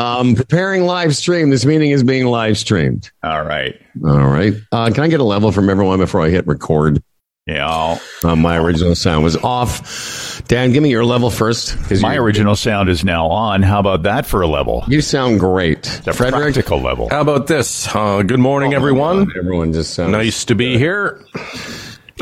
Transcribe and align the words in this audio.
Um, 0.00 0.34
preparing 0.34 0.84
live 0.84 1.14
stream. 1.16 1.50
This 1.50 1.64
meeting 1.64 1.90
is 1.90 2.02
being 2.02 2.26
live 2.26 2.58
streamed. 2.58 3.10
All 3.22 3.44
right. 3.44 3.80
All 4.04 4.26
right. 4.26 4.54
Uh, 4.72 4.90
can 4.90 5.04
I 5.04 5.08
get 5.08 5.20
a 5.20 5.24
level 5.24 5.52
from 5.52 5.70
everyone 5.70 5.98
before 5.98 6.22
I 6.22 6.30
hit 6.30 6.46
record? 6.46 7.02
Yeah. 7.46 7.98
Uh, 8.22 8.36
my 8.36 8.56
original 8.56 8.94
sound 8.94 9.22
was 9.22 9.36
off. 9.36 10.42
Dan, 10.48 10.72
give 10.72 10.82
me 10.82 10.90
your 10.90 11.04
level 11.04 11.28
first. 11.28 11.76
My 12.00 12.16
original 12.16 12.56
sound 12.56 12.88
is 12.88 13.04
now 13.04 13.26
on. 13.26 13.62
How 13.62 13.80
about 13.80 14.04
that 14.04 14.24
for 14.24 14.40
a 14.40 14.46
level? 14.46 14.82
You 14.88 15.02
sound 15.02 15.40
great. 15.40 15.82
The 16.04 16.12
practical 16.12 16.80
level. 16.80 17.10
How 17.10 17.20
about 17.20 17.46
this? 17.46 17.86
Uh, 17.94 18.22
good 18.22 18.40
morning, 18.40 18.72
everyone. 18.72 19.30
Everyone 19.36 19.74
just 19.74 19.92
sounds 19.94 20.12
Nice 20.12 20.46
to 20.46 20.54
be 20.54 20.78
here. 20.78 21.22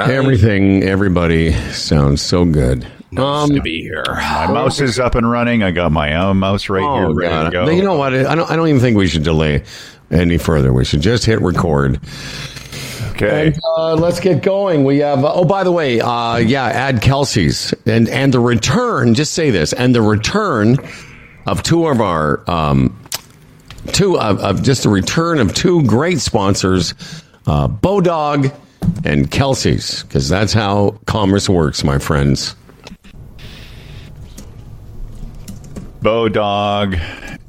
Everything, 0.00 0.82
everybody 0.82 1.52
sounds 1.70 2.20
so 2.20 2.44
good. 2.44 2.84
Nice 3.12 3.50
to 3.50 3.60
be 3.60 3.82
here. 3.82 4.04
My 4.08 4.46
mouse 4.50 4.80
is 4.80 4.98
up 4.98 5.14
and 5.14 5.30
running. 5.30 5.62
I 5.62 5.70
got 5.70 5.92
my 5.92 6.14
own 6.16 6.38
mouse 6.38 6.68
right 6.68 6.80
here 6.80 7.06
Oh, 7.08 7.12
ready 7.14 7.28
God. 7.30 7.44
to 7.44 7.50
go. 7.50 7.68
You 7.70 7.82
know 7.82 7.96
what? 7.96 8.14
I 8.14 8.34
don't. 8.34 8.50
I 8.50 8.56
don't 8.56 8.68
even 8.68 8.80
think 8.80 8.96
we 8.96 9.06
should 9.06 9.22
delay 9.22 9.64
any 10.10 10.38
further. 10.38 10.72
We 10.72 10.84
should 10.84 11.02
just 11.02 11.24
hit 11.26 11.40
record. 11.42 12.00
okay. 13.10 13.48
And, 13.48 13.58
uh, 13.76 13.94
let's 13.96 14.18
get 14.20 14.42
going. 14.42 14.84
We 14.84 14.98
have. 14.98 15.24
oh, 15.24 15.44
by 15.44 15.62
the 15.62 15.72
way, 15.72 16.00
uh, 16.00 16.36
yeah, 16.36 16.64
add 16.64 17.02
Kelsey's 17.02 17.74
and 17.86 18.08
and 18.08 18.32
the 18.32 18.40
return. 18.40 19.14
Just 19.14 19.34
say 19.34 19.50
this 19.50 19.72
and 19.74 19.94
the 19.94 20.02
return 20.02 20.76
of 21.46 21.62
two 21.62 21.86
of 21.88 22.00
our 22.00 22.42
um, 22.50 22.98
two 23.88 24.18
of, 24.18 24.38
of 24.40 24.62
just 24.62 24.84
the 24.84 24.88
return 24.88 25.38
of 25.38 25.52
two 25.54 25.82
great 25.84 26.18
sponsors, 26.20 26.94
uh, 27.46 27.68
Bodog 27.68 28.54
and 29.04 29.30
Kelsey's, 29.30 30.02
because 30.04 30.28
that's 30.28 30.52
how 30.52 30.98
commerce 31.06 31.48
works, 31.48 31.84
my 31.84 31.98
friends. 31.98 32.56
Bodog 36.02 37.00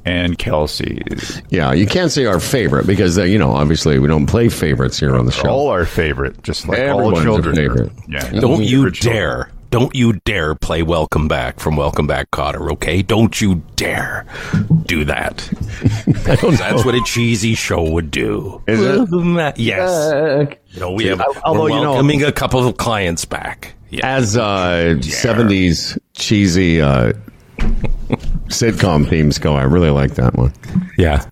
and 0.04 0.38
Kelsey's. 0.38 1.42
Yeah, 1.50 1.72
you 1.72 1.86
can't 1.86 2.10
say 2.12 2.26
our 2.26 2.40
favorite 2.40 2.86
because 2.86 3.18
uh, 3.18 3.22
you 3.24 3.38
know 3.38 3.50
obviously 3.52 3.98
we 3.98 4.08
don't 4.08 4.26
play 4.26 4.48
favorites 4.48 4.98
here 4.98 5.16
on 5.16 5.26
the 5.26 5.32
show. 5.32 5.48
All 5.48 5.68
our 5.68 5.84
favorite, 5.86 6.42
just 6.42 6.68
like 6.68 6.78
Everyone's 6.78 7.16
all 7.18 7.20
a 7.20 7.24
children. 7.24 7.56
favorite. 7.56 7.92
Yeah. 8.08 8.30
Don't 8.30 8.62
you 8.64 8.84
For 8.84 8.90
children. 8.90 9.16
dare. 9.16 9.50
Don't 9.70 9.92
you 9.92 10.12
dare 10.24 10.54
play 10.54 10.84
Welcome 10.84 11.26
Back 11.26 11.58
from 11.58 11.74
Welcome 11.74 12.06
Back 12.06 12.30
Kotter, 12.30 12.70
okay? 12.74 13.02
Don't 13.02 13.40
you 13.40 13.56
dare 13.74 14.24
do 14.86 15.04
that. 15.06 15.38
That's 16.06 16.84
what 16.84 16.94
a 16.94 17.00
cheesy 17.04 17.56
show 17.56 17.82
would 17.90 18.12
do. 18.12 18.62
Is 18.68 18.80
it? 18.80 18.96
Welcome 18.98 19.34
back. 19.34 19.54
Yes. 19.58 20.54
You 20.68 20.78
know, 20.80 20.92
we 20.92 21.06
have, 21.06 21.20
although, 21.42 21.62
we're 21.62 21.70
you 21.70 21.74
know- 21.80 21.90
welcoming 21.90 22.22
a 22.22 22.30
couple 22.30 22.64
of 22.64 22.76
clients 22.76 23.24
back. 23.24 23.74
Yeah. 23.90 24.06
As 24.16 24.36
uh, 24.36 24.94
70s 25.00 25.98
cheesy 26.12 26.80
uh, 26.80 27.14
sitcom 28.54 29.08
themes 29.08 29.38
go, 29.38 29.54
I 29.54 29.62
really 29.64 29.90
like 29.90 30.14
that 30.14 30.34
one. 30.34 30.52
yeah. 30.98 31.28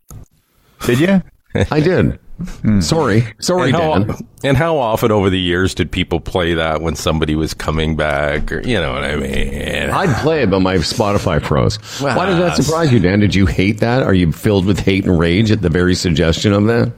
Did 0.84 0.98
you? 0.98 1.22
I 1.70 1.80
did. 1.80 2.18
Hmm. 2.62 2.80
Sorry. 2.80 3.24
Sorry, 3.38 3.68
And 3.68 3.76
how, 3.76 3.98
Dan. 3.98 4.16
and 4.42 4.56
how 4.56 4.76
often 4.76 5.12
over 5.12 5.30
the 5.30 5.38
years 5.38 5.74
did 5.74 5.92
people 5.92 6.18
play 6.18 6.54
that 6.54 6.80
when 6.80 6.96
somebody 6.96 7.36
was 7.36 7.54
coming 7.54 7.94
back 7.94 8.50
or 8.50 8.60
you 8.62 8.80
know 8.80 8.92
what 8.94 9.04
I 9.04 9.16
mean? 9.16 9.90
I'd 9.90 10.22
play 10.22 10.42
it, 10.42 10.50
but 10.50 10.60
my 10.60 10.76
Spotify 10.76 11.40
froze. 11.40 11.76
Why 12.00 12.26
did 12.26 12.38
that 12.38 12.52
ah. 12.52 12.54
surprise 12.54 12.92
you, 12.92 12.98
Dan? 12.98 13.20
Did 13.20 13.34
you 13.34 13.46
hate 13.46 13.78
that? 13.78 14.02
Are 14.02 14.14
you 14.14 14.32
filled 14.32 14.66
with 14.66 14.80
hate 14.80 15.04
and 15.04 15.18
rage 15.18 15.52
at 15.52 15.62
the 15.62 15.68
very 15.70 15.94
suggestion 15.94 16.52
of 16.52 16.64
that? 16.66 16.92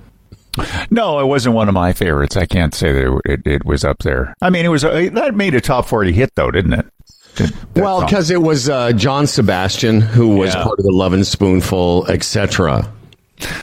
No, 0.91 1.19
it 1.19 1.27
wasn't 1.27 1.55
one 1.57 1.69
of 1.69 1.75
my 1.75 1.93
favorites. 1.93 2.37
I 2.37 2.47
can't 2.47 2.75
say 2.75 2.93
that 2.93 3.21
it, 3.25 3.41
it, 3.41 3.47
it 3.47 3.65
was 3.65 3.85
up 3.85 3.99
there. 3.99 4.33
I 4.41 4.51
mean, 4.51 4.65
it 4.65 4.69
was 4.69 4.85
a, 4.85 5.09
that 5.11 5.35
made 5.35 5.55
a 5.55 5.61
top 5.61 5.85
forty 5.87 6.13
hit, 6.13 6.31
though, 6.37 6.51
didn't 6.53 6.75
it? 6.75 6.87
Well, 7.77 8.05
because 8.05 8.31
it 8.31 8.41
was 8.43 8.69
uh, 8.69 8.93
John 8.93 9.27
Sebastian 9.27 10.01
who 10.01 10.37
was 10.37 10.55
Yeah. 10.55 10.63
part 10.63 10.79
of 10.79 10.85
the 10.85 10.93
Lovin' 10.93 11.25
Spoonful, 11.25 12.07
etc. 12.09 12.91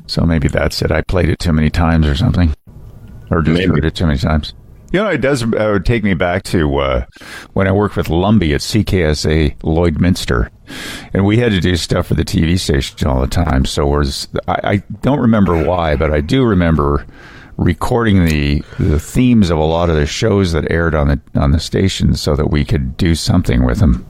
so 0.07 0.23
maybe 0.25 0.47
that's 0.47 0.81
it. 0.81 0.91
I 0.91 1.01
played 1.01 1.29
it 1.29 1.39
too 1.39 1.53
many 1.53 1.69
times 1.69 2.05
or 2.07 2.15
something, 2.15 2.53
or 3.29 3.41
just 3.41 3.59
Maybe. 3.59 3.69
heard 3.71 3.85
it 3.85 3.95
too 3.95 4.05
many 4.07 4.19
times. 4.19 4.53
You 4.91 4.99
know, 5.01 5.07
it 5.07 5.19
does 5.21 5.41
uh, 5.53 5.79
take 5.85 6.03
me 6.03 6.13
back 6.15 6.43
to 6.43 6.77
uh, 6.79 7.05
when 7.53 7.65
I 7.65 7.71
worked 7.71 7.95
with 7.95 8.07
Lumby 8.07 8.53
at 8.53 8.59
CKSA 8.59 9.57
Lloydminster, 9.59 10.49
and 11.13 11.25
we 11.25 11.37
had 11.37 11.53
to 11.53 11.61
do 11.61 11.77
stuff 11.77 12.07
for 12.07 12.13
the 12.15 12.25
TV 12.25 12.59
station 12.59 13.07
all 13.07 13.21
the 13.21 13.27
time. 13.27 13.63
So 13.65 13.87
was 13.87 14.27
I, 14.49 14.59
I 14.63 14.75
don't 15.01 15.21
remember 15.21 15.63
why, 15.63 15.95
but 15.95 16.11
I 16.11 16.19
do 16.19 16.43
remember 16.43 17.05
recording 17.61 18.25
the 18.25 18.63
the 18.79 18.99
themes 18.99 19.49
of 19.49 19.57
a 19.57 19.63
lot 19.63 19.89
of 19.89 19.95
the 19.95 20.05
shows 20.05 20.51
that 20.51 20.69
aired 20.71 20.95
on 20.95 21.07
the 21.07 21.21
on 21.35 21.51
the 21.51 21.59
station, 21.59 22.13
so 22.15 22.35
that 22.35 22.49
we 22.49 22.65
could 22.65 22.97
do 22.97 23.15
something 23.15 23.63
with 23.65 23.79
them. 23.79 24.05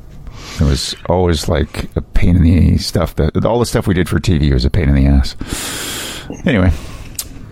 It 0.59 0.63
was 0.63 0.95
always 1.07 1.47
like 1.47 1.95
a 1.95 2.01
pain 2.01 2.35
in 2.35 2.43
the 2.43 2.77
stuff. 2.77 3.15
That 3.15 3.45
all 3.45 3.59
the 3.59 3.65
stuff 3.65 3.87
we 3.87 3.93
did 3.93 4.09
for 4.09 4.19
TV 4.19 4.51
was 4.51 4.65
a 4.65 4.69
pain 4.69 4.89
in 4.89 4.95
the 4.95 5.05
ass. 5.05 5.35
Anyway, 6.45 6.71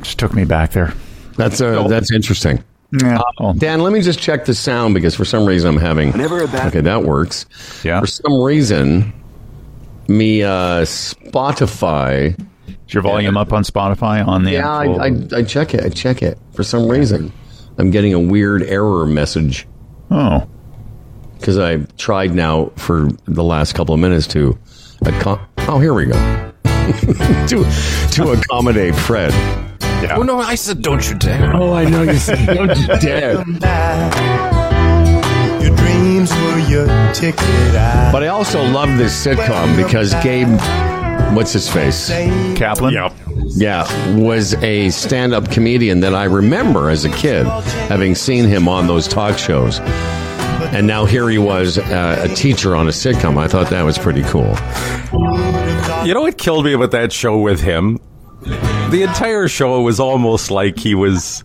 just 0.01 0.19
took 0.19 0.33
me 0.33 0.45
back 0.45 0.71
there. 0.71 0.93
That's 1.37 1.61
uh, 1.61 1.87
that's 1.87 2.11
interesting. 2.11 2.63
Yeah. 2.91 3.21
Oh, 3.39 3.53
Dan, 3.53 3.81
let 3.81 3.93
me 3.93 4.01
just 4.01 4.19
check 4.19 4.45
the 4.45 4.55
sound 4.55 4.95
because 4.95 5.15
for 5.15 5.25
some 5.25 5.45
reason 5.45 5.69
I'm 5.69 5.77
having. 5.77 6.11
Never 6.17 6.41
Okay, 6.41 6.81
that 6.81 7.03
works. 7.03 7.45
Yeah. 7.83 7.99
For 7.99 8.07
some 8.07 8.41
reason, 8.41 9.13
me 10.07 10.43
uh, 10.43 10.81
Spotify. 10.81 12.35
Is 12.89 12.93
your 12.95 13.03
volume 13.03 13.37
up 13.37 13.53
on 13.53 13.61
Spotify 13.63 14.25
on 14.27 14.43
the 14.43 14.53
Yeah, 14.53 14.79
actual- 14.79 14.99
I, 14.99 15.05
I, 15.05 15.39
I 15.39 15.43
check 15.43 15.73
it. 15.75 15.83
I 15.85 15.89
check 15.89 16.23
it. 16.23 16.39
For 16.53 16.63
some 16.63 16.87
reason, 16.89 17.31
I'm 17.77 17.91
getting 17.91 18.13
a 18.15 18.19
weird 18.19 18.63
error 18.63 19.05
message 19.05 19.67
oh 20.11 20.47
because 21.37 21.57
I've 21.59 21.95
tried 21.97 22.33
now 22.33 22.71
for 22.75 23.09
the 23.25 23.43
last 23.43 23.73
couple 23.75 23.93
of 23.93 24.01
minutes 24.01 24.25
to. 24.27 24.57
Accom- 25.05 25.39
oh, 25.59 25.79
here 25.79 25.93
we 25.93 26.05
go. 26.07 26.13
to 26.63 27.63
to 28.11 28.31
accommodate 28.31 28.95
Fred. 28.95 29.31
Yeah. 29.81 30.15
Oh 30.17 30.23
no, 30.23 30.39
I 30.39 30.55
said 30.55 30.81
don't 30.81 31.07
you 31.09 31.15
dare. 31.17 31.55
Oh, 31.55 31.71
I 31.73 31.85
know 31.87 32.01
you 32.01 32.15
said 32.15 32.45
don't 32.47 32.75
you 32.77 32.87
dare. 32.99 33.35
Your 35.61 35.75
dreams 35.77 36.31
were 36.33 36.59
your 36.67 36.87
ticket 37.13 37.39
out. 37.75 38.11
But 38.11 38.23
I 38.23 38.27
also 38.27 38.63
love 38.63 38.97
this 38.97 39.25
sitcom 39.25 39.77
because 39.77 40.13
Gabe, 40.15 40.47
what's 41.35 41.53
his 41.53 41.69
face? 41.69 42.09
Kaplan. 42.57 42.93
Yep. 42.93 43.13
Yeah, 43.55 44.15
was 44.17 44.53
a 44.55 44.89
stand 44.89 45.33
up 45.33 45.49
comedian 45.49 46.01
that 46.01 46.13
I 46.13 46.25
remember 46.25 46.89
as 46.89 47.05
a 47.05 47.09
kid, 47.09 47.45
having 47.89 48.15
seen 48.15 48.45
him 48.45 48.67
on 48.67 48.87
those 48.87 49.07
talk 49.07 49.37
shows. 49.37 49.79
And 49.79 50.85
now 50.85 51.05
here 51.05 51.27
he 51.29 51.37
was, 51.39 51.77
uh, 51.77 52.27
a 52.29 52.35
teacher 52.35 52.75
on 52.75 52.87
a 52.87 52.91
sitcom. 52.91 53.37
I 53.37 53.47
thought 53.47 53.69
that 53.71 53.81
was 53.81 53.97
pretty 53.97 54.21
cool. 54.23 54.55
You 56.05 56.13
know 56.13 56.21
what 56.21 56.37
killed 56.37 56.65
me 56.65 56.73
about 56.73 56.91
that 56.91 57.11
show 57.11 57.39
with 57.39 57.59
him? 57.59 57.99
The 58.91 59.03
entire 59.07 59.47
show 59.47 59.81
was 59.81 59.99
almost 59.99 60.51
like 60.51 60.77
he 60.77 60.95
was 60.95 61.43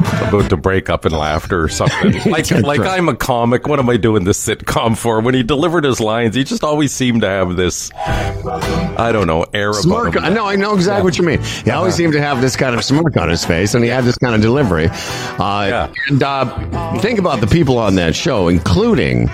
about 0.00 0.50
to 0.50 0.56
break 0.56 0.88
up 0.90 1.06
in 1.06 1.12
laughter 1.12 1.62
or 1.62 1.68
something. 1.68 2.14
Like, 2.30 2.50
like. 2.50 2.80
I'm 2.80 3.08
a 3.08 3.16
comic. 3.16 3.66
What 3.66 3.78
am 3.78 3.88
I 3.88 3.96
doing 3.96 4.24
this 4.24 4.44
sitcom 4.46 4.96
for? 4.96 5.20
When 5.20 5.34
he 5.34 5.42
delivered 5.42 5.84
his 5.84 6.00
lines, 6.00 6.34
he 6.34 6.44
just 6.44 6.62
always 6.62 6.92
seemed 6.92 7.22
to 7.22 7.28
have 7.28 7.56
this, 7.56 7.90
I 7.96 9.10
don't 9.12 9.26
know, 9.26 9.44
air 9.52 9.72
Smirk. 9.72 10.14
about 10.14 10.28
him. 10.28 10.34
No, 10.34 10.46
I 10.46 10.56
know 10.56 10.74
exactly 10.74 11.02
what 11.04 11.18
you 11.18 11.24
mean. 11.24 11.40
He 11.42 11.70
always 11.70 11.94
seemed 11.94 12.12
to 12.12 12.20
have 12.20 12.40
this 12.40 12.56
kind 12.56 12.74
of 12.74 12.84
smirk 12.84 13.16
on 13.16 13.28
his 13.28 13.44
face, 13.44 13.74
and 13.74 13.82
he 13.84 13.90
had 13.90 14.04
this 14.04 14.16
kind 14.18 14.34
of 14.34 14.40
delivery. 14.42 14.88
Uh, 14.88 15.66
Yeah. 15.68 15.92
And 16.08 16.22
uh, 16.22 16.98
think 17.00 17.18
about 17.18 17.40
the 17.40 17.46
people 17.46 17.78
on 17.78 17.94
that 17.96 18.14
show, 18.14 18.48
including 18.48 19.26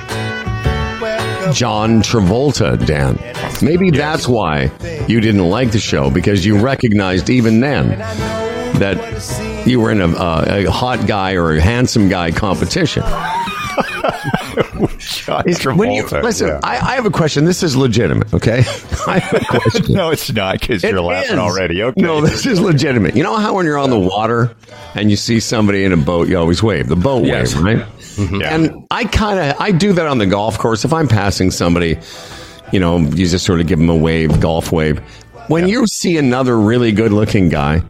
John 1.52 2.02
Travolta, 2.02 2.84
Dan. 2.86 3.18
Maybe 3.62 3.90
that's 3.90 4.26
why 4.26 4.70
you 5.06 5.20
didn't 5.20 5.48
like 5.48 5.70
the 5.72 5.78
show 5.78 6.10
because 6.10 6.44
you 6.44 6.58
recognized 6.58 7.30
even 7.30 7.60
then 7.60 7.98
that 8.78 8.96
you 9.66 9.80
were 9.80 9.90
in 9.90 10.00
a, 10.00 10.08
uh, 10.08 10.44
a 10.48 10.70
hot 10.70 11.06
guy 11.06 11.34
or 11.34 11.52
a 11.56 11.60
handsome 11.60 12.08
guy 12.08 12.30
competition. 12.30 13.02
John 14.98 15.44
When 15.76 15.90
you- 15.92 16.06
listen, 16.06 16.48
yeah. 16.48 16.60
I, 16.62 16.76
I 16.76 16.94
have 16.94 17.06
a 17.06 17.10
question. 17.10 17.44
This 17.44 17.62
is 17.62 17.76
legitimate, 17.76 18.32
okay? 18.32 18.58
I 19.06 19.18
have 19.18 19.42
a 19.42 19.44
question. 19.60 19.94
no, 19.94 20.10
it's 20.10 20.32
not 20.32 20.60
because 20.60 20.84
It 20.84 20.90
you're 20.92 21.00
laughing 21.00 21.32
is. 21.32 21.38
already. 21.38 21.82
Okay. 21.82 22.00
No, 22.00 22.20
this 22.20 22.46
is 22.46 22.60
legitimate. 22.60 23.16
You 23.16 23.22
know 23.22 23.36
how 23.36 23.54
when 23.54 23.66
you're 23.66 23.78
on 23.78 23.90
the 23.90 23.98
water 23.98 24.54
and 24.94 25.10
you 25.10 25.16
see 25.16 25.40
somebody 25.40 25.84
in 25.84 25.92
a 25.92 25.96
boat, 25.96 26.28
you 26.28 26.38
always 26.38 26.62
wave 26.62 26.88
the 26.88 26.96
boat 26.96 27.24
Yes. 27.26 27.54
wave, 27.54 27.64
right? 27.64 27.86
Yeah. 28.40 28.54
And 28.54 28.86
I 28.90 29.04
kind 29.04 29.38
of 29.38 29.60
I 29.60 29.72
do 29.72 29.92
that 29.94 30.06
on 30.06 30.18
the 30.18 30.26
golf 30.26 30.58
course. 30.58 30.84
If 30.84 30.92
I'm 30.92 31.08
passing 31.08 31.50
somebody, 31.50 31.98
you 32.72 32.80
know, 32.80 32.98
you 32.98 33.26
just 33.28 33.44
sort 33.44 33.60
of 33.60 33.66
give 33.66 33.78
them 33.78 33.90
a 33.90 33.96
wave, 33.96 34.40
golf 34.40 34.72
wave. 34.72 34.98
When 35.48 35.68
you 35.68 35.86
see 35.86 36.16
another 36.16 36.58
really 36.58 36.92
good 36.92 37.12
looking 37.12 37.48
guy, 37.50 37.82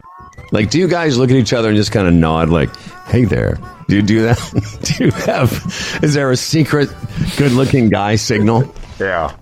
like, 0.51 0.69
do 0.69 0.79
you 0.79 0.87
guys 0.87 1.17
look 1.17 1.29
at 1.29 1.35
each 1.35 1.53
other 1.53 1.69
and 1.69 1.77
just 1.77 1.91
kind 1.91 2.07
of 2.07 2.13
nod, 2.13 2.49
like, 2.49 2.75
"Hey 3.07 3.25
there"? 3.25 3.57
Do 3.87 3.95
you 3.95 4.01
do 4.01 4.21
that? 4.23 4.79
do 4.97 5.05
you 5.05 5.11
have? 5.11 5.99
Is 6.03 6.13
there 6.13 6.31
a 6.31 6.37
secret 6.37 6.89
good 7.37 7.51
looking 7.51 7.89
guy 7.89 8.15
signal? 8.15 8.73
yeah. 8.99 9.35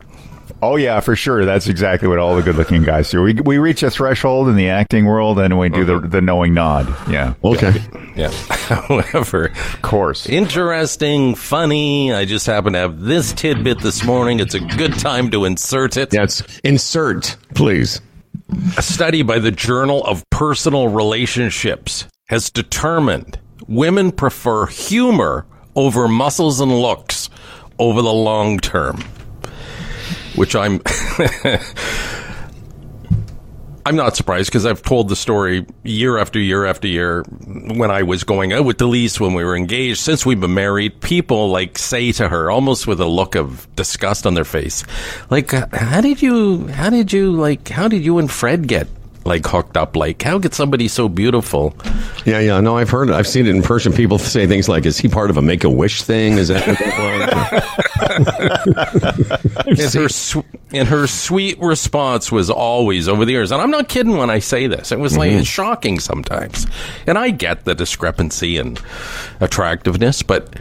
Oh 0.61 0.77
yeah, 0.77 0.99
for 1.01 1.15
sure. 1.15 1.45
That's 1.45 1.67
exactly 1.67 2.07
what 2.07 2.17
all 2.17 2.35
the 2.35 2.41
good-looking 2.41 2.83
guys 2.83 3.11
do. 3.11 3.21
We 3.21 3.33
we 3.33 3.57
reach 3.57 3.83
a 3.83 3.91
threshold 3.91 4.47
in 4.47 4.55
the 4.55 4.69
acting 4.69 5.05
world, 5.05 5.37
and 5.37 5.59
we 5.59 5.69
do 5.69 5.83
the 5.83 5.99
mm-hmm. 5.99 6.09
the 6.09 6.21
knowing 6.21 6.53
nod. 6.53 6.87
Yeah, 7.09 7.33
Okay. 7.43 7.73
Yeah. 8.15 8.31
However, 8.49 9.45
of 9.73 9.81
course. 9.81 10.27
interesting, 10.27 11.35
funny. 11.35 12.13
I 12.13 12.25
just 12.25 12.47
happen 12.47 12.73
to 12.73 12.79
have 12.79 13.01
this 13.01 13.33
tidbit 13.33 13.79
this 13.79 14.03
morning. 14.05 14.39
It's 14.39 14.55
a 14.55 14.59
good 14.59 14.97
time 14.97 15.29
to 15.31 15.45
insert 15.45 15.97
it. 15.97 16.13
Yes. 16.13 16.41
Insert, 16.63 17.35
please. 17.53 18.01
A 18.77 18.81
study 18.81 19.23
by 19.23 19.39
the 19.39 19.51
Journal 19.51 20.03
of 20.05 20.29
Personal 20.29 20.89
Relationships 20.89 22.05
has 22.27 22.51
determined 22.51 23.39
women 23.67 24.11
prefer 24.11 24.67
humor 24.67 25.47
over 25.75 26.07
muscles 26.07 26.59
and 26.59 26.71
looks 26.71 27.29
over 27.79 28.01
the 28.01 28.13
long 28.13 28.59
term. 28.59 29.03
Which 30.35 30.55
I'm 30.55 30.79
I'm 33.87 33.95
not 33.95 34.15
surprised 34.15 34.49
because 34.49 34.65
I've 34.65 34.81
told 34.81 35.09
the 35.09 35.15
story 35.15 35.63
year 35.83 36.17
after 36.17 36.39
year 36.39 36.65
after 36.65 36.87
year 36.87 37.21
when 37.21 37.91
I 37.91 38.01
was 38.01 38.23
going 38.23 38.51
out 38.51 38.65
with 38.65 38.77
Delise 38.77 39.19
when 39.19 39.35
we 39.35 39.43
were 39.43 39.55
engaged. 39.55 39.99
Since 39.99 40.25
we've 40.25 40.39
been 40.39 40.55
married, 40.55 41.01
people 41.01 41.49
like 41.49 41.77
say 41.77 42.11
to 42.13 42.27
her 42.27 42.49
almost 42.49 42.87
with 42.87 42.99
a 42.99 43.05
look 43.05 43.35
of 43.35 43.67
disgust 43.75 44.25
on 44.25 44.33
their 44.33 44.43
face, 44.43 44.83
like, 45.29 45.51
"How 45.51 46.01
did 46.01 46.23
you? 46.23 46.67
How 46.67 46.89
did 46.89 47.13
you 47.13 47.31
like? 47.31 47.69
How 47.69 47.87
did 47.87 48.03
you 48.03 48.17
and 48.17 48.31
Fred 48.31 48.67
get 48.67 48.87
like 49.25 49.45
hooked 49.45 49.75
up? 49.75 49.95
Like, 49.95 50.21
how 50.21 50.39
could 50.39 50.53
somebody 50.53 50.87
so 50.87 51.09
beautiful?" 51.09 51.75
Yeah, 52.25 52.39
yeah. 52.39 52.59
No, 52.61 52.77
I've 52.77 52.89
heard 52.89 53.09
it. 53.09 53.13
I've 53.15 53.27
seen 53.27 53.45
it 53.47 53.55
in 53.55 53.61
person. 53.61 53.91
People 53.93 54.17
say 54.19 54.47
things 54.47 54.69
like, 54.69 54.85
"Is 54.85 54.97
he 54.97 55.07
part 55.09 55.29
of 55.29 55.37
a 55.37 55.41
Make 55.41 55.63
a 55.63 55.69
Wish 55.69 56.03
thing?" 56.03 56.37
Is 56.37 56.47
that? 56.49 56.65
What 56.67 56.77
that 56.79 57.63
was? 57.65 59.45
And 59.65 59.79
her 59.93 60.09
sw- 60.09 60.37
and 60.71 60.87
her 60.87 61.07
sweet 61.07 61.59
response 61.59 62.31
was 62.31 62.49
always 62.49 63.07
over 63.07 63.25
the 63.25 63.31
years, 63.31 63.51
and 63.51 63.61
I'm 63.61 63.71
not 63.71 63.89
kidding 63.89 64.17
when 64.17 64.29
I 64.29 64.39
say 64.39 64.67
this. 64.67 64.91
It 64.91 64.99
was 64.99 65.17
like 65.17 65.31
Mm-hmm. 65.31 65.39
it's 65.39 65.47
shocking 65.47 65.99
sometimes, 65.99 66.67
and 67.07 67.17
I 67.17 67.29
get 67.31 67.65
the 67.65 67.73
discrepancy 67.75 68.57
and 68.57 68.79
attractiveness, 69.39 70.21
but 70.21 70.53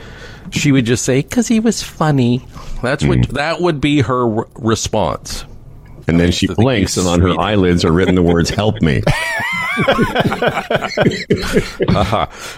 she 0.50 0.72
would 0.72 0.87
just 0.87 1.05
say, 1.05 1.22
"Cause 1.22 1.49
he 1.49 1.61
was 1.61 1.82
funny." 1.82 2.44
That's 2.82 3.05
what 3.05 3.19
Mm-hmm. 3.19 3.34
that 3.34 3.61
would 3.61 3.81
be 3.81 4.00
her 4.02 4.38
r- 4.40 4.49
response. 4.56 5.44
And 6.06 6.20
then 6.20 6.32
she 6.32 6.46
blinks, 6.46 6.96
and 6.96 7.06
on 7.06 7.20
her 7.20 7.38
eyelids 7.40 7.84
are 7.84 7.92
written 7.92 8.14
the 8.14 8.22
words 8.22 8.50
"Help 8.50 8.80
me." 8.82 9.02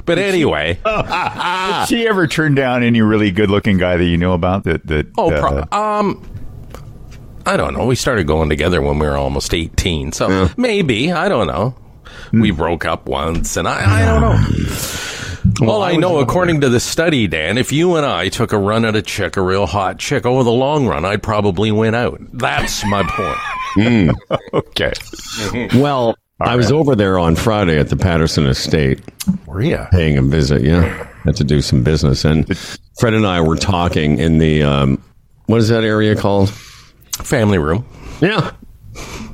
But 0.04 0.18
anyway, 0.18 0.78
Did 0.84 1.88
she 1.88 2.06
ever 2.06 2.26
turn 2.26 2.54
down 2.54 2.82
any 2.82 3.00
really 3.00 3.30
good-looking 3.30 3.78
guy 3.78 3.96
that 3.96 4.04
you 4.04 4.18
know 4.18 4.32
about? 4.34 4.64
That 4.64 4.86
that 4.86 5.06
oh, 5.16 5.32
uh, 5.32 5.40
pro- 5.40 5.78
um. 5.78 6.30
I 7.46 7.56
don't 7.56 7.74
know. 7.74 7.86
We 7.86 7.94
started 7.94 8.26
going 8.26 8.48
together 8.48 8.82
when 8.82 8.98
we 8.98 9.06
were 9.06 9.16
almost 9.16 9.54
18. 9.54 10.10
So 10.10 10.50
maybe, 10.56 11.12
I 11.12 11.28
don't 11.28 11.46
know. 11.46 11.76
We 12.32 12.50
broke 12.50 12.84
up 12.84 13.08
once, 13.08 13.56
and 13.56 13.68
I, 13.68 14.00
I 14.00 14.04
don't 14.04 14.20
know. 14.20 14.36
Well, 15.60 15.82
I 15.82 15.96
know, 15.96 16.18
according 16.18 16.60
to 16.62 16.68
the 16.68 16.80
study, 16.80 17.26
Dan, 17.26 17.56
if 17.56 17.72
you 17.72 17.96
and 17.96 18.04
I 18.04 18.28
took 18.28 18.52
a 18.52 18.58
run 18.58 18.84
at 18.84 18.94
a 18.94 19.02
chick, 19.02 19.36
a 19.36 19.42
real 19.42 19.66
hot 19.66 19.98
chick, 19.98 20.26
over 20.26 20.42
the 20.44 20.52
long 20.52 20.86
run, 20.86 21.04
I'd 21.04 21.22
probably 21.22 21.72
win 21.72 21.94
out. 21.94 22.18
That's 22.32 22.84
my 22.86 23.02
point. 23.04 23.38
okay. 24.54 24.92
Well, 25.74 26.16
I 26.40 26.56
was 26.56 26.70
over 26.70 26.94
there 26.94 27.18
on 27.18 27.36
Friday 27.36 27.78
at 27.78 27.88
the 27.88 27.96
Patterson 27.96 28.46
Estate. 28.46 29.00
Were 29.46 29.62
you? 29.62 29.86
paying 29.92 30.18
a 30.18 30.22
visit. 30.22 30.62
Yeah, 30.62 31.06
had 31.24 31.36
to 31.36 31.44
do 31.44 31.62
some 31.62 31.82
business, 31.82 32.24
and 32.24 32.46
Fred 32.98 33.14
and 33.14 33.26
I 33.26 33.40
were 33.40 33.56
talking 33.56 34.18
in 34.18 34.38
the 34.38 34.62
um, 34.62 35.02
what 35.46 35.58
is 35.58 35.68
that 35.70 35.84
area 35.84 36.14
called? 36.16 36.50
Family 37.22 37.56
room. 37.58 37.86
Yeah, 38.20 38.50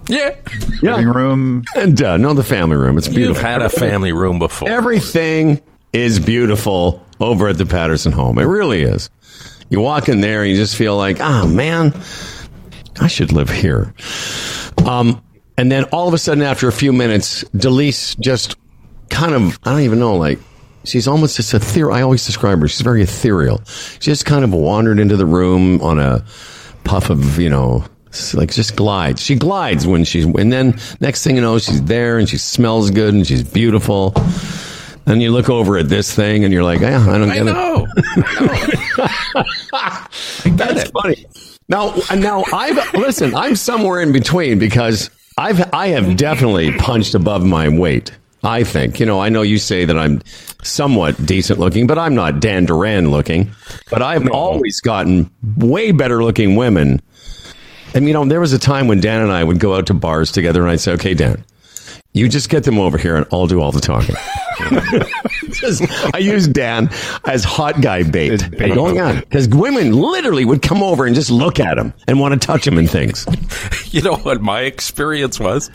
Yeah. 0.08 0.36
Living 0.82 1.08
room. 1.08 1.64
and 1.74 2.00
uh, 2.00 2.16
no, 2.16 2.32
the 2.34 2.44
family 2.44 2.76
room. 2.76 2.96
It's 2.98 3.08
You've 3.08 3.16
beautiful. 3.16 3.42
had 3.42 3.62
a 3.62 3.68
family 3.68 4.12
room 4.12 4.38
before. 4.38 4.68
Everything 4.68 5.60
is 5.92 6.18
beautiful 6.18 7.04
over 7.20 7.48
at 7.48 7.58
the 7.58 7.66
Patterson 7.66 8.12
home. 8.12 8.38
It 8.38 8.44
really 8.44 8.82
is. 8.82 9.10
You 9.68 9.80
walk 9.80 10.08
in 10.08 10.20
there, 10.20 10.42
and 10.42 10.50
you 10.50 10.56
just 10.56 10.76
feel 10.76 10.96
like, 10.96 11.18
oh 11.20 11.46
man, 11.46 11.94
I 13.00 13.06
should 13.06 13.32
live 13.32 13.50
here. 13.50 13.94
Um, 14.86 15.22
and 15.56 15.70
then 15.70 15.84
all 15.84 16.08
of 16.08 16.14
a 16.14 16.18
sudden, 16.18 16.42
after 16.42 16.68
a 16.68 16.72
few 16.72 16.92
minutes, 16.92 17.44
Delise 17.54 18.18
just 18.18 18.56
kind 19.10 19.34
of, 19.34 19.58
I 19.64 19.72
don't 19.72 19.80
even 19.82 19.98
know, 19.98 20.16
like, 20.16 20.38
she's 20.84 21.06
almost 21.06 21.36
just 21.36 21.54
ethereal. 21.54 21.94
I 21.94 22.02
always 22.02 22.26
describe 22.26 22.58
her, 22.60 22.68
she's 22.68 22.80
very 22.80 23.02
ethereal. 23.02 23.62
She 23.64 24.10
just 24.10 24.26
kind 24.26 24.44
of 24.44 24.52
wandered 24.52 24.98
into 24.98 25.16
the 25.16 25.26
room 25.26 25.80
on 25.80 25.98
a 25.98 26.24
puff 26.84 27.10
of, 27.10 27.38
you 27.38 27.48
know, 27.48 27.84
like 28.34 28.52
just 28.52 28.76
glides. 28.76 29.22
She 29.22 29.36
glides 29.36 29.86
when 29.86 30.04
she's, 30.04 30.24
and 30.24 30.52
then 30.52 30.78
next 31.00 31.24
thing 31.24 31.36
you 31.36 31.42
know, 31.42 31.58
she's 31.58 31.82
there 31.84 32.18
and 32.18 32.28
she 32.28 32.36
smells 32.36 32.90
good 32.90 33.14
and 33.14 33.26
she's 33.26 33.42
beautiful. 33.42 34.12
And 35.06 35.20
you 35.20 35.30
look 35.32 35.50
over 35.50 35.76
at 35.78 35.88
this 35.88 36.14
thing 36.14 36.44
and 36.44 36.52
you're 36.52 36.62
like, 36.62 36.80
yeah, 36.80 37.00
I 37.08 37.18
don't 37.18 37.30
I 37.30 37.34
get 37.34 37.46
it. 37.48 37.52
know. 37.52 37.86
That's 40.56 40.90
funny. 40.90 41.26
Now, 41.68 41.94
now 42.16 42.44
I've 42.52 42.94
listen. 42.94 43.34
I'm 43.34 43.56
somewhere 43.56 44.00
in 44.00 44.12
between 44.12 44.58
because 44.58 45.10
I've 45.38 45.72
I 45.74 45.88
have 45.88 46.16
definitely 46.16 46.72
punched 46.78 47.14
above 47.14 47.44
my 47.44 47.68
weight. 47.68 48.12
I 48.44 48.64
think 48.64 49.00
you 49.00 49.06
know. 49.06 49.20
I 49.20 49.28
know 49.28 49.42
you 49.42 49.58
say 49.58 49.84
that 49.84 49.96
I'm 49.98 50.20
somewhat 50.62 51.24
decent 51.26 51.58
looking, 51.58 51.86
but 51.86 51.98
I'm 51.98 52.14
not 52.14 52.40
Dan 52.40 52.64
Duran 52.66 53.10
looking. 53.10 53.50
But 53.90 54.02
I've 54.02 54.28
always 54.30 54.80
gotten 54.80 55.30
way 55.56 55.92
better 55.92 56.22
looking 56.22 56.56
women. 56.56 57.00
And 57.94 58.06
you 58.06 58.12
know, 58.12 58.24
there 58.24 58.40
was 58.40 58.52
a 58.52 58.58
time 58.58 58.88
when 58.88 59.00
Dan 59.00 59.22
and 59.22 59.32
I 59.32 59.44
would 59.44 59.60
go 59.60 59.74
out 59.74 59.86
to 59.86 59.94
bars 59.94 60.32
together, 60.32 60.62
and 60.62 60.70
I'd 60.70 60.80
say, 60.80 60.92
"Okay, 60.92 61.14
Dan, 61.14 61.44
you 62.12 62.28
just 62.28 62.50
get 62.50 62.64
them 62.64 62.78
over 62.78 62.98
here, 62.98 63.16
and 63.16 63.26
I'll 63.32 63.46
do 63.46 63.60
all 63.60 63.72
the 63.72 63.80
talking." 63.80 64.16
Just- 65.52 65.82
I 66.14 66.18
use 66.18 66.48
Dan 66.48 66.90
as 67.26 67.44
hot 67.44 67.80
guy 67.80 68.02
bait. 68.02 68.50
Bait. 68.50 68.74
Going 68.74 69.00
on 69.00 69.20
because 69.20 69.48
women 69.48 69.92
literally 69.92 70.44
would 70.44 70.62
come 70.62 70.82
over 70.82 71.06
and 71.06 71.14
just 71.14 71.30
look 71.30 71.60
at 71.60 71.78
him 71.78 71.92
and 72.06 72.20
want 72.20 72.40
to 72.40 72.46
touch 72.46 72.66
him 72.66 72.78
and 72.78 72.90
things. 72.90 73.26
you 73.92 74.02
know 74.02 74.16
what 74.16 74.40
my 74.40 74.62
experience 74.62 75.38
was 75.38 75.70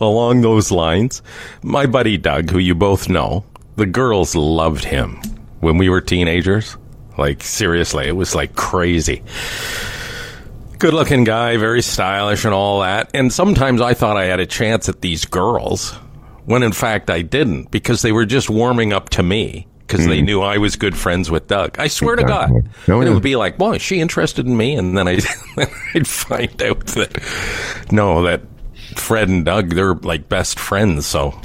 along 0.00 0.40
those 0.40 0.70
lines? 0.70 1.22
My 1.62 1.86
buddy 1.86 2.16
Doug, 2.16 2.50
who 2.50 2.58
you 2.58 2.74
both 2.74 3.08
know, 3.08 3.44
the 3.76 3.86
girls 3.86 4.34
loved 4.34 4.84
him 4.84 5.20
when 5.60 5.78
we 5.78 5.88
were 5.88 6.00
teenagers. 6.00 6.76
Like, 7.16 7.42
seriously, 7.42 8.06
it 8.06 8.12
was 8.16 8.34
like 8.34 8.54
crazy. 8.54 9.22
Good 10.78 10.94
looking 10.94 11.24
guy, 11.24 11.56
very 11.56 11.82
stylish 11.82 12.44
and 12.44 12.54
all 12.54 12.80
that. 12.80 13.10
And 13.12 13.32
sometimes 13.32 13.80
I 13.80 13.94
thought 13.94 14.16
I 14.16 14.26
had 14.26 14.38
a 14.38 14.46
chance 14.46 14.88
at 14.88 15.00
these 15.00 15.24
girls 15.24 15.96
when 16.48 16.62
in 16.62 16.72
fact 16.72 17.10
I 17.10 17.20
didn't 17.20 17.70
because 17.70 18.00
they 18.00 18.10
were 18.10 18.24
just 18.24 18.48
warming 18.48 18.94
up 18.94 19.10
to 19.10 19.22
me 19.22 19.66
because 19.86 20.06
they 20.06 20.20
hmm. 20.20 20.24
knew 20.24 20.40
I 20.40 20.56
was 20.56 20.76
good 20.76 20.96
friends 20.96 21.30
with 21.30 21.46
Doug. 21.46 21.78
I 21.78 21.88
swear 21.88 22.16
to 22.16 22.22
God. 22.22 22.50
Exactly. 22.50 22.94
Oh, 22.94 22.98
And 23.00 23.04
yeah. 23.04 23.10
it 23.10 23.14
would 23.14 23.22
be 23.22 23.36
like, 23.36 23.58
boy, 23.58 23.74
is 23.74 23.82
she 23.82 24.00
interested 24.00 24.46
in 24.46 24.56
me? 24.56 24.74
And 24.74 24.96
then 24.96 25.06
I'd, 25.08 25.24
I'd 25.94 26.06
find 26.08 26.62
out 26.62 26.86
that, 26.88 27.86
no, 27.92 28.22
that 28.22 28.42
Fred 28.96 29.28
and 29.28 29.44
Doug, 29.44 29.70
they're 29.74 29.94
like 29.94 30.28
best 30.30 30.58
friends. 30.58 31.06
So 31.06 31.38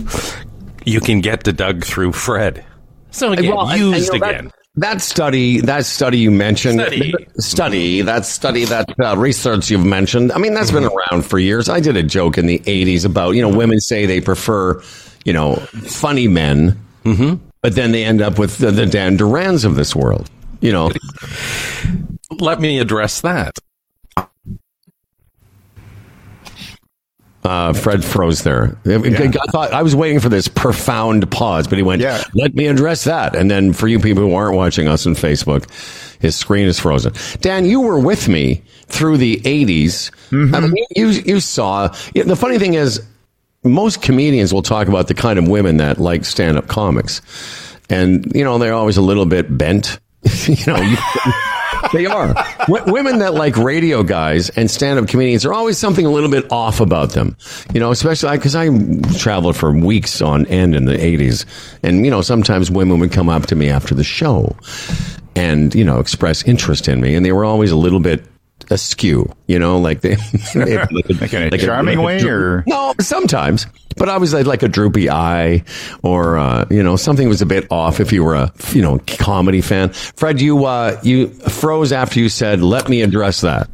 you 0.86 1.02
can 1.02 1.20
get 1.22 1.44
to 1.46 1.54
Doug 1.54 1.84
through 1.84 2.14
Fred. 2.14 2.66
So 3.12 3.32
again, 3.34 3.54
Well, 3.54 3.68
I- 3.68 3.76
I 3.76 3.80
know 3.80 3.92
used 3.92 4.12
that- 4.12 4.16
again. 4.30 4.52
That 4.76 5.02
study, 5.02 5.62
that 5.62 5.86
study 5.86 6.18
you 6.18 6.32
mentioned, 6.32 6.82
Study. 6.82 7.14
study, 7.38 8.02
that 8.02 8.26
study, 8.26 8.66
that 8.66 8.90
uh, 9.00 9.16
research 9.16 9.70
you've 9.70 9.86
mentioned. 9.86 10.32
I 10.32 10.40
mean, 10.40 10.56
that's 10.56 10.72
been 10.72 10.86
around 10.86 11.28
for 11.28 11.38
years. 11.38 11.70
I 11.70 11.80
did 11.80 11.96
a 11.96 12.02
joke 12.02 12.40
in 12.40 12.48
the 12.48 12.58
'80s 12.58 13.06
about 13.06 13.32
you 13.32 13.44
know 13.44 13.56
women 13.56 13.80
say 13.80 14.08
they 14.08 14.20
prefer 14.20 14.82
you 15.26 15.34
know 15.34 15.58
funny 15.58 16.28
men, 16.28 16.80
mm-hmm. 17.04 17.36
but 17.62 17.76
then 17.76 17.92
they 17.92 18.04
end 18.04 18.22
up 18.22 18.40
with 18.40 18.58
the, 18.58 18.72
the 18.72 18.88
Dan 18.88 19.16
Durans 19.16 19.64
of 19.64 19.76
this 19.76 19.96
world. 19.96 20.28
You 20.60 20.72
know, 20.72 20.92
Let 22.40 22.60
me 22.60 22.80
address 22.80 23.22
that. 23.22 23.60
Uh, 27.44 27.74
Fred 27.74 28.04
froze 28.04 28.44
there. 28.44 28.78
I 28.86 29.52
thought 29.52 29.74
I 29.74 29.82
was 29.84 29.96
waiting 29.96 30.20
for 30.20 30.30
this 30.30 30.48
profound 30.48 31.30
pause, 31.32 31.68
but 31.68 31.78
he 31.78 31.84
went, 31.84 32.02
Yeah. 32.02 32.24
"Let 32.34 32.54
me 32.56 32.68
address 32.68 33.04
that." 33.04 33.36
And 33.36 33.50
then, 33.52 33.74
for 33.74 33.88
you 33.88 34.00
people 34.00 34.24
who 34.24 34.34
aren't 34.34 34.56
watching 34.56 34.88
us 34.88 35.06
on 35.06 35.14
Facebook, 35.16 35.70
his 36.22 36.36
screen 36.36 36.68
is 36.68 36.80
frozen. 36.80 37.14
Dan, 37.42 37.66
you 37.66 37.82
were 37.82 38.00
with 38.00 38.28
me 38.30 38.64
through 38.88 39.18
the 39.18 39.38
'80s. 39.44 40.10
I 40.32 40.60
mean, 40.62 40.86
you 40.96 41.08
you 41.10 41.40
saw. 41.40 41.94
yeah, 42.14 42.24
The 42.24 42.36
funny 42.36 42.60
thing 42.60 42.76
is, 42.76 43.02
most 43.64 44.02
comedians 44.02 44.54
will 44.54 44.62
talk 44.64 44.88
about 44.88 45.08
the 45.08 45.14
kind 45.14 45.38
of 45.40 45.48
women 45.48 45.78
that 45.78 46.00
like 46.00 46.26
stand-up 46.26 46.68
comics, 46.68 47.22
and 47.90 48.32
you 48.36 48.44
know 48.44 48.58
they're 48.58 48.74
always 48.74 48.98
a 48.98 49.02
little 49.02 49.26
bit 49.26 49.58
bent. 49.58 50.00
you 50.48 50.56
know. 50.66 50.78
You, 50.78 50.98
they 51.92 52.06
are. 52.06 52.34
W- 52.68 52.92
women 52.92 53.20
that 53.20 53.34
like 53.34 53.56
radio 53.58 54.04
guys 54.04 54.50
and 54.50 54.70
stand 54.70 55.00
up 55.00 55.08
comedians 55.08 55.46
are 55.46 55.54
always 55.54 55.78
something 55.78 56.06
a 56.06 56.12
little 56.12 56.30
bit 56.30 56.52
off 56.52 56.80
about 56.80 57.12
them. 57.12 57.36
You 57.74 57.80
know, 57.80 57.92
especially 57.92 58.36
because 58.38 58.56
I, 58.56 58.70
traveled 59.18 59.56
for 59.56 59.72
weeks 59.72 60.22
on 60.22 60.46
end 60.48 60.76
in 60.76 60.86
the 60.86 60.96
80s. 60.96 61.46
And, 61.84 62.06
you 62.06 62.12
know, 62.12 62.22
sometimes 62.22 62.72
women 62.72 63.00
would 63.00 63.12
come 63.12 63.30
up 63.30 63.46
to 63.48 63.56
me 63.56 63.70
after 63.70 63.96
the 63.96 64.04
show 64.04 64.56
and, 65.36 65.74
you 65.74 65.84
know, 65.84 66.00
express 66.00 66.44
interest 66.44 66.88
in 66.88 67.02
me. 67.02 67.16
And 67.16 67.26
they 67.26 67.32
were 67.32 67.46
always 67.46 67.72
a 67.72 67.78
little 67.78 68.00
bit 68.00 68.26
askew. 68.70 69.32
You 69.48 69.60
know, 69.60 69.78
like 69.78 70.02
they 70.02 70.16
like, 70.56 70.92
Like 71.22 71.34
in 71.34 71.54
a 71.54 71.58
charming 71.58 72.02
way, 72.02 72.22
or 72.24 72.64
no, 72.68 72.94
sometimes. 73.00 73.68
But 73.96 74.10
I 74.10 74.18
was 74.18 74.34
like, 74.34 74.46
like 74.46 74.64
a 74.64 74.68
droopy 74.68 75.10
eye, 75.10 75.64
or 76.02 76.38
uh, 76.38 76.66
you 76.70 76.82
know, 76.82 76.96
something 76.96 77.28
was 77.30 77.42
a 77.42 77.46
bit 77.46 77.68
off. 77.72 78.00
If 78.00 78.12
you 78.12 78.24
were 78.24 78.36
a 78.36 78.52
you 78.72 78.82
know 78.82 79.00
comedy 79.08 79.62
fan, 79.62 79.90
Fred, 79.90 80.42
you 80.42 80.66
uh, 80.66 81.00
you 81.04 81.28
froze 81.28 81.92
after 81.92 82.20
you 82.20 82.30
said, 82.30 82.62
"Let 82.62 82.90
me 82.90 83.02
address 83.02 83.42
that." 83.42 83.70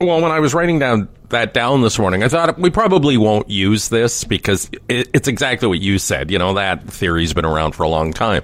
Well, 0.00 0.22
when 0.22 0.30
I 0.30 0.40
was 0.40 0.54
writing 0.54 0.78
down 0.78 1.08
that 1.28 1.52
down 1.52 1.82
this 1.82 1.98
morning, 1.98 2.22
I 2.22 2.28
thought 2.28 2.58
we 2.58 2.70
probably 2.70 3.16
won't 3.16 3.50
use 3.50 3.88
this 3.88 4.24
because 4.24 4.70
it, 4.88 5.08
it's 5.12 5.28
exactly 5.28 5.68
what 5.68 5.80
you 5.80 5.98
said. 5.98 6.30
You 6.30 6.38
know, 6.38 6.54
that 6.54 6.84
theory's 6.84 7.34
been 7.34 7.44
around 7.44 7.72
for 7.72 7.82
a 7.82 7.88
long 7.88 8.12
time. 8.12 8.42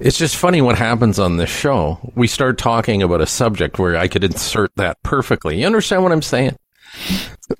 It's 0.00 0.16
just 0.18 0.36
funny 0.36 0.62
what 0.62 0.78
happens 0.78 1.18
on 1.18 1.36
this 1.36 1.50
show. 1.50 1.98
We 2.14 2.26
start 2.26 2.56
talking 2.58 3.02
about 3.02 3.20
a 3.20 3.26
subject 3.26 3.78
where 3.78 3.96
I 3.96 4.08
could 4.08 4.24
insert 4.24 4.72
that 4.76 5.02
perfectly. 5.02 5.60
You 5.60 5.66
understand 5.66 6.02
what 6.02 6.12
I'm 6.12 6.22
saying? 6.22 6.56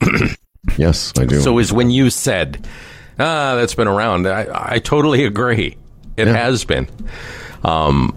Yes, 0.76 1.14
I 1.18 1.24
do. 1.24 1.40
So 1.40 1.58
is 1.58 1.72
when 1.72 1.88
you 1.90 2.10
said, 2.10 2.68
ah, 3.18 3.54
that's 3.56 3.74
been 3.74 3.88
around. 3.88 4.28
I, 4.28 4.74
I 4.74 4.78
totally 4.78 5.24
agree. 5.24 5.78
It 6.18 6.26
Yeah. 6.26 6.34
has 6.34 6.66
been. 6.66 6.86
Um, 7.64 8.14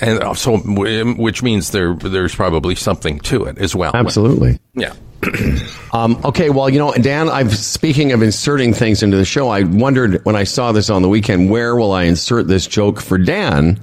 and 0.00 0.38
so, 0.38 0.58
which 0.58 1.42
means 1.42 1.72
there, 1.72 1.94
there's 1.94 2.34
probably 2.36 2.76
something 2.76 3.18
to 3.20 3.44
it 3.46 3.58
as 3.58 3.74
well. 3.74 3.90
Absolutely. 3.94 4.60
Yeah. 4.74 4.92
Um, 5.94 6.20
okay, 6.24 6.50
well, 6.50 6.68
you 6.68 6.80
know, 6.80 6.92
Dan, 6.92 7.28
I'm 7.28 7.48
speaking 7.50 8.10
of 8.10 8.20
inserting 8.20 8.74
things 8.74 9.04
into 9.04 9.16
the 9.16 9.24
show. 9.24 9.48
I 9.48 9.62
wondered 9.62 10.24
when 10.24 10.34
I 10.34 10.42
saw 10.42 10.72
this 10.72 10.90
on 10.90 11.02
the 11.02 11.08
weekend, 11.08 11.50
where 11.50 11.76
will 11.76 11.92
I 11.92 12.02
insert 12.02 12.48
this 12.48 12.66
joke 12.66 13.00
for 13.00 13.16
Dan? 13.16 13.80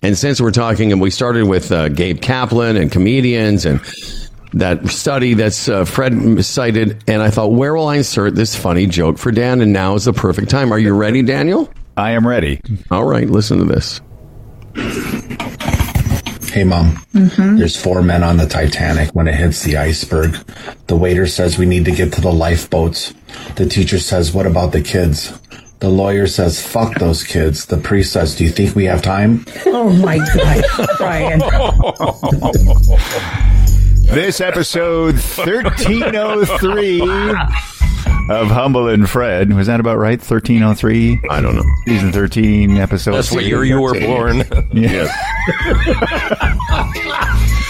And 0.00 0.16
since 0.16 0.40
we're 0.40 0.52
talking, 0.52 0.90
and 0.90 1.02
we 1.02 1.10
started 1.10 1.46
with 1.46 1.70
uh, 1.70 1.90
Gabe 1.90 2.22
Kaplan 2.22 2.78
and 2.78 2.90
comedians 2.90 3.66
and 3.66 3.78
that 4.54 4.88
study 4.88 5.34
that's 5.34 5.68
uh, 5.68 5.84
Fred 5.84 6.42
cited, 6.42 7.04
and 7.06 7.20
I 7.20 7.28
thought, 7.28 7.52
where 7.52 7.74
will 7.74 7.88
I 7.88 7.96
insert 7.96 8.34
this 8.34 8.56
funny 8.56 8.86
joke 8.86 9.18
for 9.18 9.30
Dan? 9.30 9.60
And 9.60 9.70
now 9.70 9.96
is 9.96 10.06
the 10.06 10.14
perfect 10.14 10.48
time. 10.48 10.72
Are 10.72 10.78
you 10.78 10.94
ready, 10.94 11.22
Daniel? 11.22 11.70
I 11.94 12.12
am 12.12 12.26
ready. 12.26 12.58
All 12.90 13.04
right, 13.04 13.28
listen 13.28 13.58
to 13.58 13.64
this. 13.66 14.00
Hey, 16.50 16.64
mom. 16.64 16.96
Mm-hmm. 17.14 17.58
There's 17.58 17.80
four 17.80 18.02
men 18.02 18.24
on 18.24 18.36
the 18.36 18.46
Titanic 18.46 19.10
when 19.10 19.28
it 19.28 19.36
hits 19.36 19.62
the 19.62 19.76
iceberg. 19.76 20.32
The 20.88 20.96
waiter 20.96 21.28
says 21.28 21.58
we 21.58 21.66
need 21.66 21.84
to 21.84 21.92
get 21.92 22.12
to 22.14 22.20
the 22.20 22.32
lifeboats. 22.32 23.14
The 23.54 23.66
teacher 23.66 24.00
says, 24.00 24.34
What 24.34 24.46
about 24.46 24.72
the 24.72 24.82
kids? 24.82 25.38
The 25.78 25.88
lawyer 25.88 26.26
says, 26.26 26.60
Fuck 26.60 26.98
those 26.98 27.22
kids. 27.22 27.66
The 27.66 27.76
priest 27.76 28.12
says, 28.12 28.34
Do 28.34 28.42
you 28.42 28.50
think 28.50 28.74
we 28.74 28.86
have 28.86 29.00
time? 29.00 29.44
Oh 29.66 29.92
my 29.92 30.18
God, 30.18 30.64
Brian. 30.98 31.40
This 34.10 34.40
episode 34.40 35.14
1303 35.14 37.00
of 38.30 38.46
Humble 38.48 38.88
and 38.88 39.08
Fred. 39.10 39.52
Was 39.52 39.66
that 39.66 39.80
about 39.80 39.98
right? 39.98 40.18
1303? 40.18 41.20
I 41.28 41.40
don't 41.40 41.56
know. 41.56 41.64
Season 41.84 42.12
13, 42.12 42.76
episode 42.76 43.12
That's 43.12 43.32
what 43.32 43.44
year 43.44 43.64
you 43.64 43.80
were 43.80 43.94
13. 43.94 44.08
born. 44.08 44.44
Yes. 44.72 45.10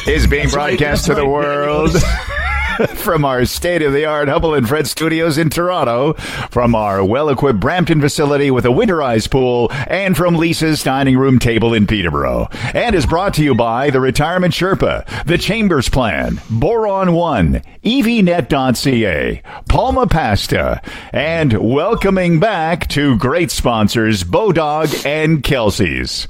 is 0.06 0.26
being 0.26 0.48
broadcast 0.50 1.06
to 1.06 1.14
the 1.14 1.26
world 1.26 1.90
from 2.94 3.24
our 3.24 3.44
state 3.44 3.82
of 3.82 3.92
the 3.92 4.04
art 4.06 4.28
Humble 4.28 4.54
and 4.54 4.66
Fred 4.66 4.86
studios 4.86 5.36
in 5.36 5.50
Toronto, 5.50 6.14
from 6.50 6.74
our 6.74 7.04
well 7.04 7.28
equipped 7.28 7.60
Brampton 7.60 8.00
facility 8.00 8.50
with 8.50 8.64
a 8.64 8.68
winterized 8.68 9.30
pool, 9.30 9.68
and 9.86 10.16
from 10.16 10.36
Lisa's 10.36 10.82
dining 10.82 11.18
room 11.18 11.38
table 11.38 11.74
in 11.74 11.86
Peterborough. 11.86 12.48
And 12.72 12.94
is 12.94 13.06
brought 13.06 13.34
to 13.34 13.44
you 13.44 13.54
by 13.54 13.90
the 13.90 14.00
Retirement 14.00 14.54
Sherpa, 14.54 15.24
the 15.24 15.36
Chambers 15.36 15.88
Plan, 15.88 16.40
Boron 16.48 17.12
One, 17.12 17.62
EVNet.ca, 17.84 19.42
Palma 19.68 20.06
Pasta, 20.06 20.80
and 21.12 21.52
welcoming 21.52 22.40
back 22.40 22.88
to 22.88 23.18
great 23.18 23.50
sponsors 23.50 24.24
Bodog 24.24 25.04
and 25.04 25.42
Kelsey's. 25.42 26.28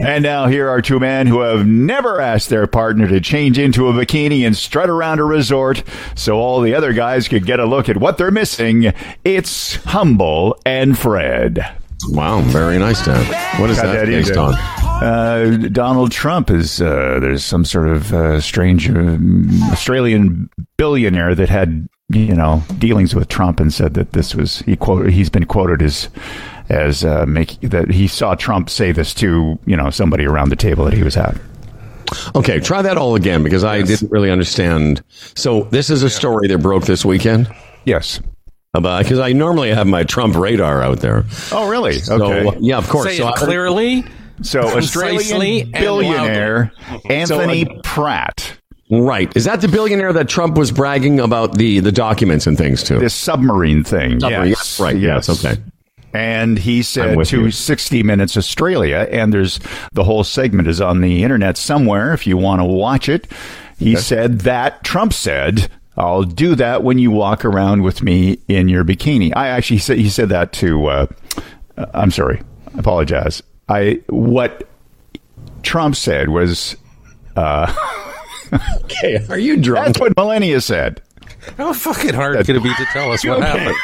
And 0.00 0.24
now 0.24 0.46
here 0.46 0.68
are 0.68 0.82
two 0.82 0.98
men 0.98 1.28
who 1.28 1.40
have 1.40 1.66
never 1.66 2.20
asked 2.20 2.48
their 2.48 2.66
partner 2.66 3.06
to 3.08 3.20
change 3.20 3.58
into 3.58 3.88
a 3.88 3.92
bikini 3.92 4.44
and 4.44 4.56
strut 4.56 4.90
around 4.90 5.20
a 5.20 5.24
resort 5.24 5.84
so 6.14 6.36
all 6.36 6.60
the 6.60 6.74
other 6.74 6.92
guys 6.92 7.28
could 7.28 7.46
get 7.46 7.60
a 7.60 7.66
look 7.66 7.88
at 7.88 7.96
what 7.96 8.18
they're 8.18 8.30
missing. 8.30 8.92
It's 9.24 9.76
Humble 9.76 10.58
and 10.64 10.98
Fred. 10.98 11.64
Wow, 12.08 12.40
very 12.40 12.78
nice, 12.78 13.04
Dan. 13.04 13.24
What 13.60 13.70
is 13.70 13.76
Got 13.76 13.92
that 13.92 14.06
that 14.06 14.06
based 14.06 14.36
on? 14.36 14.54
Uh, 14.54 15.68
Donald 15.70 16.12
Trump 16.12 16.50
is 16.50 16.80
uh, 16.80 17.18
there's 17.20 17.44
some 17.44 17.64
sort 17.64 17.88
of 17.88 18.12
uh, 18.12 18.40
strange 18.40 18.88
um, 18.88 19.48
Australian 19.70 20.48
billionaire 20.76 21.34
that 21.34 21.48
had 21.48 21.88
you 22.08 22.34
know 22.34 22.62
dealings 22.78 23.14
with 23.14 23.28
Trump 23.28 23.60
and 23.60 23.72
said 23.72 23.94
that 23.94 24.12
this 24.12 24.34
was 24.34 24.60
he 24.60 24.76
quote 24.76 25.08
he's 25.10 25.30
been 25.30 25.46
quoted 25.46 25.82
as 25.82 26.08
as 26.68 27.04
uh, 27.04 27.24
make 27.26 27.60
that 27.60 27.90
he 27.90 28.06
saw 28.06 28.34
Trump 28.34 28.68
say 28.70 28.92
this 28.92 29.14
to 29.14 29.58
you 29.66 29.76
know 29.76 29.90
somebody 29.90 30.24
around 30.24 30.48
the 30.50 30.56
table 30.56 30.84
that 30.84 30.94
he 30.94 31.02
was 31.02 31.16
at. 31.16 31.36
Okay, 32.34 32.60
try 32.60 32.82
that 32.82 32.96
all 32.96 33.14
again 33.14 33.42
because 33.42 33.64
I 33.64 33.82
didn't 33.82 34.10
really 34.10 34.30
understand. 34.30 35.02
So 35.34 35.64
this 35.70 35.90
is 35.90 36.02
a 36.02 36.10
story 36.10 36.48
that 36.48 36.58
broke 36.58 36.84
this 36.84 37.04
weekend 37.04 37.48
Yes. 37.84 38.20
Uh, 38.74 38.78
about 38.78 39.02
because 39.02 39.18
I 39.18 39.32
normally 39.32 39.70
have 39.72 39.86
my 39.86 40.02
Trump 40.04 40.34
radar 40.36 40.82
out 40.82 41.00
there. 41.00 41.24
Oh, 41.52 41.68
really? 41.68 41.98
So 41.98 42.22
Okay. 42.22 42.56
yeah, 42.60 42.78
of 42.78 42.88
course. 42.88 43.06
Say 43.10 43.18
so 43.18 43.28
it 43.28 43.32
I- 43.32 43.36
clearly. 43.36 44.04
So 44.40 44.62
Concisely 44.62 44.78
Australian 45.62 45.62
and 45.62 45.72
billionaire 45.72 46.72
Anthony 47.10 47.64
So, 47.64 47.80
Pratt, 47.84 48.52
right? 48.90 49.30
Is 49.36 49.44
that 49.44 49.60
the 49.60 49.68
billionaire 49.68 50.12
that 50.14 50.28
Trump 50.28 50.56
was 50.56 50.72
bragging 50.72 51.20
about 51.20 51.58
the 51.58 51.78
the 51.80 51.92
documents 51.92 52.46
and 52.48 52.56
things 52.58 52.82
to? 52.84 52.98
this 52.98 53.14
submarine 53.14 53.84
thing. 53.84 54.18
Submarine, 54.20 54.48
Yes. 54.48 54.80
Right. 54.80 54.96
Yes. 54.96 55.28
Okay. 55.28 55.60
And 56.14 56.58
he 56.58 56.82
said 56.82 57.24
to 57.26 57.40
you. 57.44 57.50
60 57.50 58.02
Minutes 58.02 58.36
Australia, 58.36 59.08
and 59.10 59.32
there's 59.32 59.58
the 59.92 60.04
whole 60.04 60.24
segment 60.24 60.68
is 60.68 60.80
on 60.80 61.00
the 61.00 61.22
internet 61.24 61.56
somewhere 61.56 62.12
if 62.12 62.26
you 62.26 62.36
want 62.36 62.60
to 62.60 62.64
watch 62.64 63.08
it. 63.08 63.26
He 63.78 63.96
said 63.96 64.40
that 64.40 64.84
Trump 64.84 65.12
said, 65.12 65.68
I'll 65.96 66.22
do 66.24 66.54
that 66.54 66.82
when 66.84 66.98
you 66.98 67.10
walk 67.10 67.44
around 67.44 67.82
with 67.82 68.02
me 68.02 68.38
in 68.46 68.68
your 68.68 68.84
bikini. 68.84 69.32
I 69.34 69.48
actually 69.48 69.78
said, 69.78 69.98
he 69.98 70.08
said 70.10 70.28
that 70.28 70.52
to, 70.54 70.86
uh, 70.86 71.06
uh, 71.76 71.86
I'm 71.94 72.10
sorry, 72.10 72.40
I 72.74 72.78
apologize. 72.78 73.42
I, 73.68 74.00
what 74.08 74.68
Trump 75.62 75.96
said 75.96 76.28
was, 76.28 76.76
Okay. 77.36 79.24
Are 79.30 79.38
you 79.38 79.56
drunk? 79.56 79.86
that's 79.86 80.00
what 80.00 80.16
Melania 80.16 80.60
said. 80.60 81.00
How 81.56 81.72
fucking 81.72 82.14
hard 82.14 82.36
could 82.46 82.54
it 82.56 82.62
be 82.62 82.72
to 82.74 82.84
tell 82.92 83.10
us 83.12 83.24
what 83.24 83.38
Okay. 83.42 83.46
happened? 83.58 83.76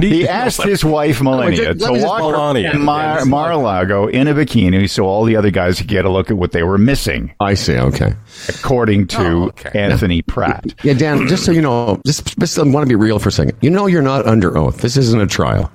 He 0.00 0.26
asked 0.26 0.62
his 0.62 0.84
wife 0.84 1.20
Melania 1.22 1.74
let 1.74 1.92
me 1.92 2.00
to 2.00 2.04
walk 2.06 2.20
Melania. 2.20 2.74
Mar- 2.78 3.24
Mar-a-Lago 3.24 4.06
in 4.08 4.26
a 4.28 4.34
bikini 4.34 4.88
so 4.88 5.04
all 5.04 5.24
the 5.24 5.36
other 5.36 5.50
guys 5.50 5.78
could 5.78 5.88
get 5.88 6.04
a 6.04 6.10
look 6.10 6.30
at 6.30 6.36
what 6.36 6.52
they 6.52 6.62
were 6.62 6.78
missing, 6.78 7.34
I 7.40 7.54
see. 7.54 7.76
Okay. 7.76 8.14
according 8.48 9.06
to 9.08 9.20
Oh, 9.20 9.44
okay. 9.48 9.78
Anthony 9.78 10.22
Pratt. 10.22 10.74
Yeah, 10.82 10.94
Dan. 10.94 11.28
Just 11.28 11.44
so 11.44 11.52
you 11.52 11.60
know, 11.62 12.00
just 12.06 12.38
just 12.38 12.58
I 12.58 12.62
want 12.62 12.84
to 12.84 12.88
be 12.88 12.94
real 12.96 13.18
for 13.18 13.28
a 13.28 13.32
second. 13.32 13.56
You 13.60 13.70
know, 13.70 13.86
you're 13.86 14.02
not 14.02 14.26
under 14.26 14.56
oath. 14.56 14.78
This 14.78 14.96
isn't 14.96 15.20
a 15.20 15.26
trial. 15.26 15.70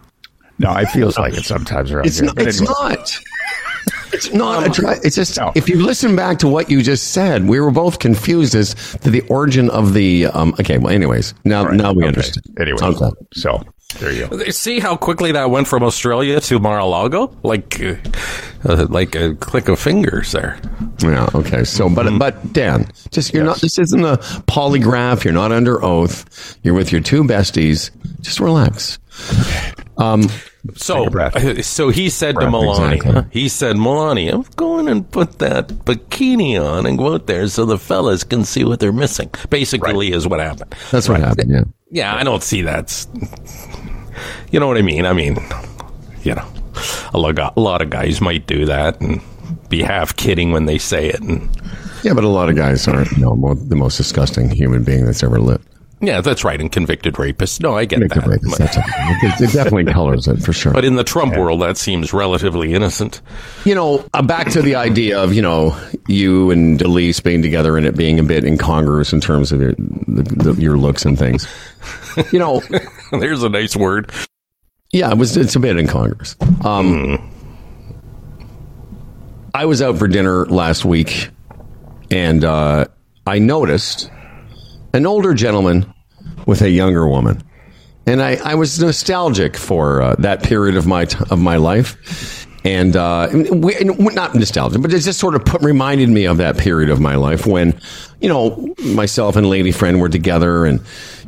No, 0.57 0.73
it 0.77 0.87
feels 0.87 1.17
like 1.17 1.33
it 1.33 1.43
sometimes 1.43 1.91
around 1.91 2.05
It's 2.07 2.17
here. 2.19 2.27
not. 2.27 2.35
But 2.35 2.47
It's 2.47 2.59
anyway. 2.61 2.73
not. 2.79 3.19
It's 4.15 4.33
not 4.33 4.65
a 4.65 4.69
trial. 4.69 4.99
It's 5.03 5.15
just 5.15 5.37
No. 5.37 5.51
if 5.55 5.67
you 5.69 5.83
listen 5.83 6.15
back 6.15 6.39
to 6.39 6.47
what 6.47 6.69
you 6.71 6.81
just 6.81 7.11
said, 7.11 7.47
we 7.47 7.59
were 7.59 7.71
both 7.71 7.99
confused 7.99 8.55
as 8.55 8.73
to 9.03 9.09
the 9.09 9.21
origin 9.21 9.69
of 9.69 9.93
the. 9.93 10.27
Um, 10.27 10.53
okay. 10.59 10.77
Well, 10.77 10.93
anyways, 10.93 11.33
now 11.43 11.65
now 11.65 11.91
we 11.93 12.03
Okay. 12.03 12.07
understand. 12.07 12.45
Anyway, 12.59 12.77
Okay. 12.81 13.09
so 13.33 13.61
there 13.99 14.11
you 14.11 14.27
go. 14.27 14.39
See 14.51 14.79
how 14.79 14.95
quickly 14.95 15.31
that 15.33 15.49
went 15.49 15.67
from 15.67 15.83
Australia 15.83 16.39
to 16.41 16.59
Mar-a-Lago? 16.59 17.31
Like, 17.43 17.79
uh, 17.81 17.95
uh, 18.67 18.87
like 18.89 19.15
a 19.15 19.35
click 19.35 19.67
of 19.69 19.79
fingers 19.79 20.31
there. 20.31 20.57
Yeah. 21.03 21.29
Okay. 21.35 21.63
So, 21.63 21.89
but 21.89 22.07
but 22.17 22.53
Dan, 22.53 22.87
just 23.11 23.33
you're 23.33 23.43
not. 23.45 23.61
This 23.61 23.77
isn't 23.79 24.03
a 24.03 24.17
polygraph. 24.47 25.23
You're 25.23 25.33
not 25.33 25.51
under 25.51 25.83
oath. 25.83 26.25
You're 26.63 26.73
with 26.73 26.91
your 26.91 27.01
two 27.01 27.23
besties. 27.23 27.91
Just 28.21 28.39
relax. 28.39 28.97
Um. 29.97 30.29
So, 30.75 31.09
so 31.61 31.89
he 31.89 32.09
said 32.09 32.33
to 32.35 32.41
Breath, 32.41 32.51
Melania, 32.51 32.95
exactly. 32.95 33.23
he 33.31 33.47
said, 33.47 33.77
Melania, 33.77 34.43
go 34.55 34.79
in 34.79 34.87
and 34.87 35.09
put 35.09 35.39
that 35.39 35.67
bikini 35.67 36.59
on 36.61 36.85
and 36.85 36.97
go 36.97 37.13
out 37.13 37.27
there 37.27 37.47
so 37.47 37.65
the 37.65 37.77
fellas 37.77 38.23
can 38.23 38.45
see 38.45 38.63
what 38.63 38.79
they're 38.79 38.91
missing. 38.91 39.29
Basically, 39.49 40.11
is 40.11 40.27
what 40.27 40.39
happened. 40.39 40.73
That's 40.91 41.07
what 41.09 41.19
happened. 41.19 41.51
Yeah. 41.51 41.63
Yeah, 41.91 42.15
I 42.15 42.23
don't 42.23 42.43
see 42.43 42.61
that's. 42.61 43.07
You 44.51 44.59
know 44.59 44.67
what 44.67 44.77
I 44.77 44.81
mean? 44.81 45.05
I 45.05 45.13
mean, 45.13 45.37
you 46.23 46.33
know, 46.35 46.47
a 47.13 47.17
lot, 47.19 47.37
a 47.37 47.59
lot 47.59 47.81
of 47.81 47.89
guys 47.89 48.21
might 48.21 48.47
do 48.47 48.65
that 48.65 48.99
and 49.01 49.21
be 49.69 49.81
half 49.81 50.15
kidding 50.15 50.51
when 50.51 50.65
they 50.65 50.77
say 50.77 51.09
it. 51.09 51.21
And 51.21 51.49
Yeah, 52.03 52.13
but 52.13 52.23
a 52.23 52.29
lot 52.29 52.49
of 52.49 52.55
guys 52.55 52.87
aren't. 52.87 53.11
You 53.11 53.19
know, 53.19 53.53
the 53.55 53.75
most 53.75 53.97
disgusting 53.97 54.49
human 54.49 54.83
being 54.83 55.05
that's 55.05 55.23
ever 55.23 55.39
lived. 55.39 55.67
Yeah, 56.05 56.21
that's 56.21 56.43
right. 56.43 56.59
And 56.61 56.71
convicted 56.71 57.15
rapists. 57.15 57.59
No, 57.61 57.75
I 57.75 57.85
get 57.85 57.99
Convicted 57.99 58.23
that. 58.23 58.41
rapists, 58.41 58.77
it. 58.77 59.41
It, 59.41 59.49
it 59.49 59.53
definitely 59.53 59.85
colors 59.93 60.27
it 60.27 60.37
for 60.43 60.53
sure. 60.53 60.71
But 60.73 60.85
in 60.85 60.95
the 60.95 61.03
Trump 61.03 61.35
world, 61.35 61.61
that 61.61 61.77
seems 61.77 62.13
relatively 62.13 62.73
innocent. 62.73 63.21
you 63.65 63.73
know, 63.75 64.05
uh, 64.13 64.21
back 64.21 64.49
to 64.51 64.61
the 64.61 64.75
idea 64.75 65.19
of 65.21 65.33
you 65.33 65.41
know 65.41 65.75
you 66.07 66.51
and 66.51 66.79
Elise 66.81 67.19
being 67.21 67.41
together 67.41 67.75
and 67.77 67.85
it 67.87 67.95
being 67.97 68.19
a 68.19 68.23
bit 68.23 68.43
incongruous 68.43 69.13
in 69.13 69.19
terms 69.21 69.51
of 69.51 69.61
your, 69.61 69.73
the, 69.73 70.23
the, 70.53 70.61
your 70.61 70.77
looks 70.77 71.05
and 71.05 71.17
things. 71.17 71.47
You 72.31 72.39
know, 72.39 72.61
There's 73.11 73.43
a 73.43 73.49
nice 73.49 73.75
word. 73.75 74.11
yeah, 74.91 75.11
it 75.11 75.17
was. 75.17 75.35
It's 75.37 75.55
a 75.55 75.59
bit 75.59 75.77
incongruous. 75.77 76.35
Um, 76.63 77.31
I 79.53 79.65
was 79.65 79.81
out 79.81 79.97
for 79.97 80.07
dinner 80.07 80.45
last 80.45 80.85
week, 80.85 81.29
and 82.11 82.43
uh, 82.43 82.85
I 83.25 83.39
noticed 83.39 84.11
an 84.93 85.05
older 85.05 85.33
gentleman 85.33 85.91
with 86.45 86.61
a 86.61 86.69
younger 86.69 87.07
woman, 87.07 87.43
and 88.05 88.21
I, 88.21 88.35
I 88.35 88.55
was 88.55 88.79
nostalgic 88.79 89.57
for 89.57 90.01
uh, 90.01 90.15
that 90.19 90.43
period 90.43 90.77
of 90.77 90.85
my 90.85 91.05
t- 91.05 91.23
of 91.29 91.39
my 91.39 91.57
life. 91.57 92.45
And 92.63 92.95
uh, 92.95 93.29
we, 93.31 93.75
not 93.83 94.33
nostalgic, 94.33 94.81
but 94.81 94.91
it 94.91 94.99
just 94.99 95.19
sort 95.19 95.35
of 95.35 95.45
put, 95.45 95.61
reminded 95.61 96.09
me 96.09 96.25
of 96.25 96.37
that 96.37 96.57
period 96.57 96.89
of 96.89 96.99
my 96.99 97.13
life 97.13 97.45
when, 97.45 97.79
you 98.21 98.27
know, 98.27 98.73
myself 98.83 99.35
and 99.35 99.47
lady 99.47 99.71
friend 99.71 100.01
were 100.01 100.09
together, 100.09 100.65
and 100.65 100.81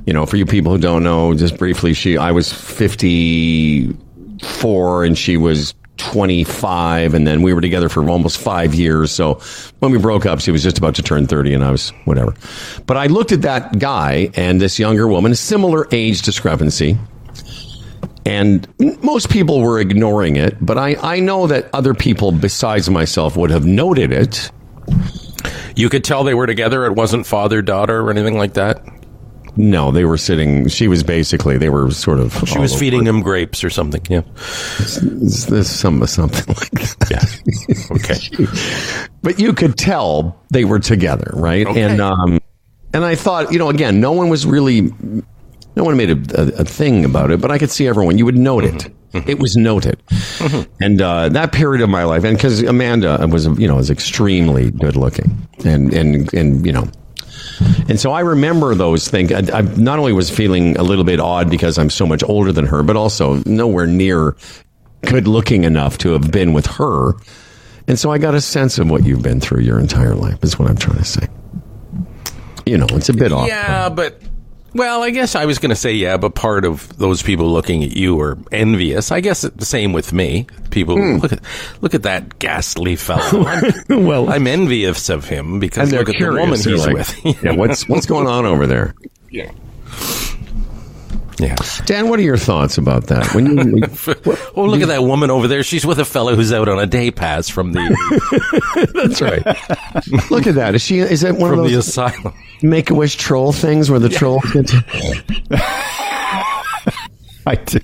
you 0.08 0.14
know, 0.14 0.26
for 0.26 0.38
you 0.38 0.48
people 0.48 0.72
who 0.72 0.80
don't 0.80 1.04
know, 1.04 1.36
just 1.36 1.58
briefly, 1.58 1.94
she 1.94 2.18
I 2.18 2.32
was 2.32 2.52
fifty 2.52 3.96
four 4.42 5.04
and 5.04 5.18
she 5.18 5.38
was 5.38 5.74
25 5.98 7.14
and 7.14 7.28
then 7.28 7.42
we 7.42 7.54
were 7.54 7.62
together 7.62 7.90
for 7.90 8.08
almost 8.10 8.38
five 8.38 8.74
years 8.74 9.12
so 9.12 9.36
when 9.80 9.92
we 9.92 9.98
broke 9.98 10.26
up 10.26 10.40
she 10.40 10.52
was 10.52 10.64
just 10.64 10.78
about 10.78 10.96
to 10.96 11.04
turn 11.04 11.28
30 11.28 11.54
and 11.54 11.64
i 11.64 11.72
was 11.72 11.90
whatever 12.06 12.34
but 12.86 12.98
i 12.98 13.08
looked 13.08 13.32
at 13.32 13.42
that 13.44 13.80
guy 13.80 14.30
and 14.36 14.62
this 14.62 14.80
younger 14.80 15.08
woman 15.08 15.36
similar 15.36 15.88
age 15.92 16.22
discrepancy 16.22 16.98
and 18.26 18.68
most 19.04 19.30
people 19.30 19.62
were 19.62 19.80
ignoring 19.80 20.36
it 20.36 20.56
but 20.66 20.78
i, 20.78 20.96
I 21.02 21.20
know 21.20 21.48
that 21.48 21.70
other 21.74 21.94
people 21.94 22.32
besides 22.32 22.90
myself 22.90 23.36
would 23.38 23.52
have 23.52 23.66
noted 23.66 24.12
it 24.12 24.52
You 25.76 25.90
could 25.90 26.04
tell 26.04 26.24
they 26.24 26.34
were 26.34 26.48
together. 26.48 26.86
It 26.86 26.94
wasn't 26.94 27.28
father 27.28 27.62
daughter 27.62 28.02
or 28.02 28.10
anything 28.10 28.36
like 28.36 28.54
that. 28.56 28.84
No 29.58 29.92
they 29.92 30.06
were 30.06 30.18
sitting 30.18 30.68
she 30.68 30.88
was 30.88 31.04
basically 31.04 31.58
they 31.58 31.70
were 31.70 31.92
sort 31.92 32.20
of 32.20 32.34
She 32.48 32.60
was 32.60 32.78
feeding 32.78 33.06
him 33.06 33.22
grapes 33.22 33.64
or 33.64 33.70
something. 33.70 34.02
Yeah. 34.10 34.22
there's 35.02 35.70
some 35.70 36.06
something 36.08 36.56
like 36.56 36.72
that 36.72 37.08
Yeah. 37.10 37.96
Okay. 37.96 39.08
but 39.22 39.40
you 39.40 39.54
could 39.54 39.78
tell 39.78 40.42
they 40.50 40.66
were 40.66 40.80
together, 40.80 41.32
right? 41.34 41.66
Okay. 41.66 41.82
And 41.82 42.02
um, 42.02 42.40
and 42.94 43.04
I 43.04 43.16
thought, 43.16 43.52
you 43.52 43.60
know, 43.60 43.70
again, 43.70 44.00
no 44.00 44.12
one 44.12 44.30
was 44.30 44.46
really, 44.46 44.82
no 45.76 45.84
one 45.84 45.98
made 45.98 46.10
a, 46.10 46.42
a, 46.42 46.62
a 46.62 46.66
thing 46.66 47.06
about 47.06 47.32
it, 47.32 47.42
but 47.42 47.52
I 47.52 47.58
could 47.58 47.70
see 47.70 47.88
everyone. 47.88 48.18
You 48.18 48.26
would 48.26 48.38
note 48.38 48.64
it. 48.64 48.92
It 49.14 49.40
was 49.40 49.56
noted, 49.56 50.04
and 50.82 51.02
uh, 51.02 51.30
that 51.30 51.52
period 51.52 51.82
of 51.82 51.90
my 51.90 52.04
life, 52.04 52.24
and 52.24 52.38
because 52.38 52.62
Amanda 52.62 53.26
was, 53.32 53.48
you 53.58 53.68
know, 53.68 53.76
was 53.76 53.90
extremely 53.90 54.70
good 54.70 54.96
looking, 54.96 55.48
and 55.66 55.94
and 55.94 56.32
and 56.34 56.66
you 56.66 56.72
know. 56.74 56.88
And 57.90 58.00
so 58.00 58.12
I 58.12 58.22
remember 58.22 58.76
those 58.76 59.08
things. 59.08 59.32
I, 59.32 59.60
I 59.60 59.62
not 59.62 60.00
only 60.00 60.14
was 60.14 60.30
feeling 60.30 60.78
a 60.78 60.84
little 60.84 61.04
bit 61.04 61.20
odd 61.20 61.50
because 61.50 61.78
I'm 61.78 61.90
so 61.90 62.06
much 62.06 62.24
older 62.24 62.52
than 62.52 62.66
her, 62.66 62.84
but 62.84 62.96
also 62.96 63.42
nowhere 63.46 63.88
near 63.88 64.36
good 65.04 65.28
looking 65.28 65.64
enough 65.64 65.98
to 66.00 66.12
have 66.12 66.32
been 66.32 66.54
with 66.54 66.66
her. 66.66 67.14
And 67.88 67.98
so 67.98 68.12
I 68.12 68.18
got 68.18 68.36
a 68.36 68.42
sense 68.42 68.80
of 68.80 68.90
what 68.90 69.06
you've 69.06 69.22
been 69.22 69.40
through 69.40 69.62
your 69.62 69.80
entire 69.80 70.16
life, 70.16 70.44
is 70.44 70.60
what 70.60 70.70
I'm 70.70 70.78
trying 70.78 70.98
to 70.98 71.06
say. 71.06 71.28
You 72.66 72.78
know, 72.78 72.88
it's 72.92 73.10
a 73.10 73.14
bit 73.14 73.32
off. 73.32 73.48
Yeah, 73.48 73.88
but 73.90 74.22
well, 74.78 75.04
I 75.04 75.10
guess 75.10 75.36
I 75.36 75.46
was 75.46 75.58
going 75.60 75.70
to 75.72 75.76
say 75.76 75.94
yeah, 75.94 76.18
but 76.18 76.36
part 76.36 76.64
of 76.66 76.98
those 76.98 77.22
people 77.22 77.52
looking 77.52 77.84
at 77.84 77.92
you 77.92 78.20
are 78.22 78.38
envious. 78.52 79.12
I 79.12 79.20
guess 79.20 79.44
it's 79.44 79.56
the 79.58 79.66
same 79.66 79.92
with 79.94 80.14
me. 80.14 80.48
People 80.70 80.96
Hmm. 80.98 81.18
look 81.18 81.34
at 81.34 81.40
look 81.82 81.94
at 81.94 82.04
that 82.04 82.40
ghastly 82.40 82.96
fellow. 82.96 83.46
I'm, 83.90 84.06
Well- 84.06 84.30
I'm 84.30 84.48
envious 84.48 85.10
of 85.10 85.28
him 85.28 85.60
because 85.60 85.90
they're 85.92 86.00
look 86.06 86.10
at 86.16 86.20
the 86.20 86.26
woman 86.28 86.58
curious. 86.60 86.64
They're 86.64 86.74
he's 86.76 86.86
like, 86.88 87.24
with. 87.36 87.44
yeah, 87.44 87.52
what's 87.56 87.88
what's 87.90 88.06
going 88.06 88.28
on 88.28 88.46
over 88.46 88.66
there? 88.68 88.96
yeah. 89.32 89.52
Dan, 91.86 92.10
what 92.10 92.20
are 92.20 92.24
your 92.24 92.38
thoughts 92.38 92.78
about 92.78 93.08
that? 93.08 93.34
When 93.36 93.46
you, 93.58 93.84
Oh, 94.56 94.66
look 94.66 94.82
at 94.82 94.88
that 94.88 95.04
woman 95.04 95.30
over 95.30 95.48
there. 95.48 95.62
She's 95.64 95.86
with 95.86 96.00
a 96.00 96.06
fellow 96.06 96.36
who's 96.36 96.52
out 96.52 96.68
on 96.68 96.80
a 96.80 96.88
day 96.88 97.12
pass 97.12 97.48
from 97.48 97.74
the 97.74 98.90
that's 98.94 99.22
right. 99.22 99.46
Look 100.32 100.48
at 100.48 100.56
that. 100.56 100.74
Is 100.76 100.82
she? 100.82 101.00
Is 101.00 101.22
that 101.22 101.36
one 101.36 101.52
from 101.52 101.60
of 101.60 101.66
the 101.66 101.74
those 101.76 101.88
asylum. 101.88 102.34
Make 102.64 102.90
a 102.90 102.96
Wish 102.96 103.16
troll 103.18 103.52
things 103.52 103.90
where 103.92 104.00
the 104.00 104.10
troll? 104.10 104.42
Get 104.52 104.74
I 107.46 107.56
do. 107.56 107.80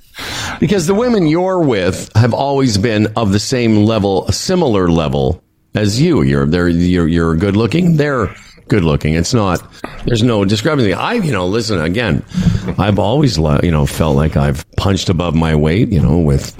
because 0.60 0.86
the 0.86 0.94
women 0.94 1.26
you're 1.26 1.60
with 1.60 2.10
have 2.14 2.34
always 2.34 2.76
been 2.76 3.06
of 3.16 3.32
the 3.32 3.38
same 3.38 3.76
level, 3.84 4.26
a 4.26 4.32
similar 4.32 4.90
level 4.90 5.42
as 5.74 6.00
you. 6.00 6.22
You're 6.22 6.46
they're 6.46 6.68
you're 6.68 7.08
you're 7.08 7.34
good 7.36 7.56
looking. 7.56 7.96
They're 7.96 8.34
good 8.68 8.84
looking. 8.84 9.14
It's 9.14 9.34
not. 9.34 9.62
There's 10.06 10.22
no 10.22 10.44
discrepancy. 10.44 10.92
I 10.94 11.14
you 11.14 11.32
know 11.32 11.46
listen 11.46 11.80
again. 11.80 12.24
I've 12.78 12.98
always 12.98 13.36
you 13.38 13.70
know 13.70 13.86
felt 13.86 14.16
like 14.16 14.36
I've 14.36 14.64
punched 14.76 15.08
above 15.08 15.34
my 15.34 15.54
weight. 15.54 15.90
You 15.90 16.00
know 16.00 16.18
with 16.18 16.54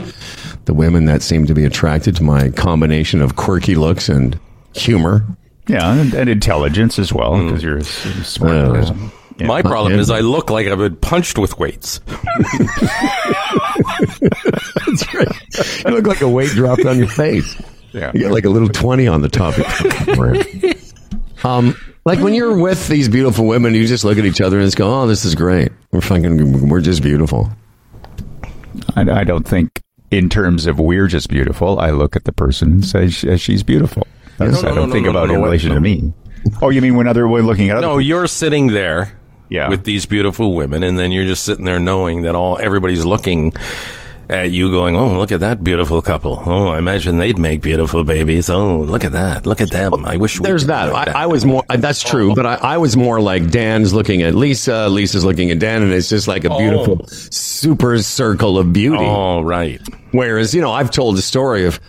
the 0.66 0.74
women 0.74 1.04
that 1.06 1.22
seem 1.22 1.46
to 1.46 1.54
be 1.54 1.64
attracted 1.64 2.16
to 2.16 2.22
my 2.22 2.48
combination 2.50 3.20
of 3.20 3.36
quirky 3.36 3.74
looks 3.74 4.08
and 4.08 4.38
humor. 4.74 5.24
Yeah, 5.66 5.94
and, 5.94 6.12
and 6.14 6.28
intelligence 6.28 6.98
as 6.98 7.12
well, 7.12 7.42
because 7.42 7.62
you're 7.62 7.78
a 7.78 7.80
s- 7.80 8.28
smart 8.28 8.52
Uh, 8.56 8.72
person. 8.72 9.10
Yeah. 9.38 9.46
My 9.46 9.62
problem 9.62 9.98
is 9.98 10.10
I 10.10 10.20
look 10.20 10.48
like 10.50 10.66
I've 10.68 10.78
been 10.78 10.94
punched 10.96 11.38
with 11.38 11.58
weights. 11.58 12.00
That's 14.86 15.14
right. 15.14 15.84
You 15.84 15.90
look 15.92 16.06
like 16.06 16.20
a 16.20 16.28
weight 16.28 16.50
dropped 16.50 16.84
on 16.84 16.98
your 16.98 17.08
face. 17.08 17.60
Yeah. 17.92 18.10
You 18.14 18.20
got 18.22 18.32
like 18.32 18.44
a 18.44 18.48
little 18.50 18.68
20 18.68 19.06
on 19.08 19.22
the 19.22 19.28
top 19.28 19.54
of 19.58 20.06
your. 20.16 20.36
Um, 21.42 21.76
like 22.04 22.18
when 22.20 22.34
you're 22.34 22.56
with 22.56 22.88
these 22.88 23.08
beautiful 23.08 23.46
women, 23.46 23.74
you 23.74 23.86
just 23.86 24.04
look 24.04 24.18
at 24.18 24.24
each 24.24 24.40
other 24.40 24.58
and 24.58 24.66
just 24.66 24.76
go, 24.76 25.02
oh, 25.02 25.06
this 25.06 25.24
is 25.24 25.34
great. 25.34 25.72
We're 25.90 26.00
fucking, 26.00 26.68
we're 26.68 26.80
just 26.80 27.02
beautiful. 27.02 27.50
I, 28.96 29.02
I 29.02 29.24
don't 29.24 29.46
think, 29.46 29.80
in 30.10 30.28
terms 30.28 30.66
of 30.66 30.78
we're 30.78 31.06
just 31.08 31.28
beautiful, 31.28 31.78
I 31.80 31.90
look 31.90 32.14
at 32.16 32.24
the 32.24 32.32
person 32.32 32.70
and 32.72 32.84
say 32.84 33.08
sh- 33.08 33.24
uh, 33.24 33.36
she's 33.36 33.62
beautiful. 33.62 34.06
That's, 34.38 34.62
No, 34.62 34.68
no, 34.68 34.68
I 34.70 34.74
don't 34.74 34.88
no, 34.88 34.92
think 34.92 35.04
no, 35.04 35.10
about 35.10 35.28
no, 35.28 35.34
it 35.34 35.36
in 35.38 35.42
relation 35.42 35.68
no. 35.70 35.74
to 35.76 35.80
me. 35.80 36.12
Oh, 36.60 36.68
you 36.70 36.80
mean 36.82 36.94
when 36.96 37.06
other 37.08 37.26
way 37.26 37.40
looking 37.40 37.70
at 37.70 37.78
other 37.78 37.86
No, 37.86 37.98
you're 37.98 38.26
sitting 38.26 38.68
there 38.68 39.16
Yeah. 39.48 39.68
with 39.70 39.84
these 39.84 40.04
beautiful 40.06 40.54
women, 40.54 40.82
and 40.82 40.98
then 40.98 41.10
you're 41.10 41.24
just 41.24 41.44
sitting 41.44 41.64
there 41.64 41.78
knowing 41.80 42.22
that 42.22 42.34
all 42.34 42.58
everybody's 42.58 43.04
looking 43.04 43.52
at 44.28 44.50
you, 44.50 44.70
going, 44.70 44.96
"Oh, 44.96 45.18
look 45.18 45.32
at 45.32 45.40
that 45.40 45.62
beautiful 45.62 46.00
couple. 46.02 46.42
Oh, 46.44 46.68
I 46.68 46.78
imagine 46.78 47.18
they'd 47.18 47.38
make 47.38 47.62
beautiful 47.62 48.04
babies. 48.04 48.50
Oh, 48.50 48.80
look 48.80 49.04
at 49.04 49.12
that. 49.12 49.46
Look 49.46 49.60
at 49.60 49.70
them. 49.70 50.04
I 50.04 50.16
wish 50.16 50.38
we 50.40 50.44
There's 50.44 50.66
that. 50.66 50.86
be 50.86 50.92
like 50.92 51.08
I, 51.08 51.22
I 51.22 51.26
was 51.26 51.44
more, 51.44 51.64
uh, 51.68 51.76
that's 51.76 52.02
true, 52.02 52.34
but 52.34 52.46
I, 52.46 52.54
I 52.54 52.76
was 52.78 52.96
more 52.96 53.20
like 53.20 53.50
Dan's 53.50 53.92
looking 53.92 54.22
at 54.22 54.34
Lisa, 54.34 54.88
Lisa's 54.88 55.24
looking 55.24 55.50
at 55.50 55.58
Dan, 55.58 55.82
and 55.82 55.92
it's 55.92 56.08
just 56.08 56.28
like 56.28 56.44
a 56.44 56.50
oh. 56.50 56.58
beautiful 56.58 57.06
super 57.08 57.98
circle 58.02 58.58
of 58.58 58.72
beauty. 58.72 58.98
Oh, 58.98 59.42
right. 59.42 59.80
Whereas, 60.12 60.54
you 60.54 60.60
know, 60.60 60.72
I've 60.72 60.90
told 60.90 61.16
the 61.16 61.22
story 61.22 61.66
of, 61.66 61.80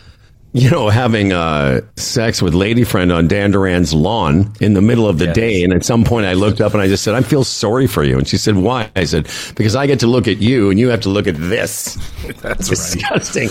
you 0.55 0.71
know, 0.71 0.87
having 0.87 1.33
uh, 1.33 1.81
sex 1.97 2.41
with 2.41 2.53
lady 2.53 2.85
friend 2.85 3.11
on 3.11 3.27
Dan 3.27 3.51
Duran's 3.51 3.93
lawn 3.93 4.53
in 4.61 4.73
the 4.73 4.81
middle 4.81 5.05
of 5.05 5.17
the 5.19 5.27
day. 5.33 5.63
And 5.65 5.73
at 5.73 5.83
some 5.83 6.05
point 6.05 6.25
I 6.25 6.33
looked 6.33 6.61
up 6.61 6.71
and 6.71 6.81
I 6.81 6.87
just 6.87 7.03
said, 7.03 7.13
I 7.13 7.23
feel 7.23 7.43
sorry 7.43 7.87
for 7.87 8.05
you. 8.05 8.17
And 8.17 8.25
she 8.25 8.37
said, 8.37 8.55
why? 8.55 8.89
I 8.95 9.03
said, 9.03 9.27
because 9.57 9.75
I 9.75 9.85
get 9.85 9.99
to 9.99 10.07
look 10.07 10.29
at 10.29 10.37
you 10.37 10.69
and 10.69 10.79
you 10.79 10.87
have 10.91 11.01
to 11.01 11.09
look 11.09 11.27
at 11.27 11.35
this 11.35 11.95
That's 12.41 12.45
right. 12.45 12.69
disgusting 12.69 13.49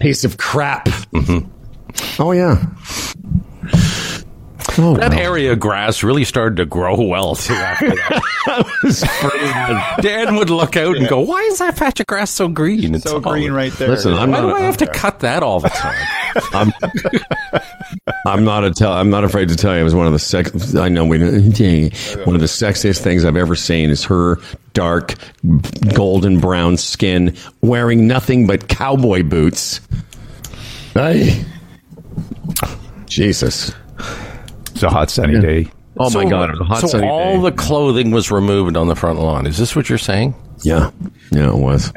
piece 0.00 0.24
of 0.24 0.38
crap. 0.38 0.88
Oh, 2.18 2.32
yeah. 2.32 2.64
Oh, 4.80 4.94
That 4.96 5.10
well. 5.10 5.18
area 5.18 5.52
of 5.52 5.58
grass 5.60 6.02
really 6.04 6.22
started 6.24 6.56
to 6.58 6.64
grow 6.64 7.00
well 7.02 7.34
too. 7.34 7.52
After 7.54 7.88
that. 7.88 9.96
Dan 10.02 10.36
would 10.36 10.50
look 10.50 10.76
out 10.76 10.96
and 10.96 11.08
go, 11.08 11.20
"Why 11.20 11.40
is 11.42 11.58
that 11.58 11.76
patch 11.76 11.98
of 12.00 12.06
grass 12.06 12.30
so 12.30 12.48
green? 12.48 12.94
It's 12.94 13.04
so 13.04 13.20
tall. 13.20 13.32
green 13.32 13.52
right 13.52 13.72
there. 13.72 13.88
Listen, 13.88 14.14
I'm 14.14 14.30
Why 14.30 14.40
not. 14.40 14.48
do 14.50 14.56
I 14.56 14.60
a- 14.60 14.62
have 14.62 14.76
to 14.78 14.86
cut 14.86 15.20
that 15.20 15.42
all 15.42 15.60
the 15.60 15.68
time?" 15.68 16.06
I'm, 16.54 16.72
I'm 18.26 18.44
not 18.44 18.64
a 18.64 18.70
tell. 18.70 18.92
I'm 18.92 19.10
not 19.10 19.24
afraid 19.24 19.48
to 19.48 19.56
tell 19.56 19.74
you. 19.74 19.80
It 19.80 19.84
was 19.84 19.94
one 19.94 20.06
of 20.06 20.12
the 20.12 20.18
sex. 20.18 20.74
I 20.76 20.88
know 20.88 21.04
we. 21.04 21.18
One 21.18 22.34
of 22.34 22.40
the 22.40 22.46
sexiest 22.48 23.00
things 23.00 23.24
I've 23.24 23.36
ever 23.36 23.56
seen 23.56 23.90
is 23.90 24.04
her 24.04 24.38
dark 24.74 25.14
golden 25.94 26.38
brown 26.38 26.76
skin, 26.76 27.34
wearing 27.62 28.06
nothing 28.06 28.46
but 28.46 28.68
cowboy 28.68 29.22
boots. 29.24 29.80
Hey, 30.94 31.44
Jesus! 33.06 33.72
It's 34.78 34.84
a 34.84 34.90
hot 34.90 35.10
sunny 35.10 35.40
day. 35.40 35.66
Oh 35.96 36.08
my 36.10 36.24
God! 36.24 36.50
It 36.50 36.52
was 36.52 36.60
a 36.60 36.64
hot 36.64 36.80
so 36.82 36.86
sunny 36.86 37.08
all 37.08 37.42
day. 37.42 37.50
the 37.50 37.56
clothing 37.56 38.12
was 38.12 38.30
removed 38.30 38.76
on 38.76 38.86
the 38.86 38.94
front 38.94 39.18
lawn. 39.18 39.44
Is 39.44 39.58
this 39.58 39.74
what 39.74 39.88
you're 39.88 39.98
saying? 39.98 40.36
yeah, 40.62 40.92
yeah, 41.32 41.48
it 41.48 41.56
was. 41.56 41.92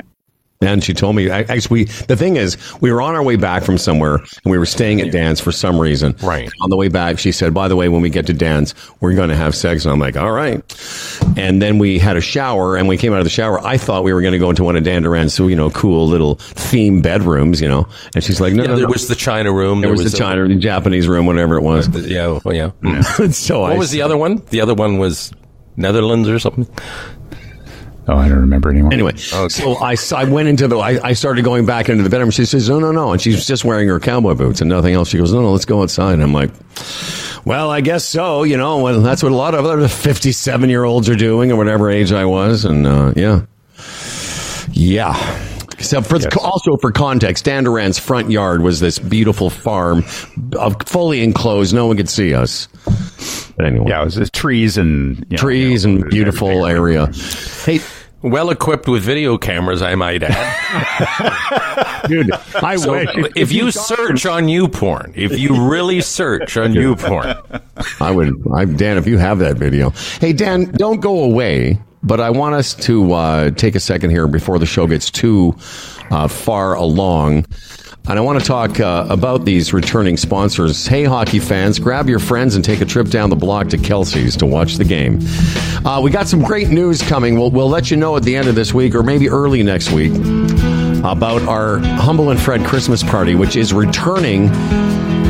And 0.62 0.84
she 0.84 0.94
told 0.94 1.16
me, 1.16 1.30
actually, 1.30 1.86
we, 1.86 1.86
the 1.86 2.16
thing 2.16 2.36
is, 2.38 2.56
we 2.82 2.92
were 2.92 3.02
on 3.02 3.16
our 3.16 3.24
way 3.24 3.36
back 3.36 3.64
from 3.64 3.78
somewhere 3.80 4.16
and 4.16 4.52
we 4.52 4.58
were 4.60 4.66
staying 4.66 5.02
at 5.02 5.12
Dan's 5.12 5.40
for 5.42 5.52
some 5.52 5.80
reason. 5.80 6.16
Right. 6.22 6.50
On 6.62 6.70
the 6.70 6.78
way 6.78 6.88
back, 6.88 7.18
she 7.18 7.32
said, 7.32 7.54
by 7.54 7.68
the 7.68 7.76
way, 7.76 7.90
when 7.90 8.02
we 8.02 8.10
get 8.12 8.28
to 8.28 8.34
Dan's, 8.34 8.76
we're 9.00 9.16
going 9.16 9.30
to 9.30 9.36
have 9.36 9.56
sex. 9.56 9.86
And 9.86 9.92
I'm 9.92 10.00
like, 10.00 10.18
all 10.18 10.32
right. 10.32 10.62
And 11.36 11.62
then 11.62 11.80
we 11.80 11.98
had 11.98 12.16
a 12.16 12.22
shower 12.22 12.76
and 12.78 12.88
we 12.88 12.98
came 12.98 13.12
out 13.12 13.20
of 13.20 13.26
the 13.26 13.32
shower. 13.32 13.60
I 13.66 13.78
thought 13.78 14.04
we 14.04 14.14
were 14.14 14.22
going 14.22 14.34
to 14.34 14.40
go 14.40 14.50
into 14.52 14.64
one 14.64 14.76
of 14.76 14.84
Dan 14.84 15.02
Duran's, 15.02 15.34
so, 15.34 15.48
you 15.48 15.56
know, 15.56 15.72
cool 15.72 16.08
little 16.08 16.36
theme 16.36 17.02
bedrooms, 17.02 17.60
you 17.60 17.68
know. 17.68 17.88
And 18.14 18.24
she's 18.24 18.40
like, 18.40 18.54
no, 18.54 18.62
Yeah, 18.64 18.70
no, 18.70 18.76
there 18.76 18.86
no. 18.86 18.92
was 18.92 19.08
the 19.08 19.16
China 19.16 19.52
room. 19.52 19.82
there 19.82 19.90
was, 19.92 20.12
the 20.12 20.16
China, 20.18 20.48
the 20.48 20.56
Japanese 20.56 21.08
room, 21.08 21.26
whatever 21.26 21.56
it 21.58 21.64
was. 21.64 21.88
Uh, 21.88 22.00
yeah, 22.00 22.40
well, 22.46 22.54
yeah. 22.56 23.02
so 23.32 23.64
I 23.64 23.70
What 23.72 23.80
was 23.80 23.92
the 23.92 24.04
other 24.04 24.18
one? 24.18 24.44
The 24.52 24.62
other 24.62 24.76
one 24.76 25.00
was 25.00 25.32
Netherlands 25.76 26.30
or 26.30 26.38
something. 26.38 26.68
Oh, 28.08 28.16
I 28.18 28.28
don't 28.28 28.40
remember 28.40 28.70
anymore. 28.72 28.92
Anyway, 28.92 29.16
so 29.16 29.76
I, 29.76 29.96
I 30.16 30.24
went 30.24 30.48
into 30.50 30.68
the, 30.68 30.78
I, 30.78 31.00
I 31.10 31.14
started 31.14 31.46
going 31.46 31.66
back 31.68 31.88
into 31.88 32.04
the 32.04 32.10
bedroom. 32.10 32.32
She 32.32 32.46
says, 32.46 32.68
no, 32.68 32.80
no, 32.80 32.92
no. 32.92 33.12
And 33.12 33.22
she's 33.22 33.46
just 33.46 33.64
wearing 33.64 33.88
her 33.90 34.00
cowboy 34.00 34.34
boots 34.34 34.60
and 34.60 34.70
nothing 34.70 34.96
else. 34.96 35.10
She 35.10 35.18
goes, 35.18 35.32
no, 35.32 35.42
no, 35.42 35.52
let's 35.52 35.66
go 35.66 35.84
outside. 35.84 36.14
And 36.14 36.24
I'm 36.24 36.34
like, 36.34 36.50
well, 37.46 37.70
I 37.70 37.82
guess 37.82 38.04
so. 38.04 38.44
You 38.44 38.58
know, 38.58 38.80
well, 38.80 39.02
that's 39.02 39.22
what 39.22 39.32
a 39.32 39.36
lot 39.36 39.54
of 39.54 39.66
other 39.66 39.88
57 39.88 40.70
year 40.70 40.84
olds 40.84 41.10
are 41.10 41.16
doing 41.16 41.52
or 41.52 41.58
whatever 41.58 41.92
age 41.92 42.12
I 42.12 42.26
was. 42.26 42.66
And, 42.66 42.88
uh, 42.88 43.14
yeah. 43.16 43.42
Yeah. 44.72 45.14
Except 45.82 46.06
for 46.08 46.18
Yes. 46.18 46.36
also 46.38 46.78
for 46.78 46.92
context, 46.92 47.46
Dan 47.46 47.64
Duran's 47.64 47.98
front 48.00 48.30
yard 48.32 48.62
was 48.62 48.80
this 48.80 49.00
beautiful 49.00 49.50
farm, 49.50 50.04
uh, 50.58 50.70
fully 50.86 51.24
enclosed. 51.24 51.74
No 51.74 51.88
one 51.88 51.98
could 51.98 52.10
see 52.10 52.34
us. 52.34 52.68
But 53.58 53.66
anyway, 53.66 53.86
Yeah, 53.90 54.02
it 54.02 54.06
was 54.06 54.16
just 54.16 54.34
trees 54.34 54.78
and 54.78 55.18
you 55.18 55.26
know, 55.32 55.38
trees 55.38 55.84
you 55.86 55.92
know, 55.92 56.02
and 56.02 56.10
beautiful 56.12 56.66
area. 56.66 57.10
Hey, 57.66 57.80
Well 58.24 58.52
equipped 58.52 58.88
with 58.88 59.02
video 59.02 59.40
cameras, 59.40 59.82
I 59.82 59.96
might 59.96 60.22
add. 60.24 62.04
dude, 62.08 62.30
I 62.62 62.76
So 62.76 62.92
wish. 62.92 63.10
if 63.36 63.52
you 63.52 63.72
search 63.72 64.28
on 64.28 64.44
YouPorn, 64.44 65.14
if 65.16 65.40
you 65.40 65.68
really 65.68 66.02
search 66.02 66.56
on 66.58 66.74
YouPorn, 66.74 67.62
I 68.00 68.12
would, 68.12 68.32
I'm 68.56 68.76
Dan, 68.78 68.98
if 69.00 69.08
you 69.08 69.18
have 69.18 69.40
that 69.40 69.58
video. 69.58 69.90
Hey, 70.20 70.34
Dan, 70.34 70.66
don't 70.74 71.00
go 71.02 71.24
away, 71.24 71.82
but 72.04 72.20
I 72.20 72.30
want 72.30 72.56
us 72.56 72.74
to 72.76 73.14
uh, 73.14 73.52
take 73.52 73.76
a 73.76 73.80
second 73.80 74.10
here 74.10 74.28
before 74.28 74.60
the 74.60 74.66
show 74.66 74.88
gets 74.88 75.10
too 75.10 75.56
uh, 76.10 76.28
far 76.28 76.76
along. 76.76 77.46
And 78.10 78.18
I 78.18 78.22
want 78.22 78.40
to 78.40 78.46
talk 78.46 78.80
uh, 78.80 79.06
about 79.10 79.46
these 79.46 79.74
returning 79.74 80.18
sponsors. 80.18 80.88
Hey, 80.88 81.04
hockey 81.04 81.40
fans, 81.40 81.78
grab 81.78 82.10
your 82.10 82.18
friends 82.18 82.56
and 82.56 82.66
take 82.66 82.82
a 82.82 82.86
trip 82.86 83.10
down 83.10 83.30
the 83.30 83.36
block 83.36 83.68
to 83.70 83.78
Kelsey's 83.78 84.36
to 84.38 84.48
watch 84.48 84.76
the 84.76 84.84
game. 84.84 85.20
Uh, 85.86 86.02
we 86.02 86.10
got 86.10 86.28
some 86.28 86.42
great 86.42 86.70
news 86.70 87.04
coming. 87.04 87.38
We'll, 87.38 87.52
we'll 87.52 87.70
let 87.70 87.92
you 87.92 87.98
know 87.98 88.18
at 88.18 88.24
the 88.24 88.36
end 88.36 88.48
of 88.48 88.56
this 88.56 88.74
week 88.74 88.96
or 88.96 89.04
maybe 89.04 89.30
early 89.30 89.62
next 89.62 89.92
week 89.92 90.14
about 91.04 91.44
our 91.44 91.78
Humble 91.78 92.32
and 92.32 92.40
Fred 92.40 92.66
Christmas 92.66 93.04
party, 93.04 93.36
which 93.36 93.56
is 93.56 93.72
returning 93.72 94.50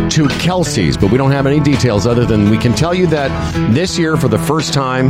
to 0.10 0.28
Kelsey's, 0.40 0.98
but 0.98 1.12
we 1.12 1.18
don't 1.18 1.32
have 1.32 1.46
any 1.46 1.60
details 1.60 2.08
other 2.08 2.26
than 2.26 2.50
we 2.50 2.58
can 2.58 2.74
tell 2.74 2.94
you 2.94 3.08
that 3.08 3.30
this 3.74 3.98
year, 3.98 4.18
for 4.18 4.28
the 4.28 4.40
first 4.40 4.74
time, 4.74 5.10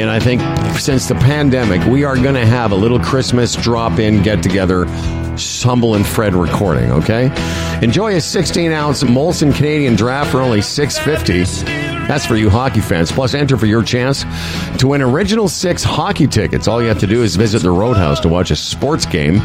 and 0.00 0.10
I 0.10 0.20
think 0.20 0.40
since 0.78 1.08
the 1.08 1.14
pandemic, 1.16 1.84
we 1.86 2.04
are 2.04 2.16
going 2.16 2.34
to 2.34 2.46
have 2.46 2.72
a 2.72 2.74
little 2.74 3.00
Christmas 3.00 3.54
drop 3.54 3.98
in 3.98 4.22
get 4.22 4.42
together. 4.42 4.86
Humble 5.62 5.94
and 5.94 6.06
Fred 6.06 6.34
recording, 6.34 6.90
okay? 6.90 7.30
Enjoy 7.82 8.16
a 8.16 8.20
16 8.20 8.72
ounce 8.72 9.02
Molson 9.02 9.54
Canadian 9.54 9.94
draft 9.94 10.32
for 10.32 10.40
only 10.40 10.62
650. 10.62 11.97
That's 12.08 12.24
for 12.24 12.36
you 12.36 12.48
hockey 12.48 12.80
fans. 12.80 13.12
Plus, 13.12 13.34
enter 13.34 13.58
for 13.58 13.66
your 13.66 13.82
chance 13.82 14.24
to 14.78 14.88
win 14.88 15.02
original 15.02 15.46
six 15.46 15.84
hockey 15.84 16.26
tickets. 16.26 16.66
All 16.66 16.80
you 16.80 16.88
have 16.88 17.00
to 17.00 17.06
do 17.06 17.22
is 17.22 17.36
visit 17.36 17.62
the 17.62 17.70
Roadhouse 17.70 18.18
to 18.20 18.28
watch 18.28 18.50
a 18.50 18.56
sports 18.56 19.04
game, 19.04 19.40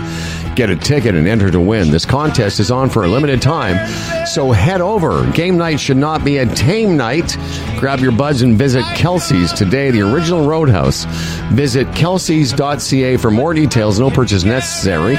get 0.55 0.69
a 0.69 0.75
ticket, 0.75 1.13
and 1.13 1.27
enter 1.27 1.51
to 1.51 1.59
win. 1.59 1.91
This 1.91 2.05
contest 2.05 2.61
is 2.61 2.71
on 2.71 2.89
for 2.89 3.03
a 3.03 3.07
limited 3.07 3.41
time, 3.41 4.25
so 4.25 4.51
head 4.51 4.79
over. 4.79 5.29
Game 5.31 5.57
night 5.57 5.79
should 5.79 5.97
not 5.97 6.23
be 6.23 6.37
a 6.37 6.45
tame 6.55 6.95
night. 6.95 7.37
Grab 7.79 7.99
your 7.99 8.13
buds 8.13 8.41
and 8.41 8.57
visit 8.57 8.85
Kelsey's 8.95 9.51
today, 9.51 9.91
the 9.91 10.01
original 10.01 10.47
Roadhouse. 10.47 11.03
Visit 11.51 11.87
kelseys.ca 11.87 13.17
for 13.17 13.29
more 13.29 13.53
details. 13.53 13.99
No 13.99 14.09
purchase 14.09 14.45
necessary. 14.45 15.15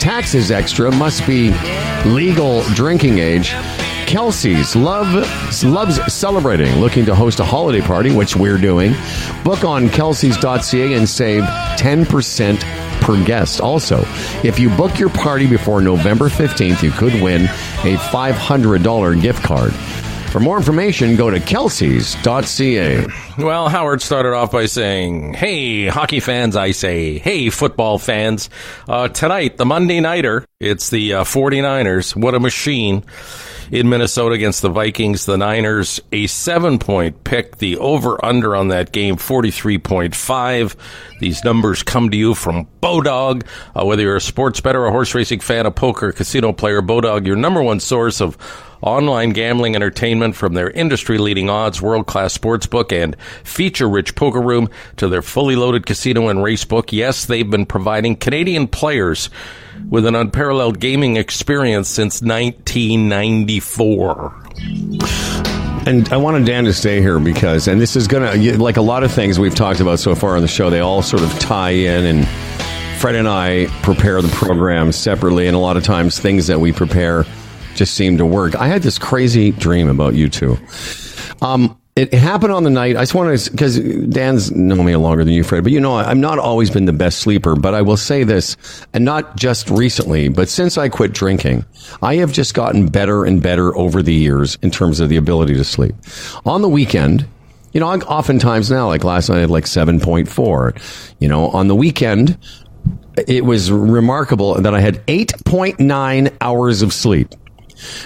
Taxes 0.00 0.50
extra. 0.50 0.90
Must 0.90 1.24
be 1.26 1.52
legal 2.04 2.62
drinking 2.74 3.18
age. 3.18 3.54
Kelsey's 4.08 4.74
love 4.74 5.12
loves 5.62 6.00
celebrating, 6.10 6.80
looking 6.80 7.04
to 7.04 7.14
host 7.14 7.40
a 7.40 7.44
holiday 7.44 7.82
party, 7.82 8.10
which 8.10 8.34
we're 8.34 8.56
doing. 8.56 8.94
Book 9.44 9.64
on 9.64 9.88
kelseys.ca 9.88 10.94
and 10.94 11.06
save 11.06 11.42
10% 11.42 13.02
per 13.02 13.22
guest. 13.26 13.60
Also, 13.60 14.00
if 14.42 14.58
you 14.58 14.70
book 14.70 14.98
your 14.98 15.10
party 15.10 15.46
before 15.46 15.82
November 15.82 16.30
15th, 16.30 16.82
you 16.82 16.90
could 16.90 17.20
win 17.20 17.44
a 17.44 17.96
$500 17.98 19.20
gift 19.20 19.42
card. 19.42 19.74
For 20.30 20.40
more 20.40 20.58
information, 20.58 21.16
go 21.16 21.30
to 21.30 21.40
kelseys.ca. 21.40 23.06
well, 23.42 23.68
Howard 23.70 24.02
started 24.02 24.34
off 24.34 24.52
by 24.52 24.66
saying, 24.66 25.32
Hey, 25.32 25.86
hockey 25.86 26.20
fans, 26.20 26.54
I 26.54 26.72
say, 26.72 27.18
hey, 27.18 27.48
football 27.48 27.98
fans. 27.98 28.50
Uh, 28.86 29.08
tonight, 29.08 29.56
the 29.56 29.64
Monday 29.64 30.00
Nighter, 30.00 30.44
it's 30.60 30.90
the 30.90 31.14
uh, 31.14 31.24
49ers. 31.24 32.14
What 32.14 32.34
a 32.34 32.40
machine. 32.40 33.04
In 33.70 33.90
Minnesota 33.90 34.34
against 34.34 34.62
the 34.62 34.70
Vikings, 34.70 35.26
the 35.26 35.36
Niners, 35.36 36.00
a 36.10 36.26
seven 36.26 36.78
point 36.78 37.22
pick. 37.22 37.58
The 37.58 37.76
over 37.76 38.22
under 38.24 38.56
on 38.56 38.68
that 38.68 38.92
game, 38.92 39.16
43.5. 39.16 40.76
These 41.20 41.44
numbers 41.44 41.82
come 41.82 42.10
to 42.10 42.16
you 42.16 42.34
from 42.34 42.66
Bodog. 42.82 43.44
Uh, 43.74 43.84
whether 43.84 44.02
you're 44.02 44.16
a 44.16 44.22
sports 44.22 44.60
bettor, 44.62 44.86
a 44.86 44.90
horse 44.90 45.14
racing 45.14 45.40
fan, 45.40 45.66
a 45.66 45.70
poker, 45.70 46.12
casino 46.12 46.52
player, 46.52 46.80
Bodog, 46.80 47.26
your 47.26 47.36
number 47.36 47.62
one 47.62 47.78
source 47.80 48.22
of 48.22 48.38
online 48.82 49.30
gambling 49.30 49.74
entertainment 49.74 50.36
from 50.36 50.54
their 50.54 50.70
industry 50.70 51.18
leading 51.18 51.50
odds, 51.50 51.82
world 51.82 52.06
class 52.06 52.32
sports 52.32 52.66
book, 52.66 52.92
and 52.92 53.16
feature 53.44 53.88
rich 53.88 54.14
poker 54.14 54.40
room 54.40 54.68
to 54.96 55.08
their 55.08 55.22
fully 55.22 55.56
loaded 55.56 55.86
casino 55.86 56.28
and 56.28 56.42
race 56.42 56.64
book. 56.64 56.92
Yes, 56.92 57.26
they've 57.26 57.50
been 57.50 57.66
providing 57.66 58.16
Canadian 58.16 58.68
players 58.68 59.30
with 59.88 60.06
an 60.06 60.14
unparalleled 60.14 60.80
gaming 60.80 61.16
experience 61.16 61.88
since 61.88 62.22
1994. 62.22 64.34
And 65.86 66.12
I 66.12 66.16
wanted 66.18 66.44
Dan 66.44 66.64
to 66.64 66.72
stay 66.72 67.00
here 67.00 67.18
because, 67.18 67.68
and 67.68 67.80
this 67.80 67.96
is 67.96 68.08
going 68.08 68.42
to, 68.42 68.62
like 68.62 68.76
a 68.76 68.82
lot 68.82 69.04
of 69.04 69.12
things 69.12 69.38
we've 69.38 69.54
talked 69.54 69.80
about 69.80 69.98
so 69.98 70.14
far 70.14 70.36
on 70.36 70.42
the 70.42 70.48
show, 70.48 70.68
they 70.68 70.80
all 70.80 71.02
sort 71.02 71.22
of 71.22 71.38
tie 71.38 71.70
in. 71.70 72.04
And 72.04 72.28
Fred 73.00 73.14
and 73.14 73.28
I 73.28 73.66
prepare 73.82 74.20
the 74.20 74.28
program 74.28 74.92
separately, 74.92 75.46
and 75.46 75.56
a 75.56 75.60
lot 75.60 75.76
of 75.76 75.84
times 75.84 76.18
things 76.18 76.48
that 76.48 76.60
we 76.60 76.72
prepare 76.72 77.24
just 77.78 77.94
seemed 77.94 78.18
to 78.18 78.26
work. 78.26 78.54
I 78.56 78.66
had 78.66 78.82
this 78.82 78.98
crazy 78.98 79.52
dream 79.52 79.88
about 79.88 80.14
you 80.14 80.28
two. 80.28 80.58
Um, 81.40 81.78
it 81.98 82.14
happened 82.14 82.52
on 82.52 82.62
the 82.62 82.70
night. 82.70 82.96
I 82.96 83.02
just 83.02 83.14
want 83.14 83.36
to, 83.36 83.50
because 83.50 83.78
Dan's 83.80 84.52
known 84.52 84.84
me 84.86 84.94
longer 84.94 85.24
than 85.24 85.32
you, 85.32 85.42
Fred, 85.42 85.64
but 85.64 85.72
you 85.72 85.80
know, 85.80 85.96
I'm 85.96 86.20
not 86.20 86.38
always 86.38 86.70
been 86.70 86.84
the 86.84 86.92
best 86.92 87.18
sleeper, 87.18 87.56
but 87.56 87.74
I 87.74 87.82
will 87.82 87.96
say 87.96 88.22
this, 88.22 88.56
and 88.94 89.04
not 89.04 89.36
just 89.36 89.68
recently, 89.68 90.28
but 90.28 90.48
since 90.48 90.78
I 90.78 90.88
quit 90.90 91.12
drinking, 91.12 91.64
I 92.00 92.16
have 92.16 92.32
just 92.32 92.54
gotten 92.54 92.86
better 92.86 93.24
and 93.24 93.42
better 93.42 93.76
over 93.76 94.00
the 94.00 94.14
years 94.14 94.58
in 94.62 94.70
terms 94.70 95.00
of 95.00 95.08
the 95.08 95.16
ability 95.16 95.54
to 95.54 95.64
sleep. 95.64 95.96
On 96.46 96.62
the 96.62 96.68
weekend, 96.68 97.26
you 97.72 97.80
know, 97.80 97.88
oftentimes 97.88 98.70
now, 98.70 98.86
like 98.86 99.02
last 99.02 99.28
night, 99.28 99.38
I 99.38 99.40
had 99.40 99.50
like 99.50 99.64
7.4. 99.64 101.14
You 101.18 101.28
know, 101.28 101.48
on 101.48 101.66
the 101.66 101.74
weekend, 101.74 102.38
it 103.26 103.44
was 103.44 103.72
remarkable 103.72 104.54
that 104.54 104.72
I 104.72 104.80
had 104.80 105.04
8.9 105.06 106.36
hours 106.40 106.82
of 106.82 106.92
sleep 106.92 107.34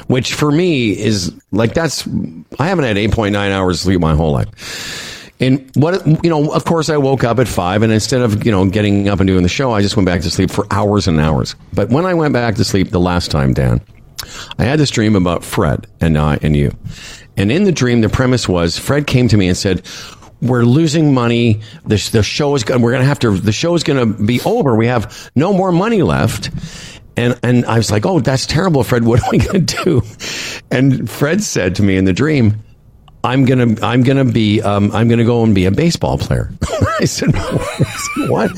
which 0.07 0.35
for 0.35 0.51
me 0.51 0.91
is 0.99 1.33
like 1.51 1.75
that's 1.75 2.07
I 2.59 2.69
haven't 2.69 2.85
had 2.85 2.97
8.9 2.97 3.35
hours 3.51 3.81
sleep 3.81 4.01
my 4.01 4.15
whole 4.15 4.33
life. 4.33 5.03
And 5.43 5.69
what 5.75 6.07
you 6.25 6.31
know, 6.31 6.53
of 6.53 6.65
course, 6.65 6.89
I 6.89 6.97
woke 6.99 7.25
up 7.25 7.41
at 7.41 7.49
five, 7.49 7.83
and 7.83 7.93
instead 7.93 8.21
of 8.23 8.47
you 8.47 8.53
know 8.53 8.65
getting 8.65 9.09
up 9.09 9.19
and 9.19 9.27
doing 9.27 9.43
the 9.43 9.49
show, 9.49 9.73
I 9.73 9.83
just 9.83 9.97
went 9.97 10.07
back 10.07 10.21
to 10.23 10.31
sleep 10.31 10.53
for 10.53 10.67
hours 10.71 11.09
and 11.09 11.21
hours. 11.21 11.57
But 11.73 11.89
when 11.89 12.07
I 12.07 12.15
went 12.15 12.33
back 12.33 12.55
to 12.57 12.65
sleep 12.65 12.91
the 12.91 13.01
last 13.01 13.33
time, 13.33 13.53
Dan, 13.53 13.81
I 14.59 14.65
had 14.65 14.79
this 14.79 14.91
dream 14.91 15.17
about 15.17 15.43
Fred 15.43 15.89
and 16.01 16.17
I 16.17 16.39
and 16.43 16.55
you. 16.55 16.73
And 17.37 17.51
in 17.51 17.65
the 17.65 17.73
dream, 17.73 18.03
the 18.03 18.09
premise 18.09 18.49
was 18.49 18.79
Fred 18.79 19.09
came 19.09 19.27
to 19.29 19.37
me 19.37 19.49
and 19.49 19.57
said, 19.57 19.83
"We're 20.41 20.63
losing 20.63 21.13
money. 21.13 21.61
The, 21.87 21.97
the 22.13 22.23
show 22.23 22.55
is. 22.55 22.65
We're 22.65 22.79
going 22.79 23.03
to 23.03 23.05
have 23.05 23.19
to. 23.21 23.37
The 23.37 23.51
show 23.51 23.75
is 23.75 23.83
going 23.83 23.99
to 23.99 24.23
be 24.23 24.41
over. 24.43 24.77
We 24.77 24.87
have 24.87 25.31
no 25.35 25.53
more 25.53 25.73
money 25.73 26.03
left." 26.03 26.51
And 27.17 27.39
and 27.43 27.65
I 27.67 27.77
was 27.77 27.91
like, 27.91 28.07
"Oh, 28.07 28.21
that's 28.21 28.47
terrible, 28.47 28.83
Fred. 28.85 29.05
What 29.13 29.21
are 29.21 29.31
we 29.31 29.39
going 29.39 29.67
to 29.67 29.85
do?" 29.85 30.03
And 30.71 31.09
Fred 31.09 31.43
said 31.43 31.75
to 31.77 31.83
me 31.83 31.97
in 31.97 32.05
the 32.05 32.13
dream, 32.13 32.63
"I'm 33.25 33.45
gonna 33.45 33.77
I'm 33.83 34.03
gonna 34.03 34.25
be 34.25 34.63
um, 34.63 34.91
I'm 34.93 35.09
gonna 35.09 35.25
go 35.25 35.43
and 35.43 35.55
be 35.55 35.67
a 35.67 35.71
baseball 35.71 36.19
player." 36.19 36.51
I 37.01 37.05
said, 37.05 37.35
"What?" 38.29 38.51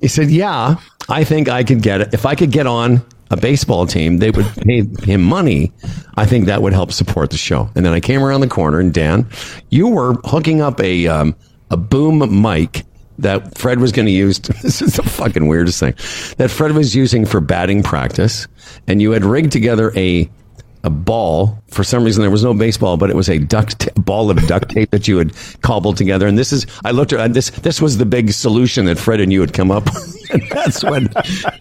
He 0.00 0.08
said, 0.08 0.30
"Yeah, 0.30 0.76
I 1.08 1.24
think 1.24 1.48
I 1.48 1.64
could 1.64 1.82
get 1.82 2.00
it. 2.00 2.14
If 2.14 2.26
I 2.26 2.34
could 2.34 2.50
get 2.50 2.66
on 2.66 3.02
a 3.30 3.36
baseball 3.36 3.86
team, 3.86 4.18
they 4.18 4.30
would 4.30 4.46
pay 4.56 4.82
him 4.82 5.22
money. 5.22 5.72
I 6.16 6.26
think 6.26 6.46
that 6.46 6.60
would 6.60 6.74
help 6.74 6.92
support 6.92 7.30
the 7.30 7.38
show." 7.38 7.70
And 7.74 7.84
then 7.84 7.92
I 7.92 8.00
came 8.00 8.22
around 8.22 8.42
the 8.42 8.48
corner, 8.48 8.78
and 8.78 8.92
Dan, 8.92 9.26
you 9.70 9.88
were 9.88 10.14
hooking 10.24 10.60
up 10.60 10.80
a 10.80 11.06
um, 11.06 11.34
a 11.70 11.76
boom 11.76 12.42
mic 12.42 12.84
that 13.22 13.56
Fred 13.56 13.78
was 13.80 13.92
going 13.92 14.06
to 14.06 14.12
use. 14.12 14.40
This 14.62 14.80
is 14.80 14.96
the 14.96 15.02
fucking 15.02 15.48
weirdest 15.48 15.80
thing 15.80 15.94
that 16.36 16.50
Fred 16.50 16.72
was 16.72 16.94
using 16.94 17.24
for 17.26 17.40
batting 17.40 17.82
practice, 17.82 18.46
and 18.86 19.02
you 19.02 19.10
had 19.10 19.24
rigged 19.24 19.50
together 19.52 19.92
a 19.96 20.30
a 20.84 20.90
ball. 20.90 21.62
For 21.68 21.84
some 21.84 22.04
reason, 22.04 22.22
there 22.22 22.30
was 22.30 22.44
no 22.44 22.54
baseball, 22.54 22.96
but 22.96 23.10
it 23.10 23.16
was 23.16 23.28
a 23.28 23.38
duct 23.38 23.78
ta- 23.80 23.90
ball 23.96 24.30
of 24.30 24.36
duct 24.46 24.70
tape 24.70 24.90
that 24.90 25.08
you 25.08 25.18
had 25.18 25.32
cobbled 25.62 25.96
together. 25.96 26.26
And 26.26 26.36
this 26.36 26.52
is, 26.52 26.66
I 26.84 26.90
looked 26.90 27.12
at 27.12 27.32
this. 27.34 27.50
This 27.50 27.80
was 27.80 27.98
the 27.98 28.06
big 28.06 28.32
solution 28.32 28.86
that 28.86 28.98
Fred 28.98 29.20
and 29.20 29.32
you 29.32 29.40
had 29.40 29.52
come 29.52 29.70
up. 29.70 29.84
with. 29.84 30.18
and 30.32 30.42
that's 30.50 30.82
when, 30.82 31.08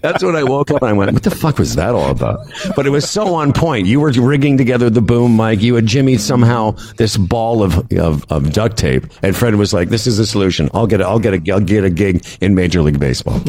that's 0.01 0.23
when 0.23 0.36
I 0.36 0.43
woke 0.43 0.71
up 0.71 0.81
and 0.81 0.89
I 0.89 0.93
went, 0.93 1.12
"What 1.13 1.23
the 1.23 1.31
fuck 1.31 1.60
was 1.60 1.75
that 1.75 1.93
all 1.93 2.10
about?" 2.10 2.39
But 2.75 2.86
it 2.86 2.89
was 2.89 3.10
so 3.10 3.34
on 3.36 3.53
point. 3.53 3.88
You 3.88 3.99
were 3.99 4.12
rigging 4.12 4.57
together 4.57 4.89
the 4.89 5.01
boom 5.01 5.36
mic. 5.36 5.62
You 5.62 5.75
had 5.75 5.86
Jimmy 5.86 6.17
somehow 6.17 6.71
this 6.97 7.17
ball 7.17 7.63
of, 7.63 7.91
of 7.93 8.25
of 8.31 8.51
duct 8.53 8.77
tape, 8.77 9.05
and 9.23 9.36
Fred 9.36 9.55
was 9.55 9.73
like, 9.73 9.89
"This 9.89 10.07
is 10.07 10.17
the 10.17 10.25
solution. 10.25 10.69
I'll 10.73 10.88
get 10.88 11.01
a, 11.01 11.07
I'll 11.07 11.19
get 11.19 11.34
a, 11.34 11.51
I'll 11.51 11.60
get 11.60 11.84
a 11.84 11.89
gig 11.89 12.25
in 12.41 12.55
Major 12.55 12.81
League 12.81 12.99
Baseball." 12.99 13.41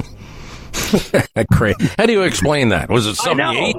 Cra- 1.53 1.75
How 1.99 2.07
do 2.07 2.12
you 2.12 2.23
explain 2.23 2.71
that? 2.71 2.88
Was 2.90 3.07
it 3.07 3.16
something 3.16 3.47
you 3.53 3.66
ate? 3.66 3.77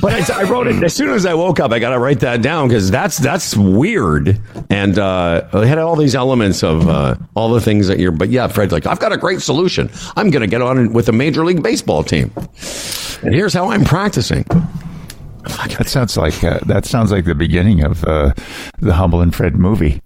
But 0.00 0.30
I, 0.30 0.40
I 0.40 0.42
wrote 0.44 0.66
it 0.66 0.82
as 0.82 0.94
soon 0.94 1.10
as 1.10 1.26
I 1.26 1.34
woke 1.34 1.60
up. 1.60 1.72
I 1.72 1.78
got 1.78 1.90
to 1.90 1.98
write 1.98 2.20
that 2.20 2.42
down 2.42 2.68
because 2.68 2.90
that's 2.90 3.18
that's 3.18 3.56
weird. 3.56 4.40
And 4.70 4.98
uh, 4.98 5.48
it 5.52 5.66
had 5.66 5.78
all 5.78 5.96
these 5.96 6.14
elements 6.14 6.62
of 6.62 6.88
uh, 6.88 7.16
all 7.34 7.52
the 7.52 7.60
things 7.60 7.88
that 7.88 7.98
you're. 7.98 8.12
But 8.12 8.30
yeah, 8.30 8.46
Fred's 8.48 8.72
like, 8.72 8.86
I've 8.86 9.00
got 9.00 9.12
a 9.12 9.16
great 9.16 9.40
solution. 9.40 9.90
I'm 10.16 10.30
going 10.30 10.42
to 10.42 10.46
get 10.46 10.62
on 10.62 10.92
with 10.92 11.08
a 11.08 11.12
major 11.12 11.44
league 11.44 11.62
baseball 11.62 12.02
team, 12.02 12.32
and 13.22 13.34
here's 13.34 13.52
how 13.54 13.70
I'm 13.70 13.84
practicing. 13.84 14.44
That 15.76 15.88
sounds 15.88 16.16
like 16.16 16.42
uh, 16.42 16.60
that 16.66 16.86
sounds 16.86 17.12
like 17.12 17.26
the 17.26 17.34
beginning 17.34 17.82
of 17.84 18.02
uh, 18.04 18.32
the 18.80 18.94
Humble 18.94 19.20
and 19.20 19.34
Fred 19.34 19.56
movie, 19.56 20.00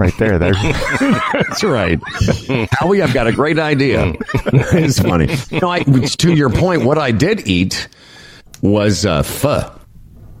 right 0.00 0.16
there. 0.18 0.38
There, 0.38 0.52
That's 1.32 1.62
right. 1.62 2.00
Howie, 2.72 3.02
I've 3.02 3.14
got 3.14 3.26
a 3.26 3.32
great 3.32 3.58
idea. 3.58 4.14
it's 4.34 4.98
funny. 4.98 5.26
No, 5.60 5.68
I, 5.68 5.82
to 5.82 6.34
your 6.34 6.50
point, 6.50 6.84
what 6.84 6.98
I 6.98 7.12
did 7.12 7.46
eat 7.46 7.88
was 8.62 9.04
uh, 9.06 9.22
pho. 9.22 9.70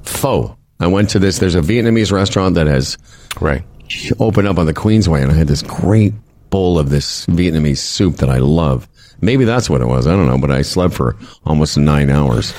Pho. 0.02 0.56
I 0.80 0.86
went 0.86 1.10
to 1.10 1.18
this. 1.18 1.38
There's 1.38 1.54
a 1.54 1.60
Vietnamese 1.60 2.10
restaurant 2.10 2.54
that 2.54 2.66
has 2.66 2.96
Right. 3.40 3.62
opened 4.18 4.48
up 4.48 4.58
on 4.58 4.66
the 4.66 4.74
Queensway, 4.74 5.22
and 5.22 5.30
I 5.30 5.34
had 5.34 5.46
this 5.46 5.62
great 5.62 6.14
bowl 6.48 6.78
of 6.78 6.88
this 6.90 7.26
Vietnamese 7.26 7.78
soup 7.78 8.16
that 8.16 8.30
I 8.30 8.38
love. 8.38 8.88
Maybe 9.20 9.44
that's 9.44 9.68
what 9.68 9.82
it 9.82 9.86
was. 9.86 10.06
I 10.06 10.12
don't 10.12 10.26
know, 10.26 10.38
but 10.38 10.50
I 10.50 10.62
slept 10.62 10.94
for 10.94 11.16
almost 11.44 11.76
nine 11.76 12.08
hours. 12.10 12.52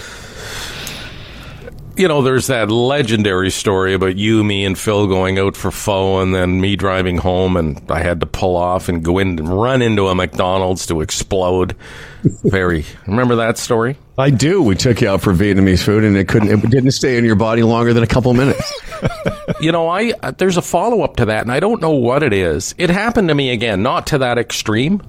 You 2.02 2.08
know, 2.08 2.24
there's 2.24 2.48
that 2.48 2.72
legendary 2.72 3.52
story 3.52 3.94
about 3.94 4.18
you, 4.18 4.44
me, 4.44 4.66
and 4.66 4.76
Phil 4.76 5.06
going 5.06 5.38
out 5.38 5.56
for 5.56 5.70
pho, 5.70 6.20
and 6.20 6.34
then 6.34 6.60
me 6.60 6.76
driving 6.76 7.18
home, 7.18 7.56
and 7.56 7.80
I 7.92 8.02
had 8.02 8.22
to 8.22 8.26
pull 8.26 8.56
off 8.56 8.90
and 8.90 9.04
go 9.04 9.20
in 9.20 9.38
and 9.38 9.48
run 9.48 9.84
into 9.84 10.08
a 10.08 10.16
McDonald's 10.16 10.88
to 10.88 11.02
explode. 11.02 11.76
Very. 12.24 12.86
Remember 13.06 13.36
that 13.36 13.60
story? 13.60 13.98
I 14.18 14.32
do. 14.32 14.64
We 14.64 14.74
took 14.74 15.00
you 15.02 15.10
out 15.10 15.22
for 15.22 15.32
Vietnamese 15.32 15.84
food, 15.84 16.04
and 16.04 16.18
it 16.18 16.28
couldn't. 16.28 16.50
It 16.50 16.72
didn't 16.72 16.90
stay 16.94 17.20
in 17.20 17.24
your 17.24 17.36
body 17.36 17.62
longer 17.62 17.94
than 17.94 18.02
a 18.02 18.08
couple 18.08 18.34
minutes. 18.34 18.82
You 19.60 19.72
know, 19.72 19.88
I 19.88 20.14
uh, 20.24 20.32
there's 20.32 20.58
a 20.58 20.62
follow 20.62 21.02
up 21.02 21.18
to 21.18 21.26
that, 21.26 21.42
and 21.42 21.52
I 21.52 21.60
don't 21.60 21.82
know 21.82 21.92
what 21.92 22.24
it 22.24 22.34
is. 22.34 22.74
It 22.80 22.90
happened 22.90 23.28
to 23.28 23.36
me 23.36 23.52
again, 23.52 23.84
not 23.84 24.08
to 24.08 24.20
that 24.20 24.40
extreme. 24.40 25.04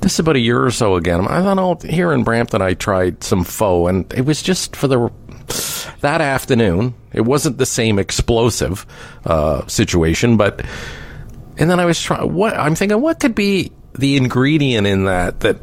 This 0.00 0.14
is 0.14 0.18
about 0.20 0.36
a 0.36 0.40
year 0.40 0.64
or 0.64 0.70
so 0.70 0.94
again. 0.94 1.26
I 1.26 1.42
don't 1.42 1.56
know. 1.56 1.76
Here 1.88 2.12
in 2.12 2.22
Brampton, 2.22 2.62
I 2.62 2.74
tried 2.74 3.24
some 3.24 3.42
pho, 3.42 3.88
and 3.88 4.12
it 4.12 4.24
was 4.24 4.42
just 4.42 4.76
for 4.76 4.86
the 4.86 5.10
that 6.00 6.20
afternoon. 6.20 6.94
It 7.12 7.22
wasn't 7.22 7.58
the 7.58 7.66
same 7.66 7.98
explosive 7.98 8.86
uh, 9.24 9.66
situation, 9.66 10.36
but 10.36 10.64
and 11.58 11.70
then 11.70 11.80
I 11.80 11.84
was 11.84 12.00
trying. 12.00 12.32
What 12.32 12.54
I'm 12.54 12.74
thinking, 12.74 13.00
what 13.00 13.20
could 13.20 13.34
be 13.34 13.72
the 13.94 14.16
ingredient 14.16 14.86
in 14.86 15.04
that 15.04 15.40
that 15.40 15.56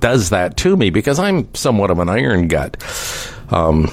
does 0.00 0.30
that 0.30 0.56
to 0.58 0.76
me? 0.76 0.90
Because 0.90 1.18
I'm 1.18 1.52
somewhat 1.54 1.90
of 1.90 1.98
an 1.98 2.08
iron 2.08 2.48
gut. 2.48 2.76
Um, 3.50 3.84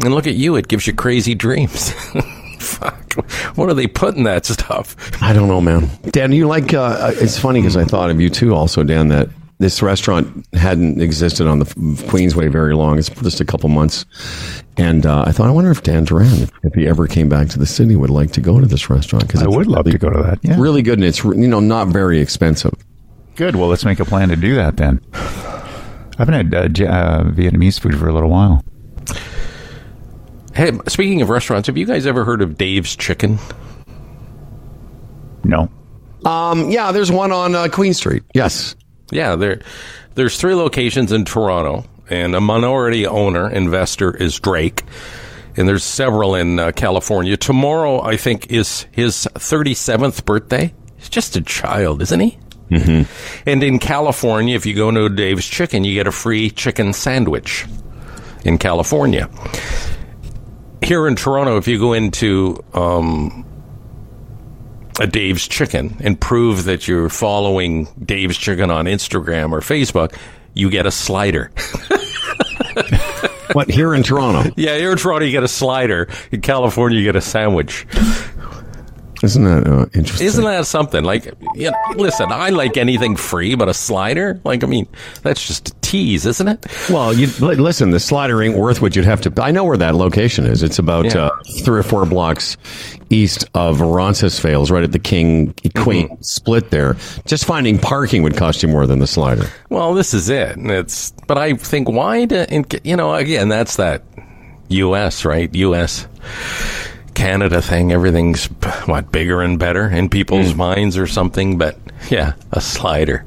and 0.00 0.14
look 0.14 0.26
at 0.26 0.34
you; 0.34 0.56
it 0.56 0.68
gives 0.68 0.86
you 0.86 0.94
crazy 0.94 1.34
dreams. 1.34 1.92
Fuck! 2.60 3.14
What 3.56 3.68
are 3.68 3.74
they 3.74 3.86
putting 3.86 4.24
that 4.24 4.46
stuff? 4.46 4.94
I 5.22 5.32
don't 5.32 5.48
know, 5.48 5.60
man. 5.60 5.90
Dan, 6.10 6.32
you 6.32 6.46
like? 6.46 6.72
Uh, 6.72 7.12
it's 7.14 7.38
funny 7.38 7.60
because 7.60 7.76
I 7.76 7.84
thought 7.84 8.10
of 8.10 8.20
you 8.20 8.30
too, 8.30 8.54
also, 8.54 8.84
Dan. 8.84 9.08
That 9.08 9.28
this 9.58 9.82
restaurant 9.82 10.46
hadn't 10.54 11.00
existed 11.00 11.46
on 11.46 11.58
the 11.58 11.64
Queensway 11.64 12.50
very 12.50 12.74
long. 12.74 12.98
It's 12.98 13.08
just 13.08 13.40
a 13.40 13.44
couple 13.44 13.68
months, 13.68 14.04
and 14.76 15.04
uh, 15.04 15.24
I 15.26 15.32
thought, 15.32 15.48
I 15.48 15.50
wonder 15.50 15.70
if 15.70 15.82
Dan 15.82 16.04
Duran, 16.04 16.42
if, 16.42 16.50
if 16.62 16.74
he 16.74 16.86
ever 16.86 17.06
came 17.06 17.28
back 17.28 17.48
to 17.48 17.58
the 17.58 17.66
city, 17.66 17.96
would 17.96 18.10
like 18.10 18.30
to 18.32 18.40
go 18.40 18.60
to 18.60 18.66
this 18.66 18.88
restaurant 18.88 19.26
because 19.26 19.42
I 19.42 19.48
would 19.48 19.66
love 19.66 19.84
to 19.86 19.98
go 19.98 20.10
to 20.10 20.22
that. 20.22 20.38
Yeah, 20.42 20.56
Really 20.60 20.82
good, 20.82 20.98
and 20.98 21.04
it's 21.04 21.24
you 21.24 21.48
know 21.48 21.60
not 21.60 21.88
very 21.88 22.20
expensive. 22.20 22.72
good. 23.34 23.56
Well, 23.56 23.68
let's 23.68 23.84
make 23.84 23.98
a 24.00 24.04
plan 24.04 24.28
to 24.28 24.36
do 24.36 24.54
that 24.54 24.76
then. 24.76 25.00
I 25.12 26.14
haven't 26.18 26.34
had 26.34 26.54
uh, 26.54 26.68
J- 26.68 26.86
uh, 26.86 27.22
Vietnamese 27.24 27.78
food 27.80 27.96
for 27.98 28.08
a 28.08 28.12
little 28.14 28.30
while. 28.30 28.64
Hey, 30.54 30.72
speaking 30.88 31.22
of 31.22 31.28
restaurants, 31.28 31.68
have 31.68 31.76
you 31.76 31.84
guys 31.86 32.06
ever 32.06 32.24
heard 32.24 32.42
of 32.42 32.58
Dave's 32.58 32.96
Chicken? 32.96 33.38
No, 35.44 35.68
Um, 36.24 36.68
yeah, 36.70 36.90
there's 36.92 37.12
one 37.12 37.30
on 37.32 37.54
uh, 37.54 37.68
Queen 37.68 37.94
Street. 37.94 38.22
Yes. 38.34 38.74
Yeah, 39.10 39.36
there, 39.36 39.60
there's 40.14 40.38
three 40.38 40.54
locations 40.54 41.12
in 41.12 41.24
Toronto, 41.24 41.84
and 42.10 42.34
a 42.34 42.40
minority 42.40 43.06
owner 43.06 43.50
investor 43.50 44.14
is 44.14 44.38
Drake, 44.38 44.84
and 45.56 45.68
there's 45.68 45.84
several 45.84 46.34
in 46.34 46.58
uh, 46.58 46.72
California. 46.72 47.36
Tomorrow, 47.36 48.02
I 48.02 48.16
think, 48.16 48.50
is 48.52 48.86
his 48.92 49.28
37th 49.34 50.24
birthday. 50.24 50.74
He's 50.96 51.08
just 51.08 51.36
a 51.36 51.40
child, 51.40 52.02
isn't 52.02 52.20
he? 52.20 52.38
Mm-hmm. 52.70 53.48
And 53.48 53.62
in 53.62 53.78
California, 53.78 54.54
if 54.54 54.66
you 54.66 54.74
go 54.74 54.90
to 54.90 55.08
Dave's 55.08 55.46
Chicken, 55.46 55.84
you 55.84 55.94
get 55.94 56.06
a 56.06 56.12
free 56.12 56.50
chicken 56.50 56.92
sandwich. 56.92 57.66
In 58.44 58.56
California, 58.56 59.28
here 60.80 61.08
in 61.08 61.16
Toronto, 61.16 61.56
if 61.56 61.66
you 61.66 61.78
go 61.78 61.92
into 61.92 62.64
um, 62.72 63.44
a 65.00 65.06
Dave's 65.06 65.46
Chicken 65.46 65.96
and 66.00 66.20
prove 66.20 66.64
that 66.64 66.88
you're 66.88 67.08
following 67.08 67.88
Dave's 68.04 68.36
Chicken 68.36 68.70
on 68.70 68.86
Instagram 68.86 69.52
or 69.52 69.60
Facebook, 69.60 70.16
you 70.54 70.70
get 70.70 70.86
a 70.86 70.90
slider. 70.90 71.50
What 73.52 73.70
here 73.70 73.94
in 73.94 74.02
Toronto? 74.02 74.52
yeah, 74.56 74.76
here 74.76 74.92
in 74.92 74.98
Toronto, 74.98 75.24
you 75.24 75.32
get 75.32 75.42
a 75.42 75.48
slider. 75.48 76.08
In 76.30 76.42
California, 76.42 76.98
you 76.98 77.04
get 77.04 77.16
a 77.16 77.20
sandwich. 77.20 77.86
Isn't 79.22 79.44
that 79.44 79.66
uh, 79.66 79.86
interesting? 79.94 80.26
Isn't 80.28 80.44
that 80.44 80.64
something? 80.66 81.02
Like, 81.02 81.24
you 81.54 81.70
know, 81.70 81.76
listen, 81.96 82.30
I 82.30 82.50
like 82.50 82.76
anything 82.76 83.16
free, 83.16 83.56
but 83.56 83.68
a 83.68 83.74
slider? 83.74 84.40
Like, 84.44 84.62
I 84.62 84.68
mean, 84.68 84.86
that's 85.22 85.44
just 85.44 85.70
a 85.70 85.74
tease, 85.80 86.24
isn't 86.24 86.46
it? 86.46 86.64
Well, 86.88 87.12
you 87.12 87.26
listen. 87.40 87.90
The 87.90 87.98
slider 88.00 88.40
ain't 88.42 88.56
worth 88.56 88.80
what 88.80 88.94
you'd 88.94 89.04
have 89.06 89.20
to. 89.22 89.42
I 89.42 89.50
know 89.50 89.64
where 89.64 89.76
that 89.76 89.96
location 89.96 90.46
is. 90.46 90.62
It's 90.62 90.78
about 90.78 91.06
Yeah. 91.06 91.26
uh, 91.26 91.30
three 91.64 91.80
or 91.80 91.82
four 91.82 92.06
blocks 92.06 92.56
east 93.10 93.44
of 93.54 93.80
Roncesvalles, 93.80 94.70
right 94.70 94.84
at 94.84 94.92
the 94.92 94.98
King 94.98 95.52
Queen 95.76 96.08
Mm-hmm. 96.08 96.22
split 96.22 96.70
there. 96.70 96.96
Just 97.26 97.44
finding 97.44 97.78
parking 97.78 98.22
would 98.22 98.36
cost 98.36 98.62
you 98.62 98.68
more 98.68 98.86
than 98.86 98.98
the 99.00 99.06
slider. 99.06 99.46
Well, 99.68 99.94
this 99.94 100.14
is 100.14 100.28
it. 100.28 100.56
It's, 100.58 101.10
but 101.26 101.38
I 101.38 101.54
think 101.54 101.88
why, 101.88 102.24
do, 102.26 102.46
you 102.84 102.96
know, 102.96 103.14
again, 103.14 103.48
that's 103.48 103.76
that 103.76 104.02
U.S., 104.68 105.24
right? 105.24 105.52
U.S. 105.54 106.06
Canada 107.18 107.60
thing. 107.60 107.90
Everything's 107.92 108.46
what 108.86 109.10
bigger 109.10 109.42
and 109.42 109.58
better 109.58 109.88
in 109.88 110.08
people's 110.08 110.54
minds 110.54 110.96
or 110.96 111.08
something. 111.08 111.58
But 111.58 111.76
yeah, 112.10 112.34
a 112.52 112.60
slider. 112.60 113.24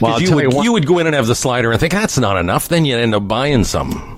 Well, 0.00 0.22
you, 0.22 0.34
would, 0.36 0.52
you 0.52 0.62
you 0.62 0.72
would 0.72 0.86
go 0.86 0.98
in 1.00 1.06
and 1.06 1.16
have 1.16 1.26
the 1.26 1.34
slider 1.34 1.72
and 1.72 1.80
think 1.80 1.92
that's 1.92 2.16
not 2.16 2.36
enough. 2.36 2.68
Then 2.68 2.84
you 2.84 2.96
end 2.96 3.14
up 3.14 3.26
buying 3.26 3.64
some. 3.64 4.17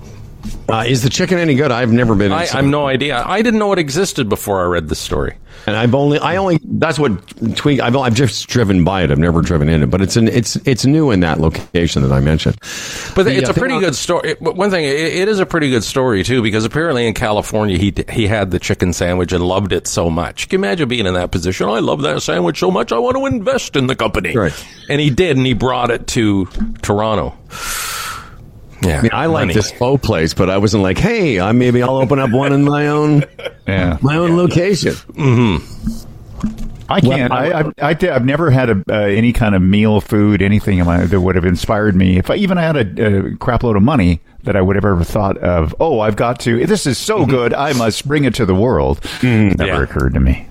Uh, 0.68 0.84
is 0.86 1.02
the 1.02 1.10
chicken 1.10 1.38
any 1.38 1.54
good? 1.54 1.72
I've 1.72 1.92
never 1.92 2.14
been. 2.14 2.32
I. 2.32 2.46
I've 2.52 2.64
no 2.64 2.86
idea. 2.86 3.22
I 3.24 3.42
didn't 3.42 3.58
know 3.58 3.72
it 3.72 3.78
existed 3.78 4.28
before 4.28 4.60
I 4.60 4.64
read 4.64 4.88
the 4.88 4.94
story. 4.94 5.36
and 5.66 5.76
I've 5.76 5.94
only. 5.94 6.18
I 6.18 6.36
only. 6.36 6.60
That's 6.62 6.98
what 6.98 7.56
tweak. 7.56 7.80
I've, 7.80 7.96
I've 7.96 8.14
just 8.14 8.46
driven 8.48 8.84
by 8.84 9.02
it. 9.02 9.10
I've 9.10 9.18
never 9.18 9.42
driven 9.42 9.68
in 9.68 9.82
it, 9.82 9.86
but 9.86 10.00
it's 10.00 10.16
an. 10.16 10.28
It's 10.28 10.56
it's 10.66 10.86
new 10.86 11.10
in 11.10 11.20
that 11.20 11.40
location 11.40 12.02
that 12.02 12.12
I 12.12 12.20
mentioned. 12.20 12.56
But 13.14 13.24
The, 13.24 13.36
it's 13.36 13.48
uh, 13.48 13.52
a 13.52 13.54
pretty 13.54 13.80
good 13.80 13.94
story. 13.96 14.36
But 14.40 14.56
One 14.56 14.70
thing, 14.70 14.84
it, 14.84 14.94
it 14.94 15.28
is 15.28 15.40
a 15.40 15.46
pretty 15.46 15.70
good 15.70 15.82
story 15.84 16.22
too, 16.22 16.40
because 16.40 16.64
apparently 16.64 17.06
in 17.06 17.14
California 17.14 17.76
he 17.76 17.92
he 18.08 18.26
had 18.28 18.50
the 18.52 18.58
chicken 18.60 18.92
sandwich 18.92 19.32
and 19.32 19.44
loved 19.44 19.72
it 19.72 19.86
so 19.88 20.08
much. 20.08 20.48
Can 20.48 20.60
you 20.60 20.64
imagine 20.66 20.88
being 20.88 21.06
in 21.06 21.14
that 21.14 21.32
position? 21.32 21.68
I 21.68 21.80
love 21.80 22.02
that 22.02 22.22
sandwich 22.22 22.58
so 22.60 22.70
much, 22.70 22.92
I 22.92 22.98
want 22.98 23.16
to 23.16 23.26
invest 23.26 23.74
in 23.74 23.88
the 23.88 23.96
company. 23.96 24.36
Right. 24.36 24.66
And 24.88 25.00
he 25.00 25.10
did, 25.10 25.36
and 25.36 25.44
he 25.44 25.54
brought 25.54 25.90
it 25.90 26.06
to 26.08 26.46
Toronto. 26.82 27.36
Yeah, 28.82 28.98
I 28.98 29.02
mean, 29.02 29.10
I 29.12 29.26
like 29.26 29.52
this 29.52 29.70
pho 29.72 29.98
place, 29.98 30.32
but 30.32 30.48
I 30.48 30.58
wasn't 30.58 30.82
like, 30.82 30.98
hey, 30.98 31.38
I 31.38 31.52
maybe 31.52 31.82
I'll 31.82 31.96
open 31.96 32.18
up 32.18 32.30
one 32.30 32.52
in 32.52 32.64
my 32.64 32.88
own 32.88 33.24
yeah, 33.66 33.98
my 34.00 34.16
own 34.16 34.36
location. 34.36 34.92
Mm-hmm. 34.92 36.06
I 36.90 37.00
can't. 37.00 37.32
I, 37.32 37.58
I've, 37.60 37.74
I, 37.78 38.12
have 38.12 38.24
never 38.24 38.50
had 38.50 38.68
a, 38.68 38.82
uh, 38.90 38.94
any 38.94 39.32
kind 39.32 39.54
of 39.54 39.62
meal, 39.62 40.00
food, 40.00 40.42
anything 40.42 40.78
in 40.78 40.86
my, 40.86 41.04
that 41.04 41.20
would 41.20 41.36
have 41.36 41.44
inspired 41.44 41.94
me. 41.94 42.18
If 42.18 42.30
I 42.30 42.34
even 42.34 42.56
had 42.56 42.76
a, 42.76 43.28
a 43.28 43.36
crap 43.36 43.62
load 43.62 43.76
of 43.76 43.82
money 43.84 44.20
that 44.42 44.56
I 44.56 44.60
would 44.60 44.74
have 44.74 44.84
ever 44.84 45.04
thought 45.04 45.38
of, 45.38 45.74
oh, 45.78 46.00
I've 46.00 46.16
got 46.16 46.40
to. 46.40 46.66
This 46.66 46.86
is 46.86 46.98
so 46.98 47.20
mm-hmm. 47.20 47.30
good. 47.30 47.54
I 47.54 47.74
must 47.74 48.08
bring 48.08 48.24
it 48.24 48.34
to 48.36 48.46
the 48.46 48.56
world. 48.56 49.00
Mm-hmm. 49.02 49.56
Never 49.56 49.72
yeah. 49.72 49.82
occurred 49.82 50.14
to 50.14 50.20
me. 50.20 50.48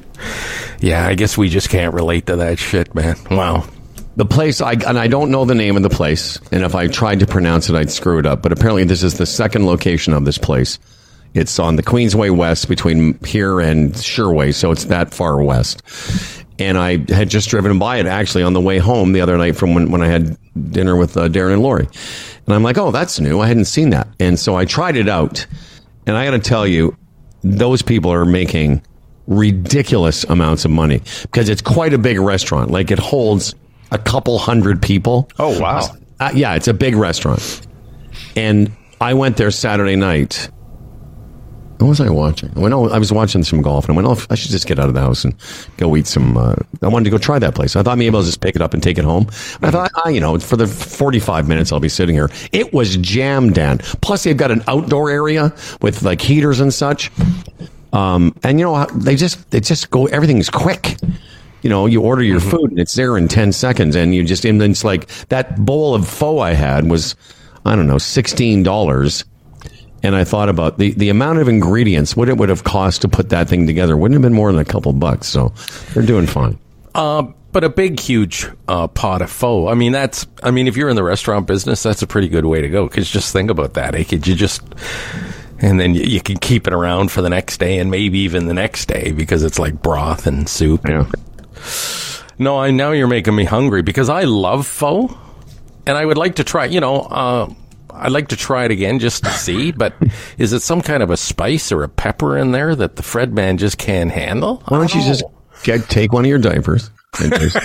Yeah, 0.79 1.05
I 1.05 1.15
guess 1.15 1.37
we 1.37 1.49
just 1.49 1.69
can't 1.69 1.93
relate 1.93 2.27
to 2.27 2.37
that 2.37 2.57
shit, 2.57 2.95
man. 2.95 3.17
Wow. 3.29 3.67
The 4.15 4.25
place 4.25 4.61
I 4.61 4.73
and 4.73 4.97
I 4.99 5.07
don't 5.07 5.31
know 5.31 5.45
the 5.45 5.55
name 5.55 5.77
of 5.77 5.83
the 5.83 5.89
place, 5.89 6.39
and 6.51 6.63
if 6.63 6.75
I 6.75 6.87
tried 6.87 7.19
to 7.21 7.27
pronounce 7.27 7.69
it, 7.69 7.75
I'd 7.75 7.91
screw 7.91 8.19
it 8.19 8.25
up. 8.25 8.41
But 8.41 8.51
apparently, 8.51 8.83
this 8.83 9.03
is 9.03 9.17
the 9.17 9.25
second 9.25 9.65
location 9.65 10.13
of 10.13 10.25
this 10.25 10.37
place. 10.37 10.79
It's 11.33 11.59
on 11.59 11.75
the 11.75 11.83
Queensway 11.83 12.35
West 12.35 12.67
between 12.67 13.23
here 13.23 13.59
and 13.59 13.93
Sherway, 13.93 14.53
so 14.53 14.71
it's 14.71 14.85
that 14.85 15.13
far 15.13 15.41
west. 15.41 15.83
And 16.57 16.77
I 16.77 16.97
had 17.13 17.29
just 17.29 17.49
driven 17.49 17.79
by 17.79 17.97
it 17.97 18.05
actually 18.05 18.43
on 18.43 18.53
the 18.53 18.59
way 18.59 18.79
home 18.79 19.13
the 19.13 19.21
other 19.21 19.37
night 19.37 19.55
from 19.55 19.73
when, 19.73 19.91
when 19.91 20.01
I 20.01 20.07
had 20.07 20.37
dinner 20.71 20.95
with 20.95 21.15
uh, 21.15 21.29
Darren 21.29 21.53
and 21.53 21.61
Lori. 21.61 21.87
And 22.45 22.55
I'm 22.55 22.63
like, 22.63 22.77
oh, 22.77 22.91
that's 22.91 23.19
new. 23.19 23.39
I 23.39 23.47
hadn't 23.47 23.65
seen 23.65 23.91
that. 23.91 24.07
And 24.19 24.37
so 24.37 24.55
I 24.55 24.65
tried 24.65 24.97
it 24.97 25.07
out. 25.07 25.45
And 26.05 26.17
I 26.17 26.25
got 26.25 26.31
to 26.31 26.39
tell 26.39 26.67
you, 26.67 26.97
those 27.43 27.81
people 27.81 28.11
are 28.11 28.25
making 28.25 28.81
ridiculous 29.27 30.23
amounts 30.25 30.65
of 30.65 30.71
money 30.71 31.01
because 31.21 31.47
it's 31.47 31.61
quite 31.61 31.93
a 31.93 31.97
big 31.97 32.19
restaurant. 32.19 32.71
Like 32.71 32.91
it 32.91 32.99
holds 32.99 33.53
a 33.91 33.97
couple 33.97 34.37
hundred 34.39 34.81
people. 34.81 35.29
Oh, 35.39 35.59
wow. 35.59 35.81
Uh, 36.19 36.31
yeah, 36.33 36.55
it's 36.55 36.67
a 36.67 36.73
big 36.73 36.95
restaurant. 36.95 37.65
And 38.35 38.71
I 39.01 39.13
went 39.13 39.37
there 39.37 39.51
Saturday 39.51 39.95
night. 39.95 40.49
What 41.79 41.87
was 41.87 42.01
I 42.01 42.09
watching? 42.09 42.51
I 42.57 42.59
went, 42.59 42.73
oh, 42.73 42.89
I 42.89 42.99
was 42.99 43.09
watching 43.09 43.41
some 43.41 43.61
golf, 43.61 43.87
and 43.87 43.93
I 43.93 44.01
went, 44.01 44.07
oh, 44.19 44.25
I 44.29 44.35
should 44.35 44.51
just 44.51 44.67
get 44.67 44.79
out 44.79 44.89
of 44.89 44.95
the 44.95 44.99
house 44.99 45.23
and 45.23 45.33
go 45.77 45.95
eat 45.95 46.07
some. 46.07 46.35
Uh, 46.35 46.55
I 46.81 46.89
wanted 46.89 47.05
to 47.05 47.09
go 47.09 47.17
try 47.17 47.39
that 47.39 47.55
place. 47.55 47.77
I 47.77 47.83
thought 47.83 47.97
maybe 47.97 48.13
I'll 48.13 48.21
just 48.21 48.41
pick 48.41 48.57
it 48.57 48.61
up 48.61 48.73
and 48.73 48.83
take 48.83 48.97
it 48.97 49.05
home. 49.05 49.27
But 49.61 49.69
I 49.69 49.71
thought, 49.71 49.91
ah, 49.95 50.09
you 50.09 50.19
know, 50.19 50.37
for 50.39 50.57
the 50.57 50.67
45 50.67 51.47
minutes 51.47 51.71
I'll 51.71 51.79
be 51.79 51.87
sitting 51.87 52.15
here. 52.15 52.29
It 52.51 52.73
was 52.73 52.97
jammed, 52.97 53.55
Dan. 53.55 53.77
Plus, 54.01 54.25
they've 54.25 54.35
got 54.35 54.51
an 54.51 54.61
outdoor 54.67 55.09
area 55.09 55.55
with 55.81 56.03
like 56.03 56.19
heaters 56.19 56.59
and 56.59 56.73
such. 56.73 57.11
Um, 57.93 58.35
and 58.43 58.59
you 58.59 58.65
know, 58.65 58.85
they 58.93 59.15
just 59.15 59.49
they 59.51 59.61
just 59.61 59.89
go. 59.89 60.05
Everything's 60.07 60.49
quick. 60.49 60.97
You 61.61 61.69
know, 61.69 61.85
you 61.85 62.01
order 62.01 62.23
your 62.23 62.39
food 62.39 62.71
and 62.71 62.79
it's 62.79 62.93
there 62.95 63.17
in 63.17 63.27
ten 63.27 63.51
seconds, 63.51 63.95
and 63.95 64.15
you 64.15 64.23
just 64.23 64.45
and 64.45 64.61
it's 64.61 64.83
like 64.83 65.07
that 65.27 65.57
bowl 65.57 65.93
of 65.93 66.07
pho 66.07 66.39
I 66.39 66.53
had 66.53 66.89
was, 66.89 67.15
I 67.65 67.75
don't 67.75 67.87
know, 67.87 67.97
sixteen 67.97 68.63
dollars. 68.63 69.25
And 70.01 70.15
I 70.15 70.23
thought 70.23 70.47
about 70.47 70.77
the, 70.77 70.93
the 70.93 71.09
amount 71.09 71.39
of 71.39 71.49
ingredients, 71.49 72.15
what 72.15 72.29
it 72.29 72.37
would 72.37 72.47
have 72.47 72.63
cost 72.63 73.01
to 73.01 73.09
put 73.09 73.29
that 73.29 73.49
thing 73.49 73.67
together. 73.67 73.97
Wouldn't 73.97 74.15
have 74.15 74.21
been 74.21 74.33
more 74.33 74.49
than 74.49 74.61
a 74.61 74.63
couple 74.63 74.93
bucks. 74.93 75.27
So 75.27 75.53
they're 75.93 76.05
doing 76.05 76.25
fine. 76.25 76.57
Uh, 76.95 77.23
but 77.51 77.65
a 77.65 77.69
big, 77.69 77.99
huge 77.99 78.47
uh, 78.69 78.87
pot 78.87 79.21
of 79.21 79.29
pho. 79.29 79.67
I 79.67 79.73
mean, 79.73 79.91
that's. 79.91 80.25
I 80.41 80.51
mean, 80.51 80.67
if 80.67 80.77
you're 80.77 80.87
in 80.87 80.95
the 80.95 81.03
restaurant 81.03 81.47
business, 81.47 81.83
that's 81.83 82.01
a 82.01 82.07
pretty 82.07 82.29
good 82.29 82.45
way 82.45 82.61
to 82.61 82.69
go. 82.69 82.87
Because 82.87 83.09
just 83.09 83.33
think 83.33 83.49
about 83.49 83.73
that. 83.73 83.93
Eh? 83.95 84.03
Could 84.03 84.25
you 84.25 84.35
just, 84.35 84.61
and 85.59 85.79
then 85.79 85.95
you, 85.95 86.03
you 86.03 86.21
can 86.21 86.37
keep 86.37 86.67
it 86.67 86.73
around 86.73 87.11
for 87.11 87.21
the 87.21 87.29
next 87.29 87.57
day, 87.59 87.79
and 87.79 87.91
maybe 87.91 88.19
even 88.19 88.45
the 88.47 88.53
next 88.53 88.85
day 88.85 89.11
because 89.11 89.43
it's 89.43 89.59
like 89.59 89.81
broth 89.81 90.27
and 90.27 90.47
soup. 90.47 90.87
Yeah. 90.87 91.09
No, 92.37 92.57
I 92.57 92.71
now 92.71 92.91
you're 92.91 93.07
making 93.07 93.35
me 93.35 93.43
hungry 93.43 93.81
because 93.81 94.09
I 94.09 94.23
love 94.23 94.65
pho, 94.65 95.17
and 95.85 95.97
I 95.97 96.05
would 96.05 96.17
like 96.17 96.35
to 96.35 96.43
try. 96.43 96.65
You 96.65 96.79
know, 96.79 97.01
uh, 97.01 97.53
I'd 97.93 98.11
like 98.13 98.29
to 98.29 98.37
try 98.37 98.63
it 98.65 98.71
again 98.71 98.99
just 98.99 99.23
to 99.25 99.31
see. 99.31 99.71
But 99.77 99.93
is 100.37 100.53
it 100.53 100.61
some 100.61 100.81
kind 100.81 101.03
of 101.03 101.09
a 101.09 101.17
spice 101.17 101.71
or 101.71 101.83
a 101.83 101.89
pepper 101.89 102.37
in 102.37 102.51
there 102.51 102.75
that 102.75 102.95
the 102.95 103.03
Fred 103.03 103.33
man 103.33 103.57
just 103.57 103.77
can't 103.77 104.11
handle? 104.11 104.63
Why 104.67 104.77
don't 104.77 104.93
you 104.95 105.01
just 105.01 105.23
get 105.63 105.89
take 105.89 106.13
one 106.13 106.23
of 106.25 106.29
your 106.29 106.39
diapers 106.39 106.89
and 107.19 107.33
just, 107.33 107.57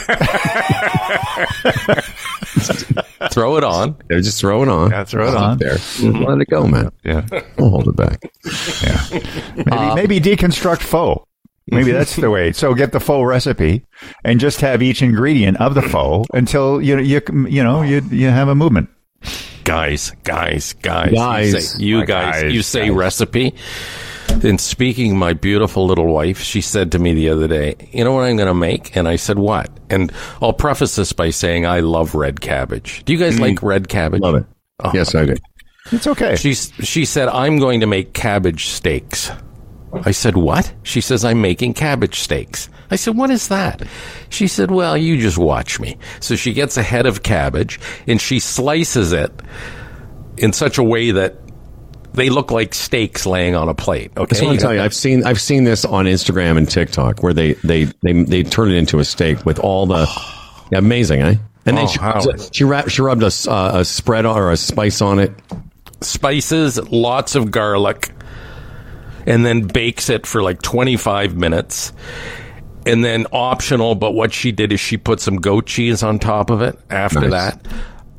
throw 3.31 3.57
it 3.57 3.65
on? 3.65 3.97
yeah, 4.11 4.19
just 4.21 4.41
throw 4.41 4.63
it 4.63 4.69
on. 4.69 4.91
Yeah, 4.91 5.05
throw 5.05 5.29
it 5.29 5.35
on. 5.37 5.59
there. 5.59 5.77
Let 6.03 6.41
it 6.41 6.49
go, 6.51 6.67
man. 6.67 6.91
Yeah. 7.05 7.27
We'll 7.59 7.71
hold 7.71 7.89
it 7.89 7.97
back. 7.97 8.23
Yeah. 8.83 9.95
Maybe, 9.95 10.19
maybe 10.19 10.37
deconstruct 10.37 10.81
pho. 10.83 11.27
Maybe 11.67 11.93
that's 11.93 12.17
the 12.17 12.31
way. 12.31 12.53
So 12.53 12.75
get 12.75 12.93
the 12.93 13.01
pho 13.01 13.23
recipe 13.23 13.85
and 14.25 14.39
just 14.41 14.61
have 14.61 14.83
each 14.83 15.03
ingredient 15.03 15.61
of 15.61 15.75
the 15.75 15.83
pho 15.83 16.25
until 16.33 16.81
you 16.81 16.99
you 16.99 17.21
you 17.49 17.63
know 17.63 17.83
you 17.83 18.03
you 18.11 18.29
have 18.29 18.49
a 18.49 18.55
movement. 18.55 18.89
guys, 19.65 20.13
guys, 20.25 20.75
guys, 20.75 21.13
Guys. 21.13 21.53
You, 21.53 21.61
say, 21.61 21.85
you 21.85 22.07
guys, 22.07 22.43
guys, 22.43 22.53
you 22.53 22.63
say 22.63 22.89
guys. 22.89 22.97
recipe. 22.97 23.55
And 24.43 24.61
speaking, 24.61 25.17
my 25.17 25.33
beautiful 25.33 25.87
little 25.87 26.13
wife, 26.13 26.41
she 26.41 26.61
said 26.61 26.93
to 26.93 26.99
me 26.99 27.15
the 27.15 27.29
other 27.31 27.47
day, 27.47 27.77
"You 27.93 28.05
know 28.05 28.13
what 28.13 28.25
I'm 28.25 28.37
going 28.37 28.49
to 28.49 28.55
make?" 28.55 28.97
And 28.97 29.07
I 29.07 29.17
said, 29.17 29.39
"What?" 29.39 29.71
And 29.91 30.13
I'll 30.43 30.53
preface 30.53 30.97
this 30.97 31.13
by 31.13 31.31
saying 31.31 31.67
I 31.67 31.81
love 31.81 32.15
red 32.15 32.41
cabbage. 32.41 33.05
Do 33.05 33.13
you 33.13 33.19
guys 33.19 33.37
mm. 33.37 33.41
like 33.41 33.63
red 33.63 33.89
cabbage? 33.89 34.23
Love 34.23 34.37
it. 34.37 34.47
Oh, 34.81 34.91
yes, 34.93 35.15
I 35.15 35.27
do. 35.27 35.37
It's 35.93 36.07
okay. 36.07 36.37
She 36.37 36.55
she 36.55 37.05
said 37.05 37.29
I'm 37.29 37.59
going 37.59 37.81
to 37.81 37.87
make 37.87 38.13
cabbage 38.13 38.67
steaks. 38.69 39.31
I 40.05 40.11
said 40.11 40.37
what? 40.37 40.73
She 40.83 41.01
says 41.01 41.25
I'm 41.25 41.41
making 41.41 41.75
cabbage 41.75 42.21
steaks. 42.21 42.69
I 42.91 42.97
said 42.97 43.17
what 43.17 43.31
is 43.31 43.49
that? 43.49 43.83
She 44.29 44.47
said 44.49 44.71
well 44.71 44.97
you 44.97 45.19
just 45.19 45.39
watch 45.39 45.79
me. 45.81 45.97
So 46.21 46.37
she 46.37 46.53
gets 46.53 46.77
a 46.77 46.83
head 46.83 47.07
of 47.07 47.23
cabbage 47.23 47.81
and 48.07 48.21
she 48.21 48.39
slices 48.39 49.13
it 49.13 49.33
in 50.37 50.53
such 50.53 50.79
a 50.79 50.83
way 50.83 51.13
that 51.13 51.37
they 52.13 52.31
look 52.31 52.51
like 52.53 52.75
steaks 52.75 53.27
laying 53.27 53.55
on 53.57 53.69
a 53.69 53.75
plate. 53.75 54.13
Okay, 54.17 54.23
I 54.23 54.27
just 54.27 54.43
want 54.45 54.59
to 54.61 54.63
tell 54.65 54.75
you, 54.75 54.81
I've 54.81 54.95
seen 54.95 55.25
I've 55.25 55.41
seen 55.41 55.65
this 55.65 55.85
on 55.85 56.05
Instagram 56.07 56.57
and 56.59 56.69
TikTok 56.71 57.23
where 57.23 57.33
they 57.33 57.55
they 57.55 57.85
they, 58.03 58.13
they 58.25 58.43
turn 58.43 58.71
it 58.71 58.77
into 58.77 58.99
a 59.01 59.05
steak 59.05 59.45
with 59.45 59.59
all 59.59 59.87
the 59.87 60.07
yeah, 60.71 60.79
amazing, 60.79 61.23
eh? 61.23 61.35
And 61.67 61.79
then 61.79 61.85
Oh, 61.85 61.89
she, 61.89 61.99
Howard. 61.99 62.55
she 62.55 62.65
wrapped 62.65 62.91
she 62.91 63.01
rubbed 63.03 63.23
a, 63.23 63.31
uh, 63.51 63.79
a 63.81 63.85
spread 63.85 64.27
or 64.27 64.53
a 64.53 64.57
spice 64.57 65.01
on 65.01 65.19
it. 65.19 65.33
spices, 66.03 66.79
lots 66.91 67.35
of 67.35 67.51
garlic, 67.51 68.11
and 69.27 69.45
then 69.45 69.63
bakes 69.63 70.09
it 70.11 70.27
for 70.27 70.43
like 70.43 70.63
25 70.63 71.37
minutes. 71.37 71.93
And 72.87 73.03
then 73.03 73.27
optional, 73.33 73.95
but 73.95 74.13
what 74.13 74.33
she 74.35 74.53
did 74.53 74.71
is 74.71 74.79
she 74.79 74.99
put 74.99 75.19
some 75.21 75.37
goat 75.37 75.67
cheese 75.67 76.03
on 76.03 76.19
top 76.19 76.51
of 76.51 76.61
it 76.61 76.79
after 76.91 77.21
Nice. 77.21 77.31
that. 77.55 77.67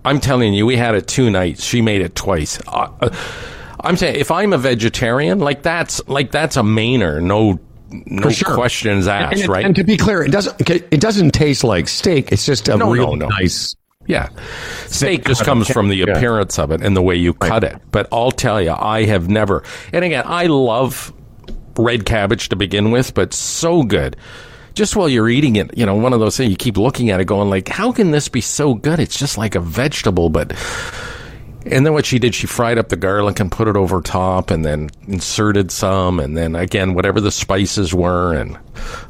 I'm 0.04 0.20
telling 0.20 0.54
you, 0.54 0.66
we 0.66 0.76
had 0.76 0.96
it 0.96 1.08
two 1.08 1.30
nights. 1.30 1.64
She 1.64 1.82
made 1.82 2.02
it 2.02 2.16
twice. 2.16 2.60
Uh, 2.68 2.90
uh, 3.02 3.10
I'm 3.80 3.96
saying 3.98 4.16
if 4.20 4.32
I'm 4.32 4.54
a 4.54 4.58
vegetarian, 4.58 5.38
like 5.40 5.62
that's 5.62 6.02
like 6.08 6.32
that's 6.32 6.58
a 6.58 6.62
mainer, 6.62 7.22
no 7.22 7.60
no 8.08 8.30
sure. 8.30 8.56
questions 8.56 9.08
asked, 9.08 9.34
And, 9.34 9.42
it- 9.44 9.48
right? 9.50 9.66
and 9.66 9.76
to 9.76 9.84
be 9.84 9.98
clear, 9.98 10.24
it 10.24 10.32
doesn't 10.32 10.68
it 10.70 11.00
doesn't 11.00 11.32
taste 11.32 11.64
like 11.64 11.88
steak. 11.88 12.32
It's 12.32 12.46
just 12.46 12.68
a 12.68 12.78
No, 12.78 12.90
real 12.92 13.16
no, 13.16 13.28
no. 13.28 13.36
nice. 13.38 13.76
Yeah. 14.08 14.30
Steak 14.88 15.26
just 15.26 15.44
comes 15.44 15.68
from 15.68 15.90
the 15.90 16.04
appearance 16.04 16.60
of 16.60 16.72
it 16.72 16.82
and 16.82 16.96
the 16.96 17.02
way 17.02 17.16
you 17.16 17.34
cut 17.34 17.64
it. 17.64 17.82
But 17.92 18.08
I'll 18.12 18.32
tell 18.32 18.62
you, 18.62 18.72
I 18.72 19.06
have 19.06 19.30
never. 19.30 19.64
And 19.92 20.06
again, 20.06 20.24
I 20.26 20.46
love 20.48 21.12
red 21.78 22.06
cabbage 22.06 22.50
to 22.50 22.56
begin 22.56 22.92
with, 22.92 23.14
but 23.14 23.34
so 23.34 23.84
good. 23.84 24.16
Just 24.74 24.96
while 24.96 25.08
you're 25.08 25.30
eating 25.30 25.56
it, 25.56 25.78
you 25.78 25.86
know, 25.86 25.96
one 25.96 26.14
of 26.14 26.20
those 26.20 26.36
things 26.36 26.52
you 26.52 26.58
keep 26.58 26.78
looking 26.78 27.10
at 27.10 27.22
it 27.22 27.26
going 27.26 27.50
like, 27.50 27.70
how 27.70 27.92
can 27.92 28.12
this 28.12 28.28
be 28.28 28.42
so 28.42 28.74
good? 28.74 29.00
It's 29.00 29.18
just 29.18 29.38
like 29.38 29.56
a 29.56 29.60
vegetable, 29.62 30.30
but 30.30 30.52
and 31.66 31.86
then 31.86 31.94
what 31.94 32.06
she 32.06 32.20
did, 32.20 32.36
she 32.36 32.48
fried 32.48 32.78
up 32.78 32.90
the 32.90 32.96
garlic 32.96 33.40
and 33.40 33.52
put 33.52 33.68
it 33.68 33.76
over 33.76 34.02
top 34.02 34.52
and 34.52 34.64
then 34.64 34.90
inserted 35.08 35.72
some 35.72 36.20
and 36.20 36.38
then 36.38 36.56
again 36.56 36.94
whatever 36.94 37.20
the 37.20 37.32
spices 37.32 37.94
were 37.94 38.34
and 38.34 38.58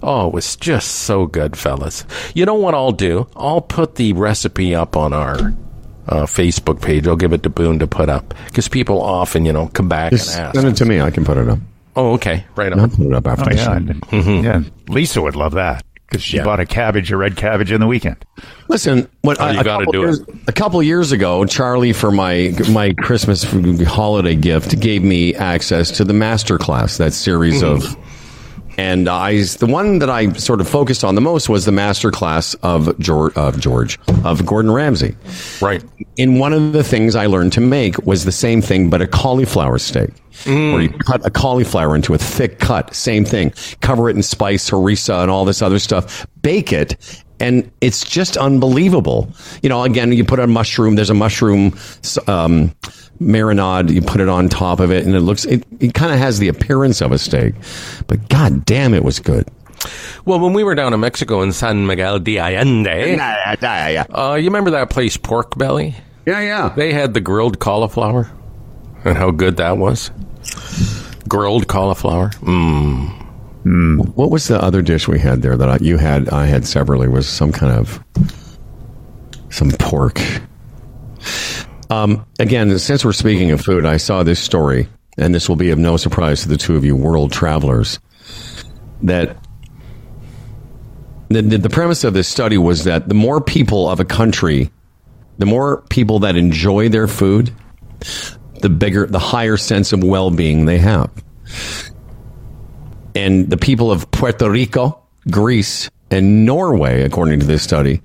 oh, 0.01 0.27
it 0.27 0.33
was 0.33 0.55
just 0.55 0.89
so 0.89 1.25
good, 1.25 1.57
fellas. 1.57 2.05
You 2.33 2.45
know 2.45 2.55
what 2.55 2.73
I'll 2.73 2.91
do? 2.91 3.27
I'll 3.35 3.61
put 3.61 3.95
the 3.95 4.13
recipe 4.13 4.73
up 4.73 4.95
on 4.95 5.13
our 5.13 5.35
uh, 6.07 6.25
Facebook 6.25 6.81
page. 6.81 7.07
I'll 7.07 7.15
give 7.15 7.33
it 7.33 7.43
to 7.43 7.49
Boone 7.49 7.79
to 7.79 7.87
put 7.87 8.09
up 8.09 8.33
because 8.47 8.67
people 8.67 9.01
often, 9.01 9.45
you 9.45 9.53
know, 9.53 9.67
come 9.67 9.89
back 9.89 10.11
Just 10.11 10.35
and 10.35 10.45
ask. 10.47 10.55
send 10.55 10.67
it 10.67 10.75
to 10.77 10.85
me. 10.85 11.01
I 11.01 11.11
can 11.11 11.25
put 11.25 11.37
it 11.37 11.49
up. 11.49 11.59
Oh, 11.97 12.13
okay, 12.13 12.45
right 12.55 12.73
I'll 12.73 12.89
put 12.89 13.05
it 13.07 13.13
up 13.13 13.25
after. 13.27 13.45
Oh 13.45 13.49
the 13.49 13.55
yeah, 13.55 13.63
show. 13.63 13.79
Mm-hmm. 13.79 14.43
yeah. 14.45 14.61
Lisa 14.93 15.21
would 15.21 15.35
love 15.35 15.53
that 15.53 15.84
because 16.07 16.21
she 16.23 16.39
bought 16.39 16.59
a 16.59 16.65
cabbage, 16.65 17.11
a 17.11 17.17
red 17.17 17.35
cabbage, 17.35 17.71
in 17.71 17.79
the 17.81 17.87
weekend. 17.87 18.17
Listen, 18.67 19.07
what 19.21 19.37
Oh, 19.39 19.45
a- 19.45 19.53
you 19.53 19.63
gotta 19.63 19.85
couple 19.85 19.91
do 19.93 19.99
years, 19.99 20.19
it. 20.19 20.27
A 20.47 20.51
couple 20.51 20.81
years 20.83 21.11
ago, 21.11 21.45
Charlie 21.45 21.93
for 21.93 22.11
my 22.11 22.53
my 22.69 22.93
Christmas 22.93 23.43
holiday 23.87 24.35
gift 24.35 24.79
gave 24.79 25.03
me 25.03 25.33
access 25.35 25.91
to 25.91 26.03
the 26.03 26.13
master 26.13 26.57
class, 26.57 26.97
that 26.97 27.13
series 27.13 27.61
Mm-hmm. 27.61 27.85
of. 27.87 27.97
And 28.77 29.07
I, 29.07 29.41
the 29.41 29.67
one 29.67 29.99
that 29.99 30.09
I 30.09 30.33
sort 30.33 30.59
of 30.59 30.67
focused 30.67 31.05
on 31.05 31.15
the 31.15 31.21
most 31.21 31.47
was 31.47 31.63
the 31.63 31.71
master 31.71 32.11
class 32.11 32.55
of 32.55 32.99
George, 32.99 33.33
of 33.37 33.57
George, 33.57 33.97
of 34.25 34.45
Gordon 34.45 34.69
Ramsay. 34.69 35.15
Right. 35.61 35.81
In 36.17 36.39
one 36.39 36.51
of 36.51 36.73
the 36.73 36.83
things 36.83 37.15
I 37.15 37.27
learned 37.27 37.53
to 37.53 37.61
make 37.61 37.97
was 38.05 38.25
the 38.25 38.33
same 38.33 38.61
thing, 38.61 38.89
but 38.89 39.01
a 39.01 39.07
cauliflower 39.07 39.77
steak. 39.79 40.09
Mm. 40.43 40.73
Where 40.73 40.81
you 40.81 40.89
cut 40.89 41.25
a 41.25 41.31
cauliflower 41.31 41.95
into 41.95 42.13
a 42.13 42.17
thick 42.17 42.59
cut, 42.59 42.93
same 42.93 43.25
thing. 43.25 43.53
Cover 43.81 44.09
it 44.09 44.15
in 44.15 44.23
spice, 44.23 44.69
harissa, 44.69 45.21
and 45.21 45.31
all 45.31 45.45
this 45.45 45.61
other 45.61 45.79
stuff. 45.79 46.27
Bake 46.41 46.71
it, 46.73 47.23
and 47.39 47.71
it's 47.81 48.03
just 48.07 48.37
unbelievable. 48.37 49.31
You 49.63 49.69
know, 49.69 49.83
again, 49.83 50.11
you 50.11 50.23
put 50.23 50.39
a 50.39 50.47
mushroom. 50.47 50.95
There's 50.95 51.09
a 51.09 51.15
mushroom 51.15 51.77
um, 52.27 52.75
marinade. 53.19 53.91
You 53.91 54.01
put 54.01 54.21
it 54.21 54.29
on 54.29 54.49
top 54.49 54.79
of 54.79 54.91
it, 54.91 55.05
and 55.05 55.15
it 55.15 55.21
looks. 55.21 55.45
It, 55.45 55.65
it 55.79 55.93
kind 55.93 56.13
of 56.13 56.19
has 56.19 56.39
the 56.39 56.47
appearance 56.47 57.01
of 57.01 57.11
a 57.11 57.17
steak, 57.17 57.55
but 58.07 58.29
god 58.29 58.65
damn, 58.65 58.93
it 58.93 59.03
was 59.03 59.19
good. 59.19 59.47
Well, 60.25 60.39
when 60.39 60.53
we 60.53 60.63
were 60.63 60.75
down 60.75 60.93
in 60.93 60.99
Mexico 60.99 61.41
in 61.41 61.51
San 61.51 61.85
Miguel 61.85 62.19
de 62.19 62.39
Allende, 62.39 63.19
uh, 63.19 64.35
you 64.35 64.45
remember 64.45 64.71
that 64.71 64.89
place, 64.89 65.17
Pork 65.17 65.57
Belly? 65.57 65.95
Yeah, 66.25 66.39
yeah. 66.41 66.73
They 66.75 66.91
had 66.91 67.13
the 67.13 67.21
grilled 67.21 67.59
cauliflower, 67.59 68.29
and 69.05 69.17
how 69.17 69.31
good 69.31 69.57
that 69.57 69.77
was. 69.77 70.11
Grilled 71.27 71.67
cauliflower. 71.67 72.29
Mm. 72.41 74.15
What 74.15 74.29
was 74.29 74.47
the 74.47 74.61
other 74.61 74.81
dish 74.81 75.07
we 75.07 75.19
had 75.19 75.41
there 75.41 75.57
that 75.57 75.69
I, 75.69 75.77
you 75.81 75.97
had? 75.97 76.29
I 76.29 76.45
had 76.45 76.65
separately 76.67 77.07
was 77.07 77.27
some 77.27 77.51
kind 77.51 77.71
of. 77.71 78.03
some 79.49 79.71
pork. 79.71 80.21
Um, 81.89 82.25
again, 82.39 82.77
since 82.77 83.05
we're 83.05 83.13
speaking 83.13 83.51
of 83.51 83.61
food, 83.61 83.85
I 83.85 83.97
saw 83.97 84.23
this 84.23 84.39
story, 84.39 84.87
and 85.17 85.33
this 85.33 85.47
will 85.47 85.55
be 85.55 85.69
of 85.71 85.79
no 85.79 85.97
surprise 85.97 86.41
to 86.41 86.49
the 86.49 86.57
two 86.57 86.75
of 86.75 86.83
you 86.83 86.95
world 86.95 87.31
travelers. 87.31 87.99
That 89.03 89.37
the, 91.29 91.41
the, 91.41 91.57
the 91.57 91.69
premise 91.69 92.03
of 92.03 92.13
this 92.13 92.27
study 92.27 92.57
was 92.57 92.83
that 92.83 93.07
the 93.07 93.15
more 93.15 93.41
people 93.41 93.89
of 93.89 93.99
a 93.99 94.05
country, 94.05 94.69
the 95.37 95.45
more 95.45 95.81
people 95.89 96.19
that 96.19 96.35
enjoy 96.35 96.89
their 96.89 97.07
food, 97.07 97.51
the 98.61 98.69
bigger, 98.69 99.05
the 99.05 99.19
higher 99.19 99.57
sense 99.57 99.93
of 99.93 100.03
well 100.03 100.31
being 100.31 100.65
they 100.65 100.77
have. 100.79 101.11
And 103.13 103.49
the 103.49 103.57
people 103.57 103.91
of 103.91 104.09
Puerto 104.11 104.49
Rico, 104.49 105.01
Greece, 105.29 105.89
and 106.11 106.45
Norway, 106.45 107.03
according 107.03 107.39
to 107.39 107.45
this 107.45 107.63
study, 107.63 108.01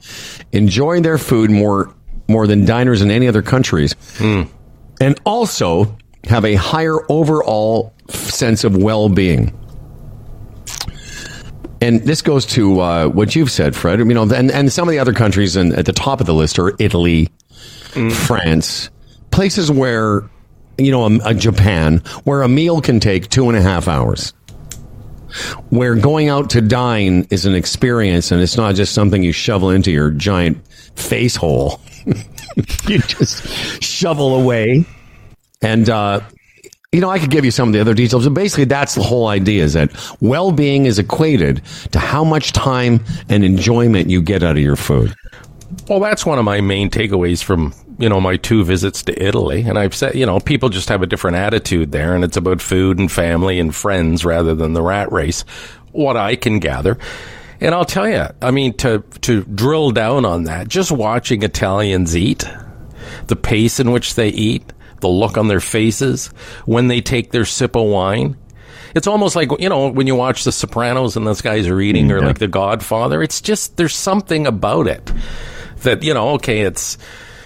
enjoy 0.53 1.01
their 1.01 1.19
food 1.19 1.51
more 1.51 1.95
more 2.29 2.47
than 2.47 2.65
diners 2.65 3.03
in 3.03 3.11
any 3.11 3.27
other 3.27 3.43
countries, 3.43 3.95
and 5.01 5.21
also 5.27 5.97
have 6.25 6.45
a 6.45 6.55
higher 6.55 6.99
overall 7.11 7.93
sense 8.09 8.65
of 8.65 8.77
well 8.77 9.09
being. 9.09 9.57
And 11.83 12.03
this 12.03 12.21
goes 12.21 12.45
to 12.47 12.81
uh, 12.81 13.09
what 13.09 13.35
you've 13.35 13.51
said, 13.51 13.75
Fred. 13.75 14.01
You 14.01 14.05
know, 14.05 14.23
and, 14.31 14.51
and 14.51 14.71
some 14.71 14.87
of 14.87 14.93
the 14.93 14.99
other 14.99 15.15
countries 15.15 15.57
and 15.57 15.73
at 15.73 15.87
the 15.87 15.93
top 15.95 16.21
of 16.21 16.27
the 16.27 16.35
list 16.35 16.59
are 16.59 16.75
Italy, 16.79 17.31
France, 18.13 18.91
places 19.31 19.71
where 19.71 20.29
you 20.79 20.91
know, 20.91 21.07
a, 21.07 21.31
a 21.31 21.35
Japan, 21.35 21.99
where 22.25 22.43
a 22.43 22.49
meal 22.49 22.81
can 22.81 23.01
take 23.01 23.29
two 23.29 23.49
and 23.49 23.57
a 23.57 23.63
half 23.63 23.89
hours 23.89 24.33
where 25.71 25.95
going 25.95 26.29
out 26.29 26.51
to 26.51 26.61
dine 26.61 27.27
is 27.31 27.47
an 27.47 27.55
experience 27.55 28.31
and 28.31 28.41
it's 28.41 28.57
not 28.57 28.75
just 28.75 28.93
something 28.95 29.23
you 29.23 29.33
shovel 29.33 29.71
into 29.71 29.91
your 29.91 30.11
giant 30.11 30.59
face 30.97 31.37
hole. 31.37 31.81
you 32.87 32.99
just 32.99 33.47
shovel 33.83 34.35
away. 34.35 34.85
And, 35.63 35.89
uh, 35.89 36.21
you 36.93 37.01
know, 37.01 37.11
I 37.11 37.19
could 37.19 37.31
give 37.31 37.45
you 37.45 37.51
some 37.51 37.69
of 37.69 37.73
the 37.73 37.81
other 37.81 37.95
details, 37.95 38.25
but 38.25 38.35
basically 38.35 38.65
that's 38.65 38.95
the 38.97 39.03
whole 39.03 39.29
idea 39.29 39.63
is 39.63 39.75
that 39.75 39.91
well-being 40.21 40.87
is 40.87 40.99
equated 40.99 41.63
to 41.93 42.01
how 42.01 42.25
much 42.25 42.53
time 42.53 43.05
and 43.29 43.45
enjoyment 43.45 44.11
you 44.11 44.21
get 44.21 44.43
out 44.43 44.57
of 44.57 44.63
your 44.63 44.77
food. 44.77 45.15
Well, 45.89 46.01
that's 46.01 46.27
one 46.27 46.39
of 46.39 46.45
my 46.45 46.61
main 46.61 46.91
takeaways 46.91 47.45
from 47.45 47.73
you 48.01 48.09
know 48.09 48.21
my 48.21 48.37
two 48.37 48.65
visits 48.65 49.03
to 49.05 49.23
Italy, 49.23 49.63
and 49.63 49.79
I've 49.79 49.95
said 49.95 50.15
you 50.15 50.27
know 50.27 50.41
people 50.41 50.69
just 50.69 50.89
have 50.89 51.03
a 51.03 51.07
different 51.07 51.37
attitude 51.37 51.93
there, 51.93 52.15
and 52.15 52.25
it's 52.25 52.37
about 52.37 52.61
food 52.61 52.99
and 52.99 53.13
family 53.13 53.61
and 53.61 53.75
friends 53.75 54.25
rather 54.25 54.55
than 54.55 54.73
the 54.73 54.83
rat 54.83 55.13
race. 55.13 55.43
What 55.93 56.17
I 56.17 56.37
can 56.37 56.59
gather, 56.61 56.99
and 57.61 57.75
I'll 57.75 57.85
tell 57.85 58.09
you, 58.09 58.27
I 58.41 58.51
mean 58.51 58.75
to 58.79 59.05
to 59.23 59.45
drill 59.45 59.91
down 59.91 60.25
on 60.25 60.45
that, 60.45 60.69
just 60.69 60.91
watching 60.91 61.43
Italians 61.43 62.17
eat, 62.17 62.49
the 63.27 63.37
pace 63.37 63.81
in 63.81 63.91
which 63.93 64.15
they 64.15 64.29
eat, 64.29 64.73
the 65.01 65.09
look 65.09 65.37
on 65.37 65.49
their 65.49 65.61
faces 65.61 66.29
when 66.65 66.89
they 66.89 67.01
take 67.01 67.31
their 67.31 67.45
sip 67.45 67.77
of 67.77 67.87
wine. 67.87 68.37
It's 68.95 69.07
almost 69.07 69.37
like 69.37 69.51
you 69.61 69.69
know 69.69 69.89
when 69.89 70.07
you 70.07 70.17
watch 70.17 70.45
The 70.45 70.53
Sopranos 70.53 71.17
and 71.17 71.27
those 71.27 71.43
guys 71.43 71.69
are 71.69 71.81
eating, 71.81 72.11
or 72.11 72.21
like 72.21 72.39
The 72.39 72.49
Godfather. 72.49 73.23
It's 73.23 73.41
just 73.41 73.77
there's 73.77 73.95
something 73.95 74.47
about 74.47 74.87
it 74.87 75.13
that 75.83 76.03
you 76.03 76.15
know. 76.15 76.31
Okay, 76.31 76.61
it's 76.61 76.99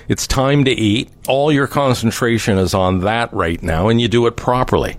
it's 0.09 0.27
time 0.27 0.65
to 0.65 0.71
eat. 0.71 1.11
All 1.29 1.51
your 1.53 1.67
concentration 1.67 2.59
is 2.59 2.75
on 2.75 3.01
that 3.01 3.33
right 3.33 3.63
now, 3.63 3.89
and 3.89 4.01
you 4.01 4.09
do 4.09 4.27
it 4.27 4.37
properly. 4.37 4.97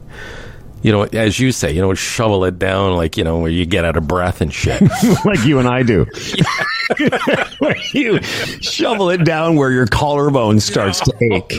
You 0.82 0.92
know, 0.92 1.04
as 1.04 1.40
you 1.40 1.52
say, 1.52 1.72
you 1.72 1.82
know, 1.82 1.96
shovel 1.96 2.46
it 2.46 2.60
down 2.60 2.96
like 2.96 3.18
you 3.18 3.24
know 3.24 3.40
where 3.40 3.50
you 3.50 3.66
get 3.66 3.86
out 3.86 3.98
of 3.98 4.08
breath 4.08 4.42
and 4.42 4.54
shit. 4.54 4.82
like 5.26 5.44
you 5.44 5.58
and 5.58 5.68
I 5.68 5.82
do. 5.82 6.06
Where 7.58 7.76
you 7.94 8.22
shovel 8.22 9.10
it 9.10 9.26
down 9.26 9.56
where 9.56 9.72
your 9.72 9.88
collarbone 9.88 10.60
starts 10.60 11.00
to 11.00 11.14
ache. 11.34 11.56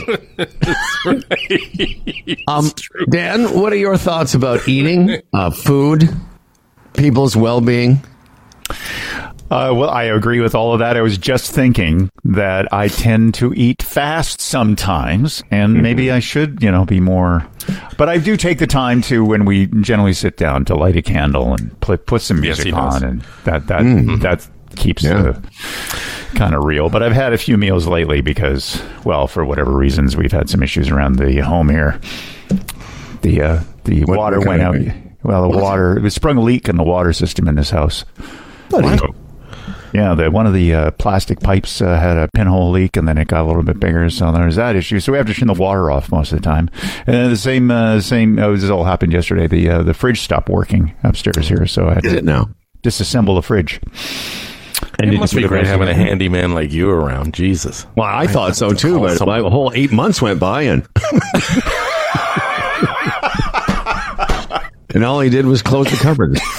um, 2.47 2.71
Dan, 3.09 3.59
what 3.59 3.73
are 3.73 3.77
your 3.77 3.97
thoughts 3.97 4.33
about 4.33 4.65
eating, 4.69 5.21
uh, 5.33 5.51
food, 5.51 6.07
people's 6.93 7.35
well-being? 7.35 7.99
Uh, 9.49 9.71
well, 9.73 9.89
I 9.89 10.03
agree 10.03 10.41
with 10.41 10.55
all 10.55 10.73
of 10.73 10.79
that. 10.79 10.97
I 10.97 11.01
was 11.01 11.17
just 11.17 11.51
thinking 11.53 12.09
that 12.25 12.71
I 12.73 12.89
tend 12.89 13.33
to 13.35 13.53
eat 13.53 13.81
fast 13.81 14.41
sometimes, 14.41 15.41
and 15.51 15.81
maybe 15.81 16.11
I 16.11 16.19
should, 16.19 16.61
you 16.61 16.69
know, 16.69 16.83
be 16.83 16.99
more. 16.99 17.47
But 17.97 18.09
I 18.09 18.17
do 18.17 18.35
take 18.35 18.59
the 18.59 18.67
time 18.67 19.01
to, 19.03 19.23
when 19.23 19.45
we 19.45 19.67
generally 19.67 20.11
sit 20.11 20.35
down, 20.35 20.65
to 20.65 20.75
light 20.75 20.97
a 20.97 21.01
candle 21.01 21.53
and 21.53 21.79
put 21.79 22.05
put 22.07 22.21
some 22.21 22.43
Yes, 22.43 22.57
music 22.57 22.73
does. 22.73 22.95
on, 22.95 23.03
and 23.03 23.21
that 23.45 23.67
that 23.67 23.83
that 24.21 24.47
keeps 24.75 25.03
Yeah. 25.03 25.37
kind 26.35 26.53
of 26.53 26.65
real. 26.65 26.89
But 26.89 27.01
I've 27.01 27.13
had 27.13 27.31
a 27.31 27.37
few 27.37 27.57
meals 27.57 27.87
lately 27.87 28.19
because, 28.19 28.81
well, 29.05 29.27
for 29.27 29.45
whatever 29.45 29.71
reasons, 29.71 30.17
we've 30.17 30.31
had 30.31 30.49
some 30.49 30.61
issues 30.61 30.89
around 30.89 31.15
the 31.19 31.39
home 31.39 31.69
here. 31.69 31.99
The 33.21 33.41
uh, 33.41 33.59
the 33.85 34.03
What- 34.03 34.17
water 34.17 34.39
what 34.39 34.47
went 34.47 34.61
out. 34.61 34.75
Well, 35.23 35.49
the 35.49 35.57
water 35.57 36.05
it 36.05 36.11
sprung 36.11 36.35
a 36.37 36.41
leak 36.41 36.67
in 36.67 36.75
the 36.75 36.83
water 36.83 37.13
system 37.13 37.47
in 37.47 37.55
this 37.55 37.69
house. 37.69 38.03
Yeah, 39.93 40.15
the 40.15 40.29
one 40.31 40.45
of 40.47 40.53
the 40.53 40.73
uh, 40.73 40.91
plastic 40.91 41.39
pipes 41.39 41.81
uh, 41.81 41.97
had 41.99 42.17
a 42.17 42.27
pinhole 42.33 42.71
leak, 42.71 42.97
and 42.97 43.07
then 43.07 43.17
it 43.17 43.27
got 43.27 43.41
a 43.43 43.47
little 43.47 43.63
bit 43.63 43.79
bigger. 43.79 44.09
So 44.09 44.31
there's 44.31 44.55
that 44.57 44.75
issue. 44.75 44.99
So 44.99 45.11
we 45.11 45.17
have 45.17 45.27
to 45.27 45.33
turn 45.33 45.47
the 45.47 45.53
water 45.53 45.89
off 45.91 46.11
most 46.11 46.31
of 46.33 46.39
the 46.39 46.43
time. 46.43 46.69
And 47.05 47.31
the 47.31 47.37
same, 47.37 47.71
uh, 47.71 48.01
same. 48.01 48.37
Oh, 48.39 48.55
this 48.55 48.69
all 48.69 48.83
happened 48.83 49.13
yesterday. 49.13 49.47
The 49.47 49.69
uh, 49.69 49.83
the 49.83 49.93
fridge 49.93 50.21
stopped 50.21 50.49
working 50.49 50.93
upstairs 51.03 51.47
here, 51.47 51.65
so 51.65 51.87
I 51.89 51.93
had 51.95 52.05
Is 52.05 52.11
to 52.13 52.17
it 52.19 52.23
now? 52.25 52.49
disassemble 52.83 53.35
the 53.35 53.41
fridge. 53.41 53.79
And 54.99 55.07
it 55.09 55.11
did 55.11 55.19
must 55.19 55.33
you 55.33 55.41
be 55.41 55.47
great 55.47 55.65
having 55.65 55.87
a 55.87 55.91
in? 55.91 55.97
handyman 55.97 56.53
like 56.53 56.71
you 56.71 56.89
around. 56.89 57.33
Jesus. 57.33 57.85
Well, 57.95 58.07
I 58.07 58.27
thought 58.27 58.55
so 58.55 58.73
too, 58.73 58.99
but 58.99 59.17
some- 59.17 59.27
like 59.27 59.43
a 59.43 59.49
whole 59.49 59.71
eight 59.73 59.91
months 59.91 60.21
went 60.21 60.39
by 60.39 60.63
and. 60.63 60.87
And 64.97 65.05
all 65.05 65.19
he 65.19 65.29
did 65.29 65.45
was 65.45 65.61
close 65.61 65.91
the 65.91 65.97
cupboard. 65.97 66.39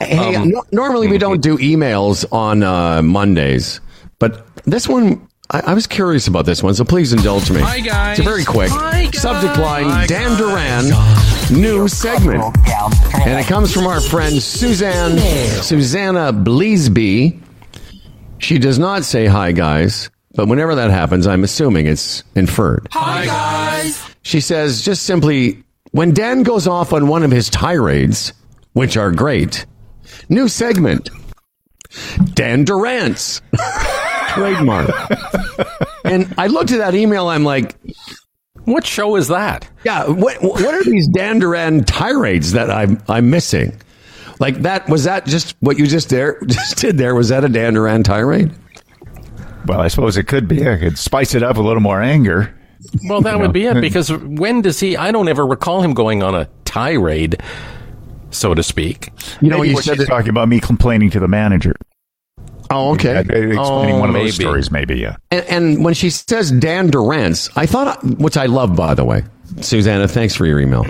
Um, 0.00 0.06
hey, 0.06 0.44
no- 0.44 0.64
normally 0.70 1.08
we 1.08 1.16
don't 1.16 1.40
do 1.40 1.56
emails 1.56 2.30
on 2.30 2.62
uh, 2.62 3.00
Mondays, 3.00 3.80
but 4.18 4.46
this 4.64 4.86
one, 4.86 5.26
I, 5.50 5.60
I 5.68 5.74
was 5.74 5.86
curious 5.86 6.26
about 6.28 6.44
this 6.44 6.62
one, 6.62 6.74
so 6.74 6.84
please 6.84 7.14
indulge 7.14 7.50
me. 7.50 7.60
Hi, 7.60 7.80
guys. 7.80 8.18
It's 8.18 8.28
very 8.28 8.44
quick. 8.44 8.70
Subject 9.14 9.56
line 9.58 10.06
Dan 10.08 10.36
Duran, 10.36 10.84
new 11.58 11.88
segment. 11.88 12.42
And 13.24 13.40
it 13.40 13.46
comes 13.46 13.72
from 13.72 13.86
our 13.86 14.00
friend 14.02 14.42
Suzanne, 14.42 15.16
Susanna 15.62 16.32
Bleasby. 16.34 17.40
She 18.38 18.58
does 18.58 18.78
not 18.78 19.04
say 19.04 19.24
hi, 19.26 19.52
guys, 19.52 20.10
but 20.34 20.48
whenever 20.48 20.74
that 20.74 20.90
happens, 20.90 21.26
I'm 21.26 21.44
assuming 21.44 21.86
it's 21.86 22.24
inferred. 22.34 22.88
Hi, 22.92 23.24
guys. 23.24 24.02
She 24.22 24.40
says 24.42 24.82
just 24.82 25.04
simply, 25.04 25.62
when 25.92 26.12
Dan 26.14 26.42
goes 26.42 26.66
off 26.66 26.92
on 26.92 27.08
one 27.08 27.22
of 27.22 27.30
his 27.30 27.48
tirades, 27.50 28.32
which 28.72 28.96
are 28.96 29.10
great, 29.10 29.66
new 30.28 30.48
segment, 30.48 31.10
Dan 32.34 32.64
Durant's 32.64 33.42
trademark. 34.28 34.90
and 36.04 36.32
I 36.38 36.46
looked 36.46 36.70
at 36.72 36.78
that 36.78 36.94
email, 36.94 37.28
I'm 37.28 37.44
like, 37.44 37.74
What 38.64 38.86
show 38.86 39.16
is 39.16 39.28
that? 39.28 39.68
yeah, 39.84 40.06
what 40.08 40.40
what 40.42 40.74
are 40.74 40.84
these 40.84 41.08
Dan 41.08 41.38
Duran 41.40 41.84
tirades 41.84 42.52
that 42.52 42.70
I'm 42.70 43.02
I'm 43.08 43.30
missing? 43.30 43.72
Like 44.38 44.62
that 44.62 44.88
was 44.88 45.04
that 45.04 45.26
just 45.26 45.56
what 45.60 45.78
you 45.78 45.86
just 45.86 46.08
there 46.10 46.38
just 46.46 46.78
did 46.78 46.96
there? 46.98 47.14
Was 47.14 47.28
that 47.30 47.44
a 47.44 47.48
Dan 47.48 47.74
Duran 47.74 48.02
tirade? 48.04 48.52
Well, 49.66 49.80
I 49.80 49.88
suppose 49.88 50.16
it 50.16 50.24
could 50.24 50.48
be. 50.48 50.66
I 50.68 50.78
could 50.78 50.98
spice 50.98 51.34
it 51.34 51.42
up 51.42 51.56
a 51.56 51.60
little 51.60 51.82
more 51.82 52.00
anger. 52.00 52.54
Well, 53.08 53.20
that 53.22 53.38
would 53.38 53.52
be 53.52 53.66
it. 53.66 53.80
Because 53.80 54.10
when 54.12 54.62
does 54.62 54.80
he? 54.80 54.96
I 54.96 55.10
don't 55.12 55.28
ever 55.28 55.46
recall 55.46 55.82
him 55.82 55.92
going 55.94 56.22
on 56.22 56.34
a 56.34 56.48
tirade, 56.64 57.42
so 58.30 58.54
to 58.54 58.62
speak. 58.62 59.10
You 59.40 59.50
know, 59.50 59.56
Maybe 59.58 59.68
you 59.70 59.74
what 59.74 59.84
said 59.84 59.96
she's 59.98 60.06
that, 60.06 60.12
talking 60.12 60.30
about 60.30 60.48
me 60.48 60.60
complaining 60.60 61.10
to 61.10 61.20
the 61.20 61.28
manager. 61.28 61.74
oh, 62.70 62.92
okay. 62.94 63.16
Uh, 63.16 63.20
Explaining 63.20 63.56
Oh, 63.58 63.98
one 63.98 64.08
of 64.08 64.14
those 64.14 64.34
stories, 64.34 64.70
maybe. 64.70 64.96
Yeah. 64.98 65.16
And, 65.30 65.44
and 65.46 65.84
when 65.84 65.94
she 65.94 66.10
says 66.10 66.50
Dan 66.52 66.88
Durant's, 66.90 67.50
I 67.56 67.66
thought, 67.66 68.02
which 68.18 68.36
I 68.36 68.46
love, 68.46 68.74
by 68.76 68.94
the 68.94 69.04
way, 69.04 69.24
Susanna, 69.60 70.06
thanks 70.08 70.34
for 70.34 70.46
your 70.46 70.60
email. 70.60 70.86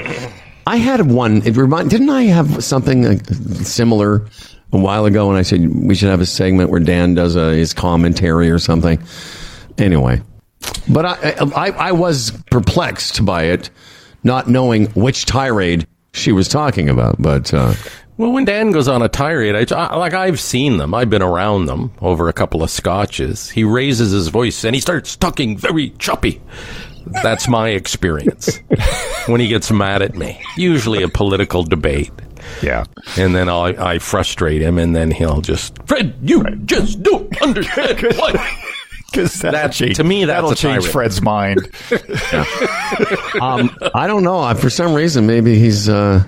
I 0.66 0.76
had 0.76 1.10
one. 1.10 1.42
It 1.46 1.56
remind, 1.56 1.90
didn't 1.90 2.10
I 2.10 2.24
have 2.24 2.62
something 2.62 3.06
uh, 3.06 3.16
similar 3.64 4.26
a 4.72 4.78
while 4.78 5.06
ago 5.06 5.26
when 5.28 5.36
I 5.36 5.42
said 5.42 5.66
we 5.74 5.94
should 5.96 6.10
have 6.10 6.20
a 6.20 6.26
segment 6.26 6.70
where 6.70 6.78
Dan 6.80 7.14
does 7.14 7.34
a, 7.34 7.54
his 7.54 7.72
commentary 7.74 8.50
or 8.50 8.58
something? 8.60 9.02
Anyway, 9.78 10.20
but 10.88 11.04
I, 11.06 11.34
I, 11.56 11.70
I 11.70 11.92
was 11.92 12.32
perplexed 12.50 13.24
by 13.24 13.44
it, 13.44 13.70
not 14.24 14.48
knowing 14.48 14.86
which 14.88 15.24
tirade 15.26 15.86
she 16.12 16.32
was 16.32 16.48
talking 16.48 16.88
about. 16.88 17.20
But 17.20 17.52
uh, 17.54 17.74
Well, 18.16 18.32
when 18.32 18.44
Dan 18.44 18.70
goes 18.72 18.88
on 18.88 19.00
a 19.02 19.08
tirade, 19.08 19.72
I, 19.72 19.76
I- 19.76 19.96
like 19.96 20.14
I've 20.14 20.40
seen 20.40 20.76
them. 20.78 20.94
I've 20.94 21.10
been 21.10 21.22
around 21.22 21.66
them 21.66 21.92
over 22.00 22.28
a 22.28 22.32
couple 22.32 22.62
of 22.62 22.70
scotches. 22.70 23.48
He 23.50 23.64
raises 23.64 24.10
his 24.10 24.28
voice 24.28 24.64
and 24.64 24.74
he 24.74 24.80
starts 24.80 25.16
talking 25.16 25.56
very 25.56 25.90
choppy. 25.98 26.40
That's 27.22 27.48
my 27.48 27.70
experience 27.70 28.58
when 29.26 29.40
he 29.40 29.48
gets 29.48 29.70
mad 29.70 30.02
at 30.02 30.14
me. 30.14 30.40
Usually 30.56 31.02
a 31.02 31.08
political 31.08 31.62
debate. 31.62 32.10
Yeah. 32.62 32.84
And 33.16 33.34
then 33.34 33.48
I'll, 33.48 33.80
I 33.82 33.98
frustrate 33.98 34.60
him, 34.60 34.78
and 34.78 34.94
then 34.94 35.10
he'll 35.10 35.40
just, 35.40 35.78
Fred, 35.86 36.14
you 36.22 36.42
just 36.66 37.02
don't 37.02 37.40
understand 37.42 38.00
why. 38.16 38.62
Because 39.12 39.40
That- 39.40 39.72
to 39.72 40.04
me, 40.04 40.24
that's 40.24 40.36
that'll 40.36 40.54
change 40.54 40.84
tyrant. 40.84 40.92
Fred's 40.92 41.20
mind. 41.22 41.70
Um, 43.40 43.70
I 43.94 44.06
don't 44.06 44.24
know. 44.24 44.40
Uh, 44.40 44.54
For 44.54 44.68
some 44.70 44.92
reason, 44.94 45.26
maybe 45.26 45.58
he's 45.58 45.88
uh, 45.88 46.24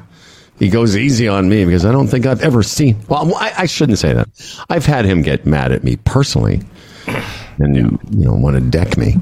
he 0.59 0.69
goes 0.69 0.97
easy 0.97 1.27
on 1.29 1.49
me 1.49 1.65
because 1.65 1.85
I 1.85 1.93
don't 1.93 2.07
think 2.07 2.25
I've 2.27 2.41
ever 2.43 2.63
seen. 2.63 2.97
Well, 3.09 3.35
I, 3.35 3.53
I 3.59 3.67
shouldn't 3.67 3.99
say 3.99 4.13
that. 4.13 4.29
I've 4.71 4.87
had 4.87 5.05
him 5.05 5.23
get 5.23 5.45
mad 5.45 5.73
at 5.73 5.83
me 5.83 5.97
personally, 5.97 6.63
and 7.59 7.77
you 7.77 7.99
know 8.13 8.33
want 8.35 8.57
to 8.57 8.63
deck 8.63 8.97
me. 8.97 9.17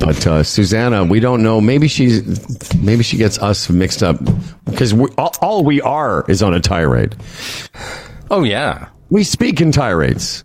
But 0.00 0.26
uh, 0.26 0.42
Susanna, 0.42 1.04
we 1.04 1.20
don't 1.20 1.42
know. 1.42 1.60
Maybe 1.60 1.88
she's 1.88 2.74
maybe 2.76 3.02
she 3.04 3.16
gets 3.16 3.38
us 3.38 3.70
mixed 3.70 4.02
up 4.02 4.18
because 4.64 4.92
all, 5.16 5.32
all 5.40 5.64
we 5.64 5.80
are 5.80 6.24
is 6.28 6.42
on 6.42 6.52
a 6.54 6.60
tirade. 6.60 7.14
Oh, 8.30 8.42
yeah. 8.44 8.88
We 9.08 9.24
speak 9.24 9.60
in 9.60 9.72
tirades. 9.72 10.44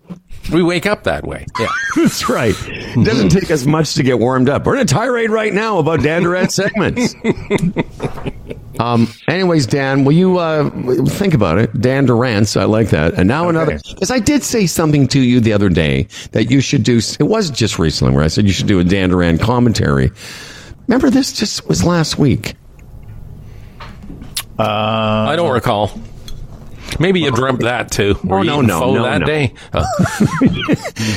We 0.52 0.62
wake 0.62 0.86
up 0.86 1.04
that 1.04 1.26
way. 1.26 1.46
Yeah. 1.60 1.68
That's 1.96 2.30
right. 2.30 2.56
It 2.68 3.04
doesn't 3.04 3.30
take 3.30 3.50
us 3.50 3.66
much 3.66 3.96
to 3.96 4.04
get 4.04 4.20
warmed 4.20 4.50
up. 4.50 4.66
We're 4.66 4.76
in 4.76 4.82
a 4.82 4.86
tirade 4.86 5.32
right 5.32 5.54
now 5.54 5.80
about 5.80 6.02
Dan 6.02 6.24
Durant 6.24 6.52
segments. 6.52 7.16
um. 8.80 9.08
Anyways, 9.28 9.66
Dan, 9.66 10.06
will 10.06 10.14
you 10.14 10.38
uh, 10.38 10.70
think 11.08 11.34
about 11.34 11.58
it? 11.58 11.80
Dan 11.82 12.06
Durant's. 12.06 12.56
I 12.56 12.66
like 12.66 12.90
that. 12.90 13.16
And 13.16 13.28
now 13.28 13.50
another. 13.50 13.80
Because 13.88 14.12
I 14.12 14.20
did 14.20 14.44
say 14.44 14.68
something 14.68 15.08
to 15.10 15.20
you 15.20 15.40
the 15.40 15.54
other 15.54 15.70
day 15.70 16.08
that 16.32 16.52
you 16.52 16.62
should 16.62 16.84
do. 16.84 16.98
It 17.20 17.24
was 17.24 17.50
just 17.50 17.80
recently 17.80 18.14
where 18.14 18.24
I 18.24 18.28
said 18.28 18.46
you 18.46 18.54
should 18.54 18.68
do 18.68 18.80
a 18.80 18.84
Dan 18.84 19.10
Durant 19.10 19.42
commentary. 19.42 20.12
Remember, 20.88 21.10
this 21.10 21.34
just 21.34 21.68
was 21.68 21.84
last 21.84 22.20
week. 22.20 22.54
I 24.60 25.36
don't 25.36 25.52
recall. 25.52 26.00
Maybe 27.00 27.20
you 27.22 27.32
dreamt 27.32 27.62
that 27.62 27.92
too. 27.92 28.16
Were 28.24 28.40
Oh, 28.40 28.44
no, 28.44 28.62
no, 28.62 28.94
no, 28.94 29.04
that 29.04 29.20
no. 29.22 29.26
day? 29.26 29.54
Uh, 29.74 29.84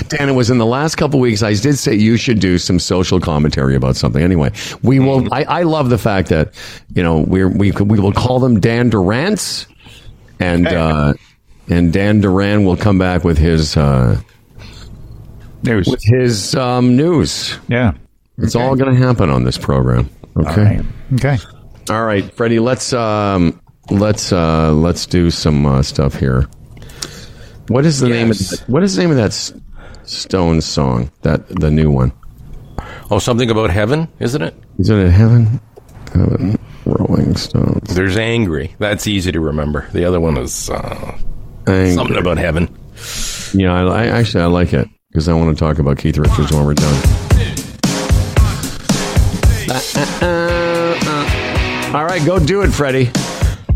Dan, 0.08 0.28
it 0.28 0.34
was 0.34 0.50
in 0.50 0.58
the 0.58 0.66
last 0.66 0.96
couple 0.96 1.20
weeks. 1.20 1.42
I 1.42 1.54
did 1.54 1.76
say 1.78 1.94
you 1.94 2.16
should 2.16 2.40
do 2.40 2.58
some 2.58 2.78
social 2.78 3.20
commentary 3.20 3.74
about 3.76 3.96
something. 3.96 4.22
Anyway, 4.22 4.50
we 4.82 4.98
will. 4.98 5.32
I, 5.32 5.44
I 5.44 5.62
love 5.62 5.90
the 5.90 5.98
fact 5.98 6.28
that 6.30 6.52
you 6.94 7.02
know 7.02 7.18
we're, 7.20 7.48
we 7.48 7.70
we 7.72 8.00
will 8.00 8.12
call 8.12 8.40
them 8.40 8.58
Dan 8.60 8.90
Durant's, 8.90 9.66
and 10.40 10.66
uh, 10.66 11.14
and 11.68 11.92
Dan 11.92 12.20
Duran 12.20 12.64
will 12.64 12.76
come 12.76 12.98
back 12.98 13.24
with 13.24 13.38
his 13.38 13.76
uh, 13.76 14.20
News. 15.62 15.86
with 15.88 16.02
his 16.04 16.54
um, 16.54 16.96
news. 16.96 17.58
Yeah. 17.68 17.92
It's 18.38 18.54
all 18.54 18.76
going 18.76 18.94
to 18.94 19.00
happen 19.06 19.30
on 19.30 19.42
this 19.44 19.58
program. 19.58 20.08
Okay. 20.36 20.76
right. 20.76 20.84
Okay. 21.14 21.38
All 21.90 22.04
right, 22.04 22.24
Freddie. 22.34 22.60
Let's 22.60 22.92
um, 22.92 23.60
let's 23.90 24.32
uh, 24.32 24.72
let's 24.72 25.06
do 25.06 25.30
some 25.30 25.66
uh, 25.66 25.82
stuff 25.82 26.14
here. 26.14 26.48
What 27.68 27.84
is 27.84 28.00
the 28.00 28.08
name 28.08 28.30
of 28.30 28.40
Yes. 28.40 28.60
what 28.68 28.82
is 28.82 28.96
the 28.96 29.02
name 29.02 29.10
of 29.10 29.16
that 29.16 29.26
S- 29.32 29.52
Stones 30.04 30.64
song? 30.64 31.10
That 31.22 31.48
the 31.48 31.70
new 31.70 31.90
one. 31.90 32.12
oh, 33.10 33.18
something 33.18 33.50
about 33.50 33.70
heaven, 33.70 34.08
isn't 34.20 34.40
it? 34.42 34.54
Isn't 34.78 34.98
it 34.98 35.10
heaven? 35.10 35.60
Heaven, 36.14 36.58
Rolling 36.86 37.36
Stones. 37.36 37.94
There's 37.94 38.16
angry. 38.16 38.74
That's 38.78 39.06
easy 39.06 39.32
to 39.32 39.40
remember. 39.40 39.86
The 39.92 40.04
other 40.06 40.20
one 40.20 40.38
is 40.38 40.70
uh, 40.70 41.18
something 41.66 42.16
about 42.16 42.38
heaven. 42.38 42.74
Yeah, 43.54 43.74
I, 43.74 44.04
I 44.04 44.06
actually 44.06 44.42
I 44.44 44.46
like 44.46 44.72
it 44.72 44.88
because 45.10 45.28
I 45.28 45.34
want 45.34 45.56
to 45.56 45.58
talk 45.62 45.78
about 45.78 45.98
Keith 45.98 46.16
Richards 46.16 46.50
when 46.52 46.64
we're 46.64 46.74
done. 46.74 47.02
All 51.94 52.04
right, 52.04 52.24
go 52.24 52.38
do 52.38 52.62
it, 52.62 52.68
Freddie. 52.70 53.10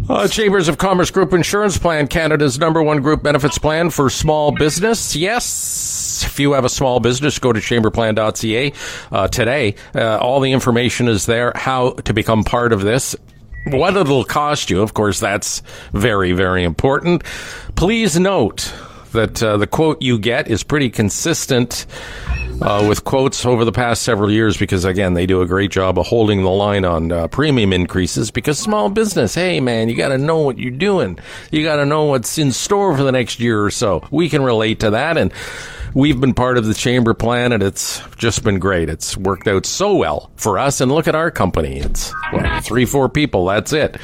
Uh, 0.08 0.26
Chambers 0.26 0.68
of 0.68 0.78
Commerce 0.78 1.10
Group 1.10 1.32
Insurance 1.32 1.78
Plan, 1.78 2.08
Canada's 2.08 2.58
number 2.58 2.82
one 2.82 3.02
group 3.02 3.22
benefits 3.22 3.56
plan 3.56 3.88
for 3.88 4.10
small 4.10 4.50
business. 4.52 5.14
Yes. 5.14 6.24
If 6.26 6.40
you 6.40 6.52
have 6.52 6.64
a 6.64 6.68
small 6.68 6.98
business, 7.00 7.38
go 7.38 7.52
to 7.52 7.60
chamberplan.ca 7.60 8.72
uh, 9.12 9.28
today. 9.28 9.76
Uh, 9.94 10.18
all 10.18 10.40
the 10.40 10.52
information 10.52 11.08
is 11.08 11.26
there, 11.26 11.52
how 11.54 11.92
to 11.92 12.12
become 12.12 12.42
part 12.42 12.72
of 12.72 12.82
this. 12.82 13.14
What 13.68 13.96
it'll 13.96 14.24
cost 14.24 14.70
you, 14.70 14.82
of 14.82 14.92
course, 14.92 15.20
that's 15.20 15.62
very, 15.92 16.32
very 16.32 16.64
important. 16.64 17.22
Please 17.76 18.18
note 18.18 18.74
that 19.12 19.40
uh, 19.42 19.56
the 19.56 19.68
quote 19.68 20.02
you 20.02 20.18
get 20.18 20.48
is 20.48 20.64
pretty 20.64 20.90
consistent 20.90 21.86
uh, 22.60 22.84
with 22.88 23.04
quotes 23.04 23.46
over 23.46 23.64
the 23.64 23.72
past 23.72 24.02
several 24.02 24.30
years 24.30 24.56
because, 24.56 24.84
again, 24.84 25.14
they 25.14 25.26
do 25.26 25.40
a 25.40 25.46
great 25.46 25.70
job 25.70 25.98
of 25.98 26.06
holding 26.06 26.42
the 26.42 26.50
line 26.50 26.84
on 26.84 27.10
uh, 27.10 27.28
premium 27.28 27.72
increases 27.72 28.30
because 28.30 28.58
small 28.58 28.90
business, 28.90 29.34
hey, 29.34 29.60
man, 29.60 29.88
you 29.88 29.96
got 29.96 30.08
to 30.08 30.18
know 30.18 30.38
what 30.38 30.58
you're 30.58 30.70
doing. 30.70 31.18
You 31.50 31.62
got 31.62 31.76
to 31.76 31.86
know 31.86 32.04
what's 32.04 32.36
in 32.38 32.52
store 32.52 32.96
for 32.96 33.02
the 33.02 33.12
next 33.12 33.40
year 33.40 33.64
or 33.64 33.70
so. 33.70 34.06
We 34.10 34.28
can 34.28 34.42
relate 34.42 34.80
to 34.80 34.90
that. 34.90 35.16
And 35.16 35.32
we've 35.94 36.20
been 36.20 36.34
part 36.34 36.58
of 36.58 36.66
the 36.66 36.74
chamber 36.74 37.14
plan 37.14 37.52
and 37.52 37.62
it's 37.62 38.00
just 38.16 38.42
been 38.44 38.58
great. 38.58 38.88
It's 38.88 39.16
worked 39.16 39.48
out 39.48 39.66
so 39.66 39.94
well 39.94 40.30
for 40.36 40.58
us. 40.58 40.80
And 40.80 40.90
look 40.90 41.08
at 41.08 41.14
our 41.14 41.30
company. 41.30 41.78
It's 41.78 42.12
three, 42.62 42.84
four 42.84 43.08
people. 43.08 43.46
That's 43.46 43.72
it 43.72 43.96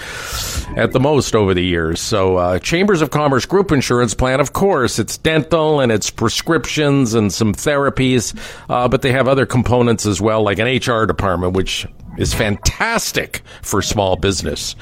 at 0.77 0.93
the 0.93 1.01
most 1.01 1.35
over 1.35 1.55
the 1.55 1.65
years. 1.65 2.01
So, 2.01 2.37
uh, 2.37 2.59
Chambers 2.59 3.03
of 3.03 3.11
Commerce 3.11 3.47
Group 3.47 3.73
Insurance 3.73 4.15
Plan, 4.15 4.41
of 4.41 4.53
course, 4.53 4.99
it's 4.99 5.17
dental 5.19 5.81
and 5.81 5.91
it's 5.91 6.11
prescriptions 6.11 7.15
and 7.15 7.33
some 7.33 7.55
therapies, 7.55 8.39
uh, 8.69 8.89
but 8.89 9.03
they 9.03 9.13
have 9.13 9.29
other 9.29 9.47
components 9.47 10.07
as 10.07 10.21
well, 10.21 10.43
like 10.43 10.59
an 10.59 10.67
HR 10.67 11.07
department, 11.07 11.55
which 11.55 11.87
is 12.19 12.35
fantastic 12.35 13.43
for 13.63 13.81
small 13.81 14.17
business. 14.17 14.75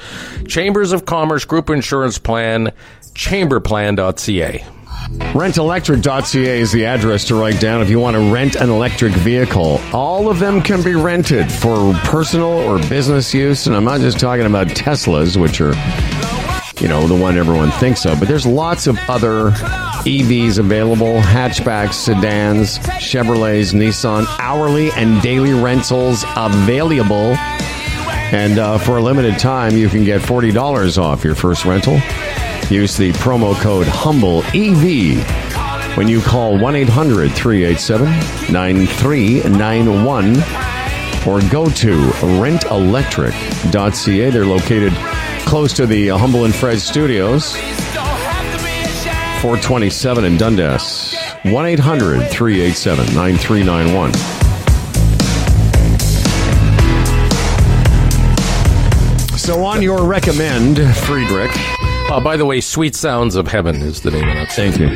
Chambers 0.47 0.91
of 0.91 1.05
Commerce 1.05 1.45
Group 1.45 1.69
Insurance 1.69 2.17
Plan, 2.17 2.71
chamberplan.ca. 3.13 4.65
Rentelectric.ca 5.37 6.59
is 6.59 6.71
the 6.71 6.85
address 6.85 7.25
to 7.25 7.35
write 7.35 7.59
down 7.59 7.81
if 7.81 7.89
you 7.89 7.99
want 7.99 8.15
to 8.15 8.31
rent 8.31 8.55
an 8.55 8.69
electric 8.69 9.13
vehicle. 9.13 9.79
All 9.93 10.29
of 10.29 10.39
them 10.39 10.61
can 10.61 10.83
be 10.83 10.95
rented 10.95 11.51
for 11.51 11.93
personal 12.05 12.47
or 12.49 12.79
business 12.89 13.33
use, 13.33 13.67
and 13.67 13.75
I'm 13.75 13.83
not 13.83 14.01
just 14.01 14.19
talking 14.19 14.45
about 14.45 14.67
Teslas, 14.67 15.37
which 15.37 15.61
are, 15.61 15.73
you 16.81 16.87
know, 16.87 17.07
the 17.07 17.15
one 17.15 17.37
everyone 17.37 17.71
thinks 17.71 18.05
of, 18.05 18.19
but 18.19 18.27
there's 18.27 18.45
lots 18.45 18.87
of 18.87 18.97
other 19.09 19.51
EVs 20.07 20.59
available 20.59 21.19
hatchbacks, 21.21 21.93
sedans, 21.93 22.79
Chevrolets, 22.99 23.73
Nissan, 23.73 24.25
hourly 24.39 24.91
and 24.91 25.21
daily 25.21 25.53
rentals 25.53 26.23
available. 26.35 27.35
And 28.31 28.59
uh, 28.59 28.77
for 28.77 28.97
a 28.97 29.01
limited 29.01 29.39
time, 29.39 29.77
you 29.77 29.87
can 29.89 30.03
get 30.03 30.21
$40 30.21 30.97
off 30.97 31.23
your 31.23 31.35
first 31.35 31.65
rental. 31.65 31.99
Use 32.69 32.97
the 32.97 33.11
promo 33.13 33.55
code 33.61 33.87
HUMBLEEV 33.87 35.23
when 35.97 36.07
you 36.07 36.21
call 36.21 36.57
1 36.59 36.75
800 36.75 37.31
387 37.31 38.05
9391 38.53 40.35
or 41.27 41.41
go 41.49 41.69
to 41.69 41.97
rentelectric.ca. 42.41 44.29
They're 44.29 44.45
located 44.45 44.93
close 45.45 45.73
to 45.73 45.85
the 45.85 46.09
Humble 46.09 46.45
and 46.45 46.53
Fred 46.53 46.79
studios, 46.79 47.55
427 49.41 50.25
in 50.25 50.37
Dundas. 50.37 51.15
1 51.43 51.65
800 51.65 52.29
387 52.29 53.15
9391. 53.15 54.13
So, 59.37 59.63
on 59.63 59.81
your 59.81 60.03
recommend, 60.05 60.77
Friedrich. 60.97 61.51
Uh, 62.09 62.21
by 62.21 62.37
the 62.37 62.45
way, 62.45 62.61
Sweet 62.61 62.95
Sounds 62.95 63.35
of 63.35 63.47
Heaven 63.49 63.81
is 63.81 63.99
the 64.01 64.11
name 64.11 64.27
of 64.29 64.35
that. 64.35 64.49
Thank 64.53 64.79
you. 64.79 64.87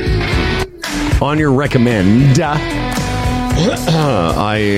On 1.25 1.37
your 1.37 1.51
recommend, 1.51 2.39
I 2.41 2.55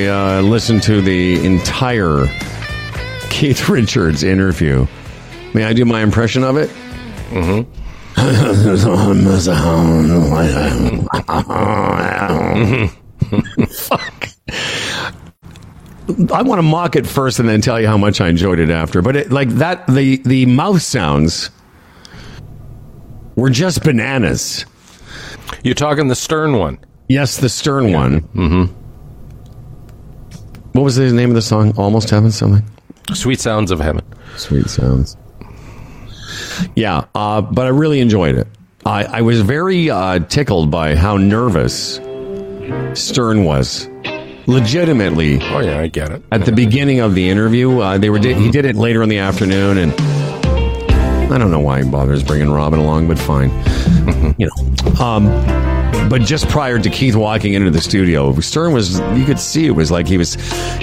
uh, 0.07 0.41
listened 0.41 0.81
to 0.84 0.99
the 1.01 1.45
entire 1.45 2.25
Keith 3.29 3.69
Richards 3.69 4.23
interview. 4.23 4.88
May 5.53 5.65
I 5.65 5.73
do 5.73 5.86
my 5.86 6.01
impression 6.01 6.43
of 6.43 6.57
it? 6.57 6.69
Mm-hmm. 7.29 7.69
Fuck. 13.65 14.27
I 16.34 16.41
want 16.41 16.57
to 16.59 16.63
mock 16.63 16.95
it 16.95 17.05
first 17.07 17.39
and 17.39 17.47
then 17.47 17.61
tell 17.61 17.79
you 17.79 17.88
how 17.88 17.97
much 17.97 18.19
I 18.21 18.27
enjoyed 18.27 18.59
it 18.59 18.69
after. 18.71 19.01
But 19.01 19.15
it, 19.15 19.31
like 19.31 19.49
that, 19.49 19.88
the 19.88 20.17
the 20.17 20.45
mouth 20.47 20.81
sounds 20.81 21.49
were 23.36 23.49
just 23.49 23.84
bananas. 23.84 24.65
You're 25.63 25.75
talking 25.75 26.07
the 26.07 26.15
Stern 26.15 26.57
one. 26.57 26.79
Yes, 27.09 27.38
the 27.38 27.49
Stern 27.49 27.91
one. 27.93 28.21
Mm-hmm. 28.21 28.73
What 30.73 30.84
was 30.84 30.95
the 30.95 31.11
name 31.11 31.29
of 31.29 31.36
the 31.36 31.41
song? 31.41 31.73
Almost 31.77 32.09
Heaven, 32.09 32.31
something. 32.31 32.65
Sweet 33.13 33.39
Sounds 33.39 33.69
of 33.71 33.79
Heaven. 33.79 34.01
Sweet 34.38 34.67
sounds. 34.67 35.15
Yeah, 36.75 37.05
uh, 37.13 37.41
but 37.41 37.65
I 37.65 37.69
really 37.69 37.99
enjoyed 37.99 38.36
it. 38.36 38.47
I, 38.86 39.03
I 39.05 39.21
was 39.21 39.41
very 39.41 39.89
uh, 39.89 40.19
tickled 40.19 40.71
by 40.71 40.95
how 40.95 41.17
nervous 41.17 41.95
Stern 42.99 43.43
was. 43.43 43.88
Legitimately, 44.47 45.39
Oh, 45.41 45.59
yeah, 45.59 45.79
I 45.79 45.88
get 45.88 46.11
it. 46.11 46.21
at 46.31 46.45
the 46.45 46.51
beginning 46.51 46.99
of 46.99 47.15
the 47.15 47.29
interview, 47.29 47.79
uh, 47.79 47.97
they 47.97 48.09
were 48.09 48.19
di- 48.19 48.34
he 48.34 48.51
did 48.51 48.65
it 48.65 48.75
later 48.75 49.01
in 49.03 49.07
the 49.09 49.19
afternoon, 49.19 49.77
and 49.77 49.93
I 51.34 51.39
don't 51.39 51.49
know 51.49 51.59
why 51.59 51.84
he 51.84 51.89
bothers 51.89 52.21
bringing 52.23 52.51
Robin 52.51 52.79
along, 52.79 53.07
but 53.07 53.17
fine. 53.17 53.49
You 54.38 54.49
know. 54.49 55.03
Um, 55.03 55.25
but 56.09 56.21
just 56.21 56.47
prior 56.47 56.79
to 56.79 56.89
Keith 56.89 57.15
walking 57.15 57.53
into 57.53 57.69
the 57.69 57.81
studio, 57.81 58.34
Stern 58.39 58.73
was, 58.73 58.99
you 59.15 59.25
could 59.25 59.39
see 59.39 59.65
it 59.67 59.71
was 59.71 59.91
like 59.91 60.07
he 60.07 60.17
was 60.17 60.36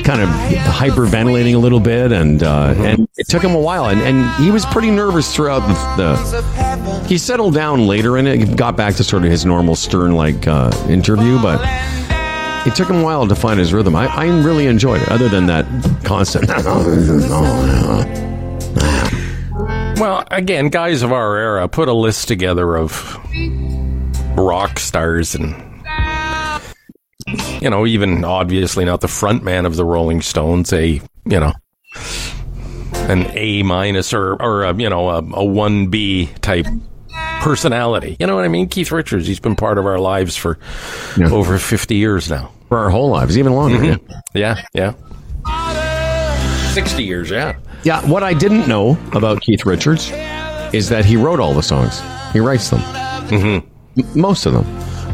kind 0.04 0.20
of 0.20 0.28
hyperventilating 0.28 1.54
a 1.54 1.58
little 1.58 1.80
bit, 1.80 2.12
and 2.12 2.42
uh, 2.42 2.74
and 2.78 3.08
it 3.16 3.28
took 3.28 3.42
him 3.42 3.52
a 3.52 3.58
while. 3.60 3.86
And, 3.86 4.00
and 4.02 4.44
he 4.44 4.50
was 4.50 4.64
pretty 4.66 4.90
nervous 4.90 5.34
throughout 5.34 5.60
the, 5.60 6.02
the. 6.02 7.06
He 7.08 7.18
settled 7.18 7.54
down 7.54 7.86
later 7.86 8.16
and 8.16 8.28
it, 8.28 8.40
he 8.40 8.54
got 8.54 8.76
back 8.76 8.94
to 8.96 9.04
sort 9.04 9.24
of 9.24 9.30
his 9.30 9.44
normal 9.44 9.74
Stern 9.74 10.12
like 10.12 10.46
uh, 10.46 10.70
interview, 10.88 11.40
but 11.42 11.60
it 12.66 12.74
took 12.74 12.88
him 12.88 12.96
a 12.96 13.02
while 13.02 13.26
to 13.26 13.34
find 13.34 13.58
his 13.58 13.72
rhythm. 13.72 13.96
I, 13.96 14.06
I 14.06 14.26
really 14.26 14.66
enjoyed 14.66 15.02
it, 15.02 15.08
other 15.08 15.28
than 15.28 15.46
that 15.46 15.66
constant. 16.04 16.48
Well, 20.00 20.24
again, 20.30 20.68
guys 20.70 21.02
of 21.02 21.12
our 21.12 21.36
era, 21.36 21.68
put 21.68 21.88
a 21.88 21.92
list 21.92 22.26
together 22.26 22.74
of 22.76 23.18
rock 24.36 24.78
stars 24.78 25.34
and 25.34 25.54
you 27.60 27.68
know, 27.68 27.86
even 27.86 28.24
obviously 28.24 28.86
not 28.86 29.02
the 29.02 29.08
front 29.08 29.44
man 29.44 29.66
of 29.66 29.76
the 29.76 29.84
Rolling 29.84 30.22
Stones, 30.22 30.72
a 30.72 30.86
you 31.26 31.38
know, 31.40 31.52
an 32.94 33.26
A 33.36 33.62
minus 33.62 34.14
or 34.14 34.34
or 34.42 34.64
a, 34.64 34.74
you 34.74 34.88
know 34.88 35.10
a, 35.10 35.18
a 35.18 35.44
one 35.44 35.88
B 35.88 36.30
type 36.40 36.66
personality. 37.40 38.16
You 38.18 38.26
know 38.26 38.34
what 38.36 38.46
I 38.46 38.48
mean? 38.48 38.68
Keith 38.68 38.90
Richards, 38.90 39.26
he's 39.26 39.38
been 39.40 39.54
part 39.56 39.76
of 39.76 39.84
our 39.84 39.98
lives 39.98 40.34
for 40.34 40.58
Yeah. 41.18 41.30
over 41.30 41.58
fifty 41.58 41.96
years 41.96 42.30
now. 42.30 42.50
For 42.68 42.78
our 42.78 42.88
whole 42.90 43.10
lives, 43.10 43.36
even 43.36 43.52
longer. 43.52 43.76
Mm-hmm. 43.78 44.10
yeah. 44.34 44.62
Yeah, 44.74 44.94
yeah. 45.46 46.72
Sixty 46.72 47.04
years, 47.04 47.28
yeah. 47.30 47.56
Yeah, 47.82 48.06
what 48.06 48.22
I 48.22 48.34
didn't 48.34 48.68
know 48.68 48.98
about 49.12 49.40
Keith 49.40 49.64
Richards 49.64 50.10
is 50.72 50.88
that 50.90 51.04
he 51.04 51.16
wrote 51.16 51.40
all 51.40 51.54
the 51.54 51.62
songs. 51.62 52.00
He 52.32 52.40
writes 52.40 52.70
them. 52.70 52.80
Mm-hmm. 52.80 54.00
M- 54.00 54.20
most 54.20 54.46
of 54.46 54.52
them. 54.52 54.66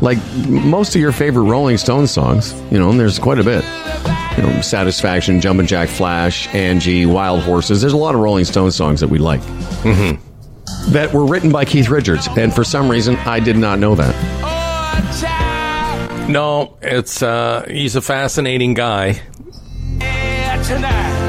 Like 0.02 0.18
most 0.48 0.94
of 0.94 1.00
your 1.00 1.12
favorite 1.12 1.44
Rolling 1.44 1.78
Stones 1.78 2.10
songs, 2.10 2.52
you 2.70 2.78
know, 2.78 2.90
and 2.90 3.00
there's 3.00 3.18
quite 3.18 3.38
a 3.38 3.44
bit. 3.44 3.64
You 4.36 4.42
know, 4.42 4.60
Satisfaction, 4.60 5.40
Jumpin' 5.40 5.66
Jack 5.66 5.88
Flash, 5.88 6.52
Angie, 6.54 7.06
Wild 7.06 7.42
Horses. 7.42 7.80
There's 7.80 7.94
a 7.94 7.96
lot 7.96 8.14
of 8.14 8.20
Rolling 8.20 8.44
Stones 8.44 8.76
songs 8.76 9.00
that 9.00 9.08
we 9.08 9.18
like. 9.18 9.40
Mm-hmm. 9.40 10.92
That 10.92 11.14
were 11.14 11.24
written 11.24 11.50
by 11.50 11.64
Keith 11.64 11.88
Richards. 11.88 12.28
And 12.36 12.52
for 12.52 12.64
some 12.64 12.90
reason, 12.90 13.16
I 13.16 13.40
did 13.40 13.56
not 13.56 13.78
know 13.78 13.94
that. 13.94 14.14
No, 16.28 16.76
it's 16.82 17.22
uh, 17.22 17.64
he's 17.68 17.96
a 17.96 18.02
fascinating 18.02 18.74
guy. 18.74 19.22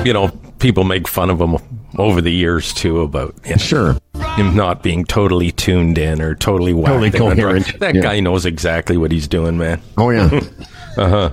You 0.03 0.13
know, 0.13 0.31
people 0.59 0.83
make 0.83 1.07
fun 1.07 1.29
of 1.29 1.39
him 1.39 1.55
over 1.97 2.21
the 2.21 2.31
years 2.31 2.73
too 2.73 3.01
about 3.01 3.35
you 3.45 3.51
know, 3.51 3.57
Sure. 3.57 3.97
him 4.35 4.55
not 4.55 4.83
being 4.83 5.05
totally 5.05 5.51
tuned 5.51 5.97
in 5.97 6.21
or 6.21 6.35
totally 6.35 6.73
Totally 6.73 6.73
whacked 6.73 7.03
in 7.05 7.11
the 7.11 7.17
coherent. 7.35 7.79
That 7.79 7.95
Yeah. 7.95 8.01
guy 8.01 8.19
knows 8.19 8.45
exactly 8.45 8.97
what 8.97 9.11
he's 9.11 9.27
doing, 9.27 9.57
man. 9.57 9.81
Oh 9.97 10.09
yeah. 10.09 10.39
uh-huh. 10.97 11.29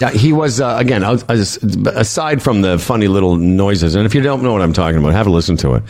Yeah, 0.00 0.10
he 0.10 0.32
was 0.32 0.60
uh, 0.60 0.76
again. 0.78 1.02
I 1.02 1.10
was- 1.10 1.24
I 1.28 1.32
was- 1.34 1.56
aside 1.86 2.40
from 2.40 2.60
the 2.62 2.78
funny 2.78 3.08
little 3.08 3.34
noises, 3.36 3.96
and 3.96 4.06
if 4.06 4.14
you 4.14 4.20
don't 4.20 4.42
know 4.44 4.52
what 4.52 4.62
I'm 4.62 4.72
talking 4.72 4.98
about, 4.98 5.12
have 5.12 5.26
a 5.26 5.30
listen 5.30 5.56
to 5.58 5.74
it. 5.74 5.82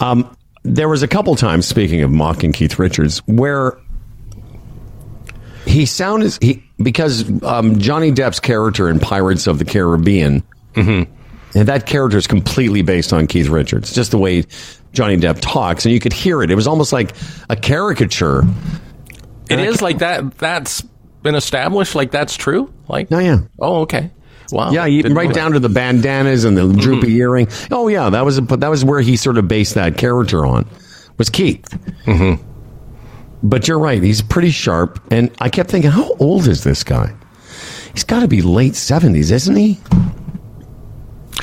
Um, 0.00 0.24
there 0.62 0.88
was 0.88 1.02
a 1.02 1.08
couple 1.08 1.34
times, 1.34 1.66
speaking 1.66 2.02
of 2.02 2.12
mocking 2.12 2.52
Keith 2.52 2.78
Richards, 2.78 3.18
where 3.26 3.76
he 5.66 5.84
sounded 5.86 6.38
he 6.40 6.62
because 6.82 7.24
um, 7.42 7.78
Johnny 7.78 8.12
Depp's 8.12 8.40
character 8.40 8.88
in 8.88 8.98
Pirates 9.00 9.46
of 9.48 9.58
the 9.58 9.64
Caribbean, 9.64 10.42
and 11.54 11.68
that 11.68 11.86
character 11.86 12.18
is 12.18 12.26
completely 12.26 12.82
based 12.82 13.12
on 13.12 13.26
Keith 13.26 13.48
Richards, 13.48 13.92
just 13.92 14.10
the 14.10 14.18
way 14.18 14.44
Johnny 14.92 15.16
Depp 15.16 15.38
talks, 15.40 15.84
and 15.84 15.92
you 15.92 16.00
could 16.00 16.12
hear 16.12 16.42
it. 16.42 16.50
It 16.50 16.54
was 16.54 16.66
almost 16.66 16.92
like 16.92 17.14
a 17.48 17.56
caricature. 17.56 18.42
It 19.48 19.58
is 19.58 19.82
like 19.82 19.98
that. 19.98 20.38
That's 20.38 20.82
been 21.22 21.34
established. 21.34 21.94
Like 21.94 22.10
that's 22.10 22.36
true. 22.36 22.72
Like 22.88 23.08
Oh 23.10 23.18
yeah. 23.18 23.40
oh 23.58 23.80
okay. 23.82 24.10
Wow. 24.52 24.72
Yeah, 24.72 24.84
right 25.12 25.32
down 25.32 25.52
to 25.52 25.60
the 25.60 25.68
bandanas 25.68 26.44
and 26.44 26.56
the 26.56 26.72
droopy 26.72 27.14
earring. 27.16 27.48
Oh 27.70 27.88
yeah, 27.88 28.10
that 28.10 28.24
was 28.24 28.38
a, 28.38 28.40
that 28.40 28.68
was 28.68 28.84
where 28.84 29.00
he 29.00 29.16
sort 29.16 29.38
of 29.38 29.46
based 29.46 29.74
that 29.74 29.96
character 29.96 30.44
on. 30.44 30.68
Was 31.18 31.30
Keith. 31.30 31.68
Mm-hmm. 32.04 32.42
But 33.42 33.68
you're 33.68 33.78
right; 33.78 34.02
he's 34.02 34.22
pretty 34.22 34.50
sharp, 34.50 35.00
and 35.10 35.30
I 35.40 35.48
kept 35.48 35.70
thinking, 35.70 35.90
how 35.90 36.14
old 36.18 36.46
is 36.46 36.64
this 36.64 36.82
guy? 36.82 37.14
He's 37.92 38.04
got 38.04 38.20
to 38.20 38.28
be 38.28 38.42
late 38.42 38.74
seventies, 38.74 39.30
isn't 39.30 39.56
he? 39.56 39.78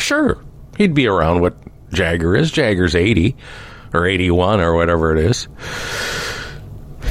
Sure, 0.07 0.41
he'd 0.77 0.93
be 0.93 1.05
around 1.05 1.41
what 1.41 1.57
Jagger 1.91 2.33
is. 2.33 2.49
Jagger's 2.49 2.95
eighty 2.95 3.35
or 3.93 4.07
eighty-one 4.07 4.61
or 4.61 4.73
whatever 4.73 5.13
it 5.13 5.21
is. 5.21 5.49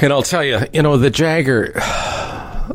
And 0.01 0.11
I'll 0.11 0.23
tell 0.23 0.43
you, 0.43 0.61
you 0.73 0.81
know, 0.81 0.97
the 0.97 1.11
Jagger. 1.11 1.79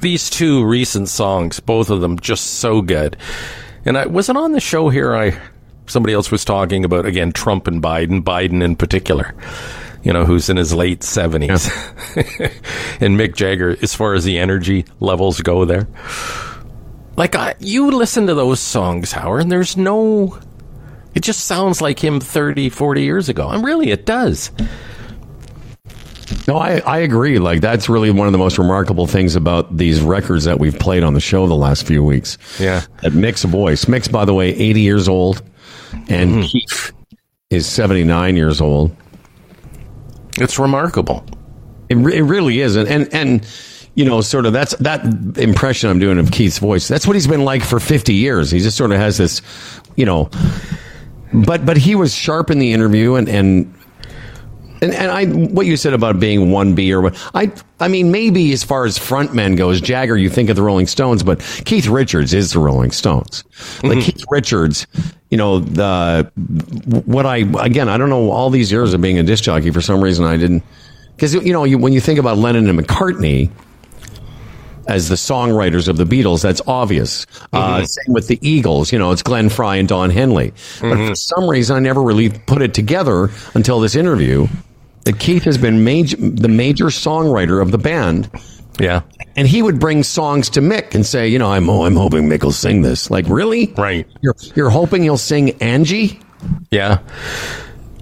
These 0.00 0.30
two 0.30 0.64
recent 0.64 1.10
songs, 1.10 1.60
both 1.60 1.90
of 1.90 2.00
them, 2.00 2.18
just 2.18 2.54
so 2.54 2.80
good. 2.80 3.18
And 3.84 3.98
I 3.98 4.06
wasn't 4.06 4.38
on 4.38 4.52
the 4.52 4.60
show 4.60 4.88
here. 4.88 5.14
I 5.14 5.38
somebody 5.88 6.14
else 6.14 6.30
was 6.30 6.46
talking 6.46 6.86
about 6.86 7.04
again 7.04 7.30
Trump 7.30 7.66
and 7.66 7.82
Biden, 7.82 8.22
Biden 8.22 8.64
in 8.64 8.76
particular. 8.76 9.34
You 10.02 10.14
know, 10.14 10.24
who's 10.24 10.48
in 10.48 10.56
his 10.56 10.72
late 10.72 11.02
seventies, 11.02 11.66
and 12.16 13.18
Mick 13.20 13.34
Jagger, 13.34 13.76
as 13.82 13.94
far 13.94 14.14
as 14.14 14.24
the 14.24 14.38
energy 14.38 14.86
levels 15.00 15.42
go, 15.42 15.66
there. 15.66 15.86
Like 17.16 17.34
I, 17.36 17.54
you 17.60 17.90
listen 17.90 18.26
to 18.26 18.34
those 18.34 18.60
songs, 18.60 19.12
Howard, 19.12 19.42
and 19.42 19.52
there's 19.52 19.76
no. 19.76 20.38
It 21.14 21.22
just 21.22 21.44
sounds 21.44 21.80
like 21.80 22.02
him 22.02 22.18
30, 22.18 22.70
40 22.70 23.02
years 23.02 23.28
ago. 23.28 23.48
And 23.48 23.64
really, 23.64 23.90
it 23.90 24.04
does. 24.04 24.50
No, 26.48 26.56
I, 26.56 26.78
I 26.80 26.98
agree. 26.98 27.38
Like 27.38 27.60
that's 27.60 27.88
really 27.88 28.10
one 28.10 28.26
of 28.26 28.32
the 28.32 28.38
most 28.38 28.58
remarkable 28.58 29.06
things 29.06 29.36
about 29.36 29.76
these 29.76 30.00
records 30.00 30.44
that 30.44 30.58
we've 30.58 30.78
played 30.78 31.02
on 31.02 31.14
the 31.14 31.20
show 31.20 31.46
the 31.46 31.54
last 31.54 31.86
few 31.86 32.02
weeks. 32.02 32.36
Yeah. 32.58 32.82
that 33.02 33.14
Mick's 33.14 33.44
voice. 33.44 33.86
Mick's, 33.86 34.08
by 34.08 34.24
the 34.24 34.34
way, 34.34 34.48
eighty 34.48 34.80
years 34.80 35.08
old, 35.08 35.42
and 36.08 36.32
mm-hmm. 36.32 36.46
Keith 36.46 36.92
is 37.50 37.66
seventy 37.66 38.04
nine 38.04 38.36
years 38.36 38.60
old. 38.60 38.94
It's 40.38 40.58
remarkable. 40.58 41.24
It, 41.88 41.96
it 41.96 42.22
really 42.22 42.60
is, 42.60 42.76
and, 42.76 42.88
and 42.88 43.14
and 43.14 43.46
you 43.94 44.04
know, 44.04 44.20
sort 44.20 44.46
of 44.46 44.52
that's 44.52 44.74
that 44.76 45.04
impression 45.38 45.90
I'm 45.90 45.98
doing 45.98 46.18
of 46.18 46.30
Keith's 46.30 46.58
voice. 46.58 46.88
That's 46.88 47.06
what 47.06 47.14
he's 47.14 47.26
been 47.26 47.44
like 47.44 47.62
for 47.62 47.78
50 47.78 48.12
years. 48.12 48.50
He 48.50 48.58
just 48.58 48.76
sort 48.76 48.90
of 48.90 48.98
has 48.98 49.18
this, 49.18 49.40
you 49.96 50.04
know, 50.04 50.30
but 51.32 51.64
but 51.64 51.76
he 51.76 51.94
was 51.94 52.14
sharp 52.14 52.50
in 52.50 52.58
the 52.58 52.72
interview, 52.72 53.14
and 53.14 53.28
and 53.28 53.72
and, 54.82 54.92
and 54.94 55.10
I 55.10 55.26
what 55.26 55.66
you 55.66 55.76
said 55.76 55.94
about 55.94 56.20
being 56.20 56.50
one 56.50 56.74
B 56.74 56.92
or 56.92 57.00
what 57.00 57.30
I 57.34 57.52
I 57.80 57.88
mean 57.88 58.10
maybe 58.10 58.52
as 58.52 58.62
far 58.62 58.84
as 58.84 58.98
frontman 58.98 59.56
goes, 59.56 59.80
Jagger, 59.80 60.16
you 60.16 60.28
think 60.28 60.50
of 60.50 60.56
the 60.56 60.62
Rolling 60.62 60.86
Stones, 60.86 61.22
but 61.22 61.40
Keith 61.64 61.86
Richards 61.86 62.34
is 62.34 62.52
the 62.52 62.58
Rolling 62.58 62.90
Stones. 62.90 63.44
Like 63.82 63.98
mm-hmm. 63.98 64.00
Keith 64.00 64.24
Richards, 64.28 64.86
you 65.30 65.38
know 65.38 65.60
the 65.60 66.30
what 67.06 67.26
I 67.26 67.38
again 67.64 67.88
I 67.88 67.96
don't 67.96 68.10
know 68.10 68.30
all 68.30 68.50
these 68.50 68.70
years 68.70 68.92
of 68.92 69.00
being 69.00 69.18
a 69.18 69.22
disc 69.22 69.44
jockey 69.44 69.70
for 69.70 69.80
some 69.80 70.02
reason 70.02 70.24
I 70.24 70.36
didn't 70.36 70.62
because 71.16 71.34
you 71.34 71.52
know 71.52 71.64
you, 71.64 71.78
when 71.78 71.92
you 71.92 72.00
think 72.00 72.18
about 72.18 72.38
Lennon 72.38 72.68
and 72.68 72.78
McCartney 72.78 73.50
as 74.86 75.08
the 75.08 75.14
songwriters 75.14 75.88
of 75.88 75.96
the 75.96 76.04
Beatles, 76.04 76.42
that's 76.42 76.60
obvious. 76.66 77.26
Uh, 77.52 77.84
same 77.84 78.12
with 78.12 78.28
the 78.28 78.38
Eagles, 78.40 78.92
you 78.92 78.98
know, 78.98 79.10
it's 79.10 79.22
Glenn 79.22 79.48
Frey 79.48 79.78
and 79.78 79.88
Don 79.88 80.10
Henley. 80.10 80.52
But 80.80 81.08
for 81.08 81.14
some 81.14 81.48
reason, 81.48 81.76
I 81.76 81.80
never 81.80 82.02
really 82.02 82.30
put 82.30 82.62
it 82.62 82.74
together 82.74 83.30
until 83.54 83.80
this 83.80 83.94
interview 83.94 84.46
that 85.04 85.18
Keith 85.18 85.44
has 85.44 85.58
been 85.58 85.84
major, 85.84 86.16
the 86.16 86.48
major 86.48 86.86
songwriter 86.86 87.60
of 87.60 87.70
the 87.70 87.78
band. 87.78 88.30
Yeah. 88.80 89.02
And 89.36 89.46
he 89.46 89.62
would 89.62 89.78
bring 89.78 90.02
songs 90.02 90.50
to 90.50 90.60
Mick 90.60 90.94
and 90.94 91.04
say, 91.04 91.28
you 91.28 91.38
know, 91.38 91.52
I'm, 91.52 91.68
oh, 91.68 91.84
I'm 91.84 91.96
hoping 91.96 92.28
Mick 92.28 92.42
will 92.42 92.52
sing 92.52 92.82
this. 92.82 93.10
Like, 93.10 93.26
really? 93.28 93.72
Right. 93.74 94.06
You're, 94.20 94.34
you're 94.54 94.70
hoping 94.70 95.02
he'll 95.02 95.16
sing 95.16 95.50
Angie? 95.62 96.20
Yeah. 96.70 96.98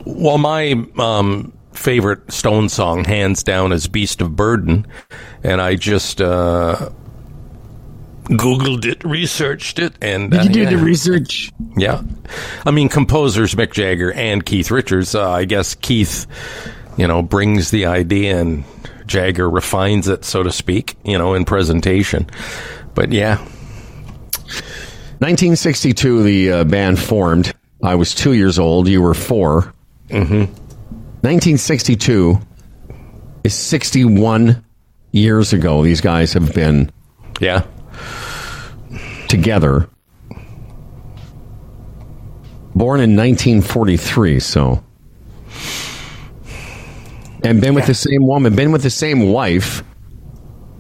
Well, 0.05 0.39
my 0.39 0.85
um, 0.99 1.53
favorite 1.73 2.33
Stone 2.33 2.69
song, 2.69 3.05
hands 3.05 3.43
down, 3.43 3.73
is 3.73 3.89
Beast 3.89 4.21
of 4.21 4.35
Burden. 4.37 4.87
And 5.45 5.61
I 5.61 5.75
just 5.77 6.21
uh, 6.21 6.91
Googled 8.25 8.85
it, 8.85 9.03
researched 9.05 9.79
it, 9.79 9.95
and. 10.01 10.33
Uh, 10.33 10.43
you 10.43 10.49
did 10.49 10.71
yeah. 10.71 10.77
The 10.77 10.85
research? 10.85 11.51
Yeah. 11.77 12.03
I 12.65 12.71
mean, 12.71 12.89
composers 12.89 13.55
Mick 13.55 13.73
Jagger 13.73 14.13
and 14.13 14.45
Keith 14.45 14.71
Richards. 14.71 15.15
Uh, 15.15 15.31
I 15.31 15.45
guess 15.45 15.75
Keith, 15.75 16.27
you 16.97 17.07
know, 17.07 17.23
brings 17.23 17.71
the 17.71 17.87
idea 17.87 18.41
and 18.41 18.65
Jagger 19.07 19.51
refines 19.51 20.09
it, 20.09 20.25
so 20.25 20.43
to 20.43 20.53
speak, 20.53 20.97
you 21.05 21.19
know, 21.19 21.35
in 21.35 21.45
presentation. 21.45 22.29
But 22.95 23.11
yeah. 23.13 23.39
1962, 25.19 26.23
the 26.23 26.53
uh, 26.53 26.65
band 26.65 26.99
formed. 26.99 27.53
I 27.83 27.95
was 27.97 28.15
two 28.15 28.33
years 28.33 28.59
old. 28.59 28.89
You 28.89 29.03
were 29.03 29.15
4 29.15 29.73
Mm-hmm. 30.09 30.53
1962 31.23 32.39
is 33.45 33.55
61 33.55 34.63
years 35.13 35.53
ago. 35.53 35.85
These 35.85 36.01
guys 36.01 36.33
have 36.33 36.53
been 36.55 36.91
Yeah. 37.41 37.63
together. 39.29 39.89
Born 42.75 43.01
in 43.01 43.15
1943, 43.17 44.41
so 44.41 44.83
and 47.45 47.61
been 47.61 47.75
with 47.75 47.87
the 47.87 47.95
same 47.95 48.27
woman, 48.27 48.55
been 48.55 48.73
with 48.73 48.83
the 48.83 48.91
same 48.91 49.31
wife, 49.33 49.83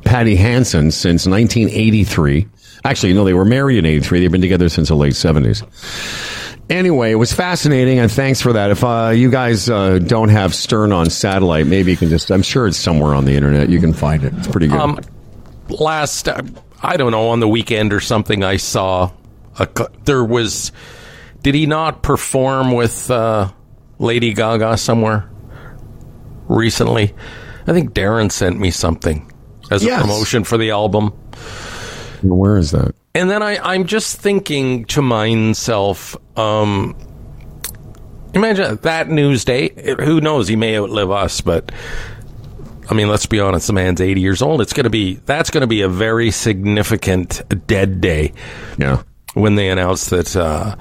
Patty 0.04 0.36
Hansen, 0.36 0.90
since 0.90 1.26
1983. 1.26 2.46
Actually, 2.84 3.12
no, 3.12 3.24
they 3.24 3.34
were 3.34 3.44
married 3.44 3.78
in 3.78 3.86
83. 3.86 4.20
They've 4.20 4.30
been 4.32 4.40
together 4.40 4.68
since 4.68 4.88
the 4.88 4.94
late 4.96 5.14
70s. 5.14 5.62
Anyway, 6.72 7.12
it 7.12 7.16
was 7.16 7.34
fascinating, 7.34 7.98
and 7.98 8.10
thanks 8.10 8.40
for 8.40 8.54
that. 8.54 8.70
If 8.70 8.82
uh, 8.82 9.12
you 9.14 9.30
guys 9.30 9.68
uh, 9.68 9.98
don't 9.98 10.30
have 10.30 10.54
Stern 10.54 10.90
on 10.90 11.10
satellite, 11.10 11.66
maybe 11.66 11.90
you 11.90 11.98
can 11.98 12.08
just, 12.08 12.30
I'm 12.30 12.40
sure 12.40 12.66
it's 12.66 12.78
somewhere 12.78 13.14
on 13.14 13.26
the 13.26 13.34
internet. 13.34 13.68
You 13.68 13.78
can 13.78 13.92
find 13.92 14.24
it. 14.24 14.32
It's 14.38 14.48
pretty 14.48 14.68
good. 14.68 14.80
Um, 14.80 14.98
last, 15.68 16.28
uh, 16.28 16.40
I 16.82 16.96
don't 16.96 17.10
know, 17.10 17.28
on 17.28 17.40
the 17.40 17.48
weekend 17.48 17.92
or 17.92 18.00
something, 18.00 18.42
I 18.42 18.56
saw 18.56 19.10
a, 19.58 19.68
there 20.04 20.24
was. 20.24 20.72
Did 21.42 21.54
he 21.54 21.66
not 21.66 22.02
perform 22.02 22.72
with 22.72 23.10
uh, 23.10 23.52
Lady 23.98 24.32
Gaga 24.32 24.78
somewhere 24.78 25.28
recently? 26.48 27.14
I 27.66 27.72
think 27.74 27.92
Darren 27.92 28.32
sent 28.32 28.58
me 28.58 28.70
something 28.70 29.30
as 29.70 29.84
Yes. 29.84 29.98
a 30.00 30.02
promotion 30.04 30.44
for 30.44 30.56
the 30.56 30.70
album. 30.70 31.08
Where 32.22 32.56
is 32.56 32.70
that? 32.70 32.94
And 33.14 33.30
then 33.30 33.42
I, 33.42 33.58
I'm 33.58 33.86
just 33.86 34.18
thinking 34.20 34.86
to 34.86 35.02
myself, 35.02 36.16
um, 36.38 36.96
imagine 38.32 38.76
that 38.82 39.08
news 39.10 39.44
day. 39.44 39.68
Who 40.00 40.20
knows? 40.20 40.48
He 40.48 40.56
may 40.56 40.78
outlive 40.78 41.10
us, 41.10 41.40
but 41.42 41.72
I 42.88 42.94
mean, 42.94 43.08
let's 43.08 43.26
be 43.26 43.38
honest. 43.38 43.66
The 43.66 43.74
man's 43.74 44.00
80 44.00 44.20
years 44.20 44.40
old. 44.40 44.60
It's 44.62 44.72
going 44.72 44.84
to 44.84 44.90
be 44.90 45.14
that's 45.26 45.50
going 45.50 45.60
to 45.60 45.66
be 45.66 45.82
a 45.82 45.88
very 45.88 46.30
significant 46.30 47.42
dead 47.66 48.00
day 48.00 48.32
Yeah. 48.78 49.02
when 49.34 49.56
they 49.56 49.68
announce 49.68 50.08
that. 50.10 50.34
Uh, 50.34 50.76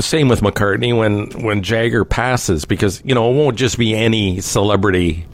same 0.00 0.28
with 0.28 0.40
McCartney 0.42 0.96
when 0.96 1.30
when 1.44 1.62
Jagger 1.62 2.04
passes, 2.04 2.64
because 2.64 3.00
you 3.04 3.14
know 3.14 3.30
it 3.30 3.34
won't 3.36 3.56
just 3.56 3.78
be 3.78 3.94
any 3.94 4.40
celebrity 4.40 5.24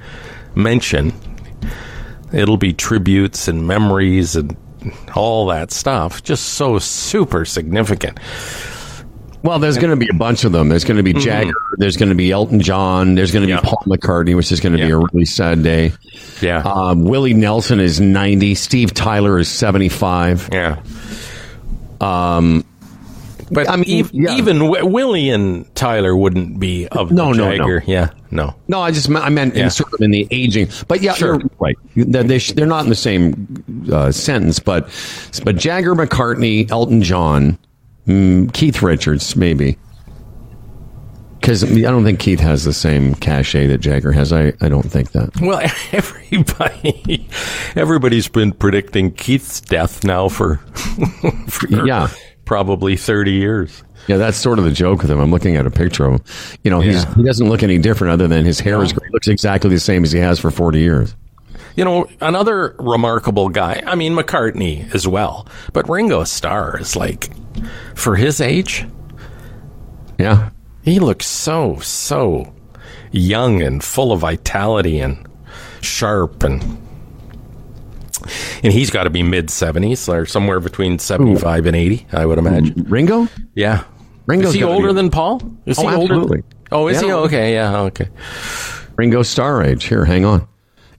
mention. 0.54 1.12
It'll 2.32 2.56
be 2.56 2.72
tributes 2.72 3.48
and 3.48 3.66
memories 3.66 4.36
and 4.36 4.56
all 5.14 5.46
that 5.46 5.70
stuff. 5.72 6.22
Just 6.22 6.44
so 6.54 6.78
super 6.78 7.44
significant. 7.44 8.18
Well, 9.42 9.58
there's 9.58 9.76
going 9.76 9.90
to 9.90 9.96
be 9.96 10.08
a 10.10 10.14
bunch 10.16 10.44
of 10.44 10.52
them. 10.52 10.70
There's 10.70 10.84
going 10.84 10.96
to 10.96 11.02
be 11.02 11.12
Jagger. 11.12 11.52
There's 11.76 11.98
going 11.98 12.08
to 12.08 12.14
be 12.14 12.30
Elton 12.30 12.60
John. 12.60 13.14
There's 13.14 13.30
going 13.30 13.42
to 13.42 13.46
be 13.46 13.52
Mm-hmm. 13.52 13.66
Yeah. 13.66 13.70
Paul 13.70 13.82
McCartney, 13.86 14.34
which 14.34 14.50
is 14.50 14.60
going 14.60 14.74
to 14.74 14.82
be 14.82 14.90
a 14.90 14.96
really 14.96 15.26
sad 15.26 15.62
day. 15.62 15.92
Yeah. 16.40 16.62
Um, 16.62 17.04
Willie 17.04 17.34
Nelson 17.34 17.78
is 17.78 18.00
90. 18.00 18.54
Steve 18.54 18.94
Tyler 18.94 19.38
is 19.38 19.48
75. 19.50 20.48
Yeah. 20.50 20.82
Um, 22.00 22.64
but 23.54 23.70
I 23.70 23.76
mean, 23.76 24.00
ev- 24.04 24.10
yeah. 24.12 24.36
even 24.36 24.58
w- 24.58 24.84
Willie 24.86 25.30
and 25.30 25.72
Tyler 25.74 26.14
wouldn't 26.16 26.58
be 26.60 26.86
of 26.88 27.10
No, 27.10 27.32
the 27.32 27.56
no, 27.56 27.66
no. 27.66 27.80
Yeah, 27.86 28.10
no. 28.30 28.54
No, 28.68 28.80
I 28.80 28.90
just 28.90 29.08
I 29.10 29.28
meant 29.30 29.54
Yeah. 29.56 29.64
in 29.64 29.70
sort 29.70 29.92
of 29.94 30.00
in 30.00 30.10
the 30.10 30.28
aging. 30.30 30.68
But 30.88 31.00
yeah, 31.00 31.14
Sure. 31.14 31.40
right. 31.58 31.76
They're, 31.96 32.22
they 32.24 32.38
they're 32.38 32.66
not 32.66 32.84
in 32.84 32.90
the 32.90 32.94
same 32.94 33.64
uh, 33.90 34.12
sentence. 34.12 34.58
But 34.58 34.88
but 35.44 35.56
Jagger, 35.56 35.94
McCartney, 35.94 36.70
Elton 36.70 37.02
John, 37.02 37.56
mm, 38.06 38.52
Keith 38.52 38.82
Richards, 38.82 39.34
maybe. 39.36 39.78
Because 41.40 41.62
I 41.62 41.66
don't 41.90 42.04
think 42.04 42.20
Keith 42.20 42.40
has 42.40 42.64
the 42.64 42.72
same 42.72 43.14
cachet 43.16 43.66
that 43.66 43.76
Jagger 43.76 44.12
has. 44.12 44.32
I, 44.32 44.54
I 44.62 44.70
don't 44.70 44.90
think 44.90 45.12
that. 45.12 45.38
Well, 45.42 45.60
everybody, 45.92 47.28
everybody's 47.76 48.28
been 48.28 48.52
predicting 48.52 49.12
Keith's 49.12 49.60
death 49.60 50.04
now 50.04 50.30
for, 50.30 50.56
for 51.48 51.68
Yeah. 51.68 52.08
Probably 52.44 52.96
thirty 52.96 53.32
years. 53.32 53.82
Yeah, 54.06 54.18
that's 54.18 54.36
sort 54.36 54.58
of 54.58 54.64
the 54.66 54.70
joke 54.72 55.00
with 55.02 55.10
him. 55.10 55.18
I'm 55.18 55.30
looking 55.30 55.56
at 55.56 55.66
a 55.66 55.70
picture 55.70 56.04
of 56.04 56.12
him. 56.20 56.24
You 56.62 56.70
know, 56.70 56.80
he's, 56.80 57.04
Yeah. 57.04 57.14
he 57.14 57.22
doesn't 57.22 57.48
look 57.48 57.62
any 57.62 57.78
different 57.78 58.12
other 58.12 58.28
than 58.28 58.44
his 58.44 58.60
hair 58.60 58.82
is 58.82 58.92
great. 58.92 59.10
Looks 59.12 59.28
exactly 59.28 59.70
the 59.70 59.80
same 59.80 60.04
as 60.04 60.12
he 60.12 60.18
has 60.18 60.38
for 60.38 60.50
40 60.50 60.78
years. 60.78 61.14
You 61.76 61.84
know, 61.86 62.06
another 62.20 62.76
remarkable 62.78 63.48
guy. 63.48 63.82
I 63.86 63.94
mean, 63.94 64.14
McCartney 64.14 64.94
as 64.94 65.08
well, 65.08 65.48
but 65.72 65.88
Ringo 65.88 66.22
Starr 66.24 66.78
is 66.78 66.94
like, 66.96 67.30
for 67.94 68.14
his 68.14 68.40
age, 68.42 68.86
Yeah. 70.18 70.50
he 70.82 70.98
looks 71.00 71.26
so 71.26 71.78
so 71.80 72.52
young 73.10 73.62
and 73.62 73.82
full 73.82 74.12
of 74.12 74.20
vitality 74.20 74.98
and 75.00 75.26
sharp 75.80 76.42
and. 76.42 76.78
And 78.62 78.72
he's 78.72 78.90
got 78.90 79.04
to 79.04 79.10
be 79.10 79.22
mid 79.22 79.50
seventies 79.50 80.08
or 80.08 80.26
somewhere 80.26 80.60
between 80.60 80.98
seventy 80.98 81.36
five 81.36 81.66
and 81.66 81.76
eighty, 81.76 82.06
I 82.12 82.26
would 82.26 82.38
imagine. 82.38 82.74
Mm, 82.74 82.90
Ringo? 82.90 83.28
Yeah. 83.54 83.84
Ringo. 84.26 84.48
is 84.48 84.54
he 84.54 84.62
older 84.64 84.88
be- 84.88 84.94
than 84.94 85.10
Paul? 85.10 85.40
Is 85.66 85.78
Oh, 85.78 85.88
he 85.88 85.94
older? 85.94 86.14
absolutely. 86.14 86.42
Oh, 86.72 86.88
is 86.88 87.00
he? 87.00 87.12
Okay, 87.12 87.52
yeah, 87.54 87.80
okay. 87.82 88.08
Ringo 88.96 89.22
Starr 89.22 89.62
age. 89.62 89.84
Here, 89.84 90.04
hang 90.04 90.24
on. 90.24 90.46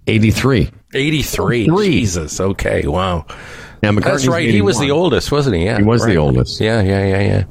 83. 0.08 0.70
83. 0.94 1.66
Three. 1.66 1.92
Jesus, 1.92 2.40
okay, 2.40 2.86
wow. 2.88 3.26
Yeah, 3.84 3.92
That's 3.92 4.28
right. 4.28 4.48
He 4.48 4.62
was 4.62 4.80
the 4.80 4.92
oldest, 4.92 5.32
wasn't 5.32 5.56
he? 5.58 5.66
Yeah. 5.66 5.78
He 5.78 5.84
was 5.84 6.06
the 6.06 6.18
oldest. 6.18 6.60
Yeah, 6.62 6.82
yeah, 6.82 7.06
yeah, 7.06 7.22
yeah. 7.22 7.44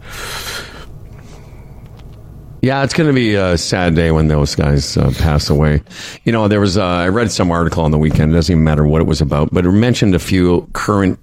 Yeah, 2.64 2.82
it's 2.82 2.94
going 2.94 3.08
to 3.08 3.12
be 3.12 3.34
a 3.34 3.58
sad 3.58 3.94
day 3.94 4.10
when 4.10 4.28
those 4.28 4.54
guys 4.54 4.96
uh, 4.96 5.12
pass 5.18 5.50
away. 5.50 5.82
You 6.24 6.32
know, 6.32 6.48
there 6.48 6.60
was, 6.60 6.78
uh, 6.78 6.82
I 6.82 7.08
read 7.08 7.30
some 7.30 7.50
article 7.50 7.84
on 7.84 7.90
the 7.90 7.98
weekend. 7.98 8.32
It 8.32 8.36
doesn't 8.36 8.54
even 8.54 8.64
matter 8.64 8.86
what 8.86 9.02
it 9.02 9.04
was 9.06 9.20
about, 9.20 9.52
but 9.52 9.66
it 9.66 9.70
mentioned 9.70 10.14
a 10.14 10.18
few 10.18 10.66
current 10.72 11.18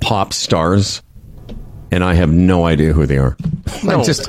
pop 0.00 0.32
stars, 0.32 1.02
and 1.90 2.04
I 2.04 2.14
have 2.14 2.30
no 2.30 2.66
idea 2.66 2.92
who 2.92 3.04
they 3.04 3.18
are. 3.18 3.36
No. 3.82 3.98
I 4.00 4.04
just, 4.04 4.28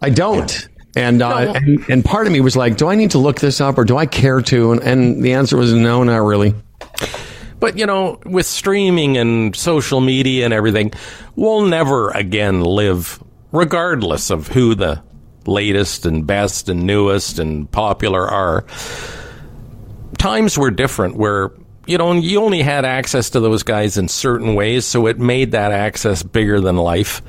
I 0.00 0.10
don't. 0.10 0.68
And, 0.96 1.22
uh, 1.22 1.44
No. 1.44 1.52
and 1.52 1.88
and 1.88 2.04
part 2.04 2.26
of 2.26 2.32
me 2.32 2.40
was 2.40 2.56
like, 2.56 2.76
do 2.76 2.88
I 2.88 2.96
need 2.96 3.12
to 3.12 3.18
look 3.18 3.38
this 3.38 3.60
up 3.60 3.78
or 3.78 3.84
do 3.84 3.96
I 3.96 4.06
care 4.06 4.40
to? 4.42 4.72
And, 4.72 4.82
and 4.82 5.22
the 5.22 5.34
answer 5.34 5.56
was 5.56 5.72
no, 5.72 6.02
not 6.02 6.16
really. 6.24 6.54
But, 7.60 7.78
you 7.78 7.86
know, 7.86 8.18
with 8.26 8.46
streaming 8.46 9.16
and 9.16 9.54
social 9.54 10.00
media 10.00 10.44
and 10.44 10.52
everything, 10.52 10.92
we'll 11.36 11.66
never 11.66 12.10
again 12.10 12.62
live, 12.62 13.22
regardless 13.52 14.30
of 14.30 14.48
who 14.48 14.74
the 14.74 15.00
latest 15.46 16.06
and 16.06 16.26
best 16.26 16.68
and 16.68 16.84
newest 16.84 17.38
and 17.38 17.70
popular 17.70 18.26
are. 18.26 18.64
Times 20.18 20.56
were 20.56 20.70
different 20.70 21.16
where, 21.16 21.50
you 21.86 21.98
know, 21.98 22.12
you 22.12 22.40
only 22.40 22.62
had 22.62 22.84
access 22.84 23.30
to 23.30 23.40
those 23.40 23.62
guys 23.62 23.98
in 23.98 24.08
certain 24.08 24.54
ways, 24.54 24.84
so 24.84 25.06
it 25.06 25.18
made 25.18 25.52
that 25.52 25.72
access 25.72 26.22
bigger 26.22 26.60
than 26.60 26.76
life. 26.76 27.22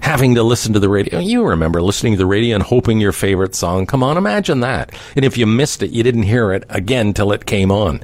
Having 0.00 0.34
to 0.34 0.42
listen 0.42 0.72
to 0.72 0.80
the 0.80 0.88
radio. 0.88 1.20
You 1.20 1.46
remember 1.46 1.80
listening 1.80 2.14
to 2.14 2.18
the 2.18 2.26
radio 2.26 2.56
and 2.56 2.62
hoping 2.62 3.00
your 3.00 3.12
favorite 3.12 3.54
song. 3.54 3.86
Come 3.86 4.02
on, 4.02 4.16
imagine 4.16 4.60
that. 4.60 4.92
And 5.14 5.24
if 5.24 5.38
you 5.38 5.46
missed 5.46 5.82
it, 5.82 5.90
you 5.90 6.02
didn't 6.02 6.24
hear 6.24 6.52
it 6.52 6.64
again 6.68 7.14
till 7.14 7.30
it 7.32 7.46
came 7.46 7.70
on 7.70 8.02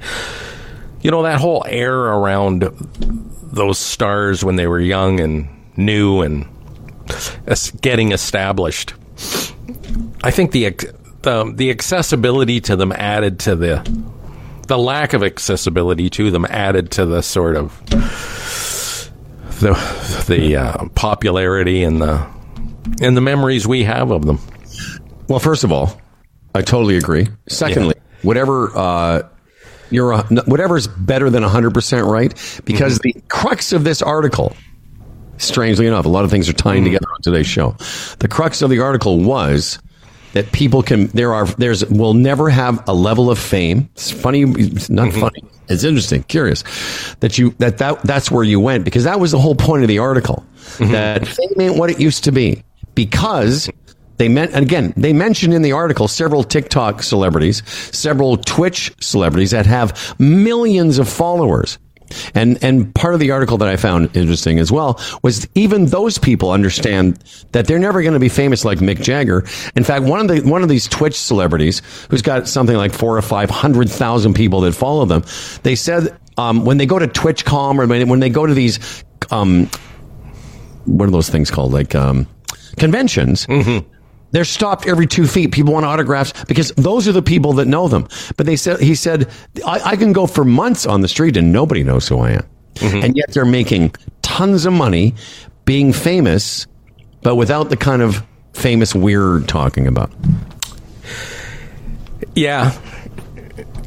you 1.00 1.10
know 1.10 1.22
that 1.22 1.40
whole 1.40 1.64
air 1.66 1.94
around 1.94 2.68
those 3.42 3.78
stars 3.78 4.44
when 4.44 4.56
they 4.56 4.66
were 4.66 4.80
young 4.80 5.20
and 5.20 5.48
new 5.76 6.20
and 6.22 6.46
getting 7.80 8.12
established. 8.12 8.94
I 10.22 10.30
think 10.30 10.52
the 10.52 10.70
the 11.22 11.52
the 11.54 11.70
accessibility 11.70 12.60
to 12.62 12.76
them 12.76 12.92
added 12.92 13.40
to 13.40 13.56
the 13.56 13.82
the 14.66 14.78
lack 14.78 15.12
of 15.12 15.22
accessibility 15.22 16.10
to 16.10 16.30
them 16.30 16.44
added 16.44 16.90
to 16.92 17.06
the 17.06 17.22
sort 17.22 17.56
of 17.56 17.78
the 19.60 20.24
the 20.28 20.56
uh, 20.56 20.88
popularity 20.94 21.82
and 21.82 22.00
the 22.00 22.26
and 23.00 23.16
the 23.16 23.20
memories 23.20 23.66
we 23.66 23.84
have 23.84 24.10
of 24.10 24.24
them. 24.24 24.38
Well, 25.28 25.38
first 25.38 25.64
of 25.64 25.72
all, 25.72 26.00
I 26.54 26.62
totally 26.62 26.96
agree. 26.96 27.28
Secondly, 27.48 27.94
whatever 28.22 28.76
uh, 28.76 29.28
you're 29.90 30.12
a, 30.12 30.22
whatever's 30.46 30.86
better 30.86 31.30
than 31.30 31.42
100% 31.42 32.06
right 32.06 32.62
because 32.64 32.98
the 32.98 33.14
crux 33.28 33.72
of 33.72 33.84
this 33.84 34.02
article 34.02 34.54
strangely 35.38 35.86
enough 35.86 36.04
a 36.04 36.08
lot 36.08 36.24
of 36.24 36.30
things 36.30 36.48
are 36.48 36.52
tying 36.52 36.84
together 36.84 37.06
on 37.18 37.22
today's 37.22 37.46
show. 37.46 37.76
The 38.20 38.28
crux 38.28 38.62
of 38.62 38.70
the 38.70 38.80
article 38.80 39.18
was 39.18 39.78
that 40.32 40.52
people 40.52 40.82
can 40.82 41.08
there 41.08 41.34
are 41.34 41.46
there's 41.46 41.84
will 41.86 42.14
never 42.14 42.48
have 42.48 42.86
a 42.88 42.94
level 42.94 43.30
of 43.30 43.38
fame. 43.38 43.88
It's 43.94 44.10
funny 44.10 44.42
it's 44.42 44.90
not 44.90 45.08
mm-hmm. 45.08 45.20
funny. 45.20 45.44
It's 45.68 45.84
interesting, 45.84 46.22
curious 46.24 46.64
that 47.20 47.36
you 47.38 47.50
that, 47.58 47.78
that 47.78 48.02
that's 48.02 48.30
where 48.30 48.44
you 48.44 48.60
went 48.60 48.84
because 48.84 49.04
that 49.04 49.20
was 49.20 49.32
the 49.32 49.38
whole 49.38 49.54
point 49.54 49.82
of 49.82 49.88
the 49.88 49.98
article. 49.98 50.44
Mm-hmm. 50.76 50.92
That 50.92 51.26
fame 51.26 51.60
ain't 51.60 51.76
what 51.76 51.90
it 51.90 52.00
used 52.00 52.24
to 52.24 52.32
be 52.32 52.62
because 52.94 53.68
they 54.18 54.28
meant 54.28 54.52
and 54.52 54.64
again 54.64 54.92
they 54.96 55.12
mentioned 55.12 55.54
in 55.54 55.62
the 55.62 55.72
article 55.72 56.08
several 56.08 56.44
TikTok 56.44 57.02
celebrities, 57.02 57.62
several 57.96 58.36
Twitch 58.36 58.92
celebrities 59.00 59.50
that 59.50 59.66
have 59.66 60.14
millions 60.20 60.98
of 60.98 61.08
followers. 61.08 61.78
And 62.34 62.62
and 62.62 62.94
part 62.94 63.14
of 63.14 63.20
the 63.20 63.30
article 63.30 63.58
that 63.58 63.68
I 63.68 63.76
found 63.76 64.16
interesting 64.16 64.58
as 64.58 64.72
well 64.72 65.00
was 65.22 65.46
even 65.54 65.86
those 65.86 66.18
people 66.18 66.50
understand 66.50 67.22
that 67.52 67.66
they're 67.66 67.78
never 67.78 68.02
going 68.02 68.14
to 68.14 68.20
be 68.20 68.28
famous 68.28 68.64
like 68.64 68.78
Mick 68.78 69.00
Jagger. 69.02 69.44
In 69.76 69.84
fact, 69.84 70.04
one 70.04 70.20
of 70.20 70.28
the 70.28 70.48
one 70.48 70.62
of 70.62 70.68
these 70.68 70.88
Twitch 70.88 71.18
celebrities 71.18 71.82
who's 72.10 72.22
got 72.22 72.48
something 72.48 72.76
like 72.76 72.92
four 72.92 73.16
or 73.16 73.22
five 73.22 73.50
hundred 73.50 73.90
thousand 73.90 74.34
people 74.34 74.60
that 74.62 74.72
follow 74.74 75.04
them, 75.04 75.24
they 75.62 75.74
said 75.74 76.18
um, 76.36 76.64
when 76.64 76.78
they 76.78 76.86
go 76.86 76.98
to 76.98 77.06
TwitchCon 77.06 77.78
or 77.78 77.86
when, 77.86 78.08
when 78.08 78.20
they 78.20 78.30
go 78.30 78.46
to 78.46 78.54
these 78.54 79.04
um, 79.30 79.68
what 80.86 81.06
are 81.06 81.10
those 81.12 81.28
things 81.28 81.50
called 81.50 81.72
like 81.72 81.94
um, 81.94 82.26
conventions 82.76 83.46
They're 84.30 84.44
stopped 84.44 84.86
every 84.86 85.06
two 85.06 85.26
feet. 85.26 85.52
People 85.52 85.72
want 85.72 85.86
autographs 85.86 86.44
because 86.44 86.70
those 86.72 87.08
are 87.08 87.12
the 87.12 87.22
people 87.22 87.54
that 87.54 87.66
know 87.66 87.88
them. 87.88 88.08
But 88.36 88.46
they 88.46 88.56
said, 88.56 88.80
he 88.80 88.94
said, 88.94 89.30
I, 89.66 89.80
I 89.80 89.96
can 89.96 90.12
go 90.12 90.26
for 90.26 90.44
months 90.44 90.86
on 90.86 91.00
the 91.00 91.08
street 91.08 91.36
and 91.36 91.52
nobody 91.52 91.82
knows 91.82 92.06
who 92.06 92.18
I 92.18 92.32
am. 92.32 92.46
And 92.80 93.16
yet 93.16 93.32
they're 93.32 93.44
making 93.44 93.94
tons 94.22 94.66
of 94.66 94.72
money 94.72 95.14
being 95.64 95.92
famous, 95.92 96.66
but 97.22 97.36
without 97.36 97.70
the 97.70 97.76
kind 97.76 98.02
of 98.02 98.24
famous 98.52 98.94
we're 98.94 99.40
talking 99.40 99.86
about. 99.86 100.12
Yeah. 102.34 102.78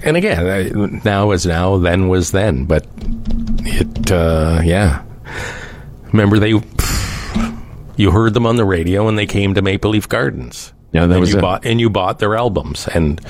And 0.04 0.18
again, 0.18 1.02
now 1.06 1.32
is 1.32 1.46
now, 1.46 1.78
then 1.78 2.10
was 2.10 2.32
then. 2.32 2.66
But 2.66 2.86
it, 3.60 4.12
uh, 4.12 4.62
yeah. 4.64 5.04
Remember, 6.12 6.40
they, 6.40 6.54
you 8.02 8.12
heard 8.12 8.34
them 8.34 8.46
on 8.46 8.56
the 8.56 8.66
radio 8.66 9.08
and 9.08 9.18
they 9.18 9.26
came 9.28 9.54
to 9.54 9.62
Maple 9.62 9.92
Leaf 9.92 10.10
Gardens. 10.10 10.74
Yeah, 10.94 11.06
that 11.06 11.14
and 11.14 11.22
was 11.22 11.32
you 11.32 11.38
it. 11.38 11.42
bought 11.42 11.66
and 11.66 11.80
you 11.80 11.90
bought 11.90 12.20
their 12.20 12.36
albums 12.36 12.88
and, 12.94 13.22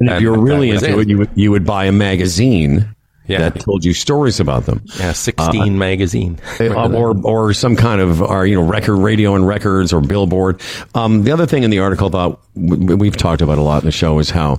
And 0.00 0.10
if 0.10 0.20
you're 0.20 0.38
really 0.38 0.70
into 0.70 0.98
it, 0.98 1.08
you 1.08 1.18
would, 1.18 1.30
you 1.36 1.50
would 1.52 1.64
buy 1.64 1.84
a 1.84 1.92
magazine 1.92 2.94
Yeah. 3.28 3.38
that 3.48 3.60
told 3.60 3.84
you 3.84 3.92
stories 3.94 4.40
about 4.40 4.66
them. 4.66 4.82
yeah, 4.98 5.12
sixteen 5.12 5.78
magazine. 5.78 6.38
Uh, 6.60 6.90
or 6.92 7.14
or 7.24 7.52
some 7.54 7.76
kind 7.76 8.00
of 8.00 8.22
or 8.22 8.44
you 8.46 8.56
know 8.56 8.62
record 8.66 8.96
radio 8.96 9.34
and 9.36 9.46
records 9.46 9.92
or 9.92 10.00
billboard. 10.00 10.60
Um, 10.94 11.22
the 11.22 11.30
other 11.32 11.46
thing 11.46 11.62
in 11.62 11.70
the 11.70 11.78
article 11.80 12.10
that 12.10 12.36
w- 12.56 12.96
we've 12.96 13.16
talked 13.16 13.40
about 13.42 13.58
a 13.58 13.62
lot 13.62 13.82
in 13.82 13.86
the 13.86 13.92
show 13.92 14.18
is 14.18 14.30
how 14.30 14.58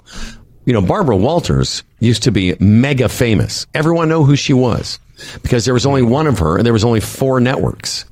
you 0.65 0.71
know 0.73 0.81
Barbara 0.81 1.17
Walters 1.17 1.83
used 1.99 2.23
to 2.23 2.31
be 2.31 2.55
mega 2.61 3.09
famous. 3.09 3.65
Everyone 3.73 4.07
knew 4.09 4.23
who 4.23 4.35
she 4.37 4.53
was 4.53 4.99
because 5.43 5.65
there 5.65 5.73
was 5.73 5.85
only 5.85 6.01
one 6.01 6.27
of 6.27 6.39
her 6.39 6.55
and 6.57 6.65
there 6.65 6.73
was 6.73 6.83
only 6.85 7.01
four 7.01 7.39
networks. 7.41 8.05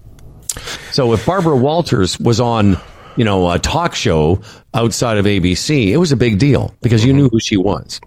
So 0.91 1.14
if 1.14 1.26
Barbara 1.26 1.56
Walters 1.56 2.20
was 2.20 2.39
on 2.39 2.78
you 3.18 3.24
know 3.24 3.49
a 3.49 3.60
talk 3.60 3.95
show 3.95 4.41
outside 4.74 5.18
of 5.18 5.26
ABC, 5.26 5.88
it 5.88 5.97
was 5.97 6.12
a 6.12 6.18
big 6.18 6.39
deal 6.39 6.74
because 6.82 7.06
you 7.06 7.14
knew 7.14 7.30
who 7.30 7.39
she 7.39 7.58
was. 7.58 7.99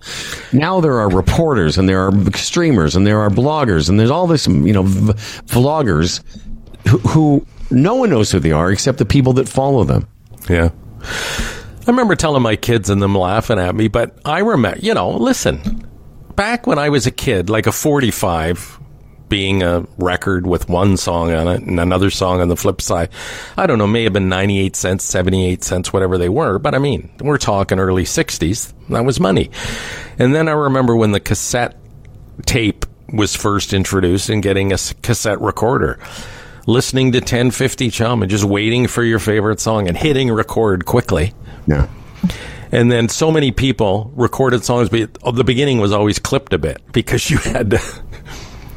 Now 0.52 0.80
there 0.80 0.98
are 0.98 1.08
reporters 1.08 1.78
and 1.78 1.88
there 1.88 2.06
are 2.06 2.12
streamers 2.34 2.96
and 2.96 3.06
there 3.06 3.20
are 3.20 3.30
bloggers 3.30 3.88
and 3.88 3.98
there's 3.98 4.10
all 4.10 4.26
this 4.26 4.46
you 4.46 4.72
know 4.72 4.82
v- 4.82 5.12
vloggers 5.46 6.22
who, 6.88 6.98
who 6.98 7.46
no 7.70 7.94
one 7.94 8.10
knows 8.10 8.30
who 8.30 8.38
they 8.38 8.52
are 8.52 8.70
except 8.70 8.98
the 8.98 9.04
people 9.04 9.32
that 9.34 9.48
follow 9.48 9.84
them. 9.84 10.06
Yeah. 10.48 10.70
I 11.00 11.90
remember 11.90 12.16
telling 12.16 12.42
my 12.42 12.56
kids 12.56 12.90
and 12.90 13.00
them 13.00 13.14
laughing 13.14 13.58
at 13.58 13.74
me, 13.74 13.88
but 13.88 14.18
I 14.24 14.40
remember, 14.40 14.78
you 14.78 14.92
know, 14.92 15.10
listen, 15.10 15.86
back 16.34 16.66
when 16.66 16.78
I 16.78 16.90
was 16.90 17.06
a 17.06 17.10
kid, 17.10 17.48
like 17.48 17.66
a 17.66 17.72
45 17.72 18.78
being 19.28 19.62
a 19.62 19.86
record 19.98 20.46
with 20.46 20.68
one 20.68 20.96
song 20.96 21.32
on 21.32 21.48
it 21.48 21.62
and 21.62 21.78
another 21.78 22.10
song 22.10 22.40
on 22.40 22.48
the 22.48 22.56
flip 22.56 22.80
side, 22.80 23.10
I 23.56 23.66
don't 23.66 23.78
know, 23.78 23.86
may 23.86 24.04
have 24.04 24.12
been 24.12 24.28
98 24.28 24.76
cents, 24.76 25.04
78 25.04 25.62
cents, 25.62 25.92
whatever 25.92 26.18
they 26.18 26.28
were, 26.28 26.58
but 26.58 26.74
I 26.74 26.78
mean, 26.78 27.10
we're 27.20 27.38
talking 27.38 27.78
early 27.78 28.04
60s. 28.04 28.72
That 28.88 29.04
was 29.04 29.20
money. 29.20 29.50
And 30.18 30.34
then 30.34 30.48
I 30.48 30.52
remember 30.52 30.96
when 30.96 31.12
the 31.12 31.20
cassette 31.20 31.76
tape 32.46 32.86
was 33.12 33.34
first 33.34 33.72
introduced 33.72 34.28
and 34.28 34.42
getting 34.42 34.72
a 34.72 34.78
cassette 35.02 35.40
recorder. 35.40 35.98
Listening 36.66 37.12
to 37.12 37.18
1050 37.18 37.90
CHUM 37.90 38.22
and 38.22 38.30
just 38.30 38.44
waiting 38.44 38.86
for 38.88 39.02
your 39.02 39.18
favorite 39.18 39.58
song 39.58 39.88
and 39.88 39.96
hitting 39.96 40.30
record 40.30 40.84
quickly. 40.84 41.32
Yeah. 41.66 41.88
And 42.70 42.92
then 42.92 43.08
so 43.08 43.30
many 43.30 43.52
people 43.52 44.12
recorded 44.14 44.62
songs, 44.64 44.90
but 44.90 45.14
the 45.34 45.44
beginning 45.44 45.78
was 45.78 45.92
always 45.92 46.18
clipped 46.18 46.52
a 46.52 46.58
bit 46.58 46.82
because 46.92 47.30
you 47.30 47.38
had 47.38 47.70
to, 47.70 47.80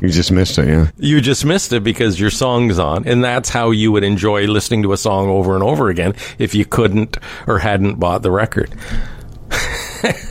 You 0.01 0.09
just 0.09 0.31
missed 0.31 0.57
it, 0.57 0.67
yeah. 0.67 0.89
you 0.97 1.21
just 1.21 1.45
missed 1.45 1.71
it 1.73 1.83
because 1.83 2.19
your 2.19 2.31
song's 2.31 2.79
on. 2.79 3.07
And 3.07 3.23
that's 3.23 3.49
how 3.49 3.69
you 3.69 3.91
would 3.91 4.03
enjoy 4.03 4.47
listening 4.47 4.81
to 4.83 4.93
a 4.93 4.97
song 4.97 5.29
over 5.29 5.53
and 5.53 5.63
over 5.63 5.89
again 5.89 6.15
if 6.39 6.55
you 6.55 6.65
couldn't 6.65 7.17
or 7.45 7.59
hadn't 7.59 7.99
bought 7.99 8.23
the 8.23 8.31
record. 8.31 8.73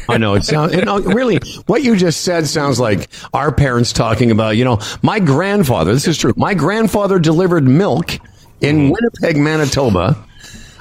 I 0.09 0.19
know 0.19 0.35
it 0.35 0.45
sounds. 0.45 0.75
You 0.75 0.83
know, 0.83 0.99
really, 0.99 1.39
what 1.67 1.85
you 1.85 1.95
just 1.95 2.23
said 2.23 2.49
sounds 2.49 2.81
like 2.81 3.09
our 3.33 3.53
parents 3.53 3.93
talking 3.93 4.33
about. 4.33 4.57
You 4.57 4.65
know, 4.65 4.81
my 5.03 5.21
grandfather. 5.21 5.93
This 5.93 6.09
is 6.09 6.19
true. 6.19 6.35
My 6.37 6.55
grandfather 6.55 7.21
delivered 7.21 7.63
milk 7.63 8.19
in 8.61 8.91
Winnipeg, 8.91 9.37
Manitoba. 9.37 10.17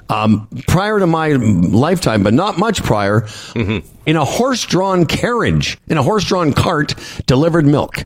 Um, 0.09 0.47
prior 0.67 0.97
to 0.97 1.05
my 1.05 1.33
lifetime, 1.33 2.23
but 2.23 2.33
not 2.33 2.57
much 2.57 2.81
prior, 2.81 3.27
in 3.53 4.15
a 4.15 4.25
horse-drawn 4.25 5.05
carriage, 5.05 5.77
in 5.87 5.99
a 5.99 6.01
horse-drawn 6.01 6.53
cart, 6.53 6.95
delivered 7.27 7.67
milk. 7.67 8.05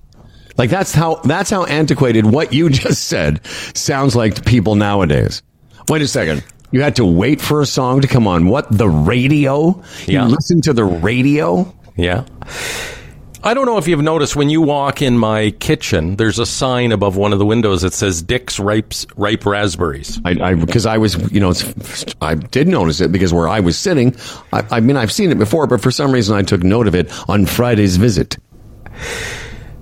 Like 0.58 0.70
that's 0.70 0.93
how 0.93 1.16
that's 1.16 1.49
how 1.49 1.66
antiquated 1.66 2.26
what 2.26 2.54
you 2.54 2.70
just 2.72 3.06
said 3.08 3.45
sounds 3.76 4.16
like 4.16 4.36
to 4.36 4.43
people 4.43 4.76
nowadays. 4.76 5.41
Wait 5.89 6.01
a 6.01 6.08
second. 6.08 6.43
You 6.72 6.82
had 6.82 6.95
to 6.95 7.06
wait 7.06 7.39
for 7.39 7.62
a 7.62 7.66
song 7.68 8.01
to 8.01 8.08
come 8.08 8.28
on. 8.28 8.47
What 8.47 8.76
the 8.76 8.89
radio? 8.89 9.84
Yeah. 10.08 10.26
You 10.26 10.32
listen 10.32 10.62
to 10.62 10.74
the 10.74 10.84
radio? 10.84 11.72
Yeah. 11.95 12.26
I 13.45 13.54
don't 13.54 13.66
know 13.66 13.78
if 13.78 13.89
you've 13.89 14.01
noticed 14.01 14.38
when 14.38 14.49
you 14.49 14.62
walk 14.62 15.01
in 15.01 15.18
my 15.18 15.51
kitchen, 15.51 16.16
there's 16.16 16.39
a 16.39 16.45
sign 16.45 16.93
above 16.93 17.18
one 17.18 17.34
of 17.34 17.39
the 17.39 17.45
windows 17.45 17.82
that 17.82 17.93
says 17.93 18.22
Dick's 18.22 18.58
Ripes, 18.58 19.06
Ripe 19.18 19.45
Raspberries. 19.45 20.20
I, 20.24 20.32
I 20.41 20.54
because 20.54 20.86
I 20.86 20.97
was, 20.97 21.32
you 21.32 21.41
know, 21.41 21.49
it's, 21.49 22.06
I 22.22 22.36
did 22.36 22.70
notice 22.70 23.01
it 23.01 23.12
because 23.12 23.34
where 23.34 23.49
I 23.49 23.60
was 23.60 23.78
sitting, 23.78 24.16
I, 24.54 24.66
I 24.72 24.80
mean, 24.80 24.95
I've 24.95 25.12
seen 25.12 25.30
it 25.30 25.38
before, 25.38 25.68
but 25.68 25.82
for 25.82 25.91
some 25.91 26.14
reason 26.14 26.38
I 26.38 26.41
took 26.41 26.64
note 26.64 26.88
of 26.88 26.95
it 26.95 27.12
on 27.30 27.45
Friday's 27.45 27.97
visit. 27.97 28.38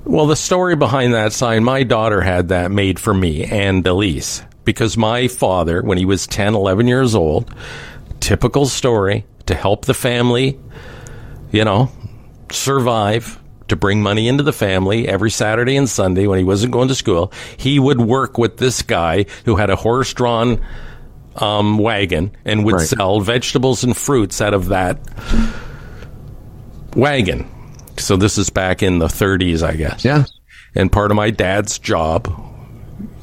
Well, 0.03 0.27
the 0.27 0.35
story 0.35 0.75
behind 0.75 1.13
that 1.13 1.31
sign, 1.31 1.63
my 1.63 1.83
daughter 1.83 2.21
had 2.21 2.49
that 2.49 2.71
made 2.71 2.99
for 2.99 3.13
me 3.13 3.43
and 3.45 3.85
Elise 3.85 4.41
because 4.65 4.97
my 4.97 5.27
father, 5.27 5.81
when 5.81 5.97
he 5.97 6.05
was 6.05 6.27
10, 6.27 6.53
11 6.55 6.87
years 6.87 7.15
old, 7.15 7.53
typical 8.19 8.65
story 8.65 9.25
to 9.45 9.55
help 9.55 9.85
the 9.85 9.93
family, 9.93 10.59
you 11.51 11.63
know, 11.63 11.91
survive, 12.51 13.39
to 13.67 13.75
bring 13.75 14.01
money 14.01 14.27
into 14.27 14.43
the 14.43 14.51
family 14.51 15.07
every 15.07 15.31
Saturday 15.31 15.77
and 15.77 15.89
Sunday 15.89 16.27
when 16.27 16.39
he 16.39 16.43
wasn't 16.43 16.73
going 16.73 16.89
to 16.89 16.95
school. 16.95 17.31
He 17.55 17.79
would 17.79 18.01
work 18.01 18.37
with 18.37 18.57
this 18.57 18.81
guy 18.81 19.27
who 19.45 19.55
had 19.55 19.69
a 19.69 19.75
horse 19.77 20.13
drawn 20.13 20.61
um, 21.37 21.77
wagon 21.77 22.35
and 22.43 22.65
would 22.65 22.75
Right. 22.75 22.87
sell 22.87 23.21
vegetables 23.21 23.83
and 23.85 23.95
fruits 23.95 24.41
out 24.41 24.53
of 24.53 24.67
that 24.69 24.99
wagon. 26.95 27.47
So 27.97 28.17
this 28.17 28.37
is 28.37 28.49
back 28.49 28.81
in 28.83 28.99
the 28.99 29.07
30s, 29.07 29.63
I 29.63 29.75
guess. 29.75 30.03
Yeah. 30.05 30.25
And 30.75 30.91
part 30.91 31.11
of 31.11 31.17
my 31.17 31.29
dad's 31.29 31.77
job 31.79 32.31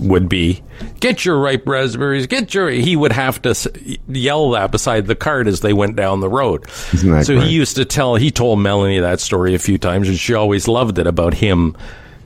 would 0.00 0.28
be 0.28 0.62
get 1.00 1.24
your 1.24 1.38
ripe 1.38 1.66
raspberries, 1.66 2.26
get 2.26 2.54
your. 2.54 2.70
He 2.70 2.94
would 2.96 3.12
have 3.12 3.40
to 3.42 3.98
yell 4.08 4.50
that 4.50 4.70
beside 4.70 5.06
the 5.06 5.14
cart 5.14 5.46
as 5.46 5.60
they 5.60 5.72
went 5.72 5.96
down 5.96 6.20
the 6.20 6.28
road. 6.28 6.66
Isn't 6.92 7.10
that 7.10 7.26
so 7.26 7.34
great? 7.34 7.48
he 7.48 7.54
used 7.54 7.76
to 7.76 7.84
tell. 7.84 8.14
He 8.16 8.30
told 8.30 8.60
Melanie 8.60 9.00
that 9.00 9.20
story 9.20 9.54
a 9.54 9.58
few 9.58 9.78
times, 9.78 10.08
and 10.08 10.18
she 10.18 10.34
always 10.34 10.68
loved 10.68 10.98
it 10.98 11.06
about 11.06 11.34
him 11.34 11.76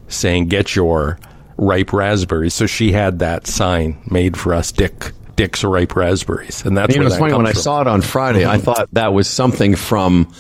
saying, 0.09 0.49
"Get 0.49 0.75
your 0.77 1.19
ripe 1.57 1.93
raspberries." 1.93 2.55
So 2.55 2.67
she 2.67 2.93
had 2.93 3.21
that 3.21 3.47
sign 3.47 3.97
made 4.11 4.37
for 4.37 4.55
us, 4.55 4.73
Dick. 4.73 5.13
Dick's 5.43 5.65
ripe 5.65 5.97
raspberries, 5.97 6.65
and 6.65 6.77
that's 6.77 6.95
You 6.95 7.01
know, 7.01 7.07
where 7.07 7.09
it's 7.09 7.19
funny 7.19 7.35
when 7.35 7.47
comes 7.47 7.59
I 7.59 7.61
saw 7.61 7.81
it 7.81 7.89
on 7.89 8.01
Friday, 8.01 8.47
I 8.47 8.59
thought 8.59 8.89
that 8.93 9.13
was 9.13 9.29
something 9.29 9.75
from 9.75 10.33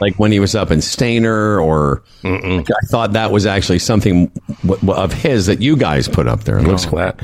like 0.00 0.16
when 0.16 0.32
he 0.32 0.40
was 0.40 0.54
up 0.54 0.70
in 0.70 0.82
Stainer, 0.82 1.58
or 1.58 2.02
I 2.24 2.62
thought 2.90 3.12
that 3.14 3.30
was 3.30 3.46
actually 3.46 3.78
something 3.78 4.26
w- 4.62 4.80
w- 4.80 4.92
of 4.92 5.12
his 5.14 5.46
that 5.46 5.62
you 5.62 5.76
guys 5.76 6.08
put 6.08 6.26
up 6.26 6.44
there. 6.44 6.58
It 6.58 6.64
looks 6.64 6.86
Oh, 6.86 6.96
that, 6.96 7.20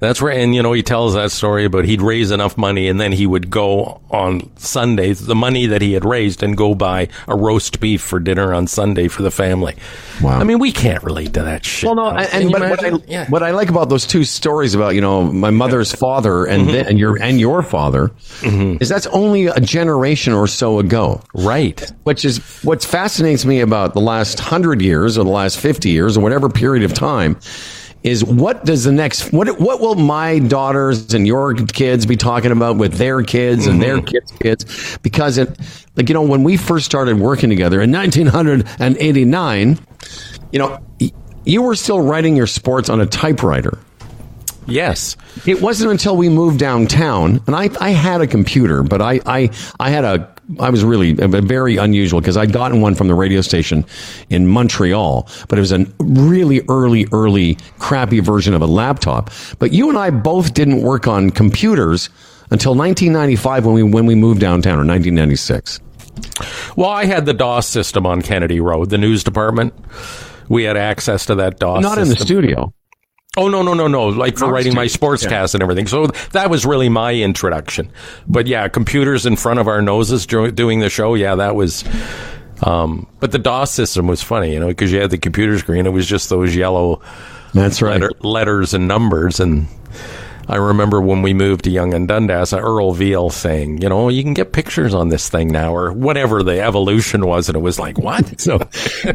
that's 0.00 0.20
right. 0.20 0.38
And, 0.38 0.54
you 0.54 0.62
know, 0.62 0.72
he 0.72 0.82
tells 0.82 1.14
that 1.14 1.30
story 1.30 1.64
about 1.64 1.84
he'd 1.84 2.02
raise 2.02 2.30
enough 2.30 2.56
money 2.56 2.88
and 2.88 3.00
then 3.00 3.12
he 3.12 3.26
would 3.26 3.50
go 3.50 4.00
on 4.10 4.50
Sundays, 4.56 5.26
the 5.26 5.34
money 5.34 5.66
that 5.66 5.80
he 5.82 5.92
had 5.92 6.04
raised, 6.04 6.42
and 6.42 6.56
go 6.56 6.74
buy 6.74 7.08
a 7.28 7.36
roast 7.36 7.80
beef 7.80 8.00
for 8.00 8.18
dinner 8.18 8.52
on 8.52 8.66
Sunday 8.66 9.08
for 9.08 9.22
the 9.22 9.30
family. 9.30 9.76
Wow. 10.22 10.38
I 10.38 10.44
mean, 10.44 10.58
we 10.58 10.72
can't 10.72 11.02
relate 11.02 11.34
to 11.34 11.42
that 11.42 11.64
shit. 11.64 11.86
Well, 11.86 11.96
no, 11.96 12.10
and, 12.10 12.44
and 12.44 12.52
but 12.52 12.70
what 12.70 12.84
I, 12.84 12.92
yeah. 13.06 13.28
what 13.30 13.42
I 13.42 13.50
like 13.50 13.68
about 13.68 13.88
those 13.88 14.06
two 14.06 14.24
stories 14.24 14.74
about 14.74 14.94
you 14.94 15.00
know 15.00 15.22
my 15.22 15.50
mother's 15.50 15.92
father 15.92 16.44
and 16.44 16.63
then, 16.68 16.86
and 16.86 16.98
your 16.98 17.20
and 17.20 17.40
your 17.40 17.62
father 17.62 18.08
mm-hmm. 18.40 18.76
is 18.80 18.88
that's 18.88 19.06
only 19.08 19.46
a 19.46 19.60
generation 19.60 20.32
or 20.32 20.46
so 20.46 20.78
ago, 20.78 21.22
right. 21.34 21.92
which 22.04 22.24
is 22.24 22.38
what 22.62 22.82
fascinates 22.82 23.44
me 23.44 23.60
about 23.60 23.94
the 23.94 24.00
last 24.00 24.40
hundred 24.40 24.82
years 24.82 25.18
or 25.18 25.24
the 25.24 25.30
last 25.30 25.58
fifty 25.58 25.90
years 25.90 26.16
or 26.16 26.20
whatever 26.20 26.48
period 26.48 26.84
of 26.84 26.94
time. 26.94 27.38
Is 28.02 28.22
what 28.22 28.66
does 28.66 28.84
the 28.84 28.92
next 28.92 29.32
what 29.32 29.58
what 29.58 29.80
will 29.80 29.94
my 29.94 30.38
daughters 30.38 31.14
and 31.14 31.26
your 31.26 31.54
kids 31.54 32.04
be 32.04 32.16
talking 32.16 32.52
about 32.52 32.76
with 32.76 32.94
their 32.94 33.22
kids 33.22 33.66
and 33.66 33.80
their 33.80 33.96
mm-hmm. 33.96 34.04
kids' 34.04 34.32
kids? 34.32 34.98
Because 34.98 35.38
it 35.38 35.58
like 35.96 36.10
you 36.10 36.14
know 36.14 36.20
when 36.20 36.42
we 36.42 36.58
first 36.58 36.84
started 36.84 37.18
working 37.18 37.48
together 37.48 37.80
in 37.80 37.90
1989, 37.90 39.78
you 40.52 40.58
know 40.58 40.78
you 41.44 41.62
were 41.62 41.74
still 41.74 42.00
writing 42.00 42.36
your 42.36 42.46
sports 42.46 42.88
on 42.88 43.00
a 43.00 43.06
typewriter. 43.06 43.78
Yes. 44.66 45.16
It 45.46 45.60
wasn't 45.60 45.90
until 45.90 46.16
we 46.16 46.28
moved 46.28 46.58
downtown, 46.58 47.40
and 47.46 47.54
I, 47.54 47.70
I 47.80 47.90
had 47.90 48.20
a 48.20 48.26
computer, 48.26 48.82
but 48.82 49.02
I, 49.02 49.20
I, 49.26 49.50
I 49.78 49.90
had 49.90 50.04
a, 50.04 50.34
I 50.58 50.70
was 50.70 50.84
really 50.84 51.12
very 51.14 51.76
unusual 51.76 52.20
because 52.20 52.36
I'd 52.36 52.52
gotten 52.52 52.80
one 52.80 52.94
from 52.94 53.08
the 53.08 53.14
radio 53.14 53.40
station 53.40 53.84
in 54.30 54.46
Montreal, 54.46 55.28
but 55.48 55.58
it 55.58 55.60
was 55.60 55.72
a 55.72 55.86
really 55.98 56.62
early, 56.68 57.06
early, 57.12 57.56
crappy 57.78 58.20
version 58.20 58.54
of 58.54 58.62
a 58.62 58.66
laptop. 58.66 59.30
But 59.58 59.72
you 59.72 59.88
and 59.88 59.98
I 59.98 60.10
both 60.10 60.54
didn't 60.54 60.82
work 60.82 61.06
on 61.06 61.30
computers 61.30 62.10
until 62.50 62.74
1995 62.74 63.64
when 63.66 63.74
we 63.74 63.82
when 63.82 64.06
we 64.06 64.14
moved 64.14 64.40
downtown, 64.40 64.74
or 64.74 64.84
1996. 64.86 65.80
Well, 66.76 66.90
I 66.90 67.06
had 67.06 67.26
the 67.26 67.34
DOS 67.34 67.66
system 67.66 68.06
on 68.06 68.22
Kennedy 68.22 68.60
Road, 68.60 68.90
the 68.90 68.98
news 68.98 69.24
department. 69.24 69.74
We 70.48 70.64
had 70.64 70.76
access 70.76 71.26
to 71.26 71.36
that 71.36 71.58
DOS. 71.58 71.82
Not 71.82 71.98
in 71.98 72.08
the 72.08 72.16
studio. 72.16 72.72
Oh 73.36 73.48
no 73.48 73.62
no 73.62 73.74
no 73.74 73.88
no! 73.88 74.06
Like 74.06 74.38
for 74.38 74.46
writing 74.46 74.74
my 74.74 74.86
sportscast 74.86 75.54
and 75.54 75.62
everything. 75.62 75.86
So 75.86 76.06
that 76.32 76.50
was 76.50 76.64
really 76.64 76.88
my 76.88 77.14
introduction. 77.14 77.90
But 78.28 78.46
yeah, 78.46 78.68
computers 78.68 79.26
in 79.26 79.36
front 79.36 79.58
of 79.58 79.66
our 79.68 79.82
noses 79.82 80.26
doing 80.26 80.78
the 80.80 80.90
show. 80.90 81.14
Yeah, 81.14 81.34
that 81.36 81.54
was. 81.56 81.84
Um, 82.62 83.08
but 83.20 83.32
the 83.32 83.38
DOS 83.38 83.72
system 83.72 84.06
was 84.06 84.22
funny, 84.22 84.52
you 84.52 84.60
know, 84.60 84.68
because 84.68 84.92
you 84.92 85.00
had 85.00 85.10
the 85.10 85.18
computer 85.18 85.58
screen. 85.58 85.86
It 85.86 85.90
was 85.90 86.06
just 86.06 86.30
those 86.30 86.54
yellow 86.54 87.02
That's 87.52 87.82
right. 87.82 88.00
letter, 88.00 88.12
letters 88.20 88.72
and 88.74 88.86
numbers. 88.86 89.40
And 89.40 89.66
I 90.48 90.56
remember 90.56 91.00
when 91.00 91.22
we 91.22 91.34
moved 91.34 91.64
to 91.64 91.70
Yonge 91.70 91.94
and 91.94 92.08
Dundas, 92.08 92.52
Earl 92.52 92.92
Veal 92.92 93.30
saying, 93.30 93.80
you 93.82 93.88
know, 93.88 94.08
you 94.08 94.22
can 94.22 94.34
get 94.34 94.52
pictures 94.52 94.94
on 94.94 95.08
this 95.08 95.28
thing 95.28 95.48
now, 95.48 95.74
or 95.74 95.92
whatever 95.92 96.42
the 96.42 96.60
evolution 96.60 97.26
was. 97.26 97.48
And 97.48 97.56
it 97.56 97.60
was 97.60 97.78
like, 97.78 97.98
what? 97.98 98.24
So, 98.44 98.58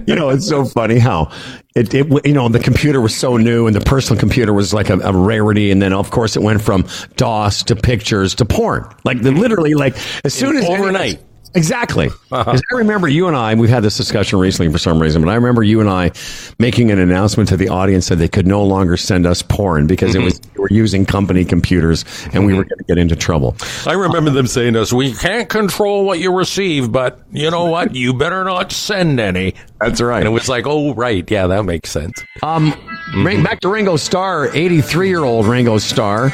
you 0.08 0.16
know, 0.16 0.30
it's 0.30 0.48
so 0.48 0.66
funny 0.66 0.98
how 0.98 1.32
it, 1.76 1.94
it, 1.94 2.26
you 2.26 2.34
know, 2.34 2.50
the 2.50 2.60
computer 2.60 3.00
was 3.00 3.16
so 3.16 3.38
new 3.38 3.68
and 3.68 3.76
the 3.76 3.82
personal 3.82 4.20
computer 4.20 4.54
was 4.54 4.74
like 4.74 4.90
a, 4.90 4.98
a 5.00 5.14
rarity. 5.14 5.70
And 5.70 5.80
then, 5.80 5.94
of 5.94 6.10
course, 6.10 6.36
it 6.36 6.42
went 6.42 6.64
from 6.64 6.88
DOS 7.16 7.64
to 7.64 7.76
pictures 7.76 8.34
to 8.36 8.46
porn. 8.46 8.90
Like, 9.04 9.22
the, 9.22 9.32
literally, 9.32 9.76
like, 9.76 9.96
as 10.26 10.34
soon 10.34 10.58
as 10.58 10.66
Overnight. 10.66 11.22
Exactly. 11.56 12.10
'Cause 12.30 12.62
I 12.72 12.76
remember 12.76 13.08
you 13.08 13.28
and 13.28 13.36
I, 13.36 13.56
we've 13.56 13.70
had 13.70 13.84
this 13.84 13.98
discussion 13.98 14.38
recently 14.40 14.72
for 14.72 14.78
some 14.78 15.02
reason, 15.02 15.22
but 15.24 15.32
I 15.32 15.36
remember 15.36 15.64
you 15.64 15.80
and 15.82 15.90
I 15.90 16.12
making 16.60 16.92
an 16.92 17.00
announcement 17.00 17.50
to 17.50 17.58
the 17.58 17.70
audience 17.70 18.08
that 18.10 18.18
they 18.18 18.28
could 18.28 18.46
no 18.46 18.64
longer 18.64 18.98
send 18.98 19.26
us 19.26 19.42
porn 19.42 19.88
because 19.88 20.14
it 20.16 20.22
was, 20.22 20.40
we 20.56 20.62
were 20.62 20.68
using 20.70 21.06
company 21.06 21.44
computers 21.44 22.06
and 22.34 22.46
we 22.46 22.54
were 22.54 22.64
going 22.64 22.78
to 22.78 22.84
get 22.84 22.98
into 23.00 23.16
trouble. 23.16 23.56
I 23.88 23.94
remember 23.94 24.30
them 24.30 24.46
saying 24.48 24.74
to 24.74 24.82
us, 24.82 24.94
we 24.94 25.14
can't 25.14 25.50
control 25.50 26.06
what 26.06 26.20
you 26.20 26.32
receive, 26.32 26.92
but 26.92 27.20
you 27.32 27.50
know 27.52 27.66
what? 27.66 27.96
You 28.00 28.14
better 28.14 28.44
not 28.44 28.72
send 28.72 29.20
any. 29.20 29.56
That's 29.82 30.00
right. 30.02 30.20
And 30.20 30.28
it 30.28 30.32
was 30.32 30.48
like, 30.48 30.66
oh, 30.68 30.94
right. 30.94 31.30
Yeah, 31.30 31.48
that 31.48 31.64
makes 31.66 31.90
sense. 31.92 32.24
Um, 32.44 32.74
ring- 33.16 33.44
back 33.44 33.60
to 33.62 33.70
Ringo 33.70 33.96
Starr, 33.98 34.50
83 34.56 35.10
year 35.10 35.24
old 35.24 35.46
Ringo 35.48 35.78
Starr. 35.80 36.32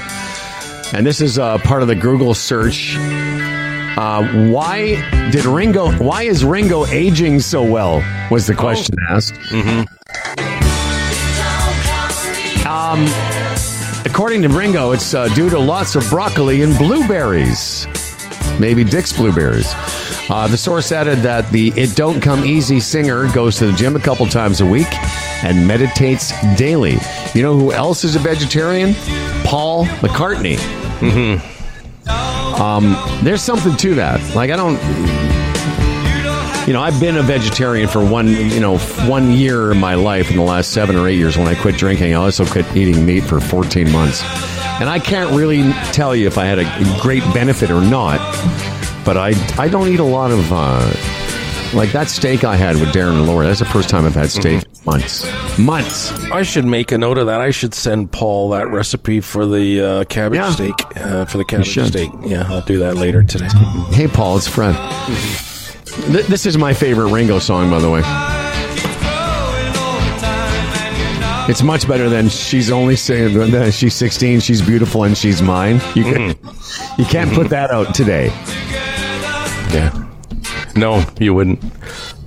And 0.93 1.05
this 1.05 1.22
is 1.22 1.39
uh, 1.39 1.57
part 1.59 1.82
of 1.82 1.88
the 1.88 1.95
Google 1.95 2.34
search. 2.34 2.95
Uh, 3.98 4.28
why 4.52 4.96
did 5.32 5.46
Ringo, 5.46 5.91
why 5.93 6.24
is 6.24 6.43
Ringo 6.43 6.86
aging 6.88 7.39
so 7.39 7.64
well? 7.64 8.04
Was 8.30 8.46
the 8.48 8.54
question 8.56 8.96
asked. 9.10 9.36
Um, 12.66 13.06
according 14.06 14.41
to 14.41 14.50
Ringo, 14.50 14.91
it's 14.91 15.14
uh, 15.14 15.28
due 15.30 15.50
to 15.50 15.58
lots 15.60 15.96
of 15.96 16.08
broccoli 16.10 16.62
and 16.62 16.78
blueberries. 16.78 17.88
Maybe 18.60 18.84
Dick's 18.84 19.14
blueberries. 19.14 19.72
Uh, 20.30 20.48
the 20.50 20.58
source 20.58 20.91
added 20.91 21.20
that 21.20 21.50
the 21.52 21.72
It 21.78 21.96
Don't 21.96 22.20
Come 22.20 22.43
Easy 22.43 22.80
singer 22.80 23.32
goes 23.32 23.58
to 23.60 23.68
the 23.68 23.74
gym 23.74 23.96
a 23.96 24.00
couple 24.00 24.26
times 24.26 24.60
a 24.60 24.66
week 24.66 24.91
and 25.43 25.68
meditates 25.68 26.34
daily. 26.58 26.98
You 27.34 27.43
know 27.43 27.56
who 27.58 27.72
else 27.72 28.04
is 28.04 28.16
a 28.16 28.20
vegetarian? 28.20 28.96
Paul 29.43 29.86
McCartney. 30.02 30.58
Um, 32.60 32.95
there's 33.24 33.41
something 33.41 33.76
to 33.78 33.95
that. 33.95 34.36
Like 34.36 34.49
I 34.49 34.56
don't, 34.56 34.78
you 36.68 36.74
know, 36.74 36.82
I've 36.82 36.99
been 36.99 37.18
a 37.18 37.24
vegetarian 37.24 37.88
for 37.88 38.03
one, 38.03 38.28
you 38.28 38.60
know, 38.60 38.78
one 39.08 39.32
year 39.32 39.72
in 39.72 39.80
my 39.80 39.95
life 39.95 40.32
in 40.32 40.38
the 40.38 40.43
last 40.43 40.72
seven 40.72 40.95
or 40.95 41.08
eight 41.08 41.18
years 41.18 41.38
when 41.38 41.47
I 41.47 41.56
quit 41.56 41.76
drinking. 41.78 42.14
I 42.14 42.16
also 42.16 42.45
quit 42.45 42.66
eating 42.76 43.06
meat 43.06 43.24
for 43.24 43.39
14 43.39 43.91
months, 43.91 44.24
and 44.80 44.89
I 44.89 44.99
can't 44.99 45.36
really 45.36 45.72
tell 45.91 46.16
you 46.16 46.28
if 46.28 46.38
I 46.38 46.45
had 46.45 46.60
a 46.60 46.99
great 47.01 47.24
benefit 47.34 47.70
or 47.72 47.82
not. 47.82 48.20
But 49.06 49.18
I, 49.18 49.34
I 49.60 49.68
don't 49.68 49.88
eat 49.89 49.99
a 49.99 50.03
lot 50.03 50.32
of. 50.32 50.51
Uh, 50.51 51.14
like 51.76 51.91
that 51.91 52.09
steak 52.09 52.43
I 52.43 52.55
had 52.55 52.76
with 52.78 52.89
Darren 52.89 53.17
and 53.19 53.28
Laura. 53.28 53.45
That's 53.47 53.59
the 53.59 53.65
first 53.65 53.89
time 53.89 54.05
I've 54.05 54.15
had 54.15 54.30
steak 54.30 54.63
in 54.63 54.69
months. 54.86 55.59
Months. 55.59 56.11
I 56.32 56.41
should 56.43 56.65
make 56.65 56.91
a 56.91 56.97
note 56.97 57.17
of 57.17 57.28
that. 57.28 57.41
I 57.41 57.51
should 57.51 57.73
send 57.73 58.11
Paul 58.11 58.49
that 58.51 58.69
recipe 58.69 59.19
for 59.19 59.45
the 59.45 59.82
uh, 59.82 60.03
cabbage 60.05 60.38
Yeah. 60.38 60.51
steak. 60.51 60.73
Uh, 60.95 61.26
for 61.26 61.38
the 61.38 61.43
cabbage 61.45 61.78
steak. 61.88 62.09
Yeah, 62.26 62.45
I'll 62.49 62.61
do 62.61 62.80
that 62.80 62.95
later 62.95 63.23
today. 63.23 63.49
Hey, 63.91 64.07
Paul, 64.07 64.38
it's 64.38 64.47
Fred. 64.47 64.76
Th- 66.11 66.26
this 66.28 66.45
is 66.45 66.57
my 66.57 66.73
favorite 66.73 67.11
Ringo 67.11 67.39
song, 67.39 67.69
by 67.69 67.80
the 67.80 67.89
way. 67.89 68.01
It's 71.47 71.61
much 71.61 71.88
better 71.88 72.09
than 72.09 72.28
she's 72.30 72.71
only 72.71 72.95
saying 72.95 73.51
that 73.51 73.71
she's 73.73 73.93
16, 73.93 74.39
she's 74.39 74.61
beautiful, 74.63 75.03
and 75.03 75.15
she's 75.15 75.43
mine. 75.43 75.80
You 75.93 76.03
can, 76.03 76.28
you 76.97 77.05
can't 77.05 77.32
put 77.34 77.49
that 77.49 77.69
out 77.69 77.93
today. 77.93 78.28
Yeah. 79.71 80.01
No, 80.80 81.05
you 81.19 81.34
wouldn't. 81.34 81.63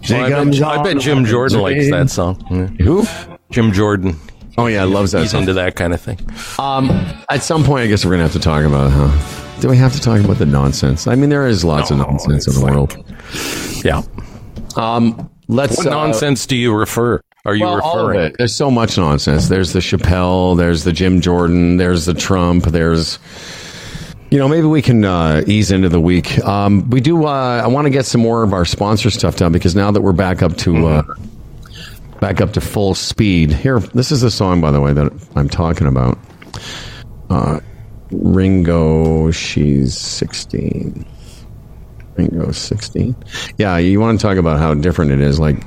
Well, 0.09 0.25
I, 0.25 0.45
bet, 0.45 0.63
I 0.63 0.83
bet 0.83 0.99
Jim 0.99 1.25
Jordan 1.27 1.61
likes 1.61 1.91
that 1.91 2.09
song. 2.09 2.43
Yeah. 2.51 2.85
Who? 2.85 3.05
Jim 3.51 3.73
Jordan. 3.73 4.17
Oh 4.57 4.67
yeah, 4.67 4.83
I 4.83 4.85
loves 4.87 5.13
that 5.13 5.23
He's 5.23 5.33
song. 5.33 5.43
into 5.43 5.53
that 5.55 5.77
kind 5.77 5.93
of 5.93 6.01
thing. 6.01 6.19
Um, 6.59 6.91
at 7.31 7.43
some 7.43 7.63
point, 7.63 7.85
I 7.85 7.87
guess 7.87 8.05
we're 8.05 8.13
gonna 8.13 8.25
have 8.25 8.33
to 8.33 8.41
talk 8.41 8.65
about. 8.65 8.91
Huh? 8.91 9.61
Do 9.61 9.69
we 9.69 9.77
have 9.77 9.93
to 9.93 10.01
talk 10.01 10.21
about 10.21 10.39
the 10.39 10.47
nonsense? 10.47 11.07
I 11.07 11.15
mean, 11.15 11.31
there 11.31 11.47
is 11.47 11.65
lots 11.65 11.91
of 11.91 11.99
nonsense 11.99 12.47
in 12.47 12.55
the 12.55 12.61
like- 12.61 12.75
world. 12.75 12.97
Yeah. 13.85 14.03
Um, 14.77 15.31
let's. 15.49 15.77
What 15.77 15.87
uh, 15.89 15.91
nonsense 15.91 16.47
do 16.47 16.57
you 16.57 16.75
refer? 16.75 17.21
Are 17.45 17.55
you 17.55 17.65
well, 17.65 17.77
referring? 17.77 18.21
it. 18.21 18.37
There's 18.39 18.55
so 18.55 18.71
much 18.71 18.99
nonsense. 18.99 19.49
There's 19.49 19.73
the 19.73 19.79
Chappelle. 19.79 20.57
There's 20.57 20.85
the 20.85 20.93
Jim 20.93 21.21
Jordan. 21.21 21.77
There's 21.77 22.05
the 22.05 22.15
Trump. 22.15 22.65
There's, 22.65 23.19
you 24.31 24.39
know, 24.39 24.49
maybe 24.49 24.67
we 24.67 24.83
can 24.83 25.05
uh, 25.05 25.43
ease 25.47 25.71
into 25.71 25.89
the 25.89 26.01
week. 26.01 26.39
Um, 26.45 26.89
we 26.91 27.01
do. 27.01 27.27
Uh, 27.27 27.63
I 27.65 27.67
want 27.69 27.87
to 27.87 27.91
get 27.91 28.07
some 28.07 28.21
more 28.21 28.43
of 28.43 28.53
our 28.53 28.65
sponsor 28.65 29.11
stuff 29.11 29.37
done 29.37 29.53
because 29.53 29.75
now 29.75 29.91
that 29.91 30.01
we're 30.01 30.13
back 30.13 30.43
up 30.43 30.57
to 30.59 30.87
uh, 30.87 31.03
back 32.21 32.41
up 32.41 32.53
to 32.55 32.61
full 32.61 32.95
speed. 32.95 33.53
Here, 33.53 33.81
this 33.81 34.13
is 34.13 34.21
the 34.21 34.31
song, 34.31 34.61
by 34.61 34.71
the 34.71 34.81
way, 34.81 34.93
that 34.93 35.13
I'm 35.37 35.49
talking 35.49 35.87
about. 35.87 36.19
Uh, 37.31 37.61
Ringo, 38.11 39.31
she's 39.31 39.97
16. 39.97 41.07
Ringo, 42.17 42.51
16. 42.51 43.15
Yeah, 43.59 43.77
you 43.79 44.01
want 44.01 44.19
to 44.19 44.27
talk 44.27 44.39
about 44.39 44.59
how 44.59 44.75
different 44.75 45.11
it 45.11 45.21
is. 45.21 45.39
Like, 45.39 45.63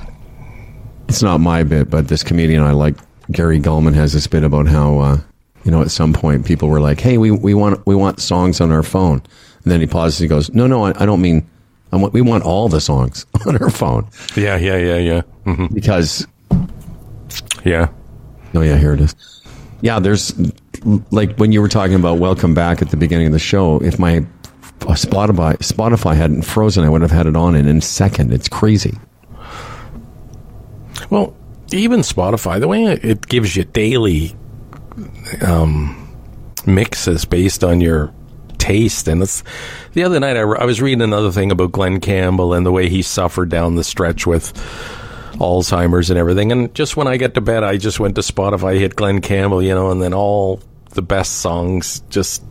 it's 1.07 1.21
not 1.21 1.39
my 1.39 1.63
bit, 1.63 1.89
but 1.89 2.07
this 2.07 2.23
comedian 2.23 2.63
I 2.63 2.71
like, 2.71 2.95
Gary 3.31 3.59
Gulman, 3.59 3.93
has 3.93 4.13
this 4.13 4.27
bit 4.27 4.43
about 4.43 4.67
how, 4.67 4.99
uh, 4.99 5.17
you 5.63 5.71
know, 5.71 5.81
at 5.81 5.91
some 5.91 6.13
point 6.13 6.45
people 6.45 6.69
were 6.69 6.79
like, 6.79 6.99
"Hey, 6.99 7.17
we, 7.17 7.31
we 7.31 7.53
want 7.53 7.85
we 7.85 7.95
want 7.95 8.19
songs 8.19 8.61
on 8.61 8.71
our 8.71 8.83
phone," 8.83 9.21
and 9.63 9.71
then 9.71 9.79
he 9.79 9.87
pauses. 9.87 10.19
He 10.19 10.27
goes, 10.27 10.51
"No, 10.53 10.67
no, 10.67 10.85
I, 10.85 10.93
I 11.01 11.05
don't 11.05 11.21
mean. 11.21 11.47
I 11.93 11.97
want, 11.97 12.13
we 12.13 12.21
want 12.21 12.45
all 12.45 12.69
the 12.69 12.79
songs 12.79 13.25
on 13.45 13.61
our 13.61 13.69
phone 13.69 14.07
Yeah, 14.37 14.55
yeah, 14.55 14.77
yeah, 14.77 14.97
yeah. 14.97 15.21
hmm 15.43 15.65
because 15.73 16.25
Yeah. 17.65 17.89
Oh 18.53 18.61
yeah, 18.61 18.77
here 18.77 18.93
it 18.93 19.01
is. 19.01 19.15
Yeah, 19.81 19.99
there's 19.99 20.33
like 21.11 21.37
when 21.37 21.51
you 21.51 21.61
were 21.61 21.67
talking 21.67 21.95
about 21.95 22.17
welcome 22.17 22.53
back 22.53 22.81
at 22.81 22.89
the 22.91 22.97
beginning 22.97 23.27
of 23.27 23.33
the 23.33 23.39
show. 23.39 23.81
If 23.81 23.99
my 23.99 24.25
Spotify 24.79 25.57
Spotify 25.57 26.15
hadn't 26.15 26.43
frozen, 26.43 26.83
I 26.83 26.89
would 26.89 27.01
have 27.01 27.11
had 27.11 27.27
it 27.27 27.35
on 27.35 27.55
in 27.55 27.67
a 27.67 27.81
second. 27.81 28.31
It's 28.33 28.47
crazy. 28.47 28.97
Well, 31.09 31.35
even 31.73 32.01
Spotify, 32.01 32.59
the 32.59 32.67
way 32.67 32.83
it 32.85 33.27
gives 33.27 33.55
you 33.55 33.63
daily 33.63 34.35
um, 35.41 36.15
mixes 36.65 37.25
based 37.25 37.63
on 37.63 37.81
your 37.81 38.13
taste, 38.57 39.07
and 39.07 39.21
it's 39.21 39.43
the 39.93 40.03
other 40.03 40.19
night 40.19 40.37
I, 40.37 40.41
I 40.41 40.65
was 40.65 40.81
reading 40.81 41.01
another 41.01 41.31
thing 41.31 41.51
about 41.51 41.71
Glen 41.71 41.99
Campbell 41.99 42.53
and 42.53 42.65
the 42.65 42.71
way 42.71 42.89
he 42.89 43.01
suffered 43.01 43.49
down 43.49 43.75
the 43.75 43.83
stretch 43.83 44.27
with 44.27 44.53
Alzheimer's 45.33 46.09
and 46.09 46.19
everything. 46.19 46.51
And 46.51 46.73
just 46.75 46.95
when 46.95 47.07
I 47.07 47.17
get 47.17 47.33
to 47.33 47.41
bed, 47.41 47.63
I 47.63 47.77
just 47.77 47.99
went 47.99 48.15
to 48.15 48.21
Spotify, 48.21 48.77
hit 48.77 48.95
Glen 48.95 49.21
Campbell, 49.21 49.63
you 49.63 49.73
know, 49.73 49.91
and 49.91 50.01
then 50.01 50.13
all 50.13 50.61
the 50.91 51.01
best 51.01 51.39
songs 51.39 52.01
just. 52.09 52.43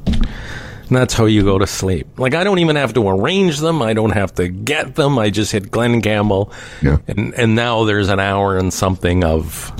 And 0.90 0.96
that's 0.98 1.14
how 1.14 1.26
you 1.26 1.44
go 1.44 1.56
to 1.56 1.68
sleep. 1.68 2.18
Like 2.18 2.34
I 2.34 2.42
don't 2.42 2.58
even 2.58 2.74
have 2.74 2.92
to 2.94 3.08
arrange 3.08 3.58
them. 3.58 3.80
I 3.80 3.92
don't 3.92 4.10
have 4.10 4.34
to 4.34 4.48
get 4.48 4.96
them. 4.96 5.18
I 5.20 5.30
just 5.30 5.52
hit 5.52 5.70
Glen 5.70 6.02
Campbell. 6.02 6.52
Yeah. 6.82 6.98
And 7.06 7.32
and 7.34 7.54
now 7.54 7.84
there's 7.84 8.08
an 8.08 8.18
hour 8.18 8.58
and 8.58 8.72
something 8.72 9.22
of 9.22 9.72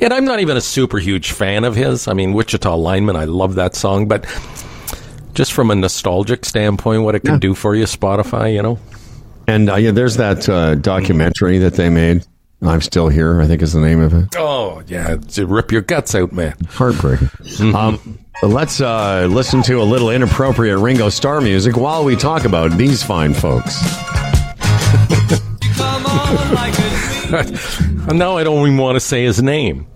and 0.00 0.14
I'm 0.14 0.24
not 0.24 0.38
even 0.38 0.56
a 0.56 0.60
super 0.60 0.98
huge 0.98 1.32
fan 1.32 1.64
of 1.64 1.74
his. 1.74 2.06
I 2.06 2.12
mean, 2.12 2.32
Wichita 2.34 2.74
Lineman, 2.76 3.16
I 3.16 3.24
love 3.24 3.56
that 3.56 3.74
song, 3.74 4.06
but 4.06 4.24
just 5.34 5.52
from 5.52 5.70
a 5.70 5.74
nostalgic 5.74 6.44
standpoint, 6.44 7.02
what 7.02 7.14
it 7.16 7.20
can 7.20 7.34
Yeah. 7.34 7.38
do 7.40 7.54
for 7.54 7.74
you, 7.74 7.84
Spotify, 7.84 8.54
you 8.54 8.62
know? 8.62 8.78
And 9.48 9.68
uh, 9.70 9.74
yeah, 9.74 9.90
there's 9.90 10.18
that 10.18 10.48
uh, 10.48 10.76
documentary 10.76 11.58
that 11.58 11.74
they 11.74 11.88
made. 11.90 12.24
I'm 12.62 12.80
still 12.80 13.08
here. 13.08 13.40
I 13.40 13.48
think 13.48 13.60
is 13.60 13.72
the 13.72 13.80
name 13.80 14.00
of 14.00 14.14
it. 14.14 14.36
Oh, 14.36 14.82
yeah. 14.86 15.16
To 15.16 15.46
rip 15.46 15.72
your 15.72 15.82
guts 15.82 16.14
out, 16.14 16.30
man. 16.30 16.54
Heartbreaking. 16.68 17.74
Um, 17.74 18.20
let's 18.42 18.80
uh, 18.80 19.26
listen 19.30 19.62
to 19.64 19.80
a 19.80 19.84
little 19.84 20.10
inappropriate 20.10 20.78
Ringo 20.78 21.08
Starr 21.08 21.40
music 21.40 21.76
while 21.76 22.04
we 22.04 22.16
talk 22.16 22.44
about 22.44 22.72
these 22.72 23.02
fine 23.02 23.34
folks. 23.34 23.80
And 28.08 28.18
now 28.18 28.36
I 28.36 28.44
don't 28.44 28.66
even 28.66 28.76
want 28.78 28.96
to 28.96 29.00
say 29.00 29.24
his 29.24 29.42
name. 29.42 29.84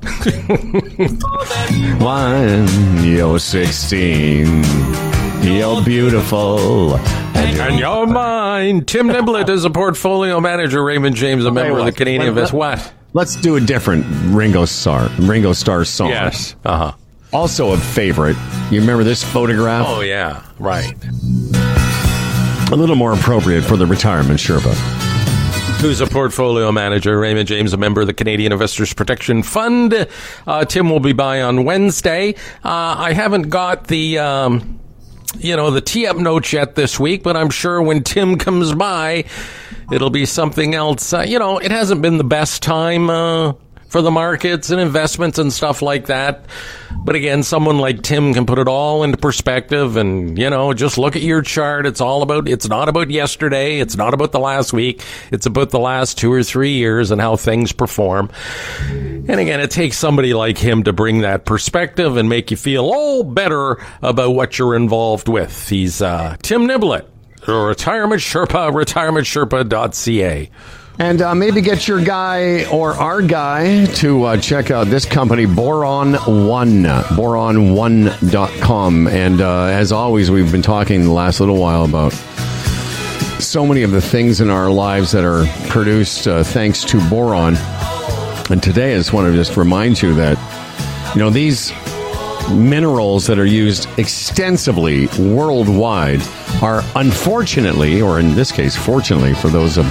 One, 1.99 2.66
you're 3.05 3.39
16. 3.39 4.64
You're 5.43 5.82
beautiful. 5.84 6.97
And 6.97 7.78
you're 7.78 8.07
mine. 8.07 8.84
Tim 8.84 9.09
Niblett 9.09 9.49
is 9.49 9.64
a 9.64 9.70
portfolio 9.70 10.41
manager. 10.41 10.82
Raymond 10.82 11.16
James, 11.16 11.45
a 11.45 11.51
member 11.51 11.78
of 11.78 11.87
the? 11.87 11.93
Canadian 11.93 12.28
Invest. 12.28 12.53
What? 12.53 12.93
Let's 13.12 13.37
do 13.37 13.57
a 13.57 13.61
different 13.61 14.05
Ringo 14.34 14.64
Starr, 14.66 15.09
Ringo 15.18 15.53
Starr 15.53 15.84
song. 15.84 16.11
Yes. 16.11 16.55
Uh 16.64 16.76
huh. 16.76 16.93
Also 17.32 17.72
a 17.72 17.78
favorite. 17.78 18.36
You 18.70 18.80
remember 18.80 19.04
this 19.04 19.22
photograph? 19.22 19.86
Oh 19.88 20.00
yeah. 20.00 20.42
Right. 20.58 20.94
A 22.70 22.74
little 22.76 22.96
more 22.96 23.12
appropriate 23.12 23.62
for 23.62 23.76
the 23.76 23.86
retirement 23.86 24.40
Sherpa. 24.40 24.74
who's 25.80 26.00
a 26.00 26.06
portfolio 26.06 26.72
manager. 26.72 27.18
Raymond 27.18 27.46
James, 27.48 27.72
a 27.72 27.76
member 27.76 28.00
of 28.00 28.06
the 28.06 28.14
Canadian 28.14 28.52
Investors 28.52 28.92
Protection 28.92 29.42
Fund. 29.42 30.08
Uh, 30.46 30.64
Tim 30.64 30.90
will 30.90 31.00
be 31.00 31.12
by 31.12 31.42
on 31.42 31.64
Wednesday. 31.64 32.34
Uh, 32.64 32.94
I 32.98 33.12
haven't 33.12 33.50
got 33.50 33.86
the. 33.88 34.18
Um, 34.18 34.80
you 35.38 35.54
know, 35.54 35.70
the 35.70 35.82
tee 35.82 36.06
up 36.06 36.16
notes 36.16 36.52
yet 36.54 36.76
this 36.76 36.98
week, 36.98 37.22
but 37.22 37.36
I'm 37.36 37.50
sure 37.50 37.82
when 37.82 38.02
Tim 38.02 38.38
comes 38.38 38.72
by, 38.74 39.26
it'll 39.92 40.08
be 40.08 40.24
something 40.24 40.74
else. 40.74 41.12
Uh, 41.12 41.20
you 41.28 41.38
know, 41.38 41.58
it 41.58 41.70
hasn't 41.70 42.00
been 42.00 42.16
the 42.16 42.24
best 42.24 42.62
time, 42.62 43.10
uh, 43.10 43.52
for 43.89 44.03
the 44.03 44.11
markets 44.11 44.70
and 44.70 44.80
investments 44.80 45.39
and 45.39 45.53
stuff 45.53 45.82
like 45.82 46.07
that. 46.07 46.45
But 46.97 47.14
again, 47.14 47.43
someone 47.43 47.78
like 47.78 48.03
Tim 48.03 48.34
can 48.34 48.47
put 48.47 48.59
it 48.59 48.68
all 48.68 49.05
into 49.05 49.16
perspective 49.16 49.97
and, 49.97 50.37
you 50.39 50.51
know, 50.51 50.72
just 50.72 50.99
look 50.99 51.14
at 51.14 51.22
your 51.22 51.43
chart. 51.43 51.87
It's 51.87 52.01
all 52.01 52.22
about, 52.22 52.49
it's 52.49 52.68
not 52.68 52.89
about 52.89 53.11
yesterday. 53.11 53.78
It's 53.78 53.97
not 53.97 54.14
about 54.14 54.32
the 54.32 54.41
last 54.41 54.72
week. 54.72 55.05
It's 55.30 55.47
about 55.47 55.70
the 55.70 55.78
last 55.78 56.18
two 56.18 56.32
or 56.32 56.43
three 56.43 56.74
years 56.74 57.11
and 57.11 57.20
how 57.20 57.37
things 57.37 57.72
perform. 57.72 58.30
And 58.89 59.30
again, 59.30 59.61
it 59.61 59.70
takes 59.70 59.99
somebody 59.99 60.34
like 60.34 60.59
him 60.59 60.84
to 60.84 60.93
bring 60.93 61.20
that 61.20 61.45
perspective 61.45 62.16
and 62.16 62.28
make 62.28 62.51
you 62.51 62.57
feel 62.57 62.84
all 62.84 63.22
better 63.22 63.78
about 64.03 64.30
what 64.30 64.59
you're 64.59 64.76
involved 64.76 65.28
with. 65.28 65.68
He's, 65.68 66.03
uh, 66.03 66.37
Tim 66.43 66.66
Niblett, 66.66 67.07
Retirement 67.47 68.20
Sherpa, 68.20 68.72
retirementsherpa.ca. 68.72 70.51
And 70.99 71.20
uh, 71.20 71.34
maybe 71.34 71.61
get 71.61 71.86
your 71.86 72.03
guy 72.03 72.64
or 72.70 72.94
our 72.94 73.20
guy 73.20 73.84
to 73.97 74.24
uh, 74.24 74.38
check 74.38 74.70
out 74.70 74.86
this 74.86 75.05
company, 75.05 75.44
Boron 75.44 76.14
One, 76.14 76.84
boron1.com. 76.84 79.09
And 79.09 79.42
uh, 79.42 79.64
as 79.64 79.92
always, 79.92 80.30
we've 80.30 80.51
been 80.51 80.62
talking 80.62 81.05
the 81.05 81.12
last 81.12 81.40
little 81.40 81.59
while 81.59 81.84
about 81.84 82.14
so 83.40 83.66
many 83.66 83.82
of 83.82 83.90
the 83.90 84.01
things 84.01 84.40
in 84.40 84.49
our 84.49 84.70
lives 84.70 85.12
that 85.12 85.24
are 85.24 85.44
produced 85.68 86.26
uh, 86.26 86.42
thanks 86.42 86.82
to 86.84 87.07
boron. 87.11 87.57
And 88.51 88.62
today, 88.62 88.94
I 88.94 88.97
just 88.97 89.12
want 89.12 89.30
to 89.30 89.34
just 89.34 89.59
remind 89.59 90.01
you 90.01 90.14
that, 90.14 90.38
you 91.14 91.20
know, 91.20 91.28
these 91.28 91.70
minerals 92.51 93.26
that 93.26 93.38
are 93.38 93.47
used 93.47 93.88
extensively 93.99 95.07
worldwide 95.18 96.22
are 96.62 96.82
unfortunately, 96.94 98.01
or 98.01 98.20
in 98.20 98.34
this 98.34 98.53
case, 98.53 98.76
fortunately 98.76 99.34
for 99.34 99.49
those 99.49 99.78
of 99.78 99.86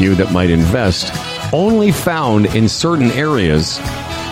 you 0.00 0.14
that 0.14 0.32
might 0.32 0.50
invest, 0.50 1.12
only 1.52 1.92
found 1.92 2.46
in 2.54 2.68
certain 2.68 3.10
areas. 3.12 3.78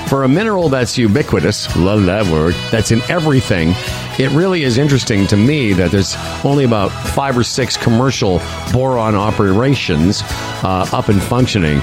For 0.09 0.25
a 0.25 0.29
mineral 0.29 0.69
that's 0.69 0.99
ubiquitous, 0.99 1.75
love 1.77 2.05
that 2.05 2.27
word, 2.27 2.55
that's 2.71 2.91
in 2.91 3.01
everything, 3.11 3.73
it 4.19 4.31
really 4.33 4.63
is 4.63 4.77
interesting 4.77 5.27
to 5.29 5.37
me 5.37 5.73
that 5.73 5.91
there's 5.91 6.15
only 6.45 6.65
about 6.65 6.91
five 6.91 7.37
or 7.37 7.43
six 7.43 7.77
commercial 7.77 8.41
boron 8.73 9.15
operations 9.15 10.23
uh, 10.63 10.87
up 10.93 11.09
and 11.09 11.23
functioning. 11.23 11.81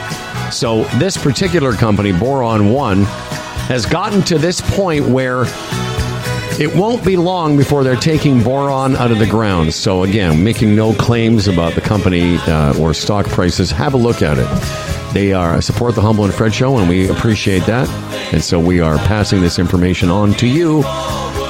So 0.51 0.83
this 0.99 1.17
particular 1.17 1.73
company, 1.73 2.11
Boron 2.11 2.69
One, 2.71 3.05
has 3.71 3.85
gotten 3.85 4.21
to 4.21 4.37
this 4.37 4.59
point 4.59 5.07
where 5.07 5.45
it 6.59 6.75
won't 6.75 7.05
be 7.05 7.15
long 7.15 7.55
before 7.55 7.85
they're 7.85 7.95
taking 7.95 8.43
boron 8.43 8.97
out 8.97 9.11
of 9.11 9.19
the 9.19 9.25
ground. 9.25 9.73
So, 9.73 10.03
again, 10.03 10.43
making 10.43 10.75
no 10.75 10.93
claims 10.93 11.47
about 11.47 11.75
the 11.75 11.79
company 11.79 12.35
uh, 12.39 12.77
or 12.77 12.93
stock 12.93 13.27
prices. 13.27 13.71
Have 13.71 13.93
a 13.93 13.97
look 13.97 14.21
at 14.21 14.37
it. 14.37 15.13
They 15.13 15.31
are 15.31 15.61
support 15.61 15.95
the 15.95 16.01
Humble 16.01 16.25
and 16.25 16.33
Fred 16.33 16.53
show, 16.53 16.79
and 16.79 16.89
we 16.89 17.09
appreciate 17.09 17.65
that. 17.67 17.87
And 18.33 18.43
so 18.43 18.59
we 18.59 18.81
are 18.81 18.97
passing 18.97 19.39
this 19.39 19.57
information 19.57 20.09
on 20.09 20.33
to 20.33 20.47
you, 20.47 20.81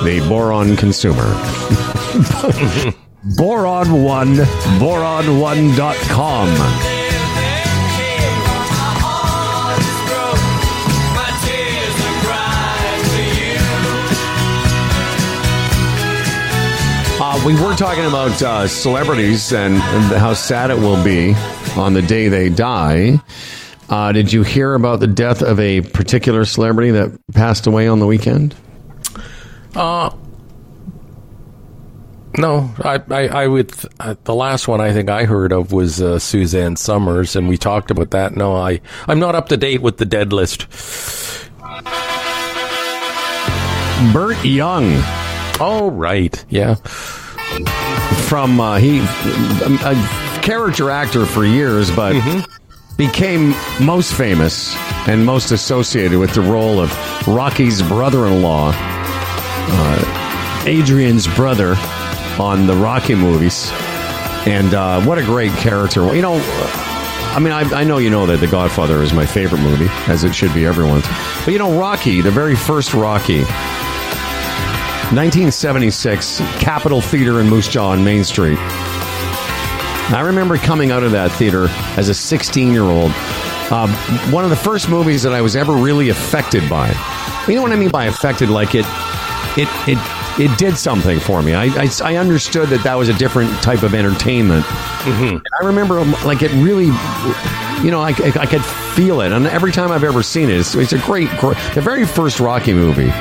the 0.04 0.24
boron 0.30 0.78
consumer. 0.78 1.26
boron 3.36 4.04
one, 4.04 4.36
boron1.com. 4.78 7.01
we 17.46 17.54
were 17.56 17.76
talking 17.76 18.06
about 18.06 18.42
uh, 18.42 18.68
celebrities 18.68 19.52
and, 19.52 19.74
and 19.76 20.04
how 20.20 20.34
sad 20.34 20.70
it 20.70 20.78
will 20.78 21.04
be 21.04 21.34
on 21.76 21.94
the 21.94 22.02
day 22.02 22.28
they 22.28 22.50
die. 22.50 23.20
Uh, 23.90 24.12
did 24.12 24.32
you 24.32 24.44
hear 24.44 24.74
about 24.74 25.00
the 25.00 25.08
death 25.08 25.42
of 25.42 25.60
a 25.60 25.82
particular 25.82 26.46
celebrity 26.46 26.92
that 26.92 27.20
passed 27.34 27.68
away 27.68 27.88
on 27.88 28.00
the 28.00 28.06
weekend? 28.06 28.56
Uh, 29.76 30.16
no, 32.38 32.74
I, 32.80 33.02
I, 33.10 33.28
I 33.28 33.48
would. 33.48 33.74
Uh, 34.00 34.16
the 34.24 34.36
last 34.36 34.68
one 34.68 34.80
I 34.80 34.94
think 34.94 35.10
I 35.10 35.26
heard 35.26 35.52
of 35.52 35.74
was 35.74 36.02
uh, 36.02 36.20
Suzanne 36.20 36.76
Somers, 36.76 37.36
and 37.36 37.50
we 37.50 37.58
talked 37.58 37.92
about 37.92 38.12
that. 38.12 38.36
No, 38.36 38.56
I, 38.56 38.82
I'm 39.08 39.20
not 39.20 39.36
up 39.36 39.50
to 39.50 39.58
date 39.58 39.82
with 39.82 39.98
the 39.98 40.06
dead 40.06 40.32
list. 40.32 40.68
Burt 44.14 44.44
Young 44.44 45.02
Oh, 45.64 45.92
right, 45.92 46.44
yeah. 46.50 46.74
From 48.28 48.60
uh, 48.60 48.78
he 48.78 49.00
a 49.00 50.40
character 50.42 50.90
actor 50.90 51.26
for 51.26 51.46
years, 51.46 51.92
but 51.92 52.16
became 52.98 53.54
most 53.82 54.14
famous 54.14 54.76
and 55.08 55.26
most 55.26 55.52
associated 55.52 56.20
with 56.20 56.34
the 56.34 56.42
role 56.42 56.80
of 56.80 56.92
Rocky's 57.28 57.82
brother-in-law, 57.82 58.72
uh, 58.76 60.64
Adrian's 60.66 61.28
brother, 61.28 61.76
on 62.40 62.68
the 62.68 62.76
Rocky 62.76 63.16
movies. 63.16 63.70
And 64.46 64.74
uh, 64.74 65.02
what 65.04 65.18
a 65.18 65.24
great 65.24 65.52
character! 65.54 66.16
You 66.16 66.22
know. 66.22 66.40
I 67.34 67.40
mean, 67.40 67.54
I, 67.54 67.62
I 67.62 67.84
know 67.86 67.98
you 67.98 68.10
know 68.10 68.26
that 68.26 68.42
The 68.42 68.48
Godfather 68.48 69.02
is 69.02 69.14
my 69.14 69.26
favorite 69.26 69.62
movie, 69.62 69.88
as 70.08 70.26
it 70.26 70.36
should 70.36 70.54
be 70.54 70.66
everyone's. 70.66 71.06
But 71.46 71.54
you 71.54 71.60
know, 71.60 71.80
Rocky, 71.80 72.20
the 72.20 72.32
very 72.32 72.56
first 72.56 72.94
Rocky, 72.94 73.44
1976, 75.12 76.40
Capitol 76.62 77.02
Theater 77.02 77.42
in 77.42 77.50
Moose 77.50 77.68
Jaw 77.68 77.90
on 77.90 78.02
Main 78.02 78.24
Street. 78.24 78.58
I 78.58 80.22
remember 80.26 80.58
coming 80.58 80.90
out 80.92 81.04
of 81.04 81.12
that 81.12 81.34
theater 81.34 81.68
as 81.98 82.08
a 82.08 82.14
16 82.14 82.72
year 82.72 82.84
old. 82.84 83.12
Uh, 83.14 83.94
one 84.32 84.46
of 84.46 84.50
the 84.50 84.56
first 84.56 84.88
movies 84.88 85.22
that 85.24 85.34
I 85.34 85.42
was 85.42 85.58
ever 85.58 85.74
really 85.74 86.08
affected 86.08 86.70
by. 86.70 86.88
You 87.46 87.56
know 87.56 87.62
what 87.62 87.74
I 87.74 87.76
mean 87.76 87.90
by 87.90 88.06
affected? 88.06 88.50
Like 88.50 88.74
it, 88.74 88.86
it, 89.58 89.68
it, 89.86 89.98
it 90.40 90.58
did 90.58 90.78
something 90.78 91.20
for 91.20 91.42
me. 91.42 91.56
I, 91.56 91.66
I, 91.66 91.90
I 92.06 92.16
understood 92.16 92.70
that 92.70 92.82
that 92.86 92.96
was 92.96 93.10
a 93.10 93.14
different 93.14 93.52
type 93.62 93.84
of 93.84 93.94
entertainment. 93.94 94.66
And 95.06 95.42
I 95.62 95.66
remember, 95.66 96.00
um, 96.00 96.14
like, 96.24 96.42
it 96.42 96.52
really, 96.54 96.86
you 97.84 97.92
know, 97.92 98.00
I, 98.00 98.16
I, 98.18 98.32
I 98.40 98.46
could 98.46 98.64
feel 98.96 99.20
it. 99.20 99.34
And 99.34 99.46
every 99.48 99.74
time 99.74 99.92
I've 99.92 100.06
ever 100.06 100.24
seen 100.24 100.50
it, 100.50 100.58
it's, 100.58 100.74
it's 100.74 100.94
a 100.94 101.00
great, 101.00 101.30
great, 101.32 101.58
the 101.76 101.82
very 101.82 102.06
first 102.06 102.40
Rocky 102.40 102.74
movie. 102.74 103.12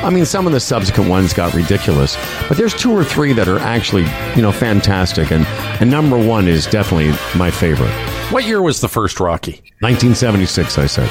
I 0.00 0.10
mean, 0.10 0.24
some 0.24 0.46
of 0.46 0.52
the 0.52 0.60
subsequent 0.60 1.10
ones 1.10 1.32
got 1.32 1.54
ridiculous, 1.54 2.16
but 2.48 2.56
there's 2.56 2.72
two 2.72 2.92
or 2.92 3.04
three 3.04 3.32
that 3.32 3.48
are 3.48 3.58
actually, 3.58 4.04
you 4.36 4.42
know, 4.42 4.52
fantastic. 4.52 5.32
And, 5.32 5.44
and 5.80 5.90
number 5.90 6.16
one 6.16 6.46
is 6.46 6.66
definitely 6.66 7.10
my 7.36 7.50
favorite. 7.50 7.90
What 8.32 8.44
year 8.46 8.62
was 8.62 8.80
the 8.80 8.88
first 8.88 9.18
Rocky? 9.18 9.60
1976, 9.80 10.78
I 10.78 10.86
said. 10.86 11.10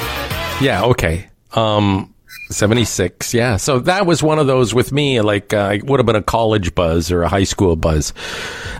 Yeah, 0.62 0.84
okay. 0.84 1.28
Um, 1.52 2.14
76, 2.50 3.34
yeah. 3.34 3.56
So 3.56 3.78
that 3.80 4.06
was 4.06 4.22
one 4.22 4.38
of 4.38 4.46
those 4.46 4.74
with 4.74 4.90
me, 4.90 5.20
like, 5.20 5.52
uh, 5.52 5.72
it 5.74 5.84
would 5.84 6.00
have 6.00 6.06
been 6.06 6.16
a 6.16 6.22
college 6.22 6.74
buzz 6.74 7.12
or 7.12 7.22
a 7.22 7.28
high 7.28 7.44
school 7.44 7.76
buzz. 7.76 8.14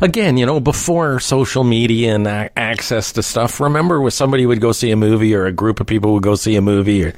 Again, 0.01 0.39
you 0.39 0.47
know, 0.47 0.59
before 0.59 1.20
social 1.20 1.65
media 1.65 2.15
and 2.15 2.27
a- 2.27 2.59
access 2.59 3.12
to 3.12 3.23
stuff, 3.23 3.61
remember 3.61 4.01
when 4.01 4.11
somebody 4.11 4.47
would 4.47 4.61
go 4.61 4.73
see 4.73 4.91
a 4.91 4.97
movie 4.97 5.35
or 5.35 5.45
a 5.45 5.53
group 5.53 5.81
of 5.81 5.87
people 5.87 6.15
would 6.15 6.23
go 6.23 6.35
see 6.35 6.57
a 6.57 6.62
movie 6.62 7.05
or 7.05 7.12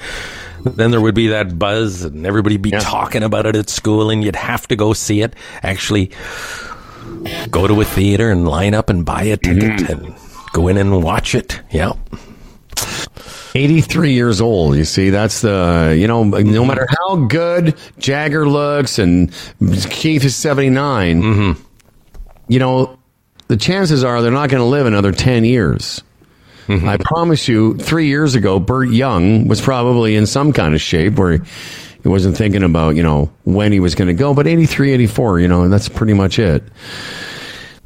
then 0.65 0.91
there 0.91 1.01
would 1.01 1.15
be 1.15 1.29
that 1.29 1.59
buzz 1.59 2.03
and 2.03 2.27
everybody 2.27 2.57
be 2.57 2.71
talking 2.71 3.23
about 3.23 3.47
it 3.47 3.57
at 3.57 3.69
school 3.69 4.11
and 4.11 4.23
you'd 4.25 4.37
have 4.37 4.67
to 4.69 4.77
go 4.77 4.93
see 4.93 5.23
it. 5.23 5.35
Actually, 5.63 6.11
go 7.51 7.67
to 7.67 7.81
a 7.81 7.85
theater 7.85 8.31
and 8.31 8.47
line 8.47 8.75
up 8.75 8.91
and 8.91 9.05
buy 9.05 9.25
a 9.25 9.37
ticket 9.37 9.63
mm-hmm. 9.63 10.05
and 10.05 10.15
go 10.53 10.69
in 10.69 10.77
and 10.77 11.03
watch 11.03 11.35
it. 11.35 11.61
Yeah. 11.71 11.93
83 13.55 14.13
years 14.13 14.41
old. 14.41 14.77
You 14.77 14.85
see, 14.85 15.11
that's 15.11 15.41
the, 15.41 15.97
you 15.99 16.07
know, 16.07 16.25
no 16.25 16.65
matter 16.65 16.87
how 16.89 17.17
good 17.17 17.77
Jagger 17.99 18.49
looks 18.49 18.99
and 18.99 19.33
Keith 19.91 20.25
is 20.25 20.37
79, 20.37 21.23
mm-hmm. 21.23 21.63
you 22.49 22.59
know, 22.59 22.99
the 23.49 23.57
chances 23.57 24.05
are 24.05 24.23
they're 24.23 24.31
not 24.31 24.51
going 24.51 24.61
to 24.63 24.67
live 24.67 24.87
another 24.87 25.13
10 25.13 25.45
years. 25.45 26.03
I 26.69 26.97
promise 26.99 27.49
you, 27.49 27.77
three 27.79 28.07
years 28.07 28.35
ago, 28.35 28.61
Burt 28.61 28.91
Young 28.91 29.49
was 29.49 29.61
probably 29.61 30.15
in 30.15 30.27
some 30.27 30.53
kind 30.53 30.75
of 30.75 30.81
shape 30.81 31.19
where 31.19 31.39
He 32.03 32.09
wasn't 32.09 32.37
thinking 32.37 32.63
about, 32.63 32.97
you 32.97 33.03
know, 33.03 33.31
when 33.45 33.73
he 33.73 33.81
was 33.81 33.95
going 33.95 34.09
to 34.09 34.15
go, 34.15 34.33
but 34.35 34.47
83, 34.47 34.93
84, 34.93 35.41
you 35.41 35.49
know, 35.49 35.63
and 35.63 35.73
that's 35.73 35.89
pretty 35.89 36.15
much 36.15 36.39
it. 36.39 36.63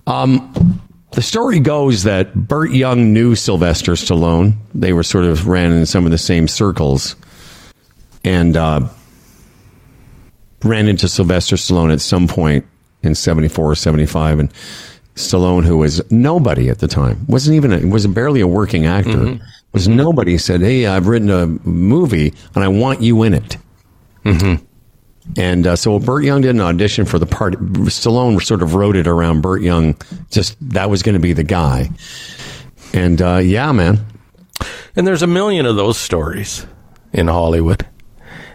Um, 0.07 0.81
the 1.13 1.23
story 1.23 1.59
goes 1.61 2.05
that 2.05 2.35
Burt 2.35 2.71
Young 2.71 3.13
knew 3.13 3.35
Sylvester 3.35 3.93
Stallone. 3.93 4.55
They 4.75 4.93
were 4.93 5.03
sort 5.03 5.25
of 5.25 5.49
ran 5.49 5.73
in 5.73 5.87
some 5.87 6.05
of 6.05 6.11
the 6.11 6.19
same 6.19 6.47
circles. 6.47 7.17
And, 8.23 8.57
uh, 8.57 8.89
ran 10.63 10.89
into 10.89 11.09
Sylvester 11.09 11.57
Stallone 11.57 11.93
at 11.93 12.01
some 12.01 12.27
point 12.27 12.65
in 13.03 13.15
74 13.15 13.73
or 13.73 13.75
75 13.75 14.39
and 14.39 14.53
Stallone 15.15 15.65
who 15.65 15.77
was 15.79 16.03
nobody 16.11 16.69
at 16.69 16.79
the 16.81 16.89
time 16.89 17.25
wasn't 17.29 17.55
even 17.57 17.73
a, 17.73 17.87
was 17.87 18.07
barely 18.07 18.41
a 18.41 18.47
working 18.47 18.87
actor 18.87 19.39
was 19.73 19.87
nobody 19.89 20.39
said 20.39 20.61
hey 20.61 20.87
I've 20.87 21.07
written 21.07 21.31
a 21.31 21.47
movie 21.67 22.33
and 22.55 22.65
I 22.65 22.69
want 22.69 23.01
you 23.03 23.23
in 23.23 23.35
it 23.35 23.57
and 25.37 25.67
uh, 25.67 25.77
so 25.77 25.99
Burt 25.99 26.25
Young 26.25 26.41
did 26.43 26.55
an 26.55 26.61
audition 26.61 27.05
for 27.05 27.19
the 27.19 27.27
part 27.27 27.55
Stallone 27.55 28.43
sort 28.43 28.63
of 28.63 28.75
wrote 28.75 28.97
it 28.97 29.07
around 29.07 29.41
Burt 29.43 29.63
Young 29.63 29.97
just 30.31 30.57
that 30.71 30.91
was 30.91 31.03
going 31.03 31.15
to 31.15 31.21
be 31.21 31.33
the 31.33 31.45
guy 31.45 31.91
and 32.93 33.21
uh, 33.23 33.37
yeah 33.37 33.71
man 33.73 34.05
And 34.97 35.07
there's 35.07 35.23
a 35.23 35.27
million 35.27 35.67
of 35.67 35.77
those 35.77 35.99
stories 35.99 36.67
in 37.13 37.27
Hollywood. 37.29 37.85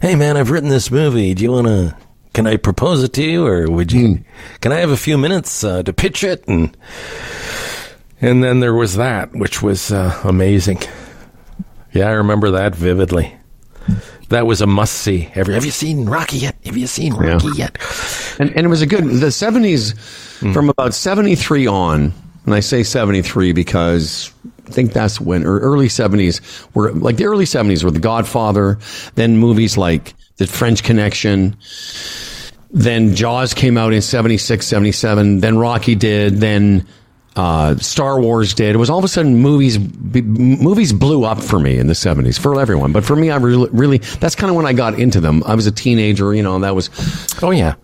Hey 0.02 0.16
man, 0.16 0.38
I've 0.38 0.50
written 0.52 0.70
this 0.70 0.90
movie. 0.92 1.34
Do 1.34 1.44
you 1.44 1.52
want 1.52 1.68
to? 1.68 1.96
Can 2.34 2.46
I 2.48 2.58
propose 2.58 3.04
it 3.04 3.14
to 3.14 3.24
you, 3.24 3.46
or 3.46 3.70
would 3.70 3.92
you? 3.92 4.24
Can 4.62 4.72
I 4.72 4.76
have 4.78 4.92
a 4.92 4.98
few 4.98 5.18
minutes 5.18 5.64
uh, 5.64 5.84
to 5.84 5.92
pitch 5.94 6.24
it? 6.24 6.48
And 6.48 6.76
and 8.22 8.44
then 8.44 8.60
there 8.60 8.74
was 8.74 8.96
that, 8.96 9.34
which 9.34 9.62
was 9.62 9.92
uh, 9.92 10.20
amazing. 10.24 10.80
Yeah, 11.94 12.08
I 12.08 12.12
remember 12.12 12.52
that 12.52 12.76
vividly. 12.76 13.36
That 14.30 14.46
was 14.46 14.62
a 14.62 14.68
must 14.68 14.94
see. 14.94 15.20
Have 15.22 15.48
you, 15.48 15.54
have 15.56 15.66
you 15.66 15.72
seen 15.72 16.06
Rocky 16.08 16.38
yet? 16.38 16.56
Have 16.66 16.78
you 16.78 16.86
seen 16.86 17.14
Rocky 17.16 17.48
Yeah. 17.48 17.70
yet? 17.74 17.78
and, 18.40 18.50
and 18.56 18.66
it 18.66 18.70
was 18.70 18.82
a 18.84 18.88
good 18.88 19.04
the 19.06 19.28
70s 19.28 19.98
from 20.54 20.70
about 20.70 20.94
73 20.94 21.68
on 21.68 22.14
and 22.46 22.54
i 22.56 22.62
say 22.62 22.82
73 22.84 23.52
because 23.52 24.32
i 24.66 24.72
think 24.72 24.94
that's 24.94 25.20
when 25.20 25.46
or 25.46 25.60
early 25.60 25.88
70s 25.90 26.40
were 26.74 26.94
like 26.94 27.18
the 27.18 27.26
early 27.26 27.44
70s 27.44 27.84
were 27.84 27.92
the 27.92 28.00
godfather 28.00 28.80
then 29.16 29.36
movies 29.38 29.78
like 29.78 30.14
the 30.40 30.48
french 30.48 30.82
connection 30.84 31.56
then 32.72 33.16
jaws 33.16 33.54
came 33.54 33.78
out 33.78 33.94
in 33.94 34.02
76 34.02 34.66
77 34.66 35.40
then 35.40 35.58
rocky 35.58 35.96
did 35.96 36.36
then 36.38 36.88
uh, 37.36 37.76
Star 37.78 38.20
Wars 38.20 38.54
did. 38.54 38.76
It 38.76 38.80
was 38.80 38.90
all 38.90 38.98
of 38.98 39.06
a 39.06 39.08
sudden 39.08 39.38
movies 39.38 39.78
b- 39.78 40.22
movies 40.24 40.92
blew 40.92 41.24
up 41.24 41.42
for 41.42 41.58
me 41.58 41.78
in 41.78 41.88
the 41.88 41.94
70s 41.94 42.38
for 42.38 42.60
everyone. 42.60 42.92
But 42.92 43.06
for 43.06 43.16
me, 43.16 43.30
I 43.30 43.38
really, 43.38 43.70
really 43.72 44.00
that's 44.00 44.36
kind 44.36 44.50
of 44.50 44.58
when 44.58 44.66
I 44.66 44.74
got 44.74 45.00
into 45.00 45.22
them. 45.22 45.44
I 45.46 45.56
was 45.56 45.66
a 45.66 45.72
teenager, 45.72 46.34
you 46.34 46.44
know, 46.44 46.56
and 46.56 46.64
that 46.66 46.76
was 46.76 46.90
Oh 47.42 47.52
yeah. 47.52 47.76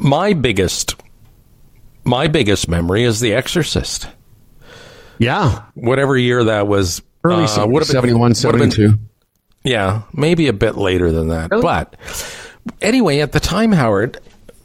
My 0.00 0.34
biggest, 0.34 0.94
my 2.04 2.28
biggest 2.28 2.68
memory 2.68 3.02
is 3.02 3.18
The 3.18 3.32
Exorcist. 3.34 4.06
yeah, 5.18 5.62
Whatever 5.74 6.16
year 6.16 6.44
that 6.44 6.68
was. 6.68 7.02
early 7.24 7.44
uh, 7.46 7.66
would 7.66 7.82
have 7.82 7.88
been- 7.88 7.94
71, 7.94 8.20
would 8.20 8.36
have 8.36 8.52
been- 8.58 8.70
72. 8.70 8.98
Yeah, 9.62 10.02
maybe 10.12 10.48
a 10.48 10.52
bit 10.52 10.76
later 10.76 11.12
than 11.12 11.28
that. 11.28 11.50
But 11.50 11.96
anyway, 12.80 13.20
at 13.20 13.32
the 13.32 13.40
time, 13.40 13.72
Howard, 13.72 14.18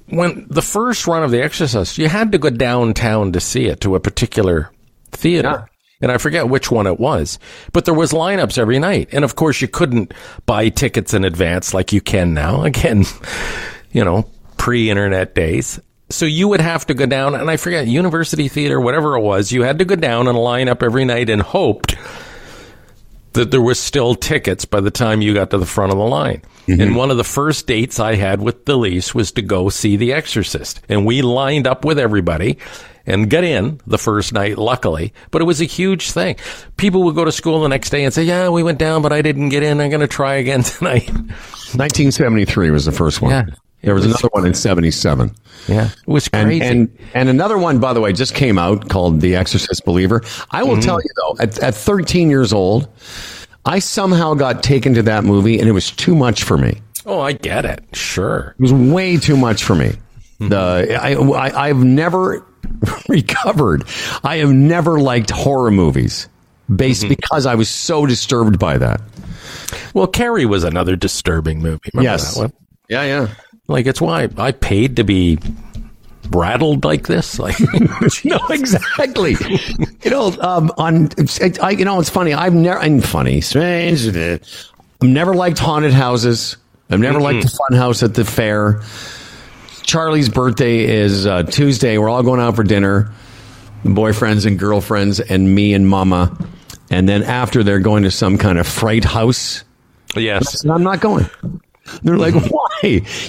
when 0.08 0.48
the 0.50 0.62
first 0.62 1.08
run 1.08 1.24
of 1.24 1.32
The 1.32 1.44
Exorcist, 1.44 1.98
you 1.98 2.08
had 2.08 2.32
to 2.32 2.38
go 2.38 2.50
downtown 2.50 3.32
to 3.34 3.40
see 3.40 3.66
it 3.66 3.82
to 3.82 3.96
a 3.96 4.00
particular 4.00 4.72
theater. 5.12 5.50
Yeah. 5.50 5.66
And 6.02 6.12
I 6.12 6.18
forget 6.18 6.50
which 6.50 6.70
one 6.70 6.88
it 6.88 7.00
was, 7.00 7.40
but 7.72 7.86
there 7.86 7.94
was 7.94 8.12
lineups 8.12 8.58
every 8.58 8.80
night. 8.80 9.10
And 9.12 9.24
of 9.24 9.36
course, 9.36 9.62
you 9.62 9.68
couldn't 9.68 10.14
buy 10.46 10.70
tickets 10.70 11.14
in 11.14 11.24
advance 11.24 11.74
like 11.74 11.94
you 11.94 12.02
can 12.02 12.34
now. 12.34 12.64
Again, 12.66 13.06
you 13.92 14.04
know, 14.04 14.30
pre-internet 14.58 15.36
days. 15.36 15.80
So 16.10 16.26
you 16.26 16.48
would 16.50 16.62
have 16.62 16.86
to 16.88 16.94
go 16.94 17.06
down, 17.06 17.34
and 17.34 17.50
I 17.50 17.58
forget 17.58 17.88
University 17.88 18.48
Theater, 18.48 18.80
whatever 18.80 19.16
it 19.16 19.22
was. 19.22 19.52
You 19.52 19.64
had 19.64 19.80
to 19.80 19.86
go 19.86 19.96
down 19.96 20.28
and 20.28 20.38
line 20.38 20.70
up 20.70 20.84
every 20.84 21.06
night 21.06 21.30
and 21.30 21.42
hoped 21.42 21.96
that 23.36 23.52
there 23.52 23.62
was 23.62 23.80
still 23.80 24.16
tickets 24.16 24.66
by 24.66 24.82
the 24.82 24.92
time 24.92 25.22
you 25.22 25.34
got 25.34 25.52
to 25.52 25.58
the 25.58 25.66
front 25.66 25.92
of 25.92 25.98
the 25.98 26.04
line. 26.04 26.42
Mm-hmm. 26.68 26.82
And 26.82 26.96
one 26.96 27.12
of 27.12 27.18
the 27.18 27.24
first 27.24 27.68
dates 27.68 28.00
I 28.00 28.16
had 28.16 28.42
with 28.42 28.66
Delise 28.66 29.14
was 29.14 29.32
to 29.34 29.42
go 29.42 29.70
see 29.70 29.96
The 29.96 30.14
Exorcist. 30.14 30.82
And 30.90 31.06
we 31.06 31.22
lined 31.22 31.68
up 31.68 31.86
with 31.86 32.00
everybody 32.00 32.58
and 33.06 33.30
got 33.30 33.44
in 33.44 33.80
the 33.86 33.98
first 33.98 34.34
night, 34.34 34.58
luckily. 34.58 35.14
But 35.32 35.42
it 35.42 35.46
was 35.46 35.62
a 35.62 35.66
huge 35.66 36.12
thing. 36.12 36.38
People 36.78 37.04
would 37.04 37.16
go 37.16 37.24
to 37.24 37.32
school 37.32 37.62
the 37.62 37.70
next 37.70 37.92
day 37.92 38.04
and 38.04 38.14
say, 38.14 38.24
yeah, 38.24 38.50
we 38.50 38.64
went 38.64 38.80
down, 38.80 39.02
but 39.02 39.14
I 39.14 39.22
didn't 39.22 39.50
get 39.50 39.64
in. 39.64 39.80
I'm 39.80 39.90
going 39.90 40.02
to 40.02 40.08
try 40.08 40.36
again 40.36 40.64
tonight. 40.64 41.10
1973 41.10 42.72
was 42.72 42.86
the 42.86 42.92
first 42.92 43.22
one. 43.22 43.32
Yeah. 43.32 43.46
There 43.86 43.94
was 43.96 44.06
another 44.06 44.28
one 44.32 44.46
in 44.46 44.54
77. 44.54 45.34
Yeah. 45.68 45.86
It 45.90 45.96
was 46.08 46.28
And, 46.34 46.48
crazy. 46.48 46.66
and 46.66 46.98
and 47.14 47.30
another 47.30 47.58
one, 47.58 47.80
by 47.80 47.94
the 47.94 48.02
way, 48.02 48.14
just 48.14 48.36
came 48.36 48.58
out 48.58 48.90
called 48.90 49.22
The 49.22 49.36
Exorcist 49.36 49.86
Believer. 49.86 50.22
I 50.52 50.64
will 50.64 50.80
tell 50.82 50.98
mm-hmm. 50.98 51.06
you 51.06 51.36
though, 51.38 51.44
at, 51.44 51.60
at 51.60 51.76
13 51.76 52.30
years 52.30 52.52
old, 52.54 52.88
I 53.66 53.80
somehow 53.80 54.34
got 54.36 54.62
taken 54.64 54.94
to 54.96 55.04
that 55.04 55.24
movie, 55.24 55.60
and 55.60 55.68
it 55.68 55.72
was 55.72 55.92
too 55.92 56.16
much 56.16 56.44
for 56.44 56.58
me. 56.58 56.82
oh, 57.06 57.20
I 57.22 57.34
get 57.34 57.66
it. 57.66 57.84
Sure. 57.94 58.56
It 58.60 58.62
was 58.62 58.74
way 58.74 59.18
too 59.18 59.38
much 59.38 59.64
for 59.64 59.76
me. 59.76 59.94
Hmm. 60.40 60.50
The 60.50 61.00
I, 61.02 61.14
I 61.14 61.68
I've 61.70 61.84
never 61.84 62.46
recovered. 63.10 63.86
I 64.24 64.38
have 64.38 64.52
never 64.52 65.00
liked 65.00 65.30
horror 65.30 65.72
movies 65.72 66.28
based 66.76 67.04
mm-hmm. 67.04 67.10
because 67.10 67.46
I 67.46 67.56
was 67.56 67.70
so 67.70 68.06
disturbed 68.06 68.60
by 68.60 68.78
that. 68.80 69.02
Well, 69.94 70.08
Carrie 70.08 70.46
was 70.46 70.64
another 70.64 70.96
disturbing 70.96 71.60
movie. 71.62 71.90
Remember 71.94 72.12
Yes. 72.12 72.36
that 72.36 72.42
one? 72.42 72.54
Yeah, 72.90 73.04
yeah. 73.04 73.28
Like, 73.68 73.86
it's 73.88 74.02
why 74.02 74.30
I 74.38 74.52
paid 74.52 74.98
to 74.98 75.04
be 75.04 75.40
rattled 76.30 76.86
like 76.86 77.08
this. 77.08 77.40
Like, 77.46 77.56
no, 78.26 78.40
exactly. 78.50 79.36
you 80.04 80.12
know, 80.12 80.36
um, 80.40 80.72
on 80.78 81.10
I, 81.62 81.72
you 81.72 81.86
know, 81.86 82.00
it's 82.00 82.10
funny. 82.10 82.34
I've 82.34 82.54
never 82.54 82.80
and 82.80 83.04
funny, 83.04 83.42
strange. 83.42 84.08
I've 84.16 84.42
never 85.02 85.34
liked 85.34 85.60
haunted 85.60 85.94
houses. 85.94 86.58
I've 86.90 87.00
never 87.00 87.20
liked 87.20 87.44
the 87.44 87.50
fun 87.50 87.78
house 87.78 88.04
at 88.04 88.14
the 88.14 88.26
fair. 88.26 88.82
Charlie's 89.84 90.30
birthday 90.30 90.86
is 90.86 91.26
uh, 91.26 91.44
Tuesday. 91.44 91.98
We're 91.98 92.10
all 92.10 92.24
going 92.24 92.40
out 92.40 92.56
for 92.56 92.64
dinner, 92.64 93.12
boyfriends 93.84 94.46
and 94.46 94.58
girlfriends, 94.58 95.20
and 95.20 95.54
me 95.54 95.74
and 95.74 95.88
Mama. 95.88 96.36
And 96.90 97.10
then 97.10 97.24
after, 97.24 97.64
they're 97.64 97.80
going 97.80 98.04
to 98.04 98.12
some 98.12 98.38
kind 98.38 98.58
of 98.60 98.68
fright 98.68 99.04
house. 99.04 99.64
yes. 100.16 100.64
And 100.64 100.72
I'm 100.72 100.84
not 100.84 101.00
going. 101.02 101.28
They're 102.04 102.18
like, 102.18 102.34
why? 102.34 102.65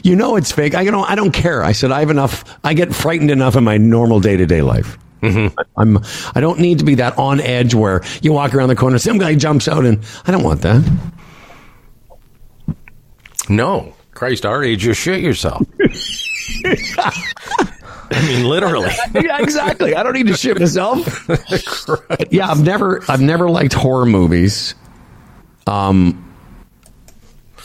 You 0.02 0.16
know 0.16 0.36
it's 0.36 0.52
fake. 0.52 0.74
I 0.74 0.82
you 0.82 0.90
know 0.90 1.02
I 1.02 1.14
don't 1.14 1.32
care. 1.32 1.62
I 1.64 1.72
said 1.72 1.92
I 1.92 2.00
have 2.00 2.10
enough. 2.10 2.44
I 2.64 2.74
get 2.74 2.94
frightened 2.94 3.30
enough 3.30 3.56
in 3.56 3.64
my 3.64 3.76
normal 3.78 4.20
day 4.20 4.36
to 4.36 4.46
day 4.46 4.62
life. 4.62 4.98
I'm. 5.76 5.98
I 6.34 6.40
don't 6.40 6.60
need 6.60 6.78
to 6.78 6.84
be 6.84 6.96
that 6.96 7.18
on 7.18 7.40
edge 7.40 7.74
where 7.74 8.02
you 8.22 8.32
walk 8.32 8.54
around 8.54 8.68
the 8.68 8.76
corner, 8.76 8.98
some 8.98 9.18
guy 9.18 9.34
jumps 9.34 9.66
out, 9.66 9.84
and 9.84 10.04
I 10.26 10.30
don't 10.30 10.44
want 10.44 10.62
that. 10.62 10.88
No. 13.48 13.94
Christ, 14.12 14.46
our 14.46 14.64
age, 14.64 14.84
you 14.86 14.94
shit 14.94 15.20
yourself. 15.20 15.62
I 18.08 18.24
mean, 18.28 18.46
literally. 18.48 18.90
yeah, 19.14 19.42
exactly. 19.42 19.94
I 19.94 20.02
don't 20.02 20.14
need 20.14 20.28
to 20.28 20.36
shit 20.36 20.58
myself. 20.58 21.28
yeah, 22.30 22.48
I've 22.50 22.62
never. 22.62 23.02
I've 23.08 23.20
never 23.20 23.50
liked 23.50 23.74
horror 23.74 24.06
movies. 24.06 24.74
Um. 25.66 26.22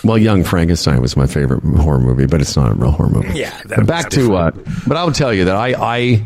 Well, 0.04 0.18
Young 0.18 0.44
Frankenstein 0.44 1.02
was 1.02 1.16
my 1.16 1.28
favorite 1.28 1.64
horror 1.64 2.00
movie, 2.00 2.26
but 2.26 2.42
it's 2.42 2.56
not 2.56 2.72
a 2.72 2.74
real 2.76 2.92
horror 2.92 3.10
movie. 3.10 3.38
Yeah, 3.40 3.60
But 3.68 3.86
back 3.86 4.10
to. 4.12 4.36
Uh, 4.36 4.52
but 4.88 4.98
I'll 4.98 5.12
tell 5.12 5.34
you 5.34 5.46
that 5.46 5.56
I. 5.56 5.74
I 5.74 6.26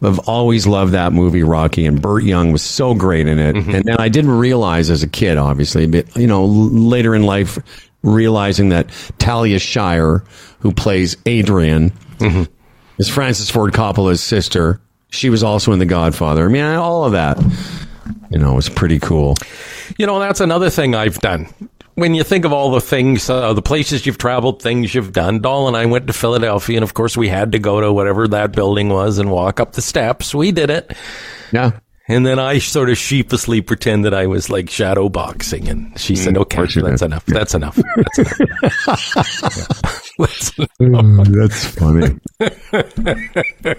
have 0.00 0.20
always 0.28 0.64
loved 0.64 0.92
that 0.92 1.12
movie, 1.12 1.42
Rocky, 1.42 1.84
and 1.84 2.00
Burt 2.00 2.22
Young 2.22 2.52
was 2.52 2.62
so 2.62 2.94
great 2.94 3.26
in 3.26 3.40
it. 3.40 3.56
And 3.56 3.84
then 3.84 3.96
I 3.98 4.08
didn't 4.08 4.30
realize 4.30 4.90
as 4.90 5.02
a 5.02 5.08
kid, 5.08 5.38
obviously, 5.38 5.86
but 5.88 6.14
you 6.16 6.28
know, 6.28 6.44
l- 6.44 6.48
later 6.70 7.16
in 7.16 7.24
life, 7.24 7.58
realizing 8.02 8.68
that 8.68 8.86
Talia 9.18 9.58
Shire, 9.58 10.22
who 10.60 10.70
plays 10.72 11.16
Adrian, 11.26 11.92
is 12.98 13.08
Francis 13.08 13.50
Ford 13.50 13.72
Coppola's 13.72 14.22
sister. 14.22 14.80
She 15.10 15.30
was 15.30 15.42
also 15.42 15.72
in 15.72 15.78
The 15.80 15.86
Godfather. 15.86 16.44
I 16.44 16.48
mean, 16.48 16.62
all 16.64 17.04
of 17.04 17.12
that, 17.12 17.38
you 18.30 18.38
know, 18.38 18.54
was 18.54 18.68
pretty 18.68 19.00
cool. 19.00 19.34
You 19.96 20.06
know, 20.06 20.20
that's 20.20 20.40
another 20.40 20.70
thing 20.70 20.94
I've 20.94 21.18
done. 21.18 21.48
When 21.98 22.14
you 22.14 22.22
think 22.22 22.44
of 22.44 22.52
all 22.52 22.70
the 22.70 22.80
things, 22.80 23.28
uh, 23.28 23.52
the 23.54 23.62
places 23.62 24.06
you've 24.06 24.18
traveled, 24.18 24.62
things 24.62 24.94
you've 24.94 25.12
done, 25.12 25.40
Doll 25.40 25.66
and 25.66 25.76
I 25.76 25.86
went 25.86 26.06
to 26.06 26.12
Philadelphia, 26.12 26.76
and 26.76 26.84
of 26.84 26.94
course, 26.94 27.16
we 27.16 27.28
had 27.28 27.50
to 27.52 27.58
go 27.58 27.80
to 27.80 27.92
whatever 27.92 28.28
that 28.28 28.52
building 28.52 28.88
was 28.88 29.18
and 29.18 29.32
walk 29.32 29.58
up 29.58 29.72
the 29.72 29.82
steps. 29.82 30.32
We 30.32 30.52
did 30.52 30.70
it. 30.70 30.96
Yeah. 31.50 31.72
And 32.06 32.24
then 32.24 32.38
I 32.38 32.60
sort 32.60 32.88
of 32.88 32.98
sheepishly 32.98 33.62
pretended 33.62 34.14
I 34.14 34.28
was 34.28 34.48
like 34.48 34.70
shadow 34.70 35.08
boxing, 35.08 35.68
and 35.68 35.98
she 35.98 36.14
said, 36.14 36.38
"Okay, 36.38 36.64
that's 36.66 37.02
enough. 37.02 37.26
That's 37.26 37.54
enough. 37.54 37.76
That's 38.16 38.18
enough." 38.18 39.82
That's 40.18 40.58
enough. 40.78 41.28
That's 41.28 41.64
funny. 41.64 42.20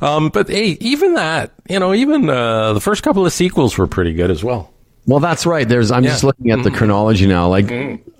Um, 0.00 0.28
but 0.28 0.48
hey, 0.48 0.76
even 0.80 1.14
that, 1.14 1.52
you 1.68 1.80
know, 1.80 1.92
even 1.92 2.30
uh, 2.30 2.72
the 2.72 2.80
first 2.80 3.02
couple 3.02 3.26
of 3.26 3.32
sequels 3.32 3.76
were 3.76 3.88
pretty 3.88 4.12
good 4.12 4.30
as 4.30 4.44
well. 4.44 4.72
Well, 5.08 5.20
that's 5.20 5.46
right. 5.46 5.66
There's. 5.68 5.90
I'm 5.90 6.04
just 6.04 6.22
looking 6.22 6.50
at 6.52 6.62
the 6.62 6.70
chronology 6.70 7.26
now. 7.26 7.48
Like 7.48 7.68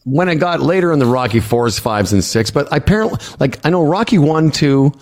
when 0.05 0.28
it 0.28 0.36
got 0.36 0.60
later 0.60 0.90
in 0.93 0.98
the 0.98 1.06
Rocky 1.06 1.39
fours, 1.40 1.78
fives, 1.78 2.12
and 2.15 2.24
six, 2.24 2.51
but 2.51 2.66
apparently, 2.73 3.19
like 3.39 3.65
I 3.66 3.70
know 3.70 3.85
Rocky 3.86 4.16
one, 4.19 4.51
two, 4.51 4.93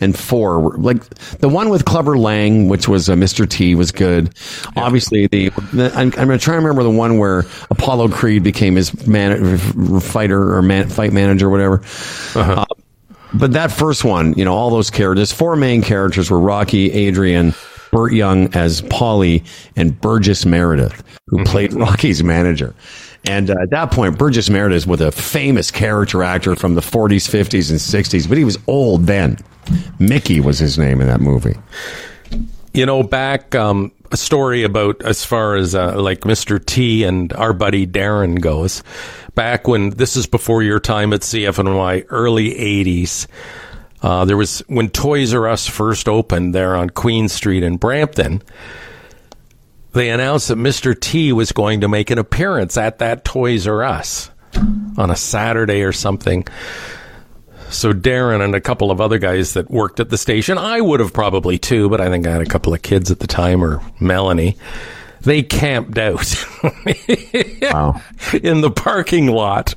and 0.00 0.18
four, 0.18 0.58
were- 0.60 0.76
like 0.76 1.08
the 1.38 1.48
one 1.48 1.68
with 1.68 1.84
Clubber 1.84 2.18
Lang, 2.18 2.68
which 2.68 2.88
was 2.88 3.08
uh, 3.08 3.14
Mr. 3.14 3.48
T, 3.48 3.76
was 3.76 3.92
good. 3.92 4.34
Obviously, 4.76 5.28
the, 5.28 5.50
the 5.72 5.92
I'm, 5.94 6.12
I'm 6.18 6.38
trying 6.38 6.38
to 6.38 6.52
remember 6.66 6.82
the 6.82 6.90
one 6.90 7.18
where 7.18 7.44
Apollo 7.70 8.08
Creed 8.08 8.42
became 8.42 8.74
his 8.74 9.06
man, 9.06 9.56
fighter 10.00 10.56
or 10.56 10.62
man, 10.62 10.88
fight 10.88 11.12
manager, 11.12 11.46
or 11.46 11.50
whatever. 11.50 11.82
Uh, 12.34 12.64
but 13.34 13.52
that 13.52 13.70
first 13.70 14.04
one, 14.04 14.34
you 14.34 14.44
know, 14.44 14.54
all 14.54 14.70
those 14.70 14.90
characters, 14.90 15.30
four 15.32 15.54
main 15.56 15.82
characters 15.82 16.28
were 16.30 16.40
Rocky, 16.40 16.90
Adrian, 16.92 17.54
Burt 17.96 18.12
Young 18.12 18.54
as 18.54 18.82
Paulie, 18.82 19.42
and 19.74 19.98
Burgess 19.98 20.44
Meredith, 20.44 21.02
who 21.28 21.42
played 21.44 21.72
Rocky's 21.72 22.22
manager. 22.22 22.74
And 23.24 23.48
uh, 23.48 23.54
at 23.62 23.70
that 23.70 23.90
point, 23.90 24.18
Burgess 24.18 24.50
Meredith 24.50 24.86
was 24.86 25.00
a 25.00 25.10
famous 25.10 25.70
character 25.70 26.22
actor 26.22 26.54
from 26.56 26.74
the 26.74 26.82
40s, 26.82 27.26
50s, 27.26 27.70
and 27.70 27.80
60s, 27.80 28.28
but 28.28 28.36
he 28.36 28.44
was 28.44 28.58
old 28.66 29.06
then. 29.06 29.38
Mickey 29.98 30.40
was 30.40 30.58
his 30.58 30.78
name 30.78 31.00
in 31.00 31.06
that 31.06 31.20
movie. 31.20 31.56
You 32.74 32.84
know, 32.84 33.02
back 33.02 33.54
um, 33.54 33.90
a 34.12 34.18
story 34.18 34.62
about 34.62 35.00
as 35.00 35.24
far 35.24 35.56
as 35.56 35.74
uh, 35.74 35.98
like 35.98 36.20
Mr. 36.20 36.62
T 36.62 37.02
and 37.02 37.32
our 37.32 37.54
buddy 37.54 37.86
Darren 37.86 38.42
goes. 38.42 38.82
Back 39.34 39.66
when 39.66 39.88
this 39.88 40.16
is 40.16 40.26
before 40.26 40.62
your 40.62 40.80
time 40.80 41.14
at 41.14 41.22
CFNY, 41.22 42.04
early 42.10 42.50
'80s. 42.50 43.26
Uh, 44.02 44.24
there 44.24 44.36
was 44.36 44.60
when 44.68 44.90
Toys 44.90 45.32
R 45.34 45.48
Us 45.48 45.66
first 45.66 46.08
opened 46.08 46.54
there 46.54 46.76
on 46.76 46.90
Queen 46.90 47.28
Street 47.28 47.62
in 47.62 47.76
Brampton. 47.76 48.42
They 49.92 50.10
announced 50.10 50.48
that 50.48 50.58
Mr. 50.58 50.98
T 50.98 51.32
was 51.32 51.52
going 51.52 51.80
to 51.80 51.88
make 51.88 52.10
an 52.10 52.18
appearance 52.18 52.76
at 52.76 52.98
that 52.98 53.24
Toys 53.24 53.66
R 53.66 53.82
Us 53.82 54.30
on 54.98 55.10
a 55.10 55.16
Saturday 55.16 55.82
or 55.82 55.92
something. 55.92 56.46
So 57.70 57.92
Darren 57.92 58.44
and 58.44 58.54
a 58.54 58.60
couple 58.60 58.90
of 58.90 59.00
other 59.00 59.18
guys 59.18 59.54
that 59.54 59.70
worked 59.70 59.98
at 59.98 60.08
the 60.10 60.18
station, 60.18 60.56
I 60.58 60.80
would 60.80 61.00
have 61.00 61.12
probably 61.12 61.58
too, 61.58 61.88
but 61.88 62.00
I 62.00 62.08
think 62.10 62.26
I 62.26 62.30
had 62.32 62.42
a 62.42 62.46
couple 62.46 62.72
of 62.74 62.82
kids 62.82 63.10
at 63.10 63.18
the 63.18 63.26
time 63.26 63.64
or 63.64 63.80
Melanie. 63.98 64.56
They 65.22 65.42
camped 65.42 65.98
out 65.98 66.32
Wow. 66.62 68.00
in 68.42 68.60
the 68.60 68.70
parking 68.74 69.26
lot. 69.26 69.74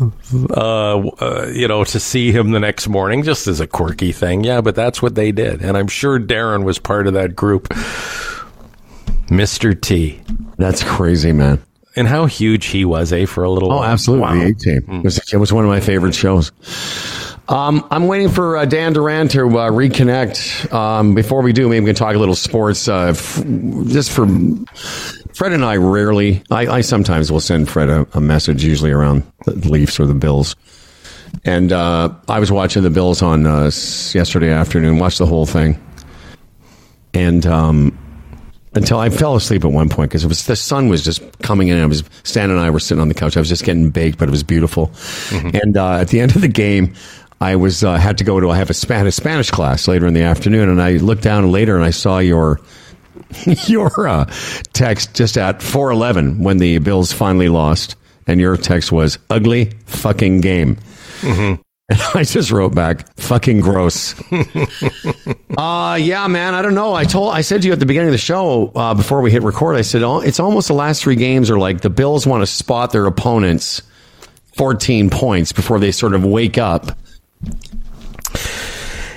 Uh, 0.00 0.98
uh, 1.08 1.50
you 1.52 1.66
know, 1.66 1.82
to 1.84 1.98
see 2.00 2.30
him 2.32 2.50
the 2.52 2.60
next 2.60 2.88
morning, 2.88 3.22
just 3.24 3.46
as 3.48 3.60
a 3.60 3.66
quirky 3.66 4.12
thing. 4.12 4.44
Yeah, 4.44 4.60
but 4.60 4.74
that's 4.74 5.02
what 5.02 5.14
they 5.14 5.32
did. 5.32 5.60
And 5.62 5.76
I'm 5.76 5.88
sure 5.88 6.20
Darren 6.20 6.64
was 6.64 6.78
part 6.78 7.06
of 7.06 7.14
that 7.14 7.34
group. 7.34 7.68
Mr. 9.28 9.78
T. 9.80 10.20
That's 10.56 10.82
crazy, 10.82 11.32
man. 11.32 11.62
And 11.96 12.06
how 12.06 12.26
huge 12.26 12.66
he 12.66 12.84
was, 12.84 13.12
eh, 13.12 13.26
for 13.26 13.42
a 13.42 13.50
little 13.50 13.72
Oh, 13.72 13.76
while. 13.78 13.84
absolutely. 13.84 14.22
Wow. 14.26 14.34
The 14.34 14.50
A 14.50 14.54
Team. 14.54 14.98
It, 15.00 15.04
was, 15.04 15.32
it 15.32 15.36
was 15.36 15.52
one 15.52 15.64
of 15.64 15.70
my 15.70 15.80
favorite 15.80 16.14
shows. 16.14 16.52
Um, 17.48 17.84
I'm 17.90 18.06
waiting 18.06 18.28
for 18.28 18.58
uh, 18.58 18.66
Dan 18.66 18.92
Duran 18.92 19.26
to 19.28 19.40
uh, 19.40 19.70
reconnect. 19.70 20.72
Um, 20.72 21.14
before 21.14 21.42
we 21.42 21.52
do, 21.52 21.68
maybe 21.68 21.80
we 21.84 21.88
can 21.88 21.94
talk 21.96 22.14
a 22.14 22.18
little 22.18 22.34
sports. 22.34 22.86
Uh, 22.88 23.14
f- 23.16 23.42
just 23.86 24.10
for 24.12 24.26
Fred 25.38 25.52
and 25.52 25.64
I, 25.64 25.76
rarely. 25.76 26.42
I, 26.50 26.66
I 26.66 26.80
sometimes 26.80 27.30
will 27.30 27.38
send 27.38 27.68
Fred 27.68 27.88
a, 27.88 28.04
a 28.12 28.20
message, 28.20 28.64
usually 28.64 28.90
around 28.90 29.22
the 29.44 29.54
Leafs 29.70 30.00
or 30.00 30.04
the 30.04 30.12
Bills. 30.12 30.56
And 31.44 31.70
uh, 31.70 32.12
I 32.26 32.40
was 32.40 32.50
watching 32.50 32.82
the 32.82 32.90
Bills 32.90 33.22
on 33.22 33.46
uh, 33.46 33.70
yesterday 34.14 34.50
afternoon. 34.50 34.98
Watched 34.98 35.18
the 35.18 35.26
whole 35.26 35.46
thing, 35.46 35.80
and 37.14 37.46
um, 37.46 37.96
until 38.74 38.98
I 38.98 39.10
fell 39.10 39.36
asleep 39.36 39.64
at 39.64 39.70
one 39.70 39.88
point 39.88 40.10
because 40.10 40.24
it 40.24 40.26
was 40.26 40.44
the 40.46 40.56
sun 40.56 40.88
was 40.88 41.04
just 41.04 41.22
coming 41.38 41.68
in. 41.68 41.78
I 41.78 41.86
was 41.86 42.02
Stan 42.24 42.50
and 42.50 42.58
I 42.58 42.70
were 42.70 42.80
sitting 42.80 43.00
on 43.00 43.06
the 43.06 43.14
couch. 43.14 43.36
I 43.36 43.40
was 43.40 43.48
just 43.48 43.62
getting 43.62 43.90
baked, 43.90 44.18
but 44.18 44.26
it 44.26 44.32
was 44.32 44.42
beautiful. 44.42 44.90
And 45.30 45.76
uh, 45.76 45.98
at 45.98 46.08
the 46.08 46.18
end 46.18 46.34
of 46.34 46.42
the 46.42 46.48
game, 46.48 46.94
I 47.40 47.54
was 47.54 47.84
uh, 47.84 47.94
had 47.96 48.18
to 48.18 48.24
go 48.24 48.40
to 48.40 48.50
I 48.50 48.56
have 48.56 48.70
a 48.70 48.74
Spanish 48.74 49.14
Spanish 49.14 49.52
class 49.52 49.86
later 49.86 50.08
in 50.08 50.14
the 50.14 50.22
afternoon, 50.22 50.68
and 50.68 50.82
I 50.82 50.96
looked 50.96 51.22
down 51.22 51.52
later 51.52 51.76
and 51.76 51.84
I 51.84 51.90
saw 51.90 52.18
your 52.18 52.60
your 53.66 54.08
uh, 54.08 54.24
text 54.72 55.14
just 55.14 55.36
at 55.36 55.62
four 55.62 55.90
eleven 55.90 56.42
when 56.42 56.58
the 56.58 56.78
Bills 56.78 57.12
finally 57.12 57.48
lost, 57.48 57.96
and 58.26 58.40
your 58.40 58.56
text 58.56 58.92
was 58.92 59.18
ugly 59.30 59.72
fucking 59.86 60.40
game. 60.40 60.78
And 61.90 62.00
I 62.14 62.24
just 62.24 62.50
wrote 62.50 62.74
back, 62.74 63.14
fucking 63.16 63.60
gross. 63.60 64.14
Uh, 65.56 65.96
yeah, 66.00 66.24
man. 66.28 66.54
I 66.54 66.62
don't 66.62 66.76
know. 66.76 66.94
I 66.94 67.02
told, 67.02 67.34
I 67.34 67.40
said 67.40 67.62
to 67.62 67.66
you 67.66 67.72
at 67.72 67.80
the 67.80 67.86
beginning 67.86 68.10
of 68.10 68.12
the 68.12 68.18
show 68.18 68.70
uh, 68.76 68.94
before 68.94 69.22
we 69.22 69.32
hit 69.32 69.42
record. 69.42 69.74
I 69.74 69.80
said 69.80 70.04
oh, 70.04 70.20
it's 70.20 70.38
almost 70.38 70.68
the 70.68 70.74
last 70.74 71.02
three 71.02 71.16
games 71.16 71.50
are 71.50 71.58
like 71.58 71.80
the 71.80 71.90
Bills 71.90 72.28
want 72.28 72.42
to 72.42 72.46
spot 72.46 72.92
their 72.92 73.06
opponents 73.06 73.82
fourteen 74.56 75.10
points 75.10 75.50
before 75.50 75.80
they 75.80 75.90
sort 75.90 76.14
of 76.14 76.24
wake 76.24 76.58
up. 76.58 76.96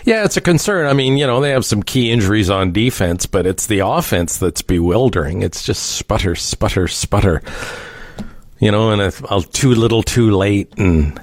Yeah, 0.06 0.26
it's 0.26 0.38
a 0.38 0.42
concern. 0.42 0.88
I 0.88 0.94
mean, 0.94 1.18
you 1.18 1.28
know, 1.28 1.42
they 1.42 1.52
have 1.52 1.66
some 1.66 1.84
key 1.84 2.12
injuries 2.12 2.50
on 2.50 2.72
defense, 2.72 3.26
but 3.26 3.46
it's 3.46 3.68
the 3.68 3.80
offense 3.80 4.38
that's 4.38 4.62
bewildering. 4.62 5.44
It's 5.44 5.64
just 5.64 5.98
sputter, 5.98 6.36
sputter, 6.36 6.88
sputter. 6.88 7.42
You 8.60 8.72
know, 8.72 8.92
and 8.92 9.02
if, 9.02 9.24
uh, 9.32 9.42
too 9.52 9.74
little, 9.74 10.04
too 10.04 10.32
late, 10.32 10.74
and 10.78 11.20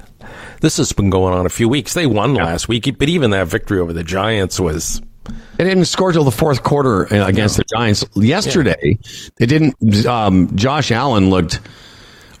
this 0.61 0.77
has 0.77 0.91
been 0.91 1.09
going 1.09 1.33
on 1.33 1.45
a 1.45 1.49
few 1.49 1.69
weeks. 1.69 1.93
They 1.93 2.05
won 2.05 2.33
last 2.33 2.67
week, 2.67 2.97
but 2.97 3.09
even 3.09 3.31
that 3.31 3.47
victory 3.47 3.79
over 3.79 3.93
the 3.93 4.03
Giants 4.03 4.59
was 4.59 5.01
They 5.57 5.63
didn't 5.63 5.85
score 5.85 6.11
till 6.11 6.23
the 6.23 6.31
fourth 6.31 6.63
quarter 6.63 7.13
uh, 7.13 7.27
against 7.27 7.57
the 7.57 7.63
Giants 7.73 8.05
yesterday. 8.15 8.97
They 9.37 9.45
didn't. 9.45 10.05
Um, 10.05 10.55
Josh 10.55 10.91
Allen 10.91 11.29
looked 11.29 11.59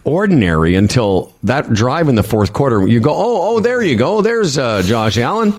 ordinary 0.03 0.75
until 0.75 1.33
that 1.43 1.71
drive 1.73 2.07
in 2.09 2.15
the 2.15 2.23
fourth 2.23 2.53
quarter. 2.53 2.87
You 2.87 2.99
go, 2.99 3.11
oh, 3.11 3.55
oh, 3.55 3.59
there 3.59 3.81
you 3.81 3.95
go. 3.95 4.21
There's 4.21 4.57
uh, 4.57 4.81
Josh 4.83 5.17
Allen. 5.17 5.53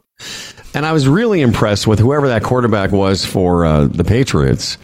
And 0.74 0.86
I 0.86 0.92
was 0.92 1.08
really 1.08 1.40
impressed 1.40 1.86
with 1.86 1.98
whoever 1.98 2.28
that 2.28 2.42
quarterback 2.42 2.92
was 2.92 3.24
for 3.24 3.64
uh, 3.64 3.84
the 3.86 4.04
Patriots 4.04 4.78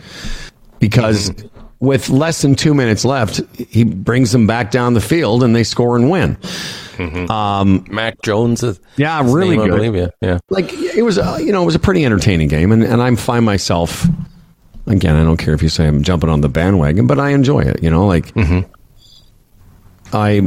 because 0.81 1.31
with 1.79 2.09
less 2.09 2.43
than 2.43 2.55
two 2.55 2.75
minutes 2.75 3.05
left, 3.05 3.41
he 3.57 3.85
brings 3.85 4.33
them 4.33 4.47
back 4.47 4.71
down 4.71 4.95
the 4.95 5.01
field 5.01 5.43
and 5.45 5.55
they 5.55 5.63
score 5.63 5.97
and 5.97 6.11
win. 6.11 6.37
Mac 7.91 8.21
Jones. 8.23 8.63
is 8.63 8.81
Yeah, 8.97 9.21
really 9.23 9.57
name, 9.59 9.69
good. 9.69 9.77
believe, 9.77 9.95
yeah, 9.95 10.09
yeah. 10.23 10.39
like 10.49 10.73
it 10.73 11.03
was 11.03 11.19
uh, 11.19 11.39
you 11.41 11.53
know 11.53 11.63
it 11.63 11.67
was 11.67 11.75
a 11.75 11.79
pretty 11.79 12.05
entertaining 12.07 12.49
game 12.49 12.73
and, 12.73 12.83
and 12.83 13.03
i 13.03 13.15
find 13.17 13.45
myself 13.45 14.07
again 14.87 15.15
i 15.15 15.23
don't 15.23 15.37
care 15.37 15.53
if 15.53 15.63
you 15.63 15.69
say 15.69 15.87
i'm 15.87 16.03
jumping 16.03 16.31
on 16.31 16.41
the 16.41 16.49
bandwagon 16.49 17.07
but 17.07 17.21
i 17.21 17.31
enjoy 17.33 17.61
it 17.61 17.83
you 17.83 17.91
know 17.91 18.07
like 18.07 18.33
i 20.13 20.41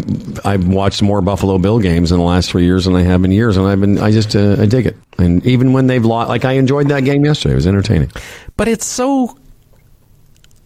i've 0.46 0.68
watched 0.68 1.02
more 1.02 1.22
buffalo 1.22 1.58
bill 1.58 1.80
games 1.80 2.12
in 2.12 2.18
the 2.18 2.24
last 2.24 2.50
three 2.50 2.64
years 2.66 2.86
than 2.86 2.96
i 2.96 3.02
have 3.04 3.24
in 3.26 3.32
years 3.32 3.58
and 3.58 3.68
i've 3.68 3.82
been 3.82 3.98
i 4.00 4.10
just 4.12 4.36
uh, 4.36 4.56
i 4.60 4.66
dig 4.66 4.86
it 4.86 4.96
and 5.18 5.46
even 5.46 5.74
when 5.74 5.88
they've 5.88 6.06
lost 6.06 6.30
like 6.30 6.46
i 6.46 6.54
enjoyed 6.54 6.88
that 6.88 7.04
game 7.04 7.26
yesterday 7.26 7.52
it 7.54 7.56
was 7.56 7.68
entertaining 7.68 8.10
But 8.58 8.68
it's 8.68 8.86
so. 8.86 9.38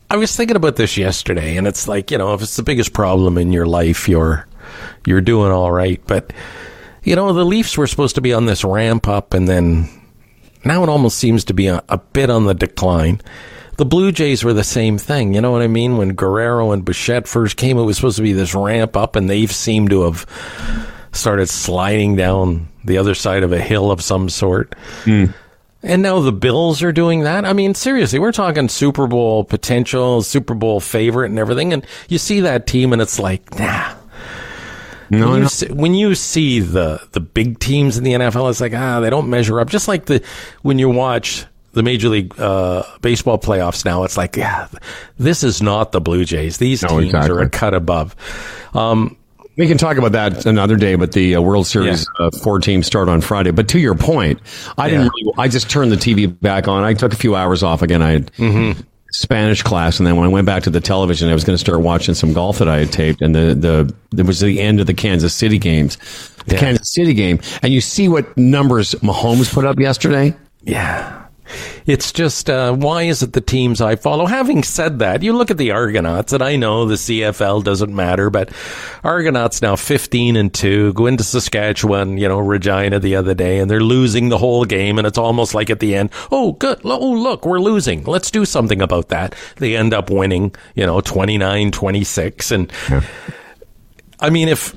I 0.09 0.17
was 0.17 0.35
thinking 0.35 0.55
about 0.55 0.75
this 0.75 0.95
yesterday, 0.97 1.57
and 1.57 1.67
it's 1.67 1.87
like 1.87 2.11
you 2.11 2.17
know, 2.17 2.33
if 2.33 2.41
it's 2.41 2.55
the 2.55 2.63
biggest 2.63 2.93
problem 2.93 3.37
in 3.37 3.51
your 3.51 3.65
life, 3.65 4.07
you're 4.07 4.47
you're 5.05 5.21
doing 5.21 5.51
all 5.51 5.71
right. 5.71 6.01
But 6.07 6.33
you 7.03 7.15
know, 7.15 7.33
the 7.33 7.43
Leafs 7.45 7.77
were 7.77 7.87
supposed 7.87 8.15
to 8.15 8.21
be 8.21 8.33
on 8.33 8.45
this 8.45 8.63
ramp 8.63 9.07
up, 9.07 9.33
and 9.33 9.47
then 9.47 9.89
now 10.65 10.83
it 10.83 10.89
almost 10.89 11.17
seems 11.17 11.43
to 11.45 11.53
be 11.53 11.67
a, 11.67 11.83
a 11.89 11.97
bit 11.97 12.29
on 12.29 12.45
the 12.45 12.53
decline. 12.53 13.21
The 13.77 13.85
Blue 13.85 14.11
Jays 14.11 14.43
were 14.43 14.53
the 14.53 14.63
same 14.63 14.97
thing. 14.97 15.33
You 15.33 15.41
know 15.41 15.51
what 15.51 15.63
I 15.63 15.67
mean? 15.67 15.97
When 15.97 16.13
Guerrero 16.13 16.71
and 16.71 16.85
Bichette 16.85 17.27
first 17.27 17.57
came, 17.57 17.77
it 17.77 17.83
was 17.83 17.95
supposed 17.97 18.17
to 18.17 18.23
be 18.23 18.33
this 18.33 18.53
ramp 18.53 18.95
up, 18.95 19.15
and 19.15 19.29
they've 19.29 19.51
seemed 19.51 19.89
to 19.89 20.03
have 20.03 20.27
started 21.11 21.47
sliding 21.49 22.15
down 22.15 22.67
the 22.83 22.97
other 22.97 23.15
side 23.15 23.43
of 23.43 23.51
a 23.51 23.59
hill 23.59 23.91
of 23.91 24.01
some 24.01 24.29
sort. 24.29 24.75
And 25.81 26.01
now 26.01 26.19
the 26.19 26.31
Bills 26.31 26.81
are 26.83 26.91
doing 26.91 27.21
that. 27.21 27.45
I 27.45 27.53
mean, 27.53 27.73
seriously, 27.73 28.19
we're 28.19 28.31
talking 28.31 28.69
Super 28.69 29.07
Bowl 29.07 29.43
potential, 29.43 30.21
Super 30.21 30.53
Bowl 30.53 30.79
favorite, 30.79 31.31
and 31.31 31.39
everything. 31.39 31.73
And 31.73 31.85
you 32.07 32.17
see 32.19 32.41
that 32.41 32.67
team, 32.67 32.93
and 32.93 33.01
it's 33.01 33.19
like, 33.19 33.59
nah. 33.59 33.95
no, 35.09 35.31
when, 35.31 35.41
you 35.41 35.49
see, 35.49 35.73
when 35.73 35.93
you 35.93 36.15
see 36.15 36.59
the 36.61 37.05
the 37.11 37.19
big 37.19 37.59
teams 37.59 37.97
in 37.97 38.03
the 38.03 38.13
NFL, 38.13 38.49
it's 38.49 38.61
like 38.61 38.73
ah, 38.73 39.01
they 39.01 39.09
don't 39.09 39.29
measure 39.29 39.59
up. 39.59 39.69
Just 39.69 39.87
like 39.87 40.05
the 40.05 40.23
when 40.61 40.79
you 40.79 40.89
watch 40.89 41.45
the 41.73 41.83
Major 41.83 42.09
League 42.09 42.39
uh, 42.39 42.83
Baseball 43.01 43.37
playoffs 43.37 43.83
now, 43.85 44.03
it's 44.03 44.17
like 44.17 44.35
yeah, 44.37 44.67
this 45.17 45.43
is 45.43 45.61
not 45.61 45.91
the 45.91 45.99
Blue 46.01 46.23
Jays. 46.25 46.57
These 46.57 46.81
No, 46.83 46.89
teams 46.99 47.05
exactly. 47.05 47.31
are 47.37 47.41
a 47.41 47.49
cut 47.49 47.73
above. 47.73 48.15
Um, 48.73 49.17
We 49.55 49.67
can 49.67 49.77
talk 49.77 49.97
about 49.97 50.13
that 50.13 50.47
another 50.47 50.75
day, 50.77 50.95
but 50.95 51.11
the 51.11 51.35
uh, 51.35 51.41
World 51.41 51.67
Series 51.67 52.07
uh, 52.19 52.31
four 52.41 52.59
teams 52.59 52.87
start 52.87 53.07
on 53.09 53.21
Friday. 53.21 53.51
But 53.51 53.67
to 53.69 53.79
your 53.79 53.93
point, 53.93 54.39
I 54.79 54.89
didn't. 54.89 55.11
Really, 55.15 55.33
I 55.37 55.47
just 55.47 55.69
turned 55.69 55.91
the 55.91 55.95
TV 55.95 56.25
back 56.41 56.67
on. 56.67 56.83
I 56.83 56.93
took 56.95 57.13
a 57.13 57.15
few 57.15 57.35
hours 57.35 57.61
off 57.61 57.81
again. 57.83 58.01
I 58.01 58.11
had 58.11 58.31
Spanish 59.11 59.61
class, 59.61 59.99
and 59.99 60.07
then 60.07 60.15
when 60.15 60.25
I 60.25 60.29
went 60.29 60.47
back 60.47 60.63
to 60.63 60.71
the 60.71 60.79
television, 60.81 61.29
I 61.29 61.33
was 61.35 61.43
going 61.43 61.53
to 61.53 61.59
start 61.59 61.81
watching 61.81 62.15
some 62.15 62.33
golf 62.33 62.57
that 62.57 62.67
I 62.67 62.79
had 62.79 62.91
taped, 62.91 63.21
and 63.21 63.35
the 63.35 63.53
the 63.53 64.19
it 64.19 64.25
was 64.25 64.39
the 64.39 64.59
end 64.59 64.79
of 64.79 64.87
the 64.87 64.93
Kansas 64.95 65.35
City 65.35 65.59
games, 65.59 65.97
the 66.47 66.55
Yeah. 66.55 66.59
Kansas 66.59 66.91
City 66.91 67.13
game, 67.13 67.39
and 67.61 67.71
you 67.71 67.79
see 67.81 68.09
what 68.09 68.35
numbers 68.35 68.95
Mahomes 69.03 69.53
put 69.53 69.65
up 69.65 69.77
yesterday. 69.79 70.33
yeah. 70.63 71.19
It's 71.85 72.11
just 72.11 72.49
uh, 72.49 72.73
why 72.73 73.03
is 73.03 73.23
it 73.23 73.33
the 73.33 73.41
teams 73.41 73.81
I 73.81 73.95
follow? 73.95 74.25
Having 74.25 74.63
said 74.63 74.99
that, 74.99 75.23
you 75.23 75.33
look 75.33 75.51
at 75.51 75.57
the 75.57 75.71
Argonauts, 75.71 76.33
and 76.33 76.43
I 76.43 76.55
know 76.55 76.85
the 76.85 76.95
CFL 76.95 77.63
doesn't 77.63 77.93
matter, 77.93 78.29
but 78.29 78.51
Argonauts 79.03 79.61
now 79.61 79.75
fifteen 79.75 80.35
and 80.35 80.53
two 80.53 80.93
go 80.93 81.05
into 81.05 81.23
Saskatchewan, 81.23 82.17
you 82.17 82.27
know 82.27 82.39
Regina 82.39 82.99
the 82.99 83.15
other 83.15 83.33
day, 83.33 83.59
and 83.59 83.69
they're 83.69 83.81
losing 83.81 84.29
the 84.29 84.37
whole 84.37 84.65
game, 84.65 84.97
and 84.97 85.07
it's 85.07 85.17
almost 85.17 85.53
like 85.53 85.69
at 85.69 85.79
the 85.79 85.95
end, 85.95 86.09
oh 86.31 86.53
good, 86.53 86.81
oh 86.83 87.11
look, 87.11 87.45
we're 87.45 87.59
losing, 87.59 88.03
let's 88.03 88.31
do 88.31 88.45
something 88.45 88.81
about 88.81 89.09
that. 89.09 89.35
They 89.57 89.75
end 89.75 89.93
up 89.93 90.09
winning, 90.09 90.55
you 90.75 90.85
know, 90.85 91.01
29-26. 91.01 92.51
and. 92.51 92.71
I 94.19 94.29
mean, 94.29 94.47
if 94.47 94.73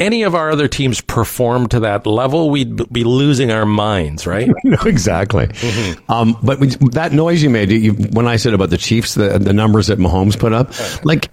any 0.00 0.22
of 0.22 0.34
our 0.34 0.50
other 0.50 0.68
teams 0.68 1.00
performed 1.00 1.70
to 1.72 1.80
that 1.80 2.06
level, 2.06 2.50
we'd 2.50 2.92
be 2.92 3.04
losing 3.04 3.50
our 3.50 3.66
minds, 3.66 4.26
right? 4.26 4.48
no, 4.64 4.78
exactly. 4.84 5.48
Um, 6.08 6.36
but 6.42 6.58
we- 6.60 6.68
that 6.92 7.12
noise 7.12 7.42
you 7.42 7.50
made 7.50 7.70
you, 7.70 7.92
when 7.92 8.26
I 8.26 8.36
said 8.36 8.54
about 8.54 8.70
the 8.70 8.78
Chiefs, 8.78 9.14
the, 9.14 9.38
the 9.38 9.52
numbers 9.52 9.88
that 9.88 9.98
Mahomes 9.98 10.38
put 10.38 10.52
up, 10.52 10.72
like, 11.04 11.30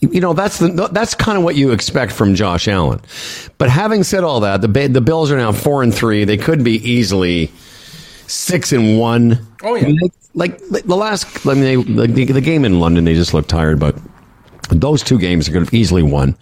you 0.00 0.20
know, 0.20 0.34
that's 0.34 0.58
the 0.58 0.88
that's 0.92 1.14
kind 1.14 1.38
of 1.38 1.44
what 1.44 1.56
you 1.56 1.72
expect 1.72 2.12
from 2.12 2.34
Josh 2.34 2.68
Allen. 2.68 3.00
But 3.56 3.70
having 3.70 4.04
said 4.04 4.24
all 4.24 4.40
that, 4.40 4.60
the 4.60 4.68
the 4.88 5.00
Bills 5.00 5.30
are 5.30 5.36
now 5.38 5.52
four 5.52 5.82
and 5.82 5.92
three. 5.94 6.24
They 6.24 6.36
could 6.36 6.62
be 6.62 6.72
easily 6.72 7.50
six 8.26 8.72
and 8.72 8.98
one. 8.98 9.46
Oh, 9.62 9.74
yeah. 9.74 9.94
like, 10.34 10.60
like 10.70 10.84
the 10.84 10.96
last. 10.96 11.46
I 11.46 11.54
mean, 11.54 11.62
they, 11.62 11.76
like 11.76 12.12
the, 12.12 12.24
the 12.26 12.40
game 12.40 12.64
in 12.64 12.78
London, 12.78 13.04
they 13.04 13.14
just 13.14 13.32
looked 13.32 13.48
tired, 13.48 13.80
but. 13.80 13.96
Those 14.68 15.02
two 15.02 15.18
games 15.18 15.48
are 15.48 15.52
going 15.52 15.66
to 15.66 15.76
easily 15.76 16.02
won 16.02 16.36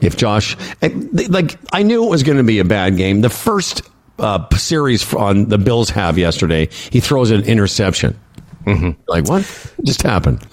if 0.00 0.16
Josh. 0.16 0.56
eh, 0.82 0.90
Like 1.28 1.58
I 1.72 1.82
knew 1.82 2.04
it 2.04 2.08
was 2.10 2.22
going 2.22 2.38
to 2.38 2.44
be 2.44 2.58
a 2.58 2.64
bad 2.64 2.96
game. 2.96 3.20
The 3.20 3.30
first 3.30 3.82
uh, 4.18 4.46
series 4.56 5.12
on 5.14 5.46
the 5.48 5.58
Bills 5.58 5.90
have 5.90 6.18
yesterday, 6.18 6.68
he 6.90 7.00
throws 7.00 7.30
an 7.30 7.42
interception. 7.44 8.18
Mm-hmm. 8.64 9.00
Like 9.06 9.28
what 9.28 9.42
just 9.84 10.02
happened? 10.02 10.46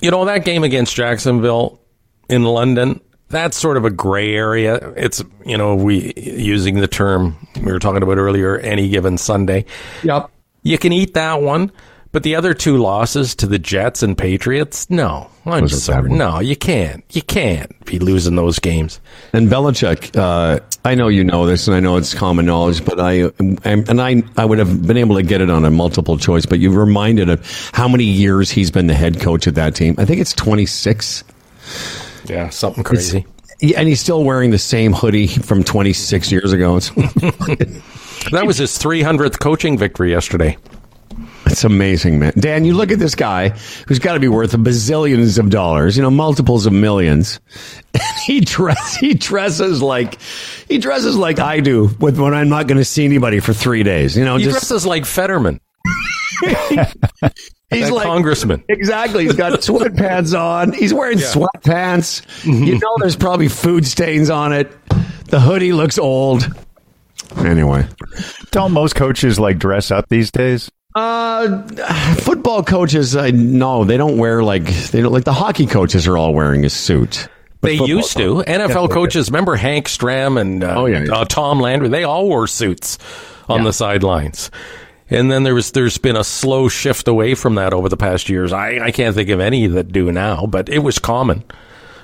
you 0.00 0.10
know 0.10 0.24
that 0.26 0.44
game 0.44 0.64
against 0.64 0.94
Jacksonville 0.94 1.80
in 2.28 2.44
London. 2.44 3.00
That's 3.28 3.56
sort 3.56 3.78
of 3.78 3.84
a 3.86 3.90
gray 3.90 4.34
area. 4.34 4.76
It's 4.96 5.22
you 5.46 5.56
know 5.56 5.74
we 5.74 6.12
using 6.16 6.74
the 6.80 6.88
term 6.88 7.36
we 7.56 7.72
were 7.72 7.78
talking 7.78 8.02
about 8.02 8.18
earlier. 8.18 8.58
Any 8.58 8.88
given 8.90 9.16
Sunday, 9.16 9.64
Yep. 10.02 10.30
you 10.62 10.76
can 10.76 10.92
eat 10.92 11.14
that 11.14 11.40
one. 11.40 11.72
But 12.12 12.24
the 12.24 12.36
other 12.36 12.52
two 12.52 12.76
losses 12.76 13.34
to 13.36 13.46
the 13.46 13.58
Jets 13.58 14.02
and 14.02 14.16
Patriots, 14.16 14.90
no, 14.90 15.30
I'm 15.46 15.66
sorry, 15.66 16.10
no, 16.10 16.40
you 16.40 16.56
can't, 16.56 17.02
you 17.10 17.22
can't 17.22 17.84
be 17.86 17.98
losing 17.98 18.36
those 18.36 18.58
games. 18.58 19.00
And 19.32 19.48
Belichick, 19.48 20.14
uh, 20.14 20.60
I 20.84 20.94
know 20.94 21.08
you 21.08 21.24
know 21.24 21.46
this, 21.46 21.66
and 21.68 21.74
I 21.74 21.80
know 21.80 21.96
it's 21.96 22.12
common 22.12 22.44
knowledge, 22.44 22.84
but 22.84 23.00
I 23.00 23.30
and 23.64 24.00
I 24.00 24.22
I 24.36 24.44
would 24.44 24.58
have 24.58 24.86
been 24.86 24.98
able 24.98 25.16
to 25.16 25.22
get 25.22 25.40
it 25.40 25.48
on 25.48 25.64
a 25.64 25.70
multiple 25.70 26.18
choice, 26.18 26.44
but 26.44 26.58
you've 26.58 26.76
reminded 26.76 27.30
of 27.30 27.70
how 27.72 27.88
many 27.88 28.04
years 28.04 28.50
he's 28.50 28.70
been 28.70 28.88
the 28.88 28.94
head 28.94 29.18
coach 29.20 29.46
of 29.46 29.54
that 29.54 29.74
team. 29.74 29.94
I 29.96 30.04
think 30.04 30.20
it's 30.20 30.34
twenty 30.34 30.66
six. 30.66 31.24
Yeah, 32.26 32.50
something 32.50 32.84
crazy. 32.84 33.24
Yeah, 33.60 33.78
and 33.78 33.88
he's 33.88 34.00
still 34.00 34.22
wearing 34.24 34.50
the 34.50 34.58
same 34.58 34.92
hoodie 34.92 35.28
from 35.28 35.62
26 35.62 36.32
years 36.32 36.52
ago. 36.52 36.80
That 38.30 38.46
was 38.46 38.56
his 38.58 38.78
300th 38.78 39.40
coaching 39.40 39.76
victory 39.76 40.10
yesterday. 40.12 40.56
It's 41.52 41.64
amazing, 41.64 42.18
man. 42.18 42.32
Dan, 42.36 42.64
you 42.64 42.74
look 42.74 42.90
at 42.90 42.98
this 42.98 43.14
guy 43.14 43.50
who's 43.86 43.98
got 43.98 44.14
to 44.14 44.20
be 44.20 44.28
worth 44.28 44.54
a 44.54 44.56
bazillions 44.56 45.38
of 45.38 45.50
dollars, 45.50 45.96
you 45.96 46.02
know, 46.02 46.10
multiples 46.10 46.66
of 46.66 46.72
millions. 46.72 47.40
And 47.94 48.18
he 48.24 48.40
dress 48.40 48.96
he 48.96 49.12
dresses 49.12 49.82
like 49.82 50.18
he 50.66 50.78
dresses 50.78 51.14
like 51.14 51.38
I 51.38 51.60
do 51.60 51.90
with 52.00 52.18
when 52.18 52.32
I'm 52.32 52.48
not 52.48 52.66
going 52.66 52.78
to 52.78 52.86
see 52.86 53.04
anybody 53.04 53.38
for 53.38 53.52
three 53.52 53.82
days. 53.82 54.16
You 54.16 54.24
know, 54.24 54.38
He 54.38 54.44
just 54.44 54.60
dresses 54.60 54.86
like 54.86 55.04
Fetterman, 55.04 55.60
he's 56.40 56.78
that 56.78 57.92
like 57.92 58.06
congressman. 58.06 58.64
Exactly. 58.70 59.24
He's 59.24 59.34
got 59.34 59.52
sweatpants 59.60 60.38
on. 60.38 60.72
He's 60.72 60.94
wearing 60.94 61.18
sweatpants. 61.18 62.22
Mm-hmm. 62.44 62.64
You 62.64 62.78
know, 62.78 62.96
there's 62.98 63.16
probably 63.16 63.48
food 63.48 63.86
stains 63.86 64.30
on 64.30 64.54
it. 64.54 64.72
The 65.26 65.38
hoodie 65.40 65.74
looks 65.74 65.98
old. 65.98 66.46
Anyway, 67.36 67.86
Don't 68.52 68.72
most 68.72 68.94
coaches 68.94 69.38
like 69.38 69.58
dress 69.58 69.90
up 69.90 70.08
these 70.08 70.30
days? 70.30 70.70
Uh, 70.94 72.14
football 72.16 72.62
coaches, 72.62 73.16
I 73.16 73.30
no, 73.30 73.84
they 73.84 73.96
don't 73.96 74.18
wear 74.18 74.42
like 74.42 74.64
they 74.64 75.00
don't 75.00 75.12
like 75.12 75.24
the 75.24 75.32
hockey 75.32 75.66
coaches 75.66 76.06
are 76.06 76.16
all 76.18 76.34
wearing 76.34 76.64
a 76.64 76.70
suit. 76.70 77.28
But 77.60 77.68
They 77.68 77.74
used 77.84 78.16
to. 78.16 78.42
NFL 78.46 78.90
coaches, 78.90 79.28
remember 79.30 79.54
Hank 79.54 79.86
Stram 79.86 80.40
and 80.40 80.64
uh, 80.64 80.74
Oh, 80.76 80.86
yeah, 80.86 81.04
yeah. 81.04 81.12
Uh, 81.14 81.24
Tom 81.24 81.60
Landry? 81.60 81.88
They 81.88 82.02
all 82.02 82.26
wore 82.26 82.48
suits 82.48 82.98
on 83.48 83.62
the 83.62 83.72
sidelines. 83.72 84.50
And 85.08 85.30
then 85.30 85.44
there 85.44 85.54
was 85.54 85.70
there's 85.72 85.96
been 85.98 86.16
a 86.16 86.24
slow 86.24 86.68
shift 86.68 87.06
away 87.06 87.34
from 87.34 87.54
that 87.56 87.72
over 87.72 87.88
the 87.88 87.96
past 87.96 88.28
years. 88.28 88.52
I, 88.52 88.86
I 88.86 88.90
can't 88.90 89.14
think 89.14 89.28
of 89.28 89.38
any 89.40 89.66
that 89.68 89.92
do 89.92 90.10
now, 90.10 90.46
but 90.46 90.68
it 90.68 90.80
was 90.80 90.98
common 90.98 91.44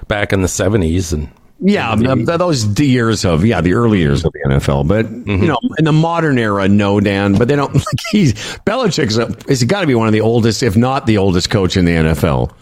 back 0.07 0.33
in 0.33 0.43
the 0.43 0.49
seventies 0.49 1.13
and 1.13 1.29
Yeah, 1.61 1.95
th- 1.97 2.27
th- 2.27 2.39
those 2.39 2.79
years 2.81 3.25
of 3.25 3.45
yeah, 3.45 3.61
the 3.61 3.73
early 3.75 3.99
years 3.99 4.25
of 4.25 4.33
the 4.33 4.39
NFL. 4.49 4.87
But 4.87 5.07
Mm-hmm. 5.07 5.43
you 5.43 5.49
know, 5.49 5.59
in 5.79 5.85
the 5.85 5.93
modern 5.93 6.39
era, 6.39 6.69
no, 6.69 7.01
Dan. 7.01 7.35
But 7.35 7.49
they 7.49 7.57
don't. 7.57 7.75
Like 7.75 7.85
he's 8.11 8.35
Belichick's. 8.65 9.17
A, 9.19 9.35
he's 9.49 9.65
got 9.65 9.81
to 9.81 9.87
be 9.87 9.95
one 9.95 10.07
of 10.07 10.13
the 10.13 10.21
oldest, 10.21 10.63
if 10.63 10.77
not 10.77 11.07
the 11.07 11.19
oldest, 11.19 11.51
coach 11.51 11.77
in 11.77 11.85
the 11.85 11.93
NFL. 11.93 12.53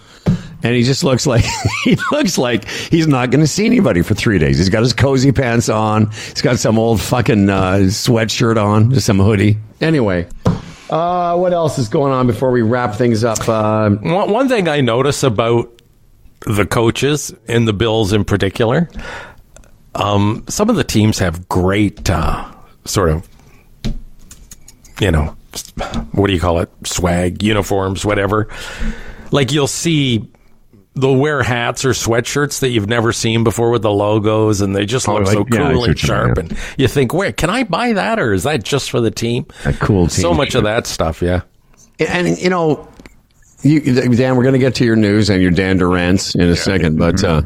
And 0.62 0.74
he 0.74 0.82
just 0.82 1.04
looks 1.04 1.26
like 1.26 1.44
he 1.84 1.96
looks 2.10 2.38
like 2.38 2.66
he's 2.68 3.06
not 3.06 3.30
going 3.30 3.42
to 3.42 3.46
see 3.46 3.66
anybody 3.66 4.00
for 4.02 4.14
three 4.14 4.38
days. 4.38 4.56
He's 4.58 4.70
got 4.70 4.82
his 4.82 4.94
cozy 4.94 5.30
pants 5.30 5.68
on. 5.68 6.10
He's 6.10 6.40
got 6.42 6.58
some 6.58 6.78
old 6.78 7.00
fucking 7.00 7.50
uh, 7.50 7.74
sweatshirt 7.88 8.56
on, 8.62 8.90
just 8.92 9.06
some 9.06 9.18
hoodie. 9.18 9.58
Anyway, 9.82 10.26
uh, 10.90 11.36
what 11.36 11.52
else 11.52 11.78
is 11.78 11.88
going 11.88 12.12
on 12.12 12.26
before 12.26 12.50
we 12.50 12.62
wrap 12.62 12.94
things 12.94 13.22
up? 13.24 13.46
Uh, 13.48 13.90
One, 13.90 14.30
one 14.30 14.48
thing 14.48 14.68
I 14.68 14.80
notice 14.80 15.22
about 15.22 15.70
the 16.40 16.66
coaches 16.66 17.34
and 17.48 17.66
the 17.66 17.72
Bills 17.72 18.12
in 18.12 18.24
particular, 18.24 18.88
um, 19.94 20.44
some 20.48 20.68
of 20.70 20.76
the 20.76 20.84
teams 20.84 21.18
have 21.18 21.48
great 21.48 22.08
uh, 22.10 22.50
sort 22.84 23.08
of, 23.10 23.28
you 25.00 25.10
know, 25.10 25.36
what 26.12 26.26
do 26.28 26.32
you 26.32 26.40
call 26.40 26.58
it? 26.60 26.70
Swag, 26.84 27.42
uniforms, 27.42 28.04
whatever. 28.04 28.48
Like 29.30 29.52
you'll 29.52 29.66
see. 29.66 30.28
They'll 30.98 31.16
wear 31.16 31.42
hats 31.42 31.84
or 31.84 31.90
sweatshirts 31.90 32.60
that 32.60 32.70
you've 32.70 32.88
never 32.88 33.12
seen 33.12 33.44
before 33.44 33.70
with 33.70 33.82
the 33.82 33.90
logos, 33.90 34.62
and 34.62 34.74
they 34.74 34.86
just 34.86 35.06
Oh, 35.06 35.16
look 35.16 35.24
like- 35.26 35.34
so 35.34 35.44
yeah, 35.52 35.64
I 35.64 35.66
see 35.68 35.72
cool 35.72 35.80
what 35.80 35.88
and 35.90 35.98
sharp. 35.98 36.38
And 36.38 36.56
you 36.78 36.88
think, 36.88 37.12
where 37.12 37.32
can 37.32 37.50
I 37.50 37.64
buy 37.64 37.92
that, 37.92 38.18
or 38.18 38.32
is 38.32 38.44
that 38.44 38.64
just 38.64 38.90
for 38.90 39.02
the 39.02 39.10
team? 39.10 39.44
a 39.66 39.74
cool 39.74 40.06
team. 40.06 40.22
So 40.22 40.32
much 40.32 40.54
of 40.54 40.64
that 40.64 40.86
stuff, 40.86 41.20
yeah. 41.20 41.42
And 41.98 42.38
you 42.38 42.48
know, 42.48 42.88
you, 43.66 43.80
Dan, 44.16 44.36
we're 44.36 44.42
going 44.42 44.54
to 44.54 44.58
get 44.58 44.76
to 44.76 44.84
your 44.84 44.96
news 44.96 45.30
and 45.30 45.42
your 45.42 45.50
Dan 45.50 45.78
Durant's 45.78 46.34
in 46.34 46.42
a 46.42 46.56
second, 46.56 46.98
but 46.98 47.22
uh, 47.24 47.42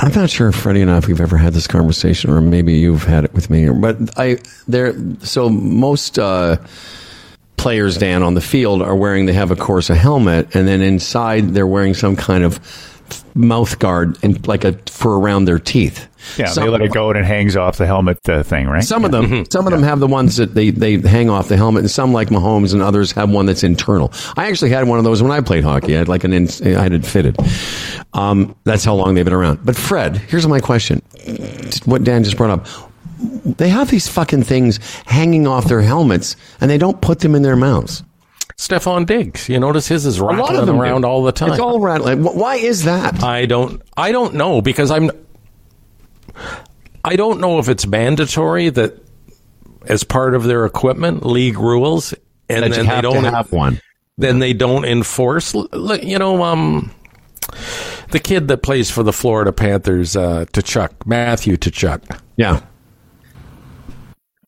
I'm 0.00 0.12
not 0.12 0.30
sure, 0.30 0.52
Freddie 0.52 0.82
and 0.82 0.90
I, 0.90 0.98
if 0.98 1.08
we've 1.08 1.20
ever 1.20 1.36
had 1.36 1.52
this 1.52 1.66
conversation, 1.66 2.30
or 2.30 2.40
maybe 2.40 2.74
you've 2.74 3.04
had 3.04 3.24
it 3.24 3.34
with 3.34 3.50
me. 3.50 3.68
But 3.68 3.96
I 4.16 4.38
there, 4.68 4.94
so 5.20 5.48
most 5.48 6.18
uh, 6.18 6.58
players, 7.56 7.98
Dan, 7.98 8.22
on 8.22 8.34
the 8.34 8.40
field 8.40 8.80
are 8.82 8.94
wearing. 8.94 9.26
They 9.26 9.32
have, 9.32 9.50
of 9.50 9.58
course, 9.58 9.90
a 9.90 9.96
helmet, 9.96 10.54
and 10.54 10.68
then 10.68 10.82
inside 10.82 11.48
they're 11.48 11.66
wearing 11.66 11.94
some 11.94 12.14
kind 12.16 12.44
of 12.44 12.60
mouth 13.38 13.78
guard 13.78 14.18
and 14.22 14.46
like 14.46 14.64
a 14.64 14.72
for 14.90 15.18
around 15.18 15.44
their 15.46 15.58
teeth. 15.58 16.06
Yeah, 16.36 16.46
Some- 16.46 16.64
they 16.64 16.70
let 16.70 16.80
it 16.82 16.92
go 16.92 17.10
and 17.10 17.18
it 17.18 17.24
hangs 17.24 17.56
off 17.56 17.78
the 17.78 17.86
helmet 17.86 18.18
uh, 18.28 18.42
thing, 18.42 18.66
right? 18.66 18.82
some 18.82 19.04
of 19.04 19.12
them, 19.12 19.44
some 19.50 19.66
of 19.66 19.72
them 19.72 19.82
have 19.82 20.00
the 20.00 20.06
ones 20.08 20.36
that 20.36 20.54
they, 20.54 20.70
they 20.70 20.98
hang 20.98 21.30
off 21.30 21.48
the 21.48 21.56
helmet, 21.56 21.82
and 21.82 21.90
some 21.90 22.12
like 22.12 22.28
Mahomes, 22.28 22.72
and 22.74 22.82
others 22.82 23.12
have 23.12 23.30
one 23.30 23.46
that's 23.46 23.62
internal. 23.62 24.12
I 24.36 24.48
actually 24.48 24.70
had 24.70 24.88
one 24.88 24.98
of 24.98 25.04
those 25.04 25.22
when 25.22 25.30
I 25.30 25.40
played 25.40 25.62
hockey. 25.64 25.94
I 25.94 25.98
had 25.98 26.08
like 26.08 26.24
an, 26.24 26.32
in, 26.32 26.48
I 26.64 26.82
had 26.82 26.92
it 26.92 27.06
fitted. 27.06 27.36
Um, 28.12 28.56
that's 28.64 28.84
how 28.84 28.94
long 28.94 29.14
they've 29.14 29.24
been 29.24 29.32
around. 29.34 29.60
But 29.64 29.76
Fred, 29.76 30.16
here's 30.16 30.46
my 30.46 30.60
question: 30.60 31.00
What 31.84 32.02
Dan 32.04 32.24
just 32.24 32.36
brought 32.36 32.50
up, 32.50 32.66
they 33.44 33.68
have 33.68 33.90
these 33.90 34.08
fucking 34.08 34.42
things 34.42 34.78
hanging 35.06 35.46
off 35.46 35.66
their 35.66 35.82
helmets, 35.82 36.36
and 36.60 36.70
they 36.70 36.78
don't 36.78 37.00
put 37.00 37.20
them 37.20 37.34
in 37.34 37.42
their 37.42 37.56
mouths. 37.56 38.02
Stefon 38.58 39.06
Diggs, 39.06 39.48
you 39.48 39.60
notice 39.60 39.86
his 39.86 40.04
is 40.04 40.18
A 40.18 40.24
lot 40.24 40.32
of 40.34 40.38
rattling 40.40 40.66
them 40.66 40.80
around 40.80 41.02
do. 41.02 41.08
all 41.08 41.22
the 41.22 41.30
time. 41.32 41.50
It's 41.52 41.60
all 41.60 41.78
rattling. 41.80 42.24
Why 42.24 42.56
is 42.56 42.84
that? 42.84 43.22
I 43.22 43.46
don't 43.46 43.80
I 43.96 44.10
don't 44.12 44.34
know 44.34 44.60
because 44.60 44.90
I'm 44.90 45.10
I 47.04 47.14
don't 47.16 47.40
know 47.40 47.58
if 47.60 47.68
it's 47.68 47.86
mandatory 47.86 48.68
that 48.70 49.00
as 49.86 50.02
part 50.04 50.34
of 50.34 50.42
their 50.44 50.66
equipment 50.66 51.24
league 51.24 51.56
rules 51.58 52.12
and 52.48 52.64
That 52.64 52.68
you 52.70 52.74
then 52.74 52.84
have 52.86 52.96
they 52.96 53.02
don't 53.02 53.22
to 53.24 53.30
have 53.30 53.52
one. 53.52 53.80
then 54.18 54.40
they 54.40 54.52
don't 54.52 54.84
enforce 54.84 55.54
you 55.54 56.18
know 56.18 56.42
um 56.42 56.90
the 58.10 58.18
kid 58.18 58.48
that 58.48 58.58
plays 58.64 58.90
for 58.90 59.04
the 59.04 59.12
Florida 59.12 59.52
Panthers 59.52 60.16
uh 60.16 60.46
Chuck 60.64 61.06
Matthew 61.06 61.56
Tkachuk 61.56 62.20
Yeah. 62.36 62.60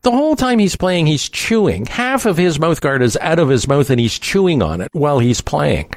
The 0.03 0.11
whole 0.11 0.37
time 0.37 0.59
he's 0.59 0.77
playing 0.77 1.07
he's 1.07 1.29
chewing 1.29 1.87
half 1.87 2.27
of 2.27 2.37
his 2.37 2.59
mouth 2.59 2.81
guard 2.81 3.03
is 3.03 3.19
out 3.21 3.39
of 3.39 3.49
his 3.49 3.69
mouth 3.69 3.91
and 3.91 4.01
he's 4.01 4.19
chewing 4.19 4.63
on 4.63 4.81
it 4.81 4.89
while 4.93 5.19
he's 5.19 5.41
playing 5.41 5.93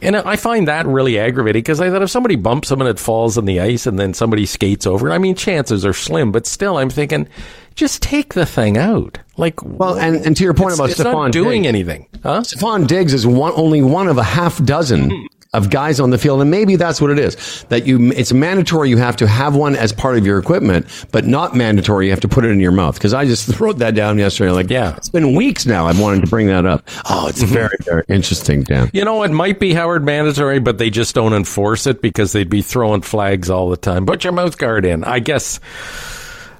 and 0.00 0.16
I 0.16 0.36
find 0.36 0.68
that 0.68 0.86
really 0.86 1.18
aggravating 1.18 1.60
because 1.60 1.80
I 1.80 1.90
thought 1.90 2.02
if 2.02 2.10
somebody 2.10 2.36
bumps 2.36 2.70
him 2.70 2.80
and 2.80 2.88
it 2.88 2.98
falls 2.98 3.38
on 3.38 3.44
the 3.44 3.60
ice 3.60 3.86
and 3.86 3.98
then 3.98 4.14
somebody 4.14 4.46
skates 4.46 4.86
over, 4.86 5.10
I 5.10 5.18
mean, 5.18 5.34
chances 5.34 5.84
are 5.84 5.92
slim, 5.92 6.32
but 6.32 6.46
still, 6.46 6.76
I'm 6.76 6.90
thinking, 6.90 7.28
just 7.74 8.02
take 8.02 8.34
the 8.34 8.46
thing 8.46 8.78
out. 8.78 9.18
Like, 9.36 9.62
Well, 9.62 9.98
and, 9.98 10.24
and 10.24 10.36
to 10.36 10.44
your 10.44 10.54
point 10.54 10.74
about 10.74 10.96
not 10.98 11.32
doing 11.32 11.62
Diggs, 11.62 11.68
anything, 11.68 12.06
huh? 12.22 12.42
Stefon 12.42 12.86
Diggs 12.86 13.12
is 13.12 13.26
one, 13.26 13.52
only 13.56 13.82
one 13.82 14.08
of 14.08 14.18
a 14.18 14.22
half 14.22 14.62
dozen 14.64 15.10
hmm. 15.10 15.26
Of 15.54 15.70
guys 15.70 15.98
on 15.98 16.10
the 16.10 16.18
field, 16.18 16.40
and 16.42 16.50
maybe 16.50 16.76
that's 16.76 17.00
what 17.00 17.10
it 17.10 17.18
is. 17.18 17.64
That 17.70 17.86
you, 17.86 18.12
it's 18.12 18.32
mandatory 18.32 18.90
you 18.90 18.98
have 18.98 19.16
to 19.16 19.26
have 19.26 19.56
one 19.56 19.76
as 19.76 19.92
part 19.92 20.18
of 20.18 20.26
your 20.26 20.38
equipment, 20.38 20.86
but 21.10 21.24
not 21.24 21.56
mandatory 21.56 22.06
you 22.06 22.10
have 22.12 22.20
to 22.20 22.28
put 22.28 22.44
it 22.44 22.50
in 22.50 22.60
your 22.60 22.72
mouth. 22.72 22.94
Because 22.94 23.14
I 23.14 23.24
just 23.24 23.58
wrote 23.60 23.78
that 23.78 23.94
down 23.94 24.18
yesterday. 24.18 24.50
Like, 24.50 24.68
Yeah. 24.70 24.96
it's 24.96 25.08
been 25.08 25.34
weeks 25.34 25.64
now. 25.64 25.86
I've 25.86 25.98
wanted 25.98 26.20
to 26.22 26.26
bring 26.26 26.48
that 26.48 26.66
up. 26.66 26.88
Oh, 27.08 27.28
it's 27.28 27.42
mm-hmm. 27.42 27.52
very, 27.52 27.76
very 27.84 28.04
interesting, 28.08 28.62
Dan. 28.62 28.90
You 28.92 29.04
know, 29.04 29.22
it 29.22 29.30
might 29.30 29.58
be 29.58 29.72
Howard 29.72 30.04
mandatory, 30.04 30.58
but 30.58 30.78
they 30.78 30.90
just 30.90 31.14
don't 31.14 31.32
enforce 31.32 31.86
it 31.86 32.02
because 32.02 32.32
they'd 32.32 32.50
be 32.50 32.62
throwing 32.62 33.00
flags 33.02 33.48
all 33.48 33.70
the 33.70 33.76
time. 33.76 34.04
Put 34.06 34.24
your 34.24 34.32
mouth 34.34 34.58
guard 34.58 34.84
in. 34.84 35.02
I 35.04 35.18
guess 35.20 35.60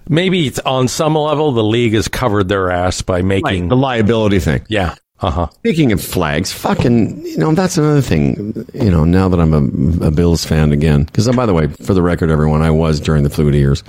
maybe 0.08 0.46
it's 0.46 0.58
on 0.60 0.88
some 0.88 1.14
level 1.14 1.52
the 1.52 1.62
league 1.62 1.92
has 1.92 2.08
covered 2.08 2.48
their 2.48 2.70
ass 2.70 3.02
by 3.02 3.22
making. 3.22 3.68
The 3.68 3.76
liability 3.76 4.38
thing. 4.40 4.64
yeah. 4.68 4.94
Uh 5.20 5.30
huh. 5.30 5.46
Speaking 5.48 5.90
of 5.90 6.00
flags, 6.00 6.52
fucking, 6.52 7.26
you 7.26 7.38
know, 7.38 7.52
that's 7.52 7.76
another 7.76 8.00
thing, 8.00 8.64
you 8.72 8.88
know, 8.90 9.04
now 9.04 9.28
that 9.28 9.40
I'm 9.40 9.52
a, 9.52 10.06
a 10.06 10.10
Bills 10.12 10.44
fan 10.44 10.70
again. 10.70 11.04
Because, 11.04 11.28
by 11.34 11.44
the 11.44 11.52
way, 11.52 11.66
for 11.66 11.92
the 11.92 12.02
record, 12.02 12.30
everyone, 12.30 12.62
I 12.62 12.70
was 12.70 13.00
during 13.00 13.24
the 13.24 13.30
fluid 13.30 13.54
years. 13.54 13.82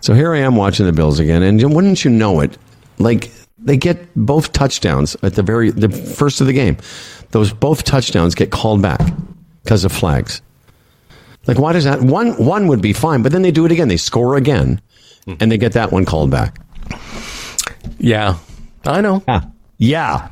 So 0.00 0.12
here 0.12 0.34
I 0.34 0.38
am 0.38 0.56
watching 0.56 0.84
the 0.84 0.92
Bills 0.92 1.20
again. 1.20 1.42
And 1.44 1.62
wouldn't 1.72 2.04
you 2.04 2.10
know 2.10 2.40
it? 2.40 2.58
Like, 2.98 3.30
they 3.58 3.76
get 3.76 4.08
both 4.16 4.52
touchdowns 4.52 5.16
at 5.22 5.34
the 5.34 5.42
very, 5.42 5.70
the 5.70 5.88
first 5.88 6.40
of 6.40 6.48
the 6.48 6.52
game. 6.52 6.78
Those 7.30 7.52
both 7.52 7.84
touchdowns 7.84 8.34
get 8.34 8.50
called 8.50 8.82
back 8.82 9.00
because 9.62 9.84
of 9.84 9.92
flags. 9.92 10.42
Like, 11.46 11.58
why 11.60 11.72
does 11.74 11.84
that? 11.84 12.00
One, 12.00 12.32
one 12.44 12.66
would 12.66 12.82
be 12.82 12.92
fine, 12.92 13.22
but 13.22 13.30
then 13.30 13.42
they 13.42 13.52
do 13.52 13.66
it 13.66 13.72
again. 13.72 13.86
They 13.86 13.96
score 13.96 14.36
again, 14.36 14.80
and 15.40 15.50
they 15.52 15.58
get 15.58 15.74
that 15.74 15.92
one 15.92 16.04
called 16.04 16.30
back. 16.30 16.58
Yeah. 17.98 18.38
I 18.84 19.00
know. 19.00 19.22
Yeah. 19.28 19.42
Yeah. 19.78 20.28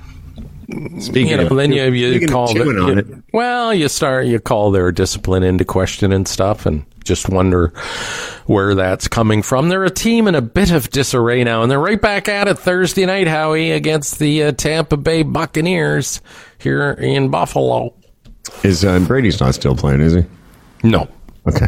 Speaking 1.01 1.28
you 1.28 1.36
know, 1.36 1.47
of, 1.47 1.57
then 1.57 1.73
you, 1.73 1.85
you 1.91 2.27
call 2.27 2.53
the, 2.53 2.61
on 2.62 2.89
you- 2.93 2.99
it. 2.99 3.07
well, 3.32 3.73
you 3.74 3.89
start 3.89 4.27
you 4.27 4.41
call 4.41 4.70
their 4.70 4.91
discipline 4.93 5.43
into 5.43 5.65
question 5.65 6.12
and 6.12 6.27
stuff, 6.27 6.65
and 6.66 6.85
just 7.05 7.28
wonder 7.28 7.69
where 8.47 8.74
that's 8.74 9.09
coming 9.09 9.43
from. 9.43 9.69
They're 9.69 9.85
a 9.85 9.91
team 9.91 10.27
in 10.27 10.35
a 10.35 10.41
bit 10.43 10.70
of 10.70 10.89
disarray 10.91 11.45
now, 11.45 11.62
and 11.62 11.70
they're 11.70 11.78
right 11.81 12.01
back 12.01 12.28
at 12.28 12.49
it 12.49 12.59
Thursday 12.59 13.05
night, 13.07 13.27
Howie, 13.28 13.73
against 13.73 14.19
the 14.19 14.45
uh, 14.45 14.53
Tampa 14.53 14.97
Bay 14.97 15.23
Buccaneers 15.23 16.20
here 16.59 16.93
in 16.93 17.28
Buffalo. 17.31 17.95
Is 18.62 18.85
uh, 18.85 18.99
Brady's 19.01 19.41
not 19.41 19.55
still 19.55 19.77
playing? 19.77 20.01
Is 20.01 20.15
he? 20.15 20.24
No, 20.82 21.09
Okay. 21.47 21.66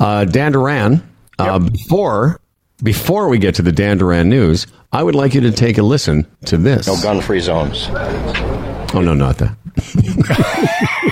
Uh, 0.00 0.24
Dan 0.24 0.52
Duran. 0.52 1.02
Uh, 1.38 1.58
before 1.58 2.40
before 2.82 3.28
we 3.28 3.38
get 3.38 3.54
to 3.56 3.62
the 3.62 3.72
Dan 3.72 3.98
Duran 3.98 4.28
news, 4.28 4.66
I 4.92 5.02
would 5.02 5.14
like 5.14 5.34
you 5.34 5.40
to 5.42 5.50
take 5.50 5.78
a 5.78 5.82
listen 5.82 6.26
to 6.46 6.56
this. 6.56 6.86
No 6.86 6.96
gun-free 7.02 7.40
zones. 7.40 7.88
Oh 8.94 9.00
no, 9.04 9.14
not 9.14 9.38
that. 9.38 9.56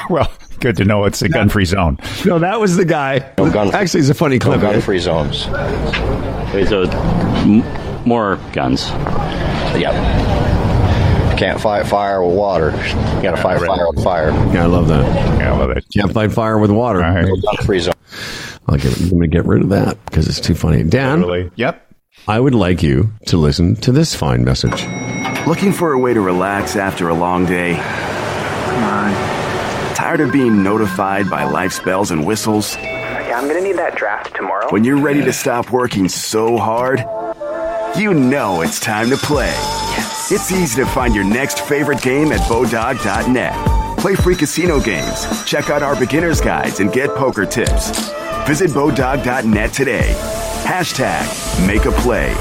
Well, 0.10 0.30
good 0.60 0.76
to 0.76 0.84
know 0.84 1.04
it's 1.04 1.22
a 1.22 1.30
gun-free 1.30 1.64
zone. 1.64 1.96
No, 2.26 2.38
that 2.38 2.60
was 2.60 2.76
the 2.76 2.84
guy. 2.84 3.32
No 3.38 3.50
gun- 3.50 3.74
Actually, 3.74 4.00
it's 4.00 4.10
a 4.10 4.14
funny 4.14 4.36
No 4.36 4.44
clip. 4.46 4.60
gun-free 4.60 4.98
zones. 4.98 5.46
Okay, 5.46 6.66
so 6.66 6.82
m- 6.82 7.64
more 8.06 8.36
guns. 8.52 8.90
Yep. 9.80 9.94
Can't 11.38 11.58
fight 11.60 11.86
fire 11.86 12.22
with 12.22 12.36
water. 12.36 12.70
You 13.16 13.22
gotta 13.22 13.38
fight 13.38 13.60
fire 13.60 13.86
with 13.90 14.04
fire. 14.04 14.30
yeah, 14.52 14.64
I 14.64 14.66
love 14.66 14.88
that. 14.88 15.04
Yeah, 15.40 15.54
I 15.54 15.58
love 15.58 15.70
it. 15.70 15.84
Can't 15.92 16.12
fight 16.12 16.32
fire 16.32 16.58
with 16.58 16.70
water. 16.70 17.02
All 17.02 17.14
right. 17.14 17.24
No 17.24 17.36
gun-free 17.36 17.80
zone. 17.80 17.94
I'll 18.68 18.76
get, 18.78 18.96
I'm 19.00 19.08
going 19.10 19.22
to 19.22 19.28
get 19.28 19.44
rid 19.46 19.62
of 19.62 19.68
that 19.70 20.02
because 20.06 20.26
it's 20.28 20.40
too 20.40 20.54
funny. 20.54 20.82
Dan, 20.84 21.20
Totally. 21.20 21.50
Yep. 21.56 21.83
I 22.26 22.40
would 22.40 22.54
like 22.54 22.82
you 22.82 23.12
to 23.26 23.36
listen 23.36 23.76
to 23.76 23.92
this 23.92 24.14
fine 24.14 24.44
message. 24.44 24.86
Looking 25.46 25.72
for 25.72 25.92
a 25.92 25.98
way 25.98 26.14
to 26.14 26.20
relax 26.22 26.74
after 26.74 27.10
a 27.10 27.14
long 27.14 27.44
day? 27.44 27.74
Come 27.74 28.84
on. 28.84 29.94
Tired 29.94 30.20
of 30.20 30.32
being 30.32 30.62
notified 30.62 31.28
by 31.28 31.44
life's 31.44 31.80
bells 31.80 32.10
and 32.12 32.26
whistles? 32.26 32.76
Yeah, 32.76 33.38
I'm 33.38 33.46
gonna 33.46 33.60
need 33.60 33.76
that 33.76 33.96
draft 33.96 34.34
tomorrow. 34.34 34.68
When 34.70 34.84
you're 34.84 35.00
ready 35.00 35.22
to 35.22 35.32
stop 35.34 35.70
working 35.70 36.08
so 36.08 36.56
hard, 36.56 37.00
you 37.98 38.14
know 38.14 38.62
it's 38.62 38.80
time 38.80 39.10
to 39.10 39.18
play. 39.18 39.52
Yes. 39.52 40.32
It's 40.32 40.50
easy 40.50 40.82
to 40.82 40.88
find 40.88 41.14
your 41.14 41.24
next 41.24 41.60
favorite 41.60 42.00
game 42.00 42.32
at 42.32 42.40
Bodog.net. 42.48 43.98
Play 43.98 44.14
free 44.14 44.34
casino 44.34 44.80
games, 44.80 45.44
check 45.44 45.68
out 45.68 45.82
our 45.82 45.94
beginner's 45.98 46.40
guides, 46.40 46.80
and 46.80 46.90
get 46.90 47.10
poker 47.16 47.44
tips. 47.44 47.90
Visit 48.46 48.70
Bodog.net 48.70 49.72
today. 49.74 50.14
Hashtag 50.64 51.28
make 51.66 51.84
a 51.84 51.92
play. 51.92 52.34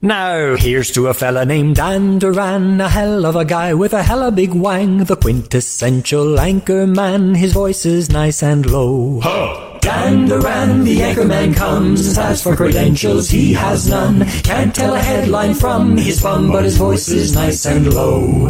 Now, 0.00 0.54
here's 0.56 0.92
to 0.92 1.08
a 1.08 1.14
fella 1.14 1.44
named 1.44 1.76
Dan 1.76 2.18
Duran, 2.18 2.80
a 2.80 2.88
hell 2.88 3.26
of 3.26 3.34
a 3.34 3.44
guy 3.44 3.74
with 3.74 3.92
a 3.92 4.02
hella 4.02 4.30
big 4.30 4.54
wang, 4.54 4.98
the 5.04 5.16
quintessential 5.16 6.38
anchor 6.38 6.86
man. 6.86 7.34
His 7.34 7.52
voice 7.52 7.84
is 7.84 8.08
nice 8.08 8.42
and 8.42 8.64
low. 8.64 9.20
Dan 9.80 10.26
Duran, 10.28 10.84
the 10.84 10.98
anchorman 10.98 11.56
comes. 11.56 12.18
As 12.18 12.42
for 12.42 12.54
credentials, 12.54 13.30
he 13.30 13.52
has 13.54 13.88
none. 13.88 14.26
Can't 14.42 14.74
tell 14.74 14.94
a 14.94 14.98
headline 14.98 15.54
from 15.54 15.96
his 15.96 16.22
bum, 16.22 16.50
but 16.52 16.64
his 16.64 16.76
voice 16.76 17.08
is 17.08 17.34
nice 17.34 17.64
and 17.66 17.92
low. 17.92 18.48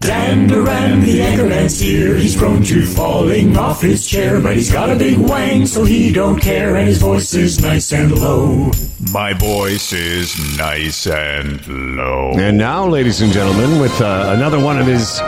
Dan 0.00 0.46
Duran, 0.46 1.00
the 1.00 1.20
anchorman's 1.20 1.78
here. 1.78 2.16
He's 2.16 2.36
prone 2.36 2.62
to 2.64 2.86
falling 2.86 3.56
off 3.56 3.82
his 3.82 4.06
chair, 4.06 4.40
but 4.40 4.56
he's 4.56 4.72
got 4.72 4.90
a 4.90 4.96
big 4.96 5.18
wang, 5.18 5.66
so 5.66 5.84
he 5.84 6.12
don't 6.12 6.40
care, 6.40 6.76
and 6.76 6.88
his 6.88 6.98
voice 7.00 7.34
is 7.34 7.60
nice 7.60 7.92
and 7.92 8.12
low. 8.18 8.70
My 9.12 9.32
voice 9.32 9.92
is 9.92 10.36
nice 10.56 11.06
and 11.06 11.66
low. 11.96 12.32
And 12.36 12.58
now, 12.58 12.86
ladies 12.86 13.20
and 13.20 13.32
gentlemen, 13.32 13.80
with 13.80 14.00
uh, 14.00 14.32
another 14.36 14.58
one 14.60 14.78
of 14.78 14.86
his 14.86 15.18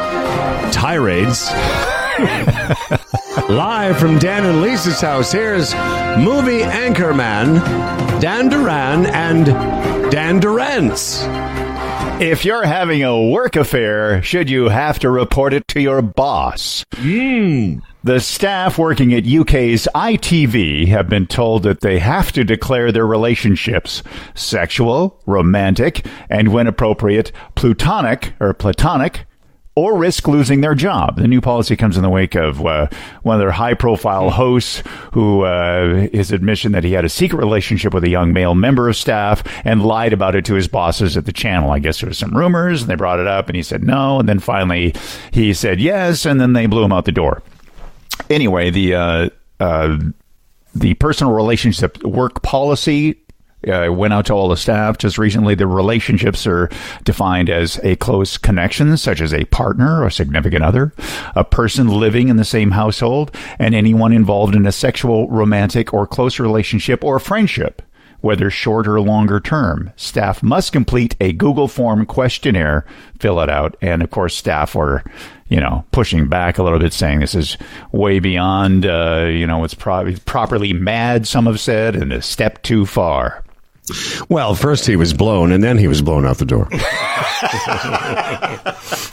tirades, 0.72 1.48
live 3.48 3.98
from 3.98 4.18
Dan 4.18 4.46
and 4.46 4.62
Lisa's 4.62 5.00
house, 5.00 5.30
here's 5.30 5.74
movie 6.16 6.62
anchorman 6.62 7.60
Dan 8.20 8.48
Duran 8.48 9.06
and 9.06 9.46
Dan 10.10 10.40
Durant's. 10.40 11.24
If 12.22 12.44
you're 12.44 12.64
having 12.64 13.02
a 13.02 13.28
work 13.28 13.56
affair, 13.56 14.22
should 14.22 14.48
you 14.48 14.70
have 14.70 14.98
to 15.00 15.10
report 15.10 15.52
it 15.52 15.68
to 15.68 15.80
your 15.80 16.00
boss? 16.00 16.84
Hmm. 16.94 17.80
The 18.02 18.20
staff 18.20 18.78
working 18.78 19.12
at 19.12 19.26
UK's 19.26 19.88
ITV 19.94 20.88
have 20.88 21.08
been 21.08 21.26
told 21.26 21.64
that 21.64 21.80
they 21.80 21.98
have 21.98 22.32
to 22.32 22.44
declare 22.44 22.92
their 22.92 23.06
relationships 23.06 24.02
sexual, 24.34 25.20
romantic, 25.26 26.06
and 26.30 26.48
when 26.48 26.66
appropriate, 26.66 27.32
plutonic 27.56 28.32
or 28.40 28.54
platonic 28.54 29.26
or 29.76 29.96
risk 29.96 30.28
losing 30.28 30.60
their 30.60 30.74
job. 30.74 31.16
The 31.16 31.26
new 31.26 31.40
policy 31.40 31.76
comes 31.76 31.96
in 31.96 32.02
the 32.02 32.08
wake 32.08 32.34
of 32.36 32.64
uh, 32.64 32.88
one 33.22 33.36
of 33.36 33.40
their 33.40 33.50
high 33.50 33.74
profile 33.74 34.30
hosts 34.30 34.82
who 35.12 35.42
uh, 35.42 36.08
his 36.12 36.30
admission 36.30 36.72
that 36.72 36.84
he 36.84 36.92
had 36.92 37.04
a 37.04 37.08
secret 37.08 37.38
relationship 37.38 37.92
with 37.92 38.04
a 38.04 38.08
young 38.08 38.32
male 38.32 38.54
member 38.54 38.88
of 38.88 38.96
staff 38.96 39.42
and 39.64 39.84
lied 39.84 40.12
about 40.12 40.36
it 40.36 40.44
to 40.44 40.54
his 40.54 40.68
bosses 40.68 41.16
at 41.16 41.26
the 41.26 41.32
channel. 41.32 41.70
I 41.70 41.80
guess 41.80 42.00
there 42.00 42.08
was 42.08 42.18
some 42.18 42.36
rumors 42.36 42.82
and 42.82 42.90
they 42.90 42.94
brought 42.94 43.18
it 43.18 43.26
up 43.26 43.48
and 43.48 43.56
he 43.56 43.62
said 43.62 43.82
no. 43.82 44.20
And 44.20 44.28
then 44.28 44.38
finally 44.38 44.94
he 45.32 45.52
said 45.52 45.80
yes. 45.80 46.24
And 46.24 46.40
then 46.40 46.52
they 46.52 46.66
blew 46.66 46.84
him 46.84 46.92
out 46.92 47.04
the 47.04 47.12
door. 47.12 47.42
Anyway, 48.30 48.70
the, 48.70 48.94
uh, 48.94 49.28
uh, 49.58 49.98
the 50.74 50.94
personal 50.94 51.32
relationship 51.32 52.02
work 52.04 52.42
policy 52.42 53.23
uh, 53.68 53.92
went 53.92 54.14
out 54.14 54.26
to 54.26 54.32
all 54.32 54.48
the 54.48 54.56
staff 54.56 54.98
just 54.98 55.18
recently. 55.18 55.54
The 55.54 55.66
relationships 55.66 56.46
are 56.46 56.68
defined 57.04 57.50
as 57.50 57.78
a 57.82 57.96
close 57.96 58.36
connection, 58.36 58.96
such 58.96 59.20
as 59.20 59.32
a 59.32 59.44
partner 59.46 60.02
or 60.02 60.10
significant 60.10 60.64
other, 60.64 60.92
a 61.34 61.44
person 61.44 61.88
living 61.88 62.28
in 62.28 62.36
the 62.36 62.44
same 62.44 62.72
household, 62.72 63.34
and 63.58 63.74
anyone 63.74 64.12
involved 64.12 64.54
in 64.54 64.66
a 64.66 64.72
sexual, 64.72 65.28
romantic, 65.28 65.92
or 65.92 66.06
close 66.06 66.38
relationship 66.38 67.02
or 67.04 67.18
friendship. 67.18 67.82
Whether 68.20 68.48
short 68.48 68.88
or 68.88 69.02
longer 69.02 69.38
term, 69.38 69.92
staff 69.96 70.42
must 70.42 70.72
complete 70.72 71.14
a 71.20 71.34
Google 71.34 71.68
form 71.68 72.06
questionnaire, 72.06 72.86
fill 73.18 73.38
it 73.40 73.50
out, 73.50 73.76
and 73.82 74.02
of 74.02 74.10
course, 74.10 74.34
staff 74.34 74.74
are, 74.76 75.04
you 75.48 75.60
know, 75.60 75.84
pushing 75.92 76.26
back 76.26 76.56
a 76.56 76.62
little 76.62 76.78
bit, 76.78 76.94
saying 76.94 77.20
this 77.20 77.34
is 77.34 77.58
way 77.92 78.20
beyond, 78.20 78.86
uh, 78.86 79.26
you 79.28 79.46
know, 79.46 79.62
it's 79.62 79.74
pro- 79.74 80.14
properly 80.24 80.72
mad. 80.72 81.28
Some 81.28 81.44
have 81.44 81.60
said, 81.60 81.94
and 81.94 82.14
a 82.14 82.22
step 82.22 82.62
too 82.62 82.86
far. 82.86 83.43
Well, 84.30 84.54
first 84.54 84.86
he 84.86 84.96
was 84.96 85.12
blown, 85.12 85.52
and 85.52 85.62
then 85.62 85.76
he 85.76 85.88
was 85.88 86.00
blown 86.00 86.24
out 86.24 86.38
the 86.38 86.46
door. 86.46 86.68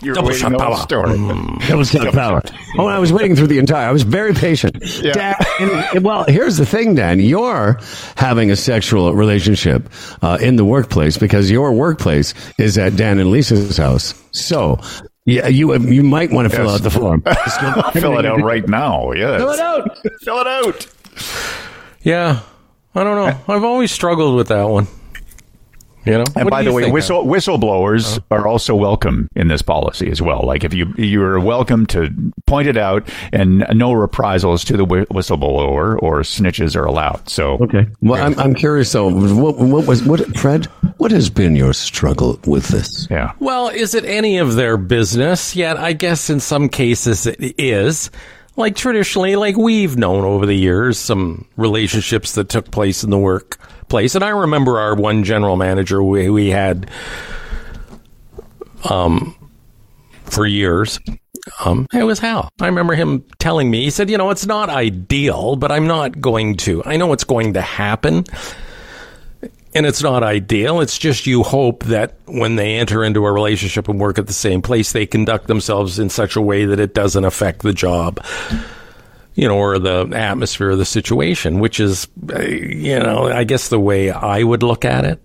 You're 0.01 0.15
Double 0.15 0.31
shot 0.31 0.57
power. 0.57 0.77
story. 0.77 1.17
That 1.67 1.75
was 1.77 1.91
kind 1.91 2.07
of 2.07 2.13
power. 2.13 2.41
Oh, 2.77 2.87
I 2.87 2.99
was 2.99 3.11
waiting 3.11 3.35
through 3.35 3.47
the 3.47 3.59
entire. 3.59 3.87
I 3.87 3.91
was 3.91 4.03
very 4.03 4.33
patient. 4.33 4.81
Dan, 5.01 5.35
and- 5.59 6.03
well, 6.05 6.23
here's 6.27 6.57
the 6.57 6.65
thing, 6.65 6.95
Dan. 6.95 7.19
You're 7.19 7.79
having 8.15 8.49
a 8.49 8.55
sexual 8.55 9.13
relationship 9.13 9.89
uh, 10.21 10.37
in 10.41 10.55
the 10.55 10.65
workplace 10.65 11.17
because 11.17 11.51
your 11.51 11.73
workplace 11.73 12.33
is 12.57 12.77
at 12.77 12.95
Dan 12.95 13.19
and 13.19 13.29
Lisa's 13.29 13.75
house. 13.77 14.13
So, 14.31 14.79
yeah, 15.25 15.47
you 15.47 15.75
you 15.77 16.03
might 16.03 16.31
want 16.31 16.49
to 16.49 16.55
fill 16.55 16.65
Yes. 16.67 16.75
out 16.75 16.81
the 16.83 16.91
form. 16.91 17.21
Fill 17.93 18.17
it 18.19 18.25
out 18.25 18.41
right 18.41 18.67
now. 18.67 19.11
Yes. 19.11 19.39
Fill 19.41 19.51
it 19.51 19.59
out. 19.59 19.97
Fill 20.21 20.39
it 20.39 20.47
out. 20.47 20.87
Yeah, 22.03 22.39
I 22.93 23.03
don't 23.03 23.15
know. 23.15 23.53
I've 23.53 23.63
always 23.63 23.91
struggled 23.91 24.35
with 24.35 24.49
that 24.49 24.63
one. 24.65 24.87
You 26.05 26.13
know, 26.13 26.23
And 26.35 26.45
What 26.45 26.49
by 26.49 26.63
the 26.63 26.73
way, 26.73 26.83
think? 26.83 26.95
whistle, 26.95 27.25
whistleblowers 27.25 28.17
uh-huh. 28.17 28.35
are 28.35 28.47
also 28.47 28.73
welcome 28.75 29.27
in 29.35 29.49
this 29.49 29.61
policy 29.61 30.09
as 30.09 30.19
well. 30.19 30.41
Like 30.43 30.63
if 30.63 30.73
you 30.73 30.91
you 30.97 31.21
are 31.21 31.39
welcome 31.39 31.85
to 31.87 32.09
point 32.47 32.67
it 32.67 32.75
out, 32.75 33.07
and 33.31 33.63
no 33.73 33.93
reprisals 33.93 34.63
to 34.65 34.77
the 34.77 34.85
whistleblower 34.85 36.01
or 36.01 36.21
snitches 36.21 36.75
are 36.75 36.85
allowed. 36.85 37.29
So 37.29 37.59
Okay. 37.61 37.85
Well, 38.01 38.19
I'm, 38.21 38.37
I'm 38.39 38.55
curious 38.55 38.91
though. 38.91 39.09
What, 39.09 39.57
what 39.59 39.85
was 39.85 40.01
what, 40.01 40.35
Fred? 40.35 40.65
What 40.97 41.11
has 41.11 41.29
been 41.29 41.55
your 41.55 41.73
struggle 41.73 42.39
with 42.47 42.69
this? 42.69 43.07
Yeah. 43.11 43.33
Well, 43.39 43.69
is 43.69 43.93
it 43.93 44.03
any 44.05 44.39
of 44.39 44.55
their 44.55 44.77
business? 44.77 45.55
Yet, 45.55 45.77
I 45.77 45.93
guess 45.93 46.31
in 46.31 46.39
some 46.39 46.67
cases 46.67 47.27
it 47.27 47.37
is. 47.59 48.09
Like 48.55 48.75
traditionally, 48.75 49.35
like 49.35 49.55
we've 49.55 49.97
known 49.97 50.25
over 50.25 50.45
the 50.45 50.55
years, 50.55 50.99
some 50.99 51.47
relationships 51.55 52.33
that 52.33 52.49
took 52.49 52.69
place 52.69 53.03
in 53.03 53.09
the 53.09 53.17
workplace. 53.17 54.13
And 54.13 54.23
I 54.23 54.29
remember 54.29 54.79
our 54.79 54.95
one 54.95 55.23
general 55.23 55.55
manager 55.55 56.03
we, 56.03 56.29
we 56.29 56.49
had 56.49 56.89
um, 58.89 59.35
for 60.25 60.45
years. 60.45 60.99
Um, 61.63 61.87
it 61.93 62.03
was 62.03 62.19
Hal. 62.19 62.49
I 62.59 62.67
remember 62.67 62.93
him 62.93 63.23
telling 63.39 63.71
me, 63.71 63.83
he 63.83 63.89
said, 63.89 64.09
you 64.09 64.17
know, 64.17 64.29
it's 64.29 64.45
not 64.45 64.69
ideal, 64.69 65.55
but 65.55 65.71
I'm 65.71 65.87
not 65.87 66.19
going 66.19 66.57
to. 66.57 66.83
I 66.85 66.97
know 66.97 67.13
it's 67.13 67.23
going 67.23 67.53
to 67.53 67.61
happen 67.61 68.25
and 69.73 69.85
it's 69.85 70.03
not 70.03 70.23
ideal. 70.23 70.81
It's 70.81 70.97
just 70.97 71.25
you 71.25 71.43
hope 71.43 71.85
that 71.85 72.15
when 72.25 72.55
they 72.55 72.75
enter 72.75 73.03
into 73.03 73.25
a 73.25 73.31
relationship 73.31 73.87
and 73.87 73.99
work 73.99 74.17
at 74.19 74.27
the 74.27 74.33
same 74.33 74.61
place, 74.61 74.91
they 74.91 75.05
conduct 75.05 75.47
themselves 75.47 75.99
in 75.99 76.09
such 76.09 76.35
a 76.35 76.41
way 76.41 76.65
that 76.65 76.79
it 76.79 76.93
doesn't 76.93 77.23
affect 77.23 77.61
the 77.61 77.73
job, 77.73 78.23
you 79.35 79.47
know, 79.47 79.57
or 79.57 79.79
the 79.79 80.09
atmosphere 80.13 80.71
of 80.71 80.77
the 80.77 80.85
situation, 80.85 81.59
which 81.59 81.79
is, 81.79 82.07
uh, 82.33 82.41
you 82.41 82.99
know, 82.99 83.27
I 83.27 83.43
guess 83.43 83.69
the 83.69 83.79
way 83.79 84.11
I 84.11 84.43
would 84.43 84.63
look 84.63 84.83
at 84.83 85.05
it. 85.05 85.21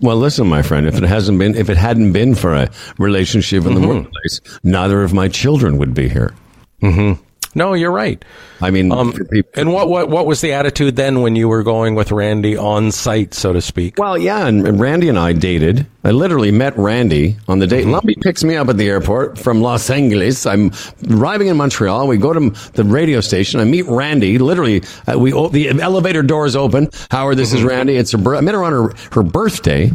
Well, 0.00 0.16
listen, 0.16 0.48
my 0.48 0.62
friend. 0.62 0.86
If 0.86 0.96
it 0.96 1.04
hasn't 1.04 1.38
been, 1.38 1.54
if 1.54 1.70
it 1.70 1.76
hadn't 1.76 2.12
been 2.12 2.34
for 2.34 2.52
a 2.52 2.70
relationship 2.98 3.64
in 3.64 3.74
the 3.74 3.86
workplace, 3.86 4.40
neither 4.64 5.02
of 5.02 5.14
my 5.14 5.28
children 5.28 5.78
would 5.78 5.94
be 5.94 6.08
here. 6.08 6.34
Mm-hmm. 6.82 7.22
No, 7.54 7.74
you're 7.74 7.90
right. 7.92 8.22
I 8.60 8.70
mean, 8.70 8.90
Um, 8.92 9.12
people- 9.12 9.50
and 9.54 9.72
what, 9.72 9.88
what 9.88 10.08
what 10.08 10.26
was 10.26 10.40
the 10.40 10.52
attitude 10.52 10.96
then 10.96 11.20
when 11.22 11.36
you 11.36 11.48
were 11.48 11.62
going 11.62 11.94
with 11.94 12.10
Randy 12.12 12.56
on 12.56 12.90
site, 12.92 13.34
so 13.34 13.52
to 13.52 13.60
speak? 13.60 13.98
Well, 13.98 14.16
yeah, 14.16 14.46
and 14.46 14.66
and 14.66 14.80
Randy 14.80 15.08
and 15.08 15.18
I 15.18 15.32
dated. 15.32 15.86
I 16.04 16.10
literally 16.10 16.50
met 16.50 16.76
Randy 16.78 17.36
on 17.48 17.58
the 17.60 17.66
date. 17.66 17.86
Lumpy 17.86 18.14
picks 18.20 18.44
me 18.44 18.56
up 18.56 18.68
at 18.68 18.76
the 18.76 18.88
airport 18.88 19.38
from 19.38 19.60
Los 19.62 19.88
Angeles. 19.90 20.46
I'm 20.46 20.70
arriving 21.10 21.48
in 21.48 21.56
Montreal. 21.56 22.06
We 22.08 22.16
go 22.18 22.32
to 22.32 22.50
the 22.74 22.84
radio 22.84 23.20
station. 23.20 23.60
I 23.60 23.64
meet 23.64 23.86
Randy. 23.86 24.38
Literally, 24.38 24.82
uh, 25.12 25.18
we 25.18 25.30
the 25.50 25.70
elevator 25.80 26.22
doors 26.22 26.56
open. 26.56 26.90
Howard, 27.10 27.36
this 27.38 27.52
is 27.52 27.62
Randy. 27.62 27.96
It's 27.96 28.12
her. 28.12 28.36
I 28.36 28.40
met 28.40 28.54
her 28.54 28.64
on 28.64 28.72
her 28.72 28.94
her 29.12 29.22
birthday. 29.22 29.90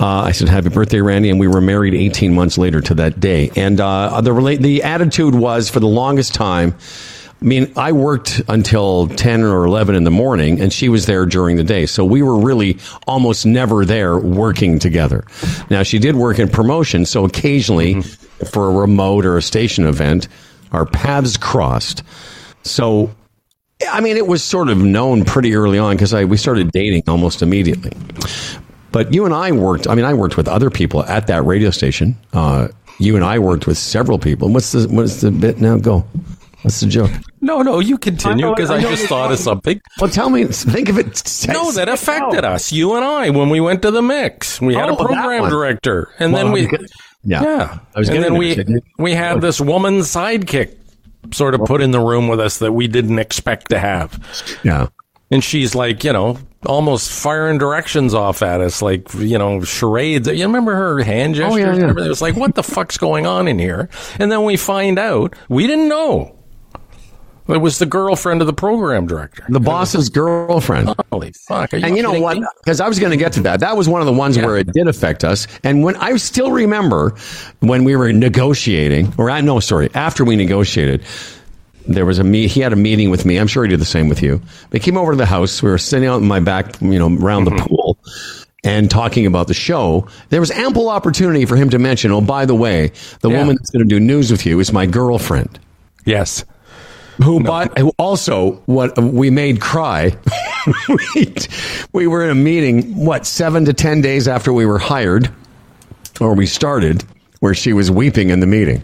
Uh, 0.00 0.22
I 0.22 0.32
said, 0.32 0.48
"Happy 0.48 0.68
birthday, 0.68 1.00
Randy!" 1.00 1.30
And 1.30 1.40
we 1.40 1.48
were 1.48 1.60
married 1.60 1.94
18 1.94 2.34
months 2.34 2.56
later 2.56 2.80
to 2.82 2.94
that 2.94 3.18
day. 3.20 3.50
And 3.56 3.80
uh, 3.80 4.20
the 4.20 4.30
rela- 4.30 4.60
the 4.60 4.82
attitude 4.84 5.34
was 5.34 5.68
for 5.68 5.80
the 5.80 5.88
longest 5.88 6.34
time. 6.34 6.74
I 7.40 7.44
mean, 7.44 7.72
I 7.76 7.92
worked 7.92 8.42
until 8.48 9.06
10 9.06 9.44
or 9.44 9.64
11 9.64 9.94
in 9.94 10.02
the 10.02 10.10
morning, 10.10 10.60
and 10.60 10.72
she 10.72 10.88
was 10.88 11.06
there 11.06 11.24
during 11.24 11.56
the 11.56 11.62
day. 11.62 11.86
So 11.86 12.04
we 12.04 12.20
were 12.20 12.36
really 12.36 12.78
almost 13.06 13.46
never 13.46 13.84
there 13.84 14.18
working 14.18 14.80
together. 14.80 15.24
Now, 15.70 15.84
she 15.84 16.00
did 16.00 16.16
work 16.16 16.40
in 16.40 16.48
promotion, 16.48 17.06
so 17.06 17.24
occasionally 17.24 18.02
for 18.02 18.68
a 18.68 18.72
remote 18.72 19.24
or 19.24 19.36
a 19.36 19.42
station 19.42 19.86
event, 19.86 20.26
our 20.72 20.84
paths 20.84 21.36
crossed. 21.36 22.02
So, 22.64 23.14
I 23.88 24.00
mean, 24.00 24.16
it 24.16 24.26
was 24.26 24.42
sort 24.42 24.68
of 24.68 24.78
known 24.78 25.24
pretty 25.24 25.54
early 25.54 25.78
on 25.78 25.94
because 25.96 26.12
we 26.12 26.36
started 26.36 26.72
dating 26.72 27.04
almost 27.06 27.40
immediately. 27.40 27.92
But 28.92 29.12
you 29.12 29.24
and 29.24 29.34
I 29.34 29.52
worked, 29.52 29.86
I 29.88 29.94
mean, 29.94 30.04
I 30.04 30.14
worked 30.14 30.36
with 30.36 30.48
other 30.48 30.70
people 30.70 31.04
at 31.04 31.26
that 31.26 31.42
radio 31.44 31.70
station. 31.70 32.16
Uh, 32.32 32.68
you 32.98 33.16
and 33.16 33.24
I 33.24 33.38
worked 33.38 33.66
with 33.66 33.78
several 33.78 34.18
people. 34.18 34.48
What's 34.48 34.72
the, 34.72 34.88
what's 34.88 35.20
the 35.20 35.30
bit 35.30 35.60
now? 35.60 35.76
Go. 35.76 36.06
What's 36.62 36.80
the 36.80 36.86
joke? 36.86 37.10
No, 37.40 37.62
no, 37.62 37.78
you 37.78 37.98
continue 37.98 38.50
because 38.50 38.68
I 38.70 38.78
I, 38.78 38.80
know 38.82 38.90
just 38.90 39.02
you're 39.02 39.08
thought 39.08 39.30
of 39.30 39.38
something. 39.38 39.80
Well, 40.00 40.10
tell 40.10 40.28
me, 40.28 40.44
think 40.44 40.88
of 40.88 40.98
it. 40.98 41.22
No, 41.48 41.70
that 41.70 41.88
affected 41.88 42.44
us, 42.44 42.72
you 42.72 42.94
and 42.96 43.04
I, 43.04 43.30
when 43.30 43.48
we 43.48 43.60
went 43.60 43.82
to 43.82 43.92
the 43.92 44.02
mix. 44.02 44.60
We 44.60 44.74
had 44.74 44.88
Oh, 44.88 44.94
a 44.94 44.96
program 45.06 45.48
director, 45.48 46.10
and 46.18 46.32
Well, 46.32 46.44
then 46.44 46.52
we, 46.52 46.66
because- 46.66 46.90
yeah. 47.22 47.42
yeah, 47.42 47.78
I 47.94 47.98
was 48.00 48.08
and 48.08 48.16
getting 48.18 48.32
then 48.32 48.38
we 48.40 48.54
Sidney. 48.56 48.80
we 48.98 49.12
had 49.12 49.40
this 49.40 49.60
woman 49.60 49.98
sidekick 50.00 50.74
sort 51.32 51.54
of 51.54 51.60
put 51.60 51.80
in 51.80 51.92
the 51.92 52.00
room 52.00 52.26
with 52.26 52.40
us 52.40 52.58
that 52.58 52.72
we 52.72 52.88
didn't 52.88 53.20
expect 53.20 53.68
to 53.70 53.78
have, 53.78 54.18
Yeah. 54.64 54.88
And 55.30 55.42
she's 55.42 55.74
like, 55.74 56.04
you 56.04 56.12
know, 56.12 56.38
almost 56.66 57.10
firing 57.10 57.58
directions 57.58 58.14
off 58.14 58.42
at 58.42 58.60
us, 58.60 58.82
like 58.82 59.12
you 59.14 59.38
know, 59.38 59.62
charades. 59.62 60.26
You 60.28 60.46
remember 60.46 60.74
her 60.74 61.02
hand 61.02 61.34
gestures? 61.34 61.54
Oh, 61.54 61.56
yeah, 61.56 61.74
yeah. 61.76 62.04
It 62.04 62.08
was 62.08 62.22
like, 62.22 62.36
what 62.36 62.54
the 62.54 62.62
fuck's 62.62 62.98
going 62.98 63.26
on 63.26 63.48
in 63.48 63.58
here? 63.58 63.88
And 64.18 64.30
then 64.32 64.44
we 64.44 64.56
find 64.56 64.98
out 64.98 65.34
we 65.48 65.66
didn't 65.66 65.88
know. 65.88 66.34
It 67.48 67.62
was 67.62 67.78
the 67.78 67.86
girlfriend 67.86 68.42
of 68.42 68.46
the 68.46 68.52
program 68.52 69.06
director. 69.06 69.42
The 69.48 69.58
boss's 69.58 70.10
girlfriend. 70.10 70.94
Holy 71.10 71.32
fuck! 71.32 71.72
Are 71.72 71.78
And 71.78 71.96
you 71.96 72.02
know 72.02 72.20
what? 72.20 72.36
Because 72.62 72.78
I 72.78 72.86
was 72.86 72.98
going 72.98 73.10
to 73.10 73.16
get 73.16 73.32
to 73.34 73.40
that. 73.40 73.60
That 73.60 73.74
was 73.74 73.88
one 73.88 74.02
of 74.02 74.06
the 74.06 74.12
ones 74.12 74.36
Yeah. 74.36 74.44
where 74.44 74.58
it 74.58 74.70
did 74.74 74.86
affect 74.86 75.24
us. 75.24 75.46
And 75.64 75.82
when 75.82 75.96
I 75.96 76.14
still 76.16 76.52
remember 76.52 77.14
when 77.60 77.84
we 77.84 77.96
were 77.96 78.12
negotiating, 78.12 79.14
or 79.16 79.30
I 79.30 79.40
no, 79.40 79.60
sorry, 79.60 79.88
after 79.94 80.26
we 80.26 80.36
negotiated, 80.36 81.02
there 81.88 82.06
was 82.06 82.18
a 82.18 82.24
meet. 82.24 82.50
He 82.50 82.60
had 82.60 82.72
a 82.72 82.76
meeting 82.76 83.10
with 83.10 83.24
me. 83.24 83.38
I'm 83.38 83.46
sure 83.46 83.64
he 83.64 83.70
did 83.70 83.80
the 83.80 83.86
same 83.86 84.08
with 84.08 84.22
you. 84.22 84.40
They 84.70 84.78
came 84.78 84.96
over 84.96 85.12
to 85.12 85.16
the 85.16 85.26
house. 85.26 85.62
We 85.62 85.70
were 85.70 85.78
sitting 85.78 86.06
out 86.06 86.20
in 86.20 86.28
my 86.28 86.38
back, 86.38 86.80
you 86.80 86.98
know, 86.98 87.08
around 87.08 87.44
the 87.44 87.52
mm-hmm. 87.52 87.66
pool. 87.66 87.98
And 88.64 88.90
talking 88.90 89.24
about 89.24 89.46
the 89.46 89.54
show, 89.54 90.06
there 90.28 90.40
was 90.40 90.50
ample 90.50 90.90
opportunity 90.90 91.46
for 91.46 91.56
him 91.56 91.70
to 91.70 91.78
mention, 91.78 92.10
oh, 92.12 92.20
by 92.20 92.44
the 92.44 92.54
way, 92.54 92.92
the 93.20 93.30
Yeah. 93.30 93.38
woman 93.38 93.56
that's 93.56 93.70
going 93.70 93.88
to 93.88 93.88
do 93.88 94.00
news 94.00 94.30
with 94.30 94.44
you 94.44 94.60
is 94.60 94.72
my 94.72 94.84
girlfriend. 94.84 95.58
Yes. 96.04 96.44
who 97.22 97.40
but 97.42 97.76
who 97.78 97.92
also 97.98 98.52
what 98.66 98.96
we 98.96 99.28
made 99.28 99.60
cry 99.60 100.16
we, 100.88 101.34
we 101.92 102.06
were 102.06 102.22
in 102.22 102.30
a 102.30 102.34
meeting 102.34 102.94
what 103.04 103.26
seven 103.26 103.64
to 103.64 103.72
ten 103.72 104.00
days 104.00 104.28
after 104.28 104.52
we 104.52 104.64
were 104.64 104.78
hired 104.78 105.28
or 106.20 106.32
we 106.34 106.46
started 106.46 107.02
where 107.40 107.54
she 107.54 107.72
was 107.72 107.90
weeping 107.90 108.30
in 108.30 108.38
the 108.38 108.46
meeting 108.46 108.80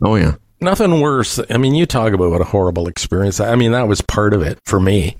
oh 0.00 0.16
yeah 0.16 0.36
Nothing 0.60 1.00
worse. 1.00 1.38
I 1.50 1.56
mean, 1.56 1.74
you 1.74 1.86
talk 1.86 2.12
about 2.12 2.30
what 2.30 2.40
a 2.40 2.44
horrible 2.44 2.88
experience. 2.88 3.38
I 3.40 3.54
mean, 3.54 3.72
that 3.72 3.86
was 3.88 4.00
part 4.00 4.34
of 4.34 4.42
it 4.42 4.58
for 4.64 4.80
me. 4.80 5.16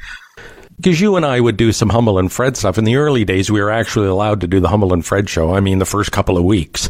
Because 0.77 1.01
you 1.01 1.17
and 1.17 1.27
I 1.27 1.41
would 1.41 1.57
do 1.57 1.73
some 1.73 1.89
Humble 1.89 2.19
and 2.19 2.31
Fred 2.31 2.57
stuff. 2.57 2.79
In 2.79 2.85
the 2.85 2.97
early 2.97 3.25
days, 3.25 3.51
we 3.51 3.61
were 3.61 3.71
actually 3.71 4.07
allowed 4.09 4.41
to 4.43 4.47
do 4.47 4.61
the 4.61 4.69
Humble 4.69 4.93
and 4.93 5.05
Fred 5.05 5.29
show. 5.29 5.53
I 5.55 5.61
mean, 5.61 5.79
the 5.79 5.85
first 5.85 6.13
couple 6.13 6.37
of 6.39 6.45
weeks. 6.45 6.89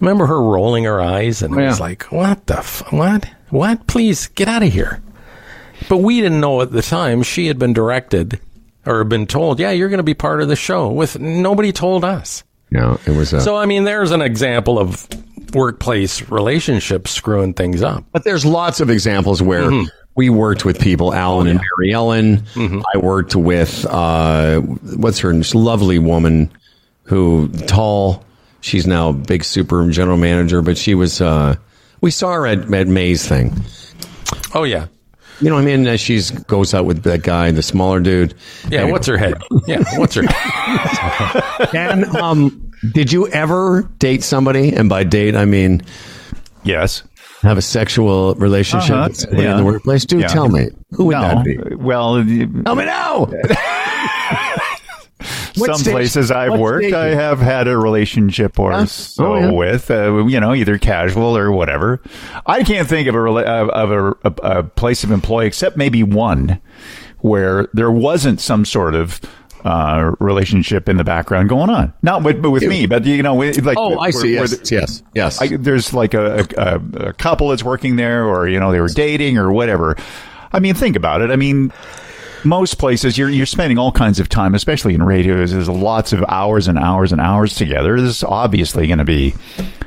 Remember 0.00 0.26
her 0.26 0.40
rolling 0.42 0.84
her 0.84 1.00
eyes 1.00 1.42
and 1.42 1.52
it 1.54 1.62
was 1.66 1.78
like, 1.80 2.04
what 2.04 2.46
the, 2.46 2.58
f- 2.58 2.90
what? 2.92 3.26
What? 3.50 3.86
Please 3.86 4.28
get 4.28 4.48
out 4.48 4.62
of 4.62 4.72
here. 4.72 5.02
But 5.88 5.98
we 5.98 6.20
didn't 6.20 6.40
know 6.40 6.62
at 6.62 6.72
the 6.72 6.82
time 6.82 7.22
she 7.22 7.46
had 7.48 7.58
been 7.58 7.72
directed 7.72 8.40
or 8.86 9.04
been 9.04 9.26
told, 9.26 9.60
yeah, 9.60 9.70
you're 9.72 9.88
going 9.88 9.98
to 9.98 10.02
be 10.04 10.14
part 10.14 10.40
of 10.40 10.48
the 10.48 10.56
show 10.56 10.88
with 10.90 11.18
nobody 11.18 11.70
told 11.72 12.04
us. 12.04 12.44
yeah 12.70 12.96
it 13.06 13.10
was 13.10 13.34
uh, 13.34 13.40
So, 13.40 13.56
I 13.56 13.66
mean, 13.66 13.84
there's 13.84 14.10
an 14.10 14.22
example 14.22 14.78
of 14.78 15.06
workplace 15.54 16.28
relationships 16.30 17.10
screwing 17.10 17.52
things 17.54 17.82
up. 17.82 18.04
but 18.12 18.24
there's 18.24 18.44
lots 18.44 18.80
of 18.80 18.90
examples 18.90 19.42
where 19.42 19.70
we 20.16 20.28
worked 20.30 20.64
with 20.64 20.80
people 20.80 21.12
alan 21.14 21.46
and 21.46 21.60
mary 21.78 21.92
ellen 21.92 22.42
i 22.94 22.98
worked 22.98 23.34
with 23.36 23.86
uh 23.86 24.60
what's 24.60 25.18
her 25.20 25.32
lovely 25.54 25.98
woman 25.98 26.50
who 27.04 27.48
tall 27.66 28.24
she's 28.60 28.86
now 28.86 29.08
a 29.10 29.12
big 29.12 29.42
super 29.44 29.88
general 29.90 30.16
manager 30.16 30.62
but 30.62 30.76
she 30.76 30.94
was 30.94 31.20
uh 31.20 31.54
we 32.00 32.10
saw 32.10 32.32
her 32.32 32.46
at, 32.46 32.72
at 32.72 32.86
may's 32.88 33.26
thing 33.26 33.52
Oh, 34.52 34.64
yeah. 34.64 34.86
You 35.40 35.48
know 35.48 35.54
what 35.54 35.62
I 35.62 35.64
mean? 35.64 35.86
Uh, 35.86 35.96
She's 35.96 36.30
goes 36.32 36.74
out 36.74 36.84
with 36.84 37.02
that 37.04 37.22
guy, 37.22 37.50
the 37.52 37.62
smaller 37.62 38.00
dude. 38.00 38.34
Yeah, 38.68 38.84
what's 38.90 39.06
her 39.06 39.16
head? 39.16 39.34
Yeah, 39.66 39.82
what's 39.96 40.14
her 40.16 40.22
head? 40.26 41.68
And 41.74 42.04
um, 42.16 42.69
did 42.92 43.12
you 43.12 43.28
ever 43.28 43.88
date 43.98 44.22
somebody? 44.22 44.72
And 44.74 44.88
by 44.88 45.04
date, 45.04 45.34
I 45.36 45.44
mean 45.44 45.82
Yes. 46.64 47.02
have 47.42 47.56
a 47.58 47.62
sexual 47.62 48.34
relationship 48.34 48.90
Uh-huh. 48.96 49.08
with 49.08 49.16
somebody 49.16 49.42
Yeah. 49.44 49.52
in 49.52 49.56
the 49.58 49.64
workplace? 49.64 50.04
Do 50.04 50.18
Yeah. 50.18 50.26
tell 50.28 50.48
me. 50.48 50.68
Who 50.92 51.04
would 51.06 51.16
that 51.16 51.44
be? 51.44 51.58
Well, 51.76 52.20
you- 52.22 52.62
Tell 52.64 52.74
me 52.76 52.84
now. 52.84 53.28
Some 55.54 55.74
stage- 55.74 55.92
places 55.92 56.30
I've 56.30 56.58
worked, 56.58 56.84
stage- 56.84 56.94
I 56.94 57.06
have 57.14 57.38
had 57.40 57.68
a 57.68 57.76
relationship 57.76 58.58
or 58.58 58.72
Huh? 58.72 58.86
so 58.86 59.34
Oh, 59.34 59.38
yeah. 59.38 59.50
with, 59.50 59.90
uh, 59.90 60.24
you 60.26 60.40
know, 60.40 60.54
either 60.54 60.78
casual 60.78 61.36
or 61.36 61.50
whatever. 61.52 62.00
I 62.46 62.62
can't 62.62 62.88
think 62.88 63.06
of 63.08 63.14
a 63.14 63.18
of, 63.18 63.68
of 63.68 63.90
a, 63.90 64.08
a, 64.28 64.58
a 64.58 64.62
place 64.62 65.04
of 65.04 65.10
employ 65.10 65.44
except 65.44 65.76
maybe 65.76 66.02
one 66.02 66.58
where 67.18 67.68
there 67.74 67.90
wasn't 67.90 68.40
some 68.40 68.64
sort 68.64 68.94
of 68.94 69.20
uh, 69.64 70.12
relationship 70.20 70.88
in 70.88 70.96
the 70.96 71.04
background 71.04 71.48
going 71.48 71.70
on. 71.70 71.92
Not 72.02 72.22
with, 72.22 72.40
but 72.42 72.50
with 72.50 72.62
me, 72.62 72.86
but 72.86 73.04
you 73.04 73.22
know, 73.22 73.34
with- 73.34 73.64
like 73.64 73.78
Oh, 73.78 73.98
I 73.98 74.10
see. 74.10 74.34
Yes, 74.34 74.56
the- 74.56 74.74
yes, 74.76 75.02
yes. 75.14 75.40
I, 75.40 75.56
there's 75.56 75.92
like 75.94 76.14
a, 76.14 76.46
a, 76.56 77.06
a 77.08 77.12
couple 77.12 77.48
that's 77.48 77.64
working 77.64 77.96
there, 77.96 78.24
or 78.26 78.48
you 78.48 78.58
know, 78.60 78.72
they 78.72 78.80
were 78.80 78.88
dating 78.88 79.38
or 79.38 79.52
whatever. 79.52 79.96
I 80.52 80.58
mean, 80.60 80.74
think 80.74 80.96
about 80.96 81.22
it. 81.22 81.30
I 81.30 81.36
mean, 81.36 81.72
most 82.44 82.78
places 82.78 83.16
you're 83.18 83.28
you're 83.28 83.46
spending 83.46 83.78
all 83.78 83.92
kinds 83.92 84.18
of 84.20 84.28
time, 84.28 84.54
especially 84.54 84.94
in 84.94 85.02
radios. 85.02 85.52
There's 85.52 85.68
lots 85.68 86.12
of 86.12 86.24
hours 86.28 86.68
and 86.68 86.78
hours 86.78 87.12
and 87.12 87.20
hours 87.20 87.54
together. 87.54 88.00
There's 88.00 88.22
obviously 88.22 88.86
going 88.86 88.98
to 88.98 89.04
be, 89.04 89.34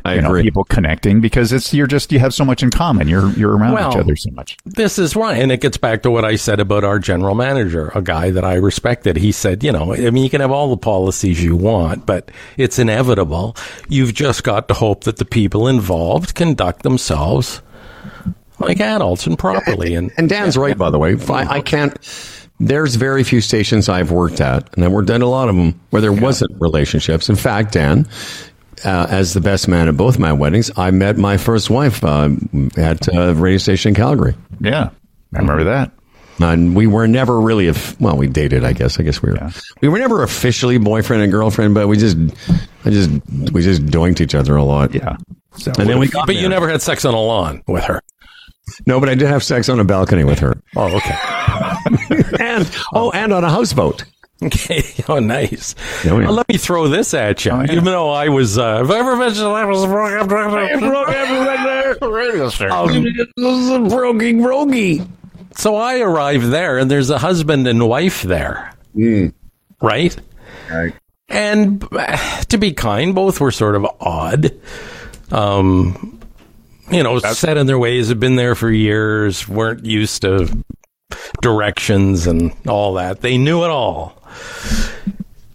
I 0.06 0.16
you 0.16 0.22
know, 0.22 0.30
agree. 0.30 0.44
people 0.44 0.64
connecting 0.64 1.22
because 1.22 1.52
it's 1.52 1.74
you're 1.74 1.88
just 1.88 2.12
you 2.12 2.20
have 2.20 2.34
so 2.34 2.46
much 2.46 2.64
in 2.64 2.70
common. 2.70 3.08
You're 3.08 3.30
you're 3.32 3.56
around 3.58 3.74
Well, 3.74 3.92
each 3.92 3.98
other 3.98 4.16
so 4.16 4.32
much. 4.32 4.58
This 4.66 5.00
is 5.00 5.16
right. 5.16 5.42
And 5.42 5.52
it 5.52 5.62
gets 5.62 5.78
back 5.78 6.04
to 6.04 6.12
what 6.12 6.26
I 6.26 6.36
said 6.36 6.60
about 6.60 6.84
our 6.84 7.00
general 7.00 7.36
manager, 7.36 7.92
a 7.96 8.02
guy 8.02 8.32
that 8.32 8.44
I 8.44 8.56
respected. 8.56 9.18
He 9.18 9.32
said, 9.32 9.64
you 9.64 9.72
know, 9.72 9.94
I 9.94 10.10
mean, 10.10 10.24
you 10.24 10.30
can 10.30 10.42
have 10.42 10.52
all 10.52 10.70
the 10.70 10.78
policies 10.78 11.44
you 11.44 11.56
want, 11.56 12.06
but 12.06 12.32
it's 12.58 12.80
inevitable. 12.80 13.56
You've 13.90 14.14
just 14.14 14.44
got 14.44 14.68
to 14.68 14.74
hope 14.74 15.04
that 15.06 15.18
the 15.18 15.26
people 15.26 15.68
involved 15.68 16.36
conduct 16.36 16.84
themselves 16.84 17.62
like 18.60 18.80
adults 18.80 19.28
and 19.28 19.38
properly. 19.38 19.96
And, 19.96 20.12
And 20.18 20.30
Dan's 20.30 20.58
right, 20.58 20.78
by 20.78 20.90
the 20.90 21.00
way. 21.00 21.16
I, 21.30 21.56
I 21.56 21.62
can't. 21.62 21.98
There's 22.68 22.96
very 22.96 23.24
few 23.24 23.42
stations 23.42 23.90
I've 23.90 24.12
worked 24.12 24.42
at, 24.42 24.74
and 24.76 24.84
I 24.84 24.88
worked 24.88 25.10
at 25.10 25.22
a 25.22 25.28
lot 25.28 25.50
of 25.50 25.56
them 25.56 25.80
where 25.90 26.02
there 26.02 26.14
wasn't 26.14 26.52
relationships. 26.60 27.30
In 27.30 27.36
fact, 27.36 27.74
Dan, 27.74 28.08
uh, 28.86 29.08
as 29.10 29.34
the 29.34 29.42
best 29.42 29.68
man 29.68 29.88
at 29.88 29.98
both 29.98 30.18
my 30.20 30.34
weddings, 30.34 30.72
I 30.78 30.92
met 30.92 31.18
my 31.18 31.38
first 31.38 31.70
wife 31.70 32.04
uh, 32.04 32.30
at 32.78 33.08
a 33.14 33.34
radio 33.34 33.58
station 33.58 33.90
in 33.90 33.96
Calgary. 33.96 34.36
Yeah, 34.60 34.90
I 35.36 35.40
remember 35.40 35.66
that. 35.66 35.92
And 36.40 36.76
we 36.76 36.88
were 36.88 37.08
never 37.08 37.40
really, 37.40 37.68
of 37.68 38.00
well, 38.02 38.18
we 38.18 38.28
dated, 38.28 38.64
I 38.64 38.74
guess. 38.74 39.00
I 39.00 39.04
guess 39.04 39.22
we 39.22 39.32
were, 39.32 39.52
we 39.82 39.88
were 39.88 40.00
never 40.00 40.24
officially 40.24 40.78
boyfriend 40.78 41.22
and 41.22 41.32
girlfriend, 41.32 41.76
but 41.76 41.88
we 41.88 41.96
just, 41.98 42.18
I 42.86 42.90
just, 42.90 43.10
we 43.52 43.62
just 43.62 43.86
doinked 43.86 44.20
each 44.20 44.36
other 44.36 44.56
a 44.56 44.64
lot. 44.64 44.94
Yeah. 44.94 45.18
So, 45.58 45.72
and 45.78 45.88
then 45.88 46.00
we 46.00 46.08
got 46.08 46.26
but 46.26 46.36
you 46.36 46.50
never 46.50 46.68
had 46.68 46.82
sex 46.82 47.06
on 47.06 47.14
a 47.14 47.22
lawn 47.22 47.64
with 47.68 47.84
her. 47.84 48.02
No, 48.86 49.00
but 49.00 49.10
I 49.10 49.16
did 49.16 49.28
have 49.28 49.44
sex 49.44 49.70
on 49.70 49.80
a 49.80 49.84
balcony 49.84 50.24
with 50.24 50.40
her. 50.40 50.62
Oh, 50.76 50.96
okay. 50.96 51.16
and 52.40 52.70
oh, 52.94 53.12
and 53.14 53.34
on 53.34 53.44
a 53.44 53.50
houseboat. 53.50 54.06
Okay. 54.42 54.84
Oh, 55.08 55.20
nice. 55.20 55.76
Yeah, 56.04 56.12
yeah. 56.20 56.26
Well, 56.26 56.34
let 56.34 56.50
me 56.50 56.58
throw 56.58 56.88
this 56.88 57.14
at 57.14 57.46
you. 57.46 57.62
Even 57.64 57.86
though 57.86 58.10
I 58.10 58.30
was, 58.30 58.58
uh, 58.58 58.82
if 58.84 58.90
I 58.92 59.00
ever 59.00 59.16
mentioned 59.16 59.48
I 59.48 59.66
was 59.66 59.84
Um, 62.72 62.90
brogy, 63.90 64.34
brogy. 64.42 65.08
So 65.56 65.76
I 65.76 66.00
arrive 66.00 66.48
there, 66.50 66.78
and 66.78 66.90
there's 66.90 67.10
a 67.10 67.18
husband 67.18 67.68
and 67.68 67.88
wife 67.88 68.24
there, 68.24 68.74
right? 69.82 70.16
Right. 70.70 70.94
And 71.30 71.86
uh, 71.92 72.42
to 72.50 72.58
be 72.58 72.74
kind, 72.74 73.14
both 73.16 73.40
were 73.40 73.52
sort 73.52 73.76
of 73.76 73.86
odd. 74.02 74.52
Um, 75.32 76.20
you 76.92 77.04
know, 77.04 77.20
set 77.20 77.58
in 77.58 77.68
their 77.68 77.80
ways, 77.80 78.10
have 78.10 78.20
been 78.20 78.36
there 78.36 78.56
for 78.56 78.70
years, 78.70 79.48
weren't 79.48 79.86
used 79.86 80.22
to 80.24 80.64
directions 81.42 82.28
and 82.28 82.54
all 82.68 82.96
that. 82.96 83.22
They 83.22 83.38
knew 83.38 83.64
it 83.64 83.70
all. 83.70 84.22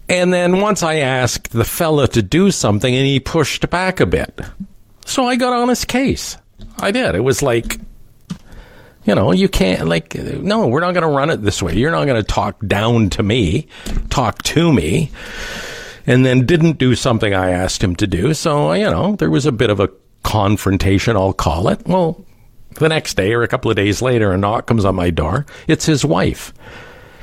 And 0.09 0.33
then 0.33 0.61
once 0.61 0.83
I 0.83 0.97
asked 0.97 1.51
the 1.51 1.65
fella 1.65 2.09
to 2.09 2.23
do 2.23 2.51
something, 2.51 2.95
and 2.95 3.07
he 3.07 3.21
pushed 3.21 3.69
back 3.69 4.01
a 4.01 4.07
bit. 4.07 4.41
So 5.05 5.27
I 5.27 5.37
got 5.37 5.53
on 5.53 5.69
his 5.69 5.85
case. 5.85 6.37
I 6.79 6.91
did. 6.91 7.15
It 7.15 7.21
was 7.21 7.43
like, 7.43 7.79
you 9.05 9.15
know, 9.15 9.33
you 9.33 9.49
can't, 9.49 9.89
like, 9.89 10.15
no, 10.15 10.67
we're 10.69 10.81
not 10.81 10.93
going 10.93 11.03
to 11.03 11.09
run 11.09 11.31
it 11.31 11.43
this 11.43 11.63
way. 11.63 11.77
You're 11.77 11.91
not 11.91 12.07
going 12.07 12.23
to 12.23 12.27
talk 12.27 12.59
down 12.67 13.11
to 13.11 13.23
me, 13.23 13.69
talk 14.11 14.43
to 14.45 14.73
me. 14.73 15.11
And 16.07 16.25
then 16.25 16.47
didn't 16.47 16.79
do 16.79 16.95
something 16.95 17.35
I 17.35 17.51
asked 17.51 17.85
him 17.85 17.95
to 17.97 18.07
do. 18.07 18.33
So, 18.33 18.73
you 18.73 18.85
know, 18.85 19.17
there 19.17 19.29
was 19.29 19.45
a 19.45 19.53
bit 19.53 19.69
of 19.69 19.79
a 19.79 19.91
confrontation, 20.23 21.17
I'll 21.17 21.33
call 21.33 21.69
it. 21.69 21.87
Well, 21.87 22.25
the 22.77 22.89
next 22.89 23.15
day 23.15 23.33
or 23.33 23.43
a 23.43 23.49
couple 23.49 23.71
of 23.71 23.77
days 23.77 24.03
later, 24.03 24.33
a 24.33 24.39
knock 24.39 24.67
comes 24.67 24.85
on 24.85 24.95
my 24.95 25.11
door. 25.11 25.47
It's 25.67 25.87
his 25.87 26.05
wife. 26.05 26.53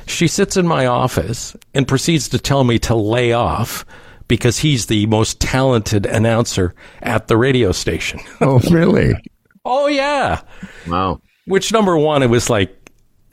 She 0.06 0.28
sits 0.28 0.56
in 0.56 0.66
my 0.66 0.86
office 0.86 1.56
and 1.74 1.88
proceeds 1.88 2.28
to 2.30 2.38
tell 2.38 2.64
me 2.64 2.78
to 2.80 2.94
lay 2.94 3.32
off 3.32 3.84
because 4.28 4.58
he's 4.58 4.86
the 4.86 5.06
most 5.06 5.40
talented 5.40 6.06
announcer 6.06 6.74
at 7.02 7.28
the 7.28 7.36
radio 7.36 7.72
station. 7.72 8.20
Oh, 8.40 8.60
really? 8.70 9.14
oh, 9.64 9.86
yeah. 9.86 10.42
Wow. 10.86 11.20
Which 11.46 11.72
number 11.72 11.96
one, 11.96 12.22
it 12.22 12.30
was 12.30 12.50
like, 12.50 12.75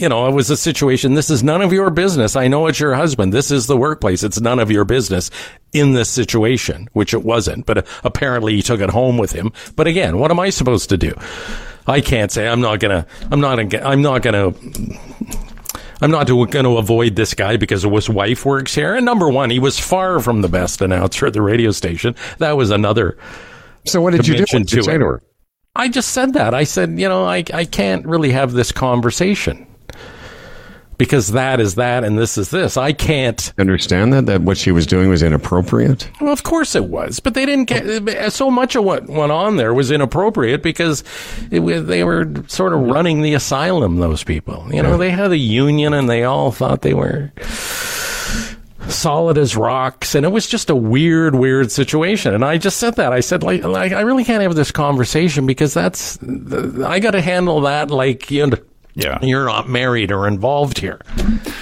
you 0.03 0.09
know, 0.09 0.27
it 0.27 0.33
was 0.33 0.49
a 0.49 0.57
situation. 0.57 1.13
This 1.13 1.29
is 1.29 1.45
none 1.45 1.61
of 1.61 1.71
your 1.71 1.89
business. 1.89 2.35
I 2.35 2.49
know 2.49 2.67
it's 2.67 2.77
your 2.77 2.93
husband. 2.93 3.31
This 3.31 3.51
is 3.51 3.67
the 3.67 3.77
workplace. 3.77 4.21
It's 4.21 4.41
none 4.41 4.59
of 4.59 4.69
your 4.69 4.83
business 4.83 5.31
in 5.71 5.93
this 5.93 6.09
situation, 6.09 6.89
which 6.91 7.13
it 7.13 7.23
wasn't. 7.23 7.65
But 7.65 7.87
apparently 8.03 8.53
he 8.53 8.61
took 8.61 8.81
it 8.81 8.89
home 8.89 9.17
with 9.17 9.31
him. 9.31 9.53
But 9.77 9.87
again, 9.87 10.19
what 10.19 10.29
am 10.29 10.41
I 10.41 10.49
supposed 10.49 10.89
to 10.89 10.97
do? 10.97 11.13
I 11.87 12.01
can't 12.01 12.33
say 12.33 12.49
I'm 12.49 12.59
not 12.59 12.81
gonna. 12.81 13.07
I'm 13.31 13.39
not. 13.39 13.59
I'm 13.75 14.01
not 14.01 14.23
gonna. 14.23 14.53
I'm 16.01 16.11
not 16.11 16.27
going 16.27 16.65
to 16.65 16.77
avoid 16.77 17.15
this 17.15 17.33
guy 17.33 17.55
because 17.55 17.83
his 17.83 18.09
wife 18.09 18.45
works 18.45 18.75
here. 18.75 18.95
And 18.95 19.05
number 19.05 19.29
one, 19.29 19.49
he 19.49 19.59
was 19.59 19.79
far 19.79 20.19
from 20.19 20.41
the 20.41 20.49
best 20.49 20.81
announcer 20.81 21.27
at 21.27 21.33
the 21.33 21.41
radio 21.41 21.71
station. 21.71 22.13
That 22.39 22.57
was 22.57 22.71
another. 22.71 23.17
So 23.85 24.01
what 24.01 24.11
did 24.11 24.27
you 24.27 24.33
do? 24.33 24.41
What 24.41 24.49
did 24.49 24.71
you 24.73 24.79
to 24.79 24.83
say 24.83 24.97
to 24.97 25.05
her? 25.05 25.23
I 25.77 25.87
just 25.87 26.11
said 26.11 26.33
that. 26.33 26.53
I 26.53 26.65
said, 26.65 26.99
you 26.99 27.07
know, 27.07 27.23
I, 27.23 27.45
I 27.53 27.63
can't 27.63 28.05
really 28.05 28.31
have 28.31 28.51
this 28.51 28.73
conversation 28.73 29.65
because 31.03 31.33
that 31.33 31.59
is 31.59 31.75
that 31.75 32.05
and 32.05 32.17
this 32.17 32.37
is 32.37 32.49
this. 32.49 32.77
I 32.77 32.93
can't. 32.93 33.51
Understand 33.57 34.13
that 34.13 34.25
that 34.27 34.41
what 34.41 34.57
she 34.57 34.71
was 34.71 34.87
doing 34.87 35.09
was 35.09 35.21
inappropriate. 35.21 36.09
Well, 36.21 36.31
of 36.31 36.43
course 36.43 36.75
it 36.75 36.85
was, 36.85 37.19
but 37.19 37.33
they 37.33 37.45
didn't 37.45 37.65
get 37.65 38.31
so 38.31 38.49
much 38.49 38.77
of 38.77 38.85
what 38.85 39.07
went 39.07 39.33
on 39.33 39.57
there 39.57 39.73
was 39.73 39.91
inappropriate 39.91 40.63
because 40.63 41.03
it 41.51 41.59
they 41.87 42.05
were 42.05 42.31
sort 42.47 42.71
of 42.71 42.79
running 42.79 43.21
the 43.21 43.33
asylum. 43.33 43.97
Those 43.97 44.23
people, 44.23 44.65
you 44.71 44.81
know, 44.81 44.95
they 44.95 45.09
had 45.09 45.31
a 45.31 45.37
union 45.37 45.91
and 45.93 46.09
they 46.09 46.23
all 46.23 46.53
thought 46.53 46.83
they 46.83 46.93
were 46.93 47.33
solid 48.87 49.37
as 49.37 49.57
rocks, 49.57 50.15
and 50.15 50.25
it 50.25 50.29
was 50.29 50.47
just 50.47 50.69
a 50.69 50.75
weird, 50.75 51.35
weird 51.35 51.69
situation. 51.69 52.33
And 52.33 52.45
I 52.45 52.57
just 52.57 52.77
said 52.77 52.95
that 52.95 53.11
I 53.11 53.19
said 53.19 53.43
like, 53.43 53.65
like 53.65 53.91
I 53.91 54.01
really 54.01 54.23
can't 54.23 54.41
have 54.41 54.55
this 54.55 54.71
conversation 54.71 55.45
because 55.45 55.73
that's 55.73 56.17
I 56.23 56.99
got 56.99 57.11
to 57.11 57.21
handle 57.21 57.59
that 57.61 57.91
like 57.91 58.31
you 58.31 58.47
know. 58.47 58.57
Yeah. 58.95 59.17
You're 59.21 59.45
not 59.45 59.67
married 59.67 60.11
or 60.11 60.27
involved 60.27 60.77
here. 60.77 60.99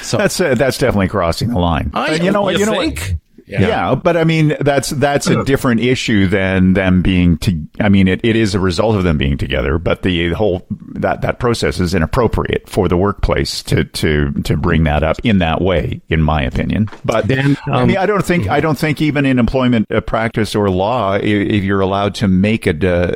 So 0.01 0.17
That's 0.17 0.39
uh, 0.39 0.55
that's 0.55 0.77
definitely 0.77 1.07
crossing 1.07 1.49
the 1.49 1.59
line. 1.59 1.91
I, 1.93 2.09
But 2.17 2.23
you 2.23 2.31
know 2.31 2.41
what? 2.41 2.53
you 2.55 2.61
You 2.61 2.65
know 2.65 2.73
think? 2.73 3.15
What? 3.59 3.67
Yeah. 3.67 3.95
but 3.95 4.17
I 4.17 4.23
mean 4.23 4.55
that's 4.59 4.89
that's 4.89 5.27
a 5.27 5.43
different 5.43 5.81
issue 5.81 6.27
than 6.27 6.73
them 6.73 7.01
being 7.01 7.37
to. 7.39 7.67
I 7.79 7.89
mean, 7.89 8.07
it, 8.07 8.21
it 8.23 8.35
is 8.35 8.55
a 8.55 8.59
result 8.59 8.95
of 8.95 9.03
them 9.03 9.17
being 9.17 9.37
together, 9.37 9.77
but 9.77 10.03
the 10.03 10.29
whole 10.29 10.65
that 10.69 11.21
that 11.21 11.39
process 11.39 11.79
is 11.79 11.93
inappropriate 11.93 12.69
for 12.69 12.87
the 12.87 12.97
workplace 12.97 13.63
to 13.63 13.85
to 13.85 14.31
to 14.43 14.57
bring 14.57 14.83
that 14.85 15.03
up 15.03 15.17
in 15.23 15.39
that 15.39 15.61
way, 15.61 16.01
in 16.09 16.21
my 16.21 16.41
opinion. 16.41 16.89
But 17.03 17.27
Dan, 17.27 17.57
I 17.67 17.81
um, 17.81 17.87
mean, 17.87 17.97
I 17.97 18.05
don't 18.05 18.25
think 18.25 18.49
I 18.49 18.59
don't 18.59 18.77
think 18.77 19.01
even 19.01 19.25
in 19.25 19.39
employment 19.39 19.91
uh, 19.91 20.01
practice 20.01 20.55
or 20.55 20.69
law, 20.69 21.15
if, 21.15 21.23
if 21.23 21.63
you're 21.63 21.81
allowed 21.81 22.15
to 22.15 22.27
make 22.27 22.67
a 22.67 22.71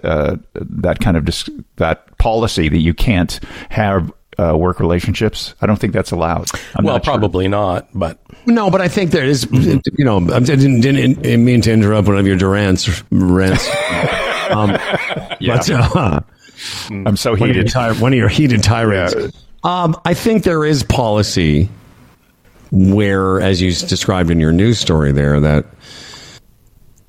uh, 0.05 0.37
that 0.53 0.99
kind 0.99 1.17
of 1.17 1.25
dis- 1.25 1.49
that 1.77 2.17
policy 2.17 2.69
that 2.69 2.79
you 2.79 2.93
can't 2.93 3.39
have. 3.69 4.11
Uh, 4.37 4.55
work 4.57 4.79
relationships. 4.79 5.55
I 5.61 5.65
don't 5.65 5.77
think 5.77 5.93
that's 5.93 6.11
allowed. 6.11 6.49
I'm 6.75 6.83
well, 6.83 6.95
not 6.95 7.05
sure. 7.05 7.13
probably 7.13 7.47
not, 7.47 7.87
but 7.93 8.19
No, 8.45 8.69
but 8.69 8.81
I 8.81 8.89
think 8.89 9.11
there 9.11 9.23
is, 9.23 9.47
you 9.51 10.03
know, 10.03 10.17
I 10.17 10.39
didn't, 10.39 10.81
didn't, 10.81 11.21
didn't 11.21 11.45
mean 11.45 11.61
to 11.61 11.71
interrupt 11.71 12.07
one 12.07 12.17
of 12.17 12.27
your 12.27 12.35
Duran's 12.35 13.03
rants. 13.11 13.67
um, 14.49 14.77
But, 15.39 15.69
uh, 15.69 16.19
I'm 16.89 17.17
so 17.17 17.31
one 17.31 17.49
of, 17.49 17.55
your 17.55 17.65
heated. 17.65 18.01
one 18.01 18.13
of 18.13 18.19
your 18.19 18.29
heated 18.29 18.63
tirades. 18.63 19.33
Um, 19.63 19.99
I 20.05 20.13
think 20.13 20.43
there 20.43 20.65
is 20.65 20.83
policy 20.83 21.69
where, 22.71 23.41
as 23.41 23.61
you 23.61 23.71
described 23.71 24.29
in 24.29 24.39
your 24.39 24.51
news 24.51 24.79
story 24.79 25.11
there, 25.11 25.39
that 25.39 25.65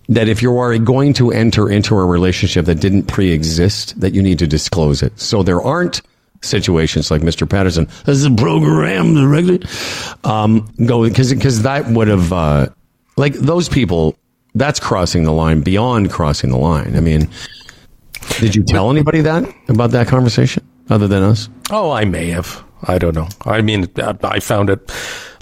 that 0.08 0.28
if 0.28 0.40
you 0.40 0.56
are 0.56 0.78
going 0.78 1.12
to 1.14 1.32
enter 1.32 1.68
into 1.68 1.96
a 1.98 2.04
relationship 2.04 2.66
that 2.66 2.76
didn't 2.76 3.04
pre-exist, 3.04 4.00
that 4.00 4.14
you 4.14 4.22
need 4.22 4.38
to 4.38 4.46
disclose 4.46 5.02
it. 5.02 5.18
So 5.18 5.42
there 5.42 5.60
aren't 5.60 6.00
situations 6.46 7.10
like 7.10 7.22
Mr. 7.22 7.48
Patterson. 7.48 7.86
This 8.04 8.16
is 8.16 8.24
a 8.24 8.30
program, 8.30 9.14
the 9.14 9.26
regular. 9.26 9.58
Um, 10.24 10.72
go 10.86 11.02
because 11.06 11.32
because 11.32 11.62
that 11.62 11.86
would 11.86 12.08
have 12.08 12.32
uh, 12.32 12.68
like 13.16 13.34
those 13.34 13.68
people. 13.68 14.16
That's 14.54 14.80
crossing 14.80 15.24
the 15.24 15.32
line 15.32 15.60
beyond 15.60 16.10
crossing 16.10 16.50
the 16.50 16.56
line. 16.56 16.96
I 16.96 17.00
mean, 17.00 17.28
did 18.40 18.56
you 18.56 18.62
tell 18.62 18.90
anybody 18.90 19.20
that 19.20 19.44
about 19.68 19.90
that 19.90 20.08
conversation 20.08 20.66
other 20.88 21.06
than 21.06 21.22
us? 21.22 21.50
Oh, 21.70 21.90
I 21.90 22.06
may 22.06 22.28
have. 22.28 22.64
I 22.82 22.98
don't 22.98 23.14
know. 23.14 23.28
I 23.44 23.62
mean, 23.62 23.88
uh, 23.96 24.14
I 24.22 24.38
found 24.40 24.68
it 24.70 24.92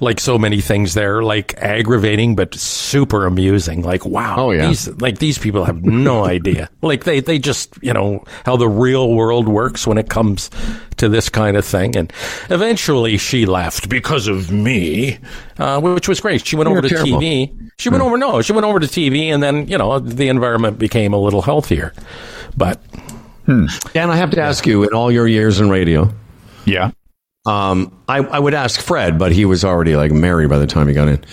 like 0.01 0.21
so 0.21 0.39
many 0.39 0.61
things 0.61 0.95
there, 0.95 1.23
like 1.23 1.55
aggravating 1.59 2.37
but 2.37 2.55
super 2.55 3.27
amusing. 3.27 3.83
Like, 3.83 4.05
wow, 4.07 4.37
Oh, 4.39 4.51
yeah. 4.53 4.69
these 4.69 4.89
like 5.01 5.19
these 5.19 5.37
people 5.39 5.65
have 5.65 5.83
no 5.85 6.25
idea. 6.37 6.71
Like 6.81 7.05
they 7.05 7.21
they 7.21 7.39
just 7.41 7.75
you 7.83 7.93
know 7.93 8.25
how 8.47 8.57
the 8.57 8.69
real 8.69 9.13
world 9.13 9.49
works 9.49 9.87
when 9.87 9.99
it 9.99 10.09
comes 10.09 10.49
to 10.99 11.09
this 11.09 11.29
kind 11.29 11.57
of 11.57 11.65
thing. 11.65 11.97
And 11.97 12.13
eventually, 12.51 13.19
she 13.19 13.47
left 13.47 13.89
because 13.89 14.29
of 14.29 14.53
me, 14.53 15.19
uh, 15.59 15.81
which 15.81 16.09
was 16.09 16.21
great. 16.21 16.47
She 16.47 16.55
went 16.57 16.69
You're 16.69 16.79
over 16.79 16.89
to 16.89 16.95
terrible. 16.95 17.21
TV. 17.21 17.71
She 17.79 17.89
went 17.89 18.03
over 18.05 18.17
no, 18.17 18.43
she 18.43 18.53
went 18.53 18.65
over 18.65 18.79
to 18.79 18.87
TV, 18.87 19.35
and 19.35 19.43
then 19.43 19.67
you 19.67 19.77
know 19.77 19.99
the 19.99 20.29
environment 20.29 20.79
became 20.79 21.13
a 21.13 21.19
little 21.19 21.43
healthier. 21.43 21.93
But 22.57 22.81
Dan, 23.47 23.69
I 24.11 24.17
have 24.17 24.31
to 24.31 24.41
ask 24.41 24.67
you, 24.67 24.85
in 24.85 24.95
all 24.95 25.11
your 25.11 25.27
years 25.27 25.61
in 25.61 25.69
radio, 25.69 26.11
Yeah. 26.65 26.93
Um, 27.47 27.97
I, 28.09 28.19
I 28.19 28.39
would 28.39 28.55
ask 28.55 28.81
Fred, 28.81 29.19
but 29.19 29.33
he 29.33 29.45
was 29.45 29.65
already 29.65 29.97
like 29.97 30.13
married 30.13 30.49
by 30.49 30.59
the 30.59 30.67
time 30.67 30.89
he 30.89 30.95
got 30.95 31.09
in. 31.09 31.25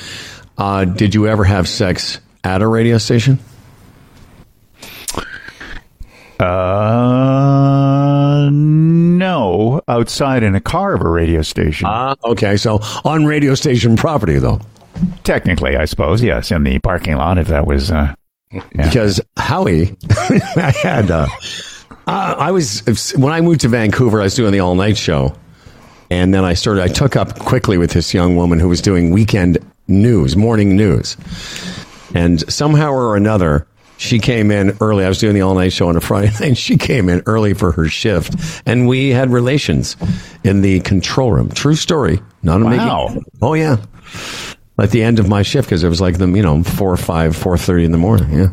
Uh, 0.58 0.86
did 0.86 1.16
you 1.16 1.28
ever 1.28 1.44
have 1.44 1.68
sex 1.68 2.20
at 2.44 2.62
a 2.62 2.68
radio 2.68 2.98
station? 2.98 3.40
Uh, 6.40 8.50
no, 8.52 9.82
outside 9.88 10.44
in 10.44 10.56
a 10.56 10.62
car 10.62 10.94
of 10.94 11.02
a 11.02 11.10
radio 11.10 11.44
station. 11.44 11.86
Ah, 11.88 12.16
okay. 12.26 12.58
So 12.58 12.80
on 13.06 13.26
radio 13.26 13.54
station 13.54 13.96
property, 13.96 14.40
though. 14.40 14.60
Technically, 15.24 15.78
I 15.78 15.86
suppose, 15.86 16.24
yes, 16.24 16.52
in 16.52 16.64
the 16.64 16.80
parking 16.80 17.16
lot, 17.16 17.38
if 17.38 17.48
that 17.48 17.66
was. 17.68 17.92
Uh, 17.92 18.14
yeah. 18.52 18.62
Because 18.74 19.22
Howie, 19.38 19.96
I 20.10 20.74
had, 20.82 21.10
uh, 21.12 21.28
uh, 22.08 22.36
I 22.38 22.52
was, 22.52 23.14
when 23.16 23.32
I 23.32 23.40
moved 23.42 23.62
to 23.62 23.68
Vancouver, 23.70 24.20
I 24.20 24.26
was 24.26 24.36
doing 24.36 24.52
the 24.52 24.60
all 24.60 24.76
night 24.76 24.98
show. 24.98 25.36
And 26.12 26.34
then 26.34 26.44
I 26.44 26.54
started, 26.56 26.84
I 26.84 26.88
took 26.90 27.16
up 27.16 27.40
quickly 27.40 27.78
with 27.78 27.92
this 27.92 28.14
young 28.14 28.36
woman 28.36 28.60
who 28.60 28.68
was 28.68 28.82
doing 28.82 29.12
weekend 29.12 29.58
news, 29.88 30.36
morning 30.36 30.76
news. 30.76 31.16
And 32.14 32.42
somehow 32.52 32.92
or 32.92 33.16
another, 33.16 33.66
she 33.98 34.20
came 34.20 34.52
in 34.52 34.76
early. 34.82 35.06
I 35.06 35.08
was 35.08 35.20
doing 35.20 35.36
the 35.36 35.42
all 35.42 35.56
night 35.56 35.72
show 35.72 35.88
on 35.88 35.96
a 35.96 36.02
Friday 36.10 36.28
night. 36.32 36.42
And 36.42 36.58
she 36.58 36.76
came 36.78 37.08
in 37.08 37.24
early 37.26 37.54
for 37.54 37.72
her 37.72 37.88
shift, 37.88 38.36
and 38.66 38.88
we 38.90 39.10
had 39.12 39.30
relations 39.32 39.96
in 40.44 40.62
the 40.62 40.82
control 40.82 41.32
room. 41.32 41.50
True 41.50 41.76
story. 41.76 42.20
Not 42.44 42.62
a 42.62 42.66
Wow. 42.66 43.08
making. 43.08 43.26
Oh 43.42 43.54
yeah. 43.54 43.78
At 44.82 44.90
the 44.90 45.04
end 45.04 45.20
of 45.20 45.30
my 45.30 45.44
shift, 45.44 45.70
because 45.70 45.84
it 45.84 45.90
was 45.90 46.02
like 46.02 46.18
the 46.18 46.28
you 46.28 46.42
know 46.42 46.64
four, 46.64 46.98
five, 46.98 47.36
four 47.36 47.56
thirty 47.58 47.86
in 47.86 47.92
the 47.92 48.00
morning. 48.00 48.32
Yeah. 48.34 48.50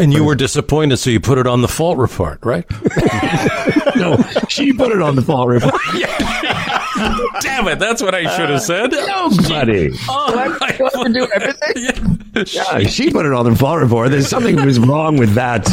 And 0.00 0.12
you 0.12 0.22
were 0.22 0.36
disappointed, 0.36 0.98
so 0.98 1.10
you 1.10 1.18
put 1.18 1.38
it 1.38 1.46
on 1.48 1.60
the 1.60 1.68
fault 1.68 1.98
report, 1.98 2.38
right? 2.44 2.64
no, 3.96 4.16
she 4.48 4.72
put 4.72 4.92
it 4.92 5.02
on 5.02 5.16
the 5.16 5.22
fault 5.22 5.48
report. 5.48 5.74
Damn 7.40 7.68
it, 7.68 7.78
that's 7.78 8.02
what 8.02 8.14
I 8.14 8.22
should 8.36 8.50
have 8.50 8.62
said. 8.62 8.90
Nobody. 8.92 9.90
Oh, 10.08 10.56
I 10.60 10.72
to 11.06 11.12
do 11.12 11.28
everything. 11.34 12.16
Yeah, 12.52 12.80
she 12.88 13.10
put 13.10 13.26
it 13.26 13.32
on 13.32 13.44
the 13.50 13.56
fault 13.56 13.80
report. 13.82 14.10
There's 14.10 14.28
something 14.28 14.56
was 14.64 14.78
wrong 14.78 15.16
with 15.16 15.34
that. 15.34 15.68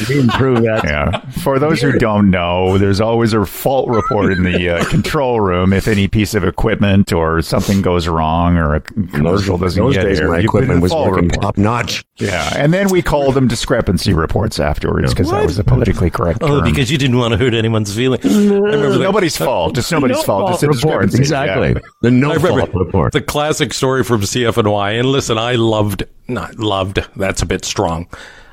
You 0.00 0.06
didn't 0.06 0.28
prove 0.30 0.62
that. 0.62 0.84
Yeah. 0.84 1.28
For 1.42 1.58
those 1.58 1.82
who 1.82 1.90
don't 1.98 2.30
know, 2.30 2.78
there's 2.78 3.00
always 3.00 3.32
a 3.32 3.44
fault 3.44 3.88
report 3.88 4.30
in 4.32 4.44
the 4.44 4.70
uh, 4.70 4.84
control 4.84 5.40
room 5.40 5.72
if 5.72 5.88
any 5.88 6.06
piece 6.06 6.34
of 6.34 6.44
equipment 6.44 7.12
or 7.12 7.42
something 7.42 7.82
goes 7.82 8.06
wrong 8.06 8.56
or 8.58 8.76
a 8.76 8.80
commercial 8.80 9.58
doesn't 9.58 9.82
Those 9.82 9.94
get 9.96 10.04
days, 10.04 10.18
here. 10.18 10.28
my 10.28 10.38
you 10.38 10.44
equipment 10.44 10.82
was 10.82 10.92
fault 10.92 11.10
working 11.10 11.30
top 11.30 11.56
notch. 11.58 12.04
Yeah, 12.14 12.48
and 12.56 12.72
then 12.72 12.88
we 12.90 13.02
called 13.02 13.34
them 13.34 13.48
discrepancy 13.48 14.12
reports 14.12 14.60
afterwards 14.60 15.12
because 15.12 15.32
that 15.32 15.44
was 15.44 15.56
the 15.56 15.64
politically 15.64 16.10
correct 16.10 16.38
Oh, 16.42 16.60
term. 16.60 16.64
because 16.70 16.88
you 16.92 16.96
didn't 16.96 17.18
want 17.18 17.32
to 17.32 17.38
hurt 17.38 17.52
anyone's 17.52 17.92
feelings. 17.94 18.24
I 18.24 18.28
nobody's 18.30 19.36
fault. 19.36 19.76
It's 19.78 19.90
nobody's 19.90 20.18
No 20.18 20.22
fault. 20.22 20.45
It's 20.54 20.62
a 20.62 20.66
fault 20.72 21.00
report. 21.00 21.14
Exactly. 21.14 21.68
Yeah. 21.68 21.78
The 22.02 22.10
no 22.10 22.38
fault 22.38 22.74
report. 22.74 23.12
the 23.12 23.20
classic 23.20 23.72
story 23.72 24.04
from 24.04 24.22
CFNY. 24.22 24.98
And 24.98 25.08
listen, 25.08 25.38
I 25.38 25.54
loved, 25.54 26.04
not 26.28 26.56
loved, 26.58 27.00
that's 27.16 27.42
a 27.42 27.46
bit 27.46 27.64
strong. 27.64 28.08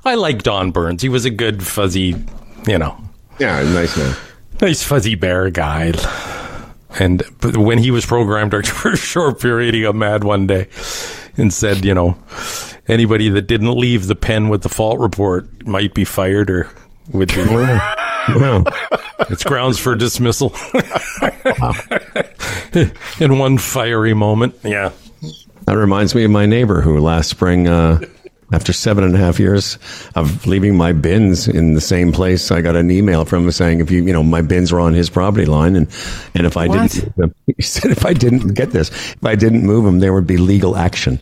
I 0.05 0.15
like 0.15 0.43
Don 0.43 0.71
Burns. 0.71 1.01
He 1.01 1.09
was 1.09 1.25
a 1.25 1.29
good, 1.29 1.63
fuzzy, 1.65 2.15
you 2.67 2.77
know, 2.77 2.97
yeah, 3.39 3.63
nice 3.63 3.97
man. 3.97 4.15
nice 4.61 4.83
fuzzy 4.83 5.15
bear 5.15 5.49
guy. 5.49 5.93
And 6.99 7.21
when 7.55 7.77
he 7.77 7.91
was 7.91 8.05
program 8.05 8.49
director 8.49 8.73
for 8.73 8.91
a 8.93 8.97
short 8.97 9.39
period, 9.39 9.73
he 9.73 9.81
got 9.81 9.95
mad 9.95 10.23
one 10.23 10.47
day 10.47 10.67
and 11.37 11.51
said, 11.53 11.83
you 11.85 11.93
know, 11.93 12.17
anybody 12.87 13.29
that 13.29 13.47
didn't 13.47 13.71
leave 13.71 14.07
the 14.07 14.15
pen 14.15 14.49
with 14.49 14.61
the 14.61 14.69
fault 14.69 14.99
report 14.99 15.65
might 15.65 15.93
be 15.93 16.05
fired 16.05 16.49
or 16.49 16.69
would 17.11 17.29
be. 17.29 17.43
Wow. 18.29 18.63
It's 19.29 19.43
grounds 19.43 19.79
for 19.79 19.95
dismissal. 19.95 20.53
In 23.19 23.37
one 23.37 23.57
fiery 23.57 24.13
moment. 24.13 24.55
Yeah. 24.63 24.91
That 25.65 25.77
reminds 25.77 26.15
me 26.15 26.23
of 26.23 26.31
my 26.31 26.45
neighbor 26.45 26.81
who 26.81 26.99
last 26.99 27.29
spring, 27.29 27.67
uh, 27.67 27.99
after 28.51 28.71
seven 28.71 29.03
and 29.03 29.15
a 29.15 29.17
half 29.17 29.39
years 29.39 29.79
of 30.15 30.45
leaving 30.45 30.77
my 30.77 30.93
bins 30.93 31.47
in 31.47 31.73
the 31.73 31.81
same 31.81 32.11
place, 32.11 32.51
I 32.51 32.61
got 32.61 32.75
an 32.75 32.91
email 32.91 33.25
from 33.25 33.45
him 33.45 33.51
saying 33.51 33.79
if 33.79 33.89
you, 33.89 34.05
you 34.05 34.13
know, 34.13 34.23
my 34.23 34.41
bins 34.41 34.71
were 34.71 34.79
on 34.79 34.93
his 34.93 35.09
property 35.09 35.45
line, 35.45 35.75
and 35.75 35.87
and 36.35 36.45
if 36.45 36.55
I 36.55 36.67
didn't, 36.67 37.35
he 37.57 37.63
said 37.63 37.91
if 37.91 38.05
I 38.05 38.13
didn't 38.13 38.53
get 38.53 38.71
this, 38.71 38.89
if 38.89 39.25
I 39.25 39.35
didn't 39.35 39.65
move 39.65 39.85
them, 39.85 39.99
there 39.99 40.13
would 40.13 40.27
be 40.27 40.37
legal 40.37 40.75
action. 40.75 41.19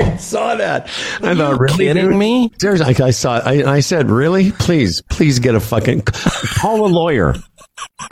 And 0.00 0.12
I 0.14 0.16
saw 0.16 0.54
that. 0.56 0.86
I 1.22 1.34
thought, 1.34 1.58
really, 1.58 1.86
kidding 1.86 2.08
dude? 2.08 2.16
me? 2.16 2.50
Seriously, 2.60 2.94
I, 3.00 3.06
I 3.06 3.10
saw 3.10 3.38
it. 3.38 3.42
I, 3.66 3.74
I 3.74 3.80
said, 3.80 4.10
really? 4.10 4.52
Please, 4.52 5.02
please 5.02 5.38
get 5.38 5.54
a 5.54 5.60
fucking 5.60 6.02
call 6.02 6.86
a 6.86 6.88
lawyer. 6.88 7.34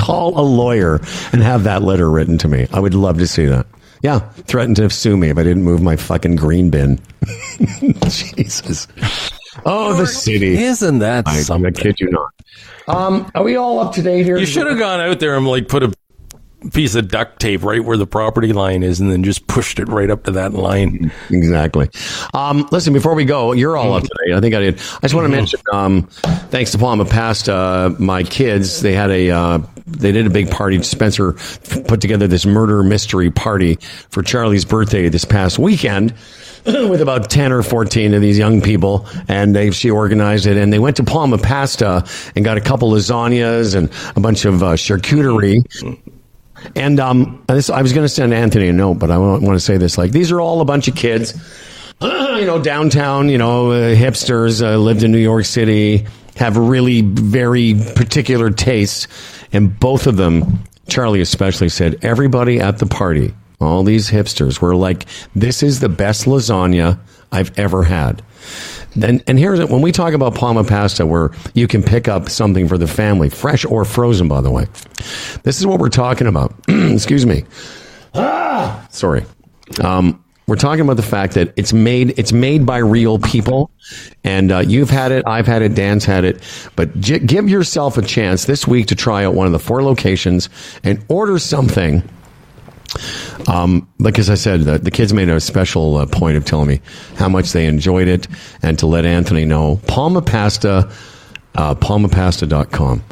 Call 0.01 0.39
a 0.39 0.43
lawyer 0.43 1.01
and 1.33 1.43
have 1.43 1.65
that 1.65 1.83
letter 1.83 2.11
written 2.11 2.39
to 2.39 2.49
me. 2.49 2.67
I 2.73 2.81
would 2.81 2.95
love 2.95 3.19
to 3.19 3.27
see 3.27 3.47
that. 3.47 3.67
Yeah, 4.03 4.21
threatened 4.47 4.77
to 4.77 4.91
sue 4.91 5.17
me 5.17 5.31
if 5.31 5.39
I 5.39 5.43
didn't 5.43 5.65
move 5.65 5.83
my 5.83 5.97
fucking 5.97 6.37
green 6.37 6.71
bin. 6.71 7.01
Jesus. 8.09 8.87
Oh, 9.65 9.95
the 9.95 10.07
city. 10.07 10.63
Isn't 10.63 10.99
that 11.01 11.27
I, 11.27 11.39
I 11.39 11.41
something? 11.41 11.73
kid 11.73 11.97
you 11.99 12.11
not. 12.11 12.31
Um, 12.89 13.31
are 13.35 13.43
we 13.43 13.57
all 13.57 13.81
up 13.81 13.95
to 13.95 14.03
date 14.03 14.25
here? 14.25 14.37
You 14.37 14.47
should 14.47 14.67
have 14.67 14.79
gone 14.79 15.01
out 15.01 15.19
there 15.19 15.37
and 15.37 15.47
like 15.47 15.67
put 15.69 15.83
a 15.83 15.93
piece 16.73 16.95
of 16.95 17.09
duct 17.09 17.41
tape 17.41 17.63
right 17.63 17.85
where 17.85 17.97
the 17.97 18.07
property 18.07 18.53
line 18.53 18.83
is 18.83 19.01
and 19.01 19.11
then 19.11 19.23
just 19.23 19.47
pushed 19.47 19.79
it 19.79 19.89
right 19.89 20.11
up 20.11 20.25
to 20.25 20.33
that 20.33 20.53
line. 20.53 21.13
Exactly. 21.31 21.91
Um, 22.35 22.69
listen, 22.73 22.93
before 22.93 23.15
we 23.15 23.25
go, 23.25 23.53
you're 23.53 23.77
all 23.77 23.95
up 23.95 24.03
to 24.03 24.11
date. 24.25 24.35
I 24.35 24.41
think 24.41 24.55
I 24.55 24.61
did. 24.61 24.75
I 24.75 24.99
just 25.03 25.15
want 25.15 25.27
to 25.27 25.29
mention, 25.29 25.61
um, 25.73 26.03
thanks 26.51 26.73
to 26.73 26.79
Palma 26.79 27.05
Pasta, 27.05 27.95
my 27.99 28.23
kids, 28.23 28.81
they 28.81 28.93
had 28.93 29.11
a, 29.11 29.31
uh, 29.31 29.59
they 29.87 30.13
did 30.13 30.27
a 30.27 30.31
big 30.31 30.51
party. 30.51 30.83
Spencer 30.83 31.33
put 31.87 32.01
together 32.01 32.27
this 32.27 32.45
murder 32.45 32.83
mystery 32.83 33.31
party 33.31 33.77
for 34.11 34.23
Charlie's 34.23 34.65
birthday 34.65 35.09
this 35.09 35.25
past 35.25 35.59
weekend. 35.59 36.15
With 36.67 37.01
about 37.01 37.31
10 37.31 37.53
or 37.53 37.63
14 37.63 38.13
of 38.15 38.21
these 38.21 38.37
young 38.37 38.61
people, 38.61 39.07
and 39.29 39.55
they, 39.55 39.71
she 39.71 39.89
organized 39.89 40.47
it, 40.47 40.57
and 40.57 40.73
they 40.73 40.81
went 40.81 40.97
to 40.97 41.05
Palma 41.05 41.39
Pasta 41.39 42.05
and 42.35 42.45
got 42.45 42.57
a 42.57 42.61
couple 42.61 42.91
lasagnas 42.91 43.77
and 43.77 43.89
a 44.17 44.21
bunch 44.21 44.45
of 44.45 44.65
uh, 44.65 44.73
charcuterie. 44.73 45.63
And 46.75 46.99
um, 47.01 47.45
this, 47.49 47.71
I 47.71 47.83
was 47.83 47.93
going 47.93 48.05
to 48.05 48.09
send 48.09 48.33
Anthony 48.33 48.69
a 48.69 48.73
note, 48.73 48.95
but 48.95 49.11
I 49.11 49.19
want, 49.19 49.45
to 49.45 49.61
say 49.61 49.77
this: 49.77 49.99
like 49.99 50.13
these 50.13 50.33
are 50.33 50.41
all 50.41 50.61
a 50.61 50.65
bunch 50.65 50.89
of 50.89 50.97
kids, 50.97 51.35
you 52.01 52.47
know, 52.47 52.61
downtown, 52.63 53.29
you 53.29 53.39
know, 53.39 53.71
uh, 53.71 53.95
hipsters, 53.95 54.63
uh, 54.63 54.77
lived 54.77 55.03
in 55.03 55.13
New 55.13 55.19
York 55.19 55.45
City, 55.45 56.07
have 56.37 56.57
really 56.57 57.03
very 57.03 57.75
particular 57.95 58.51
tastes, 58.51 59.07
and 59.53 59.79
both 59.79 60.07
of 60.07 60.17
them, 60.17 60.61
Charlie 60.89 61.21
especially, 61.21 61.69
said 61.69 61.99
everybody 62.03 62.61
at 62.61 62.79
the 62.79 62.87
party, 62.87 63.35
all 63.61 63.85
these 63.85 64.11
hipsters, 64.11 64.61
were 64.61 64.75
like, 64.75 65.07
"This 65.35 65.63
is 65.63 65.81
the 65.81 65.89
best 65.89 66.25
lasagna 66.25 66.99
I've 67.31 67.59
ever 67.59 67.85
had." 67.85 68.23
And, 69.03 69.23
and 69.27 69.39
here's 69.39 69.59
it 69.59 69.69
when 69.69 69.83
we 69.83 69.93
talk 69.93 70.15
about 70.15 70.35
Palma 70.35 70.65
pasta, 70.65 71.07
where 71.07 71.31
you 71.55 71.69
can 71.69 71.83
pick 71.83 72.09
up 72.09 72.29
something 72.29 72.69
for 72.69 72.79
the 72.79 72.87
family, 72.87 73.29
fresh 73.29 73.65
or 73.65 73.85
frozen, 73.85 74.29
by 74.29 74.41
the 74.41 74.51
way. 74.51 74.67
This 75.43 75.59
is 75.59 75.67
what 75.67 75.79
we're 75.79 75.89
talking 75.89 76.27
about. 76.27 76.55
Excuse 76.69 77.27
me. 77.27 77.45
Ah, 78.15 78.87
sorry. 78.91 79.25
Um, 79.83 80.23
we're 80.47 80.57
talking 80.57 80.83
about 80.83 80.97
the 80.97 81.03
fact 81.03 81.35
that 81.35 81.53
it's 81.57 81.73
made 81.73 82.17
it's 82.21 82.33
made 82.33 82.65
by 82.65 82.79
real 82.79 83.19
people, 83.19 83.71
and 84.23 84.53
uh, 84.53 84.59
you've 84.61 84.91
had 84.91 85.11
it, 85.11 85.25
I've 85.27 85.47
had 85.47 85.63
it, 85.63 85.75
Dan's 85.75 86.05
had 86.05 86.25
it. 86.25 86.41
But 86.77 87.01
give 87.01 87.51
yourself 87.51 87.99
a 87.99 88.03
chance 88.03 88.45
this 88.45 88.67
week 88.67 88.87
to 88.87 88.95
try 88.95 89.25
out 89.25 89.35
one 89.35 89.47
of 89.47 89.53
the 89.53 89.59
four 89.59 89.83
locations 89.83 90.49
and 90.85 91.05
order 91.09 91.41
something. 91.41 92.09
Um, 93.49 93.89
like 93.99 94.19
as 94.19 94.31
I 94.31 94.35
said, 94.35 94.63
the, 94.63 94.79
the 94.79 94.91
kids 94.91 95.13
made 95.13 95.29
a 95.29 95.41
special 95.41 95.97
uh, 95.97 96.07
point 96.07 96.37
of 96.37 96.45
telling 96.45 96.69
me 96.69 96.81
how 97.17 97.29
much 97.29 97.53
they 97.53 97.67
enjoyed 97.67 98.09
it, 98.09 98.27
and 98.63 98.79
to 98.79 98.87
let 98.87 99.05
Anthony 99.05 99.45
know. 99.45 99.81
Palma 99.87 100.23
Pasta, 100.23 100.91
uh, 101.55 101.75
palmapasta.com. 101.75 103.03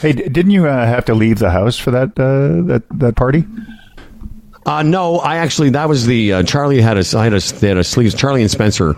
Hey, 0.00 0.12
d- 0.12 0.28
didn't 0.28 0.50
you 0.52 0.66
uh, 0.66 0.86
have 0.86 1.04
to 1.06 1.14
leave 1.14 1.38
the 1.38 1.50
house 1.50 1.76
for 1.78 1.90
that 1.90 2.18
uh, 2.18 2.66
that 2.68 2.84
that 2.98 3.16
party? 3.16 3.44
Uh, 4.66 4.82
no, 4.82 5.16
I 5.18 5.36
actually 5.36 5.70
that 5.70 5.88
was 5.88 6.06
the 6.06 6.32
uh, 6.34 6.42
Charlie 6.42 6.80
had 6.80 6.96
a 6.98 7.18
I 7.18 7.24
had 7.24 7.34
a 7.34 7.40
they 7.40 7.68
had 7.68 7.78
a 7.78 7.84
sleep. 7.84 8.14
Charlie 8.16 8.42
and 8.42 8.50
Spencer. 8.50 8.96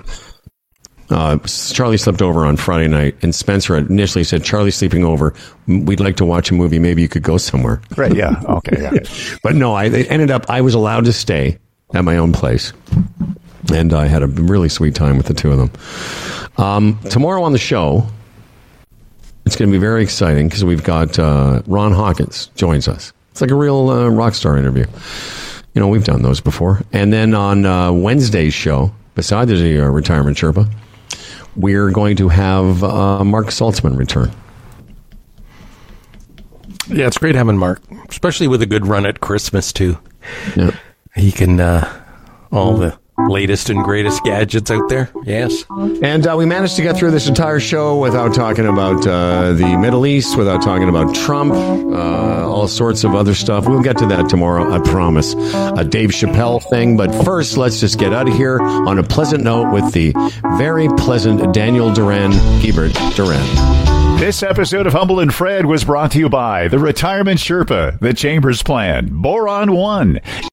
Uh, 1.11 1.39
Charlie 1.39 1.99
slept 1.99 2.23
over 2.23 2.47
on 2.47 2.57
Friday 2.57 2.89
night, 2.89 3.17
and 3.23 3.35
Spencer 3.35 3.77
initially 3.77 4.25
said, 4.25 4.45
"Charlie's 4.45 4.77
sleeping 4.77 5.05
over. 5.05 5.35
We'd 5.67 6.01
like 6.01 6.17
to 6.17 6.25
watch 6.25 6.51
a 6.51 6.55
movie. 6.55 6.79
Maybe 6.79 7.03
you 7.03 7.09
could 7.09 7.23
go 7.23 7.37
somewhere." 7.39 7.81
Right. 7.97 8.15
Yeah. 8.15 8.41
Okay. 8.49 8.81
Yeah. 8.81 8.93
But 9.43 9.55
no, 9.57 9.75
I 9.75 9.85
it 9.87 10.11
ended 10.11 10.31
up. 10.31 10.47
I 10.49 10.61
was 10.61 10.75
allowed 10.75 11.05
to 11.07 11.13
stay 11.13 11.59
at 11.95 12.05
my 12.05 12.17
own 12.17 12.33
place, 12.33 12.73
and 13.73 13.93
I 13.93 14.07
had 14.07 14.23
a 14.23 14.27
really 14.27 14.69
sweet 14.69 14.95
time 14.95 15.17
with 15.17 15.27
the 15.27 15.35
two 15.35 15.51
of 15.53 15.59
them. 15.59 15.71
Um, 16.65 16.99
tomorrow 17.11 17.43
on 17.43 17.53
the 17.53 17.59
show, 17.59 18.07
it's 19.45 19.57
going 19.57 19.71
to 19.71 19.73
be 19.73 19.81
very 19.81 20.03
exciting 20.03 20.49
because 20.49 20.65
we've 20.65 20.85
got 20.85 21.19
uh, 21.19 21.63
Ron 21.67 21.93
Hawkins 21.93 22.47
joins 22.55 22.89
us. 22.89 23.13
It's 23.33 23.41
like 23.41 23.51
a 23.51 23.55
real 23.55 23.89
uh, 23.89 24.09
rock 24.09 24.35
star 24.35 24.57
interview. 24.57 24.87
You 25.75 25.81
know, 25.81 25.89
we've 25.89 26.05
done 26.05 26.23
those 26.23 26.41
before. 26.41 26.83
And 26.93 27.13
then 27.13 27.35
on 27.35 27.65
uh, 27.65 27.91
Wednesday's 27.93 28.53
show, 28.55 28.93
besides 29.15 29.51
the 29.51 29.81
uh, 29.81 29.89
retirement 29.89 30.37
Sherpa, 30.37 30.71
we're 31.57 31.91
going 31.91 32.17
to 32.17 32.29
have 32.29 32.83
uh, 32.83 33.25
Marc 33.25 33.49
Saltzman 33.49 33.97
return. 33.97 34.31
Yeah, 36.89 37.07
it's 37.07 37.19
great 37.19 37.35
having 37.35 37.57
Marc, 37.57 37.81
especially 38.09 38.49
with 38.49 38.63
a 38.63 38.67
good 38.67 38.87
run 38.87 39.07
at 39.07 39.21
Christmas 39.21 39.73
too. 39.73 39.99
Yeah. 40.57 40.77
He 41.15 41.33
can 41.33 41.61
uh, 41.61 42.05
all 42.51 42.77
the 42.77 42.99
latest 43.29 43.71
and 43.71 43.83
greatest 43.85 44.23
gadgets 44.25 44.71
out 44.71 44.89
there. 44.89 45.11
Yes. 45.25 45.65
And 46.03 46.27
uh, 46.27 46.35
we 46.37 46.47
managed 46.47 46.77
to 46.77 46.83
get 46.83 46.97
through 46.97 47.11
this 47.11 47.29
entire 47.29 47.61
show 47.61 47.99
without 47.99 48.35
talking 48.35 48.67
about 48.67 49.07
uh, 49.07 49.53
the 49.53 49.77
Middle 49.77 50.07
East, 50.07 50.37
without 50.37 50.63
talking 50.63 50.89
about 50.89 51.15
Trump, 51.15 51.53
uh, 51.53 52.49
all 52.49 52.69
sorts 52.69 53.05
of 53.05 53.15
other 53.15 53.35
stuff. 53.35 53.67
We'll 53.67 53.83
get 53.83 53.99
to 53.99 54.07
that 54.07 54.29
tomorrow, 54.29 54.73
I 54.73 54.79
promise. 54.81 55.35
A 55.35 55.85
Dave 55.85 56.11
Chappelle 56.11 56.63
thing. 56.71 56.97
But 56.97 57.15
first, 57.25 57.57
let's 57.57 57.81
just 57.81 57.99
get 57.99 58.13
out 58.13 58.29
of 58.29 58.35
here 58.35 58.61
on 58.61 58.99
a 58.99 59.03
pleasant 59.03 59.45
note 59.45 59.73
with 59.73 59.93
the 59.93 60.13
very 60.59 60.89
pleasant 60.99 61.53
Daniel 61.55 61.93
Duran, 61.93 62.33
Hebert 62.33 62.93
Duran. 63.15 63.83
This 64.19 64.45
episode 64.45 64.87
of 64.87 64.93
Humble 64.93 65.19
and 65.19 65.35
Fred 65.35 65.67
was 65.67 65.83
brought 65.83 66.13
to 66.13 66.19
you 66.19 66.29
by 66.29 66.69
the 66.69 66.79
Retirement 66.79 67.41
Sherpa, 67.41 67.99
the 67.99 68.15
Chambers 68.15 68.63
Plan, 68.63 69.09
Boron 69.11 69.73
One, 69.73 70.21